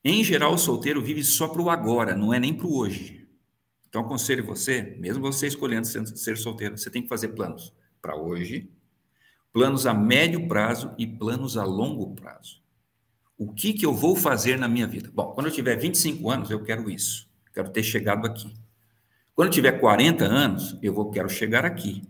Em 0.04 0.24
geral, 0.24 0.54
o 0.54 0.58
solteiro 0.58 1.02
vive 1.02 1.24
só 1.24 1.48
para 1.48 1.62
o 1.62 1.70
agora, 1.70 2.16
não 2.16 2.34
é 2.34 2.40
nem 2.40 2.54
para 2.54 2.68
o 2.68 2.78
hoje. 2.78 3.28
Então, 3.90 4.02
aconselho 4.02 4.46
você, 4.46 4.96
mesmo 5.00 5.22
você 5.22 5.48
escolhendo 5.48 5.88
ser 5.88 6.38
solteiro, 6.38 6.78
você 6.78 6.90
tem 6.90 7.02
que 7.02 7.08
fazer 7.08 7.30
planos 7.30 7.74
para 8.02 8.16
hoje, 8.16 8.70
planos 9.52 9.86
a 9.86 9.94
médio 9.94 10.48
prazo 10.48 10.94
e 10.98 11.08
planos 11.08 11.58
a 11.58 11.64
longo 11.64 12.14
prazo. 12.14 12.62
O 13.38 13.54
que, 13.54 13.74
que 13.74 13.86
eu 13.86 13.94
vou 13.94 14.16
fazer 14.16 14.58
na 14.58 14.68
minha 14.68 14.88
vida? 14.88 15.12
Bom, 15.14 15.32
quando 15.32 15.48
eu 15.48 15.54
tiver 15.54 15.76
25 15.76 16.30
anos, 16.30 16.50
eu 16.50 16.64
quero 16.64 16.90
isso. 16.90 17.30
Quero 17.54 17.70
ter 17.70 17.84
chegado 17.84 18.26
aqui. 18.26 18.54
Quando 19.36 19.50
eu 19.50 19.54
tiver 19.54 19.74
40 19.74 20.26
anos, 20.26 20.78
eu 20.82 20.94
vou 20.94 21.12
quero 21.12 21.30
chegar 21.30 21.64
aqui. 21.64 22.04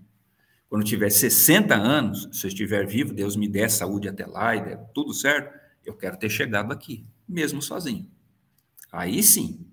Quando 0.70 0.82
eu 0.82 0.88
tiver 0.88 1.10
60 1.10 1.76
anos, 1.76 2.30
se 2.32 2.46
eu 2.46 2.50
estiver 2.50 2.86
vivo, 2.88 3.14
Deus 3.14 3.36
me 3.36 3.48
der 3.48 3.70
saúde 3.70 4.08
até 4.08 4.26
lá 4.26 4.56
e 4.56 4.64
der 4.64 4.78
tudo 4.94 5.14
certo, 5.14 5.54
eu 5.86 5.94
quero 5.94 6.18
ter 6.18 6.30
chegado 6.30 6.72
aqui, 6.72 7.06
mesmo 7.28 7.62
sozinho. 7.62 8.10
Aí 8.92 9.22
sim, 9.22 9.66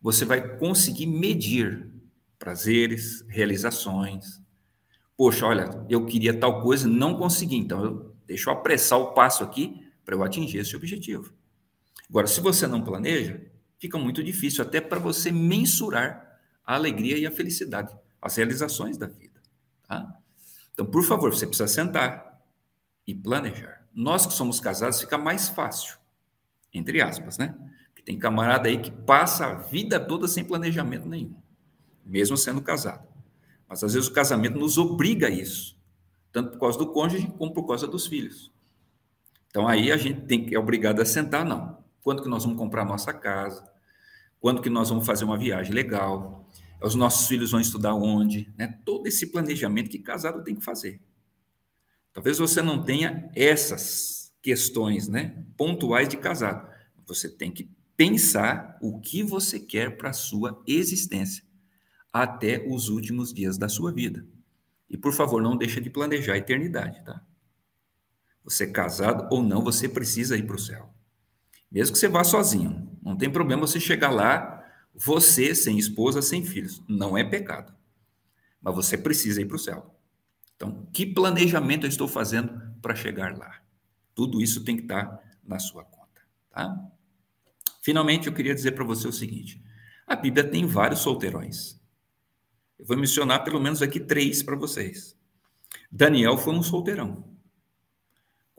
você 0.00 0.24
vai 0.24 0.56
conseguir 0.58 1.06
medir 1.06 1.90
prazeres, 2.38 3.24
realizações, 3.28 4.42
Poxa, 5.16 5.46
olha, 5.46 5.70
eu 5.88 6.04
queria 6.06 6.38
tal 6.38 6.62
coisa, 6.62 6.88
não 6.88 7.14
consegui, 7.14 7.56
então 7.56 7.84
eu, 7.84 8.16
deixa 8.26 8.50
eu 8.50 8.54
apressar 8.54 8.98
o 8.98 9.12
passo 9.12 9.44
aqui 9.44 9.81
para 10.04 10.14
eu 10.14 10.22
atingir 10.22 10.58
esse 10.58 10.74
objetivo. 10.76 11.32
Agora, 12.08 12.26
se 12.26 12.40
você 12.40 12.66
não 12.66 12.82
planeja, 12.82 13.40
fica 13.78 13.98
muito 13.98 14.22
difícil 14.22 14.62
até 14.62 14.80
para 14.80 14.98
você 14.98 15.30
mensurar 15.30 16.38
a 16.64 16.74
alegria 16.74 17.18
e 17.18 17.26
a 17.26 17.30
felicidade, 17.30 17.94
as 18.20 18.36
realizações 18.36 18.96
da 18.96 19.06
vida. 19.06 19.40
Tá? 19.88 20.14
Então, 20.72 20.86
por 20.86 21.02
favor, 21.02 21.34
você 21.34 21.46
precisa 21.46 21.66
sentar 21.66 22.40
e 23.06 23.14
planejar. 23.14 23.86
Nós 23.94 24.26
que 24.26 24.32
somos 24.32 24.60
casados, 24.60 25.00
fica 25.00 25.18
mais 25.18 25.48
fácil, 25.48 25.98
entre 26.72 27.02
aspas, 27.02 27.36
né? 27.38 27.54
Porque 27.88 28.02
tem 28.02 28.18
camarada 28.18 28.68
aí 28.68 28.78
que 28.78 28.90
passa 28.90 29.46
a 29.46 29.54
vida 29.54 29.98
toda 29.98 30.28
sem 30.28 30.44
planejamento 30.44 31.08
nenhum, 31.08 31.34
mesmo 32.04 32.36
sendo 32.36 32.62
casado. 32.62 33.06
Mas 33.68 33.82
às 33.82 33.94
vezes 33.94 34.08
o 34.08 34.12
casamento 34.12 34.58
nos 34.58 34.78
obriga 34.78 35.26
a 35.26 35.30
isso, 35.30 35.78
tanto 36.30 36.52
por 36.52 36.60
causa 36.60 36.78
do 36.78 36.92
cônjuge 36.92 37.26
como 37.38 37.52
por 37.52 37.66
causa 37.66 37.86
dos 37.86 38.06
filhos. 38.06 38.51
Então 39.52 39.68
aí 39.68 39.92
a 39.92 39.98
gente 39.98 40.22
tem 40.22 40.46
que 40.46 40.54
é 40.54 40.58
obrigado 40.58 41.02
a 41.02 41.04
sentar, 41.04 41.44
não. 41.44 41.76
Quando 42.00 42.22
que 42.22 42.28
nós 42.28 42.42
vamos 42.42 42.58
comprar 42.58 42.86
nossa 42.86 43.12
casa? 43.12 43.70
Quando 44.40 44.62
que 44.62 44.70
nós 44.70 44.88
vamos 44.88 45.04
fazer 45.04 45.26
uma 45.26 45.36
viagem 45.36 45.74
legal? 45.74 46.48
Os 46.80 46.94
nossos 46.94 47.28
filhos 47.28 47.50
vão 47.50 47.60
estudar 47.60 47.94
onde? 47.94 48.50
Né? 48.56 48.80
Todo 48.82 49.06
esse 49.06 49.26
planejamento 49.26 49.90
que 49.90 49.98
casado 49.98 50.42
tem 50.42 50.54
que 50.54 50.64
fazer. 50.64 51.02
Talvez 52.14 52.38
você 52.38 52.62
não 52.62 52.82
tenha 52.82 53.30
essas 53.36 54.32
questões 54.40 55.06
né, 55.06 55.44
pontuais 55.54 56.08
de 56.08 56.16
casado. 56.16 56.66
Você 57.06 57.28
tem 57.28 57.52
que 57.52 57.70
pensar 57.94 58.78
o 58.80 59.00
que 59.00 59.22
você 59.22 59.60
quer 59.60 59.98
para 59.98 60.10
a 60.10 60.14
sua 60.14 60.62
existência 60.66 61.44
até 62.10 62.66
os 62.66 62.88
últimos 62.88 63.34
dias 63.34 63.58
da 63.58 63.68
sua 63.68 63.92
vida. 63.92 64.26
E 64.88 64.96
por 64.96 65.12
favor, 65.12 65.42
não 65.42 65.58
deixe 65.58 65.78
de 65.78 65.90
planejar 65.90 66.34
a 66.34 66.38
eternidade, 66.38 67.04
tá? 67.04 67.22
Você 68.44 68.64
é 68.64 68.70
casado 68.70 69.28
ou 69.30 69.42
não, 69.42 69.62
você 69.62 69.88
precisa 69.88 70.36
ir 70.36 70.44
para 70.44 70.56
o 70.56 70.58
céu. 70.58 70.92
Mesmo 71.70 71.92
que 71.92 71.98
você 71.98 72.08
vá 72.08 72.22
sozinho, 72.24 72.90
não 73.02 73.16
tem 73.16 73.30
problema 73.30 73.66
você 73.66 73.80
chegar 73.80 74.10
lá, 74.10 74.62
você 74.94 75.54
sem 75.54 75.78
esposa, 75.78 76.20
sem 76.20 76.44
filhos. 76.44 76.82
Não 76.88 77.16
é 77.16 77.24
pecado. 77.24 77.74
Mas 78.60 78.74
você 78.74 78.98
precisa 78.98 79.40
ir 79.40 79.46
para 79.46 79.56
o 79.56 79.58
céu. 79.58 79.94
Então, 80.54 80.86
que 80.92 81.06
planejamento 81.06 81.86
eu 81.86 81.88
estou 81.88 82.06
fazendo 82.06 82.60
para 82.80 82.94
chegar 82.94 83.36
lá? 83.36 83.60
Tudo 84.14 84.40
isso 84.40 84.64
tem 84.64 84.76
que 84.76 84.82
estar 84.82 85.20
na 85.42 85.58
sua 85.58 85.84
conta, 85.84 86.20
tá? 86.50 86.76
Finalmente, 87.80 88.28
eu 88.28 88.32
queria 88.32 88.54
dizer 88.54 88.72
para 88.72 88.84
você 88.84 89.08
o 89.08 89.12
seguinte: 89.12 89.60
a 90.06 90.14
Bíblia 90.14 90.44
tem 90.44 90.66
vários 90.66 91.00
solteirões. 91.00 91.80
Eu 92.78 92.86
vou 92.86 92.96
mencionar 92.96 93.42
pelo 93.42 93.60
menos 93.60 93.82
aqui 93.82 93.98
três 93.98 94.42
para 94.42 94.54
vocês. 94.54 95.16
Daniel 95.90 96.36
foi 96.36 96.54
um 96.54 96.62
solteirão. 96.62 97.31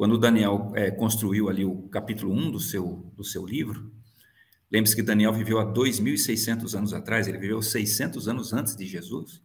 Quando 0.03 0.17
Daniel 0.17 0.69
é, 0.75 0.91
construiu 0.91 1.47
ali 1.47 1.63
o 1.63 1.83
capítulo 1.83 2.33
1 2.33 2.51
do 2.51 2.59
seu, 2.59 3.09
do 3.15 3.23
seu 3.23 3.45
livro, 3.45 3.89
lembre-se 4.69 4.97
que 4.97 5.01
Daniel 5.01 5.31
viveu 5.31 5.59
há 5.59 5.65
2.600 5.65 6.77
anos 6.77 6.93
atrás, 6.93 7.25
ele 7.25 7.37
viveu 7.37 7.61
600 7.61 8.27
anos 8.27 8.51
antes 8.51 8.75
de 8.75 8.85
Jesus. 8.85 9.41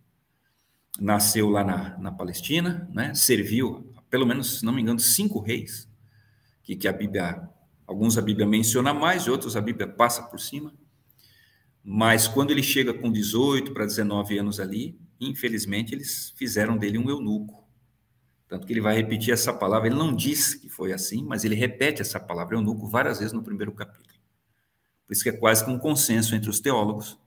Nasceu 0.98 1.48
lá 1.48 1.62
na, 1.62 1.96
na 1.98 2.10
Palestina, 2.10 2.90
né? 2.92 3.14
serviu, 3.14 3.94
pelo 4.10 4.26
menos, 4.26 4.58
se 4.58 4.64
não 4.64 4.72
me 4.72 4.82
engano, 4.82 4.98
cinco 4.98 5.38
reis, 5.38 5.88
que, 6.64 6.74
que 6.74 6.88
a 6.88 6.92
Bíblia, 6.92 7.48
alguns 7.86 8.18
a 8.18 8.20
Bíblia 8.20 8.44
menciona 8.44 8.92
mais, 8.92 9.28
outros 9.28 9.56
a 9.56 9.60
Bíblia 9.60 9.86
passa 9.86 10.24
por 10.24 10.40
cima. 10.40 10.74
Mas 11.84 12.26
quando 12.26 12.50
ele 12.50 12.64
chega 12.64 12.92
com 12.92 13.12
18 13.12 13.72
para 13.72 13.86
19 13.86 14.36
anos 14.38 14.58
ali, 14.58 14.98
infelizmente 15.20 15.94
eles 15.94 16.34
fizeram 16.36 16.76
dele 16.76 16.98
um 16.98 17.08
eunuco. 17.08 17.67
Tanto 18.48 18.66
que 18.66 18.72
ele 18.72 18.80
vai 18.80 18.96
repetir 18.96 19.32
essa 19.32 19.52
palavra, 19.52 19.88
ele 19.88 19.96
não 19.96 20.14
diz 20.14 20.54
que 20.54 20.68
foi 20.68 20.92
assim, 20.92 21.22
mas 21.22 21.44
ele 21.44 21.54
repete 21.54 22.00
essa 22.00 22.18
palavra 22.18 22.56
eunuco 22.56 22.88
várias 22.88 23.18
vezes 23.18 23.32
no 23.32 23.42
primeiro 23.42 23.72
capítulo. 23.72 24.18
Por 25.06 25.12
isso 25.12 25.22
que 25.22 25.28
é 25.28 25.32
quase 25.32 25.64
que 25.64 25.70
um 25.70 25.78
consenso 25.78 26.34
entre 26.34 26.48
os 26.48 26.58
teólogos 26.58 27.18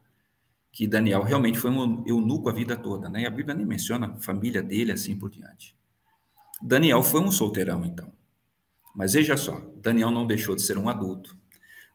que 0.71 0.87
Daniel 0.87 1.21
realmente 1.21 1.59
foi 1.59 1.69
um 1.69 2.03
eunuco 2.07 2.49
a 2.49 2.53
vida 2.53 2.75
toda, 2.75 3.09
né? 3.09 3.23
E 3.23 3.25
a 3.25 3.29
Bíblia 3.29 3.53
nem 3.53 3.65
menciona 3.65 4.07
a 4.07 4.15
família 4.17 4.63
dele 4.63 4.91
assim 4.91 5.17
por 5.17 5.29
diante. 5.29 5.75
Daniel 6.61 7.03
foi 7.03 7.21
um 7.21 7.31
solteirão, 7.31 7.83
então. 7.83 8.11
Mas 8.95 9.13
veja 9.13 9.35
só, 9.35 9.61
Daniel 9.77 10.11
não 10.11 10.25
deixou 10.25 10.55
de 10.55 10.61
ser 10.61 10.77
um 10.77 10.87
adulto. 10.87 11.35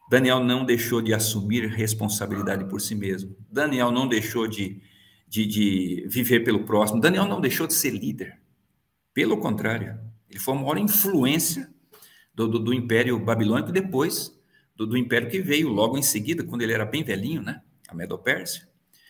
Daniel 0.09 0.43
não 0.43 0.65
deixou 0.65 1.01
de 1.01 1.13
assumir 1.13 1.67
responsabilidade 1.67 2.65
por 2.65 2.79
si 2.79 2.95
mesmo. 2.95 3.35
Daniel 3.51 3.91
não 3.91 4.07
deixou 4.07 4.47
de, 4.47 4.81
de, 5.27 5.45
de 5.45 6.05
viver 6.07 6.41
pelo 6.41 6.63
próximo. 6.63 7.01
Daniel 7.01 7.25
não 7.25 7.41
deixou 7.41 7.67
de 7.67 7.73
ser 7.73 7.89
líder. 7.91 8.39
Pelo 9.17 9.39
contrário, 9.39 9.99
ele 10.29 10.37
foi 10.37 10.53
a 10.53 10.57
maior 10.57 10.77
influência 10.77 11.73
do, 12.35 12.47
do, 12.47 12.59
do 12.59 12.71
Império 12.71 13.17
Babilônico 13.17 13.71
depois 13.71 14.39
do, 14.75 14.85
do, 14.85 14.95
Império 14.95 15.27
que 15.27 15.41
veio 15.41 15.69
logo 15.69 15.97
em 15.97 16.03
seguida, 16.03 16.43
quando 16.43 16.61
ele 16.61 16.71
era 16.71 16.85
bem 16.85 17.03
velhinho, 17.03 17.41
né? 17.41 17.63
A 17.87 17.95
Medo-Pérsia. 17.95 18.69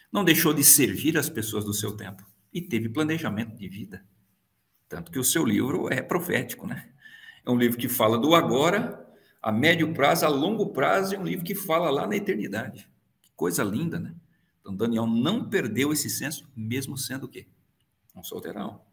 Não 0.09 0.23
deixou 0.23 0.53
de 0.53 0.63
servir 0.63 1.17
as 1.17 1.29
pessoas 1.29 1.65
do 1.65 1.73
seu 1.73 1.91
tempo 1.91 2.25
e 2.53 2.61
teve 2.61 2.87
planejamento 2.87 3.53
de 3.57 3.67
vida. 3.67 4.01
Tanto 4.87 5.11
que 5.11 5.19
o 5.19 5.25
seu 5.25 5.43
livro 5.43 5.91
é 5.91 6.01
profético, 6.01 6.65
né? 6.65 6.89
É 7.45 7.51
um 7.51 7.57
livro 7.57 7.77
que 7.77 7.89
fala 7.89 8.17
do 8.17 8.33
agora, 8.33 9.05
a 9.41 9.51
médio 9.51 9.93
prazo, 9.93 10.25
a 10.25 10.29
longo 10.29 10.67
prazo, 10.67 11.15
e 11.15 11.17
um 11.17 11.25
livro 11.25 11.43
que 11.43 11.53
fala 11.53 11.89
lá 11.89 12.07
na 12.07 12.15
eternidade. 12.15 12.89
Que 13.21 13.29
coisa 13.35 13.61
linda, 13.61 13.99
né? 13.99 14.15
Então, 14.61 14.73
Daniel 14.73 15.05
não 15.05 15.49
perdeu 15.49 15.91
esse 15.91 16.09
senso, 16.09 16.49
mesmo 16.55 16.97
sendo 16.97 17.25
o 17.25 17.27
quê? 17.27 17.45
Um 18.15 18.23
solteirão. 18.23 18.86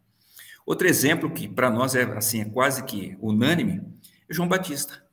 Outro 0.66 0.86
exemplo 0.86 1.30
que 1.30 1.46
para 1.46 1.70
nós 1.70 1.94
é 1.94 2.04
assim, 2.16 2.40
é 2.40 2.44
quase 2.44 2.84
que 2.84 3.16
unânime, 3.20 3.82
é 4.28 4.32
João 4.32 4.48
Batista. 4.48 5.04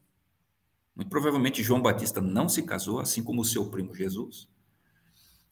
Muito 0.96 1.10
provavelmente 1.10 1.64
João 1.64 1.82
Batista 1.82 2.22
não 2.22 2.48
se 2.48 2.64
casou, 2.64 3.00
assim 3.00 3.24
como 3.24 3.44
seu 3.44 3.70
primo 3.70 3.94
Jesus. 3.94 4.48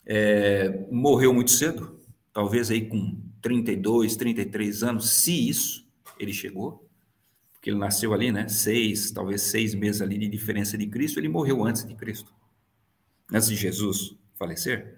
É, 0.05 0.87
morreu 0.91 1.33
muito 1.33 1.51
cedo, 1.51 1.99
talvez 2.33 2.71
aí 2.71 2.87
com 2.87 3.21
32, 3.41 4.15
33 4.15 4.83
anos, 4.83 5.09
se 5.09 5.49
isso 5.49 5.87
ele 6.17 6.33
chegou, 6.33 6.89
porque 7.53 7.69
ele 7.69 7.77
nasceu 7.77 8.13
ali, 8.13 8.31
né? 8.31 8.47
Seis, 8.47 9.11
talvez 9.11 9.41
seis 9.41 9.75
meses 9.75 10.01
ali 10.01 10.17
de 10.17 10.27
diferença 10.27 10.77
de 10.77 10.87
Cristo, 10.87 11.19
ele 11.19 11.29
morreu 11.29 11.63
antes 11.63 11.85
de 11.85 11.93
Cristo, 11.93 12.33
antes 13.31 13.49
de 13.49 13.55
Jesus 13.55 14.15
falecer. 14.35 14.97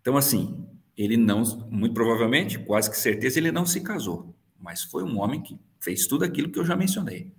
Então, 0.00 0.16
assim, 0.16 0.64
ele 0.96 1.16
não, 1.16 1.42
muito 1.70 1.94
provavelmente, 1.94 2.58
quase 2.58 2.90
que 2.90 2.96
certeza, 2.96 3.38
ele 3.38 3.52
não 3.52 3.66
se 3.66 3.80
casou, 3.80 4.34
mas 4.60 4.82
foi 4.82 5.02
um 5.02 5.18
homem 5.20 5.40
que 5.40 5.58
fez 5.80 6.06
tudo 6.06 6.24
aquilo 6.24 6.50
que 6.50 6.58
eu 6.58 6.64
já 6.64 6.76
mencionei 6.76 7.32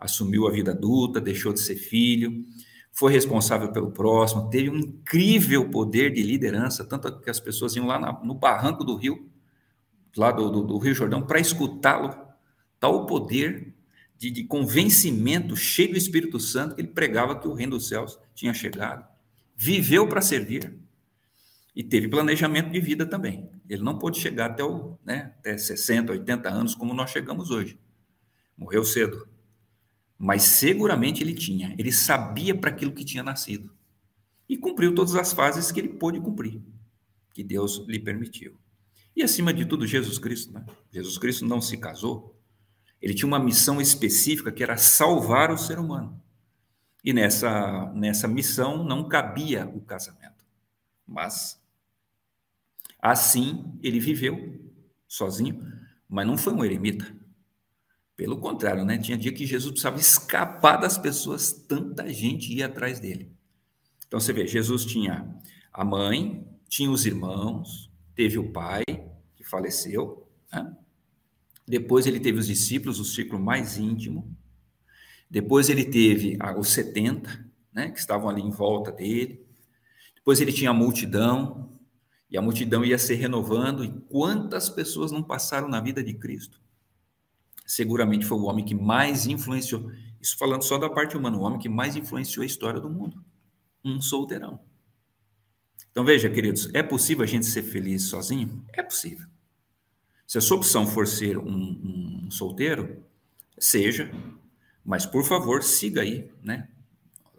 assumiu 0.00 0.48
a 0.48 0.50
vida 0.50 0.70
adulta, 0.70 1.20
deixou 1.20 1.52
de 1.52 1.60
ser 1.60 1.76
filho, 1.76 2.44
foi 2.90 3.12
responsável 3.12 3.70
pelo 3.70 3.92
próximo, 3.92 4.48
teve 4.48 4.70
um 4.70 4.78
incrível 4.78 5.68
poder 5.68 6.10
de 6.10 6.22
liderança, 6.22 6.84
tanto 6.84 7.20
que 7.20 7.30
as 7.30 7.38
pessoas 7.38 7.76
iam 7.76 7.86
lá 7.86 7.98
na, 7.98 8.12
no 8.24 8.34
barranco 8.34 8.82
do 8.82 8.96
rio, 8.96 9.30
lá 10.16 10.32
do, 10.32 10.50
do, 10.50 10.62
do 10.62 10.78
Rio 10.78 10.94
Jordão, 10.94 11.22
para 11.22 11.38
escutá-lo, 11.38 12.16
tal 12.80 13.06
poder 13.06 13.74
de, 14.16 14.30
de, 14.30 14.44
convencimento, 14.44 15.54
cheio 15.54 15.92
do 15.92 15.98
Espírito 15.98 16.40
Santo, 16.40 16.74
que 16.74 16.80
ele 16.80 16.88
pregava 16.88 17.38
que 17.38 17.46
o 17.46 17.52
reino 17.52 17.76
dos 17.76 17.86
céus 17.86 18.18
tinha 18.34 18.52
chegado. 18.52 19.06
Viveu 19.54 20.08
para 20.08 20.20
servir 20.20 20.74
e 21.74 21.82
teve 21.84 22.08
planejamento 22.08 22.70
de 22.70 22.80
vida 22.80 23.06
também. 23.06 23.50
Ele 23.68 23.82
não 23.82 23.98
pôde 23.98 24.20
chegar 24.20 24.50
até, 24.50 24.64
o, 24.64 24.98
né, 25.04 25.34
até 25.38 25.56
60, 25.56 26.12
80 26.12 26.48
anos, 26.48 26.74
como 26.74 26.94
nós 26.94 27.10
chegamos 27.10 27.50
hoje. 27.50 27.78
Morreu 28.56 28.84
cedo 28.84 29.28
mas 30.22 30.42
seguramente 30.42 31.22
ele 31.22 31.32
tinha, 31.32 31.74
ele 31.78 31.90
sabia 31.90 32.54
para 32.54 32.68
aquilo 32.68 32.92
que 32.92 33.06
tinha 33.06 33.22
nascido. 33.22 33.74
E 34.46 34.54
cumpriu 34.54 34.94
todas 34.94 35.14
as 35.14 35.32
fases 35.32 35.72
que 35.72 35.80
ele 35.80 35.88
pôde 35.88 36.20
cumprir, 36.20 36.60
que 37.32 37.42
Deus 37.42 37.86
lhe 37.88 37.98
permitiu. 37.98 38.54
E 39.16 39.22
acima 39.22 39.50
de 39.50 39.64
tudo, 39.64 39.86
Jesus 39.86 40.18
Cristo. 40.18 40.52
Né? 40.52 40.66
Jesus 40.92 41.16
Cristo 41.16 41.46
não 41.46 41.58
se 41.62 41.78
casou, 41.78 42.38
ele 43.00 43.14
tinha 43.14 43.26
uma 43.26 43.38
missão 43.38 43.80
específica 43.80 44.52
que 44.52 44.62
era 44.62 44.76
salvar 44.76 45.50
o 45.50 45.56
ser 45.56 45.78
humano. 45.78 46.22
E 47.02 47.14
nessa, 47.14 47.90
nessa 47.94 48.28
missão 48.28 48.84
não 48.84 49.08
cabia 49.08 49.66
o 49.66 49.80
casamento. 49.80 50.44
Mas, 51.08 51.59
assim, 53.00 53.78
ele 53.82 54.00
viveu 54.00 54.60
sozinho, 55.08 55.64
mas 56.08 56.26
não 56.26 56.36
foi 56.36 56.52
um 56.52 56.64
eremita. 56.64 57.16
Pelo 58.16 58.38
contrário, 58.38 58.84
né? 58.84 58.98
Tinha 58.98 59.16
dia 59.16 59.32
que 59.32 59.46
Jesus 59.46 59.72
precisava 59.72 59.98
escapar 59.98 60.76
das 60.76 60.98
pessoas, 60.98 61.52
tanta 61.52 62.12
gente 62.12 62.52
ia 62.52 62.66
atrás 62.66 63.00
dele. 63.00 63.32
Então 64.06 64.20
você 64.20 64.32
vê, 64.32 64.46
Jesus 64.46 64.84
tinha 64.84 65.34
a 65.72 65.84
mãe, 65.84 66.46
tinha 66.68 66.90
os 66.90 67.06
irmãos, 67.06 67.90
teve 68.14 68.38
o 68.38 68.52
pai, 68.52 68.82
que 69.34 69.44
faleceu, 69.44 70.28
né? 70.52 70.76
depois 71.66 72.06
ele 72.06 72.20
teve 72.20 72.38
os 72.38 72.48
discípulos, 72.48 72.98
o 73.00 73.04
ciclo 73.04 73.38
mais 73.38 73.78
íntimo, 73.78 74.36
depois 75.30 75.70
ele 75.70 75.84
teve 75.84 76.36
os 76.58 76.68
70, 76.70 77.48
né, 77.72 77.90
que 77.90 77.98
estavam 78.00 78.28
ali 78.28 78.42
em 78.42 78.50
volta 78.50 78.90
dele, 78.90 79.46
depois 80.16 80.40
ele 80.40 80.52
tinha 80.52 80.70
a 80.70 80.74
multidão, 80.74 81.79
e 82.30 82.38
a 82.38 82.42
multidão 82.42 82.84
ia 82.84 82.98
se 82.98 83.14
renovando, 83.14 83.84
e 83.84 83.90
quantas 84.08 84.68
pessoas 84.68 85.10
não 85.10 85.22
passaram 85.22 85.68
na 85.68 85.80
vida 85.80 86.02
de 86.02 86.14
Cristo? 86.14 86.60
seguramente 87.70 88.26
foi 88.26 88.36
o 88.36 88.46
homem 88.46 88.64
que 88.64 88.74
mais 88.74 89.28
influenciou. 89.28 89.92
Isso 90.20 90.36
falando 90.36 90.64
só 90.64 90.76
da 90.76 90.90
parte 90.90 91.16
humana, 91.16 91.36
o 91.36 91.42
homem 91.42 91.60
que 91.60 91.68
mais 91.68 91.94
influenciou 91.94 92.42
a 92.42 92.46
história 92.46 92.80
do 92.80 92.90
mundo. 92.90 93.24
Um 93.84 94.00
solteirão. 94.02 94.58
Então 95.92 96.04
veja, 96.04 96.28
queridos, 96.28 96.68
é 96.74 96.82
possível 96.82 97.22
a 97.22 97.26
gente 97.26 97.46
ser 97.46 97.62
feliz 97.62 98.02
sozinho? 98.02 98.64
É 98.72 98.82
possível. 98.82 99.24
Se 100.26 100.36
a 100.36 100.40
sua 100.40 100.56
opção 100.56 100.84
for 100.84 101.06
ser 101.06 101.38
um, 101.38 102.24
um 102.24 102.30
solteiro, 102.30 103.04
seja, 103.56 104.10
mas 104.84 105.06
por 105.06 105.24
favor, 105.24 105.62
siga 105.62 106.02
aí, 106.02 106.28
né? 106.42 106.68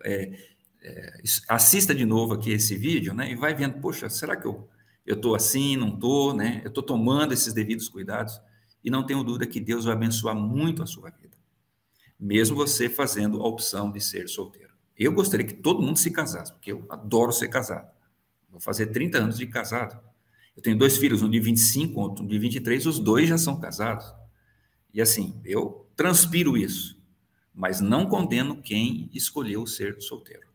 É, 0.04 0.40
é, 0.82 1.22
assista 1.50 1.94
de 1.94 2.06
novo 2.06 2.36
aqui 2.36 2.52
esse 2.52 2.78
vídeo, 2.78 3.14
né? 3.14 3.30
E 3.30 3.36
vai 3.36 3.54
vendo, 3.54 3.82
poxa, 3.82 4.10
será 4.10 4.38
que 4.38 4.48
eu 4.48 4.68
eu 5.12 5.16
estou 5.16 5.36
assim, 5.36 5.76
não 5.76 5.90
estou, 5.90 6.34
né? 6.34 6.62
Eu 6.64 6.70
estou 6.70 6.84
tomando 6.84 7.34
esses 7.34 7.54
devidos 7.54 7.90
cuidados. 7.90 8.40
E 8.84 8.90
não 8.90 9.06
tenho 9.06 9.24
dúvida 9.24 9.46
que 9.46 9.60
Deus 9.60 9.86
vai 9.86 9.94
abençoar 9.94 10.36
muito 10.36 10.82
a 10.82 10.88
sua 10.88 11.12
vida, 11.12 11.38
mesmo 12.20 12.56
você 12.56 12.90
fazendo 12.90 13.40
a 13.42 13.48
opção 13.48 13.92
de 13.92 14.02
ser 14.02 14.28
solteiro. 14.28 14.72
Eu 14.98 15.12
gostaria 15.12 15.46
que 15.46 15.54
todo 15.54 15.82
mundo 15.82 15.98
se 15.98 16.10
casasse, 16.10 16.52
porque 16.52 16.72
eu 16.72 16.86
adoro 16.90 17.32
ser 17.32 17.48
casado. 17.48 17.92
Vou 18.50 18.60
fazer 18.60 18.88
30 18.88 19.18
anos 19.20 19.38
de 19.38 19.46
casado. 19.46 20.00
Eu 20.56 20.64
tenho 20.64 20.78
dois 20.78 20.98
filhos, 20.98 21.22
um 21.22 21.30
de 21.30 21.40
25, 21.40 22.00
outro 22.00 22.28
de 22.28 22.40
23, 22.40 22.86
os 22.88 23.00
dois 23.00 23.30
já 23.30 23.38
são 23.38 23.60
casados. 23.60 24.12
E 24.94 25.02
assim, 25.02 25.40
eu 25.46 25.88
transpiro 25.96 26.58
isso, 26.58 27.00
mas 27.54 27.80
não 27.80 28.08
condeno 28.08 28.62
quem 28.62 29.10
escolheu 29.14 29.68
ser 29.68 30.02
solteiro. 30.02 30.48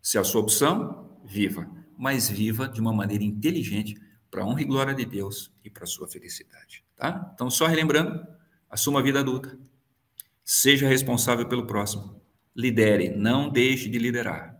Se 0.00 0.16
é 0.16 0.20
a 0.20 0.24
sua 0.24 0.40
opção, 0.40 1.18
viva, 1.24 1.68
mas 1.98 2.30
viva 2.30 2.68
de 2.68 2.80
uma 2.80 2.92
maneira 2.92 3.24
inteligente 3.24 4.00
para 4.30 4.42
a 4.42 4.46
honra 4.46 4.62
e 4.62 4.64
glória 4.64 4.94
de 4.94 5.04
Deus 5.04 5.52
e 5.64 5.68
para 5.68 5.82
a 5.82 5.86
sua 5.86 6.06
felicidade. 6.06 6.84
Tá? 6.94 7.32
Então, 7.34 7.50
só 7.50 7.66
relembrando, 7.66 8.24
assuma 8.70 9.00
a 9.00 9.02
vida 9.02 9.18
adulta. 9.18 9.58
Seja 10.44 10.86
responsável 10.86 11.48
pelo 11.48 11.66
próximo. 11.66 12.22
Lidere, 12.54 13.10
não 13.10 13.50
deixe 13.50 13.88
de 13.88 13.98
liderar. 13.98 14.56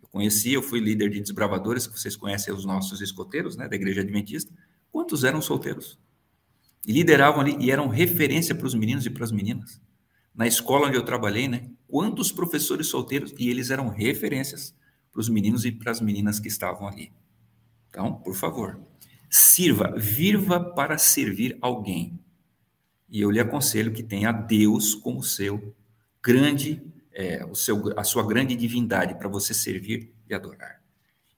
Eu 0.00 0.08
conheci, 0.08 0.52
eu 0.52 0.62
fui 0.62 0.78
líder 0.78 1.10
de 1.10 1.20
desbravadores, 1.20 1.86
que 1.86 1.98
vocês 1.98 2.14
conhecem 2.14 2.54
os 2.54 2.64
nossos 2.64 3.00
escoteiros, 3.00 3.56
né, 3.56 3.68
da 3.68 3.74
igreja 3.74 4.02
adventista. 4.02 4.52
Quantos 4.92 5.24
eram 5.24 5.42
solteiros? 5.42 5.98
E 6.86 6.92
lideravam 6.92 7.40
ali 7.40 7.56
e 7.58 7.72
eram 7.72 7.88
referência 7.88 8.54
para 8.54 8.66
os 8.66 8.74
meninos 8.74 9.04
e 9.04 9.10
para 9.10 9.24
as 9.24 9.32
meninas. 9.32 9.80
Na 10.32 10.46
escola 10.46 10.86
onde 10.86 10.96
eu 10.96 11.04
trabalhei, 11.04 11.48
né, 11.48 11.68
quantos 11.88 12.30
professores 12.30 12.86
solteiros 12.86 13.34
e 13.36 13.50
eles 13.50 13.70
eram 13.70 13.88
referências 13.88 14.74
para 15.18 15.22
os 15.22 15.28
meninos 15.28 15.64
e 15.64 15.72
para 15.72 15.90
as 15.90 16.00
meninas 16.00 16.38
que 16.38 16.46
estavam 16.46 16.86
ali. 16.86 17.12
Então, 17.90 18.14
por 18.14 18.36
favor, 18.36 18.78
Sirva, 19.28 19.92
viva 19.96 20.60
para 20.60 20.96
servir 20.96 21.58
alguém. 21.60 22.20
E 23.08 23.20
eu 23.20 23.28
lhe 23.28 23.40
aconselho 23.40 23.92
que 23.92 24.02
tenha 24.02 24.30
Deus 24.30 24.94
como 24.94 25.20
seu 25.20 25.74
grande, 26.22 26.80
é, 27.12 27.44
o 27.44 27.54
seu, 27.56 27.98
a 27.98 28.04
sua 28.04 28.24
grande 28.24 28.54
divindade 28.54 29.16
para 29.16 29.28
você 29.28 29.52
servir 29.52 30.14
e 30.28 30.34
adorar. 30.34 30.80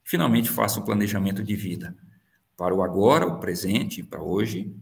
Finalmente, 0.03 0.49
faça 0.49 0.79
um 0.79 0.83
planejamento 0.83 1.43
de 1.43 1.55
vida 1.55 1.97
para 2.55 2.75
o 2.75 2.83
agora, 2.83 3.25
o 3.25 3.39
presente, 3.39 4.03
para 4.03 4.21
hoje, 4.21 4.75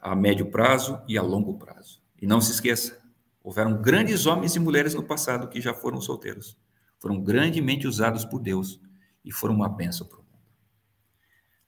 a 0.00 0.16
médio 0.16 0.46
prazo 0.46 0.98
e 1.06 1.18
a 1.18 1.22
longo 1.22 1.58
prazo. 1.58 2.00
E 2.20 2.26
não 2.26 2.40
se 2.40 2.52
esqueça, 2.52 2.98
houveram 3.44 3.82
grandes 3.82 4.24
homens 4.24 4.56
e 4.56 4.58
mulheres 4.58 4.94
no 4.94 5.02
passado 5.02 5.48
que 5.48 5.60
já 5.60 5.74
foram 5.74 6.00
solteiros. 6.00 6.56
Foram 6.98 7.20
grandemente 7.20 7.86
usados 7.86 8.24
por 8.24 8.40
Deus 8.40 8.80
e 9.24 9.32
foram 9.32 9.54
uma 9.54 9.68
bênção 9.68 10.06
para 10.06 10.18
o 10.18 10.28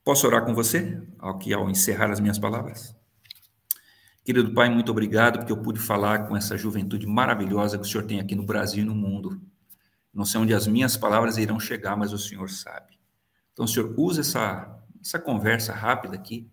Posso 0.03 0.27
orar 0.27 0.47
com 0.47 0.55
você, 0.55 1.01
aqui 1.19 1.53
ao 1.53 1.69
encerrar 1.69 2.11
as 2.11 2.21
minhas 2.21 2.39
palavras? 2.39 2.97
Querido 4.25 4.53
Pai, 4.55 4.71
muito 4.71 4.91
obrigado 4.91 5.39
porque 5.39 5.53
eu 5.53 5.59
pude 5.59 5.79
falar 5.79 6.27
com 6.27 6.37
essa 6.37 6.57
juventude 6.57 7.07
maravilhosa 7.07 7.79
que 7.79 7.85
o 7.85 7.89
Senhor 7.89 8.05
tem 8.05 8.19
aqui 8.19 8.35
no 8.35 8.43
Brasil 8.43 8.83
e 8.83 8.87
no 8.87 8.95
mundo. 8.95 9.41
Não 10.13 10.25
sei 10.25 10.41
onde 10.41 10.55
as 10.55 10.67
minhas 10.67 10.97
palavras 10.97 11.37
irão 11.37 11.61
chegar, 11.61 11.97
mas 11.97 12.13
o 12.13 12.19
Senhor 12.19 12.49
sabe. 12.49 12.99
Então, 13.53 13.67
Senhor, 13.67 13.95
usa 13.97 14.23
essa, 14.23 14.83
essa 15.01 15.19
conversa 15.19 15.73
rápida 15.73 16.15
aqui 16.15 16.51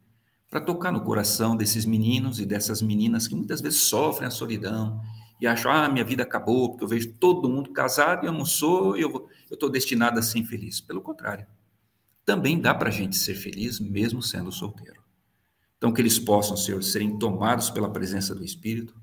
para 0.49 0.59
tocar 0.59 0.91
no 0.91 1.01
coração 1.01 1.55
desses 1.55 1.85
meninos 1.85 2.39
e 2.39 2.45
dessas 2.45 2.81
meninas 2.81 3.27
que 3.27 3.35
muitas 3.35 3.61
vezes 3.61 3.81
sofrem 3.81 4.27
a 4.27 4.31
solidão, 4.31 5.01
e 5.39 5.45
acham, 5.45 5.71
ah, 5.71 5.87
minha 5.87 6.03
vida 6.03 6.23
acabou, 6.23 6.69
porque 6.69 6.83
eu 6.83 6.87
vejo 6.87 7.13
todo 7.13 7.49
mundo 7.49 7.71
casado 7.71 8.25
e 8.25 8.27
eu 8.27 8.33
não 8.33 8.45
sou, 8.45 8.97
eu 8.97 9.29
estou 9.51 9.69
destinado 9.69 10.19
a 10.19 10.21
ser 10.23 10.39
infeliz. 10.39 10.81
Pelo 10.81 11.01
contrário, 11.01 11.45
também 12.25 12.59
dá 12.59 12.73
para 12.73 12.89
a 12.89 12.91
gente 12.91 13.15
ser 13.15 13.35
feliz 13.35 13.79
mesmo 13.79 14.21
sendo 14.21 14.51
solteiro. 14.51 15.01
Então, 15.77 15.93
que 15.93 16.01
eles 16.01 16.17
possam, 16.17 16.57
Senhor, 16.57 16.83
serem 16.83 17.19
tomados 17.19 17.69
pela 17.69 17.89
presença 17.89 18.33
do 18.33 18.43
Espírito, 18.43 18.95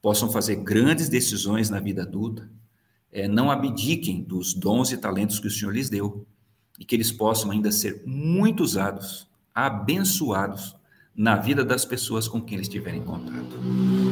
possam 0.00 0.30
fazer 0.30 0.56
grandes 0.56 1.08
decisões 1.08 1.68
na 1.68 1.80
vida 1.80 2.02
adulta, 2.02 2.50
é, 3.12 3.28
não 3.28 3.50
abdiquem 3.50 4.22
dos 4.22 4.54
dons 4.54 4.90
e 4.90 4.96
talentos 4.96 5.38
que 5.38 5.46
o 5.46 5.50
Senhor 5.50 5.72
lhes 5.72 5.90
deu, 5.90 6.26
e 6.78 6.84
que 6.84 6.94
eles 6.94 7.12
possam 7.12 7.50
ainda 7.50 7.70
ser 7.70 8.02
muito 8.06 8.62
usados, 8.62 9.28
abençoados 9.54 10.77
na 11.18 11.34
vida 11.34 11.64
das 11.64 11.84
pessoas 11.84 12.28
com 12.28 12.40
quem 12.40 12.56
eles 12.56 12.68
tiverem 12.68 13.02
contato. 13.02 13.58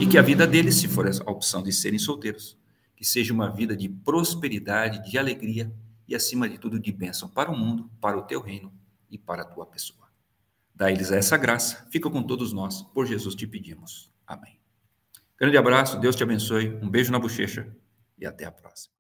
E 0.01 0.07
que 0.09 0.19
a 0.19 0.23
vida 0.23 0.45
deles, 0.45 0.75
se 0.75 0.89
for 0.89 1.07
a 1.07 1.31
opção 1.31 1.63
de 1.63 1.73
serem 1.73 2.01
solteiros, 2.01 2.59
que 2.97 3.05
seja 3.05 3.33
uma 3.33 3.49
vida 3.49 3.77
de 3.77 3.89
prosperidade, 3.89 5.09
de 5.09 5.17
alegria 5.17 5.73
e, 6.09 6.17
acima 6.17 6.49
de 6.49 6.59
tudo, 6.59 6.81
de 6.81 6.91
bênção 6.91 7.29
para 7.29 7.49
o 7.49 7.57
mundo, 7.57 7.89
para 8.01 8.19
o 8.19 8.23
teu 8.23 8.41
reino 8.41 8.73
e 9.09 9.17
para 9.17 9.43
a 9.43 9.45
tua 9.45 9.65
pessoa. 9.65 10.09
Dá-lhes 10.75 11.13
essa 11.13 11.37
graça, 11.37 11.87
fica 11.93 12.11
com 12.11 12.25
todos 12.25 12.53
nós, 12.53 12.83
por 12.83 13.07
Jesus 13.07 13.37
te 13.37 13.47
pedimos. 13.47 14.11
Amém. 14.27 14.59
Grande 15.39 15.57
abraço, 15.57 16.01
Deus 16.01 16.17
te 16.17 16.25
abençoe, 16.25 16.77
um 16.83 16.91
beijo 16.91 17.13
na 17.13 17.21
bochecha 17.21 17.73
e 18.19 18.27
até 18.27 18.45
a 18.47 18.51
próxima. 18.51 18.96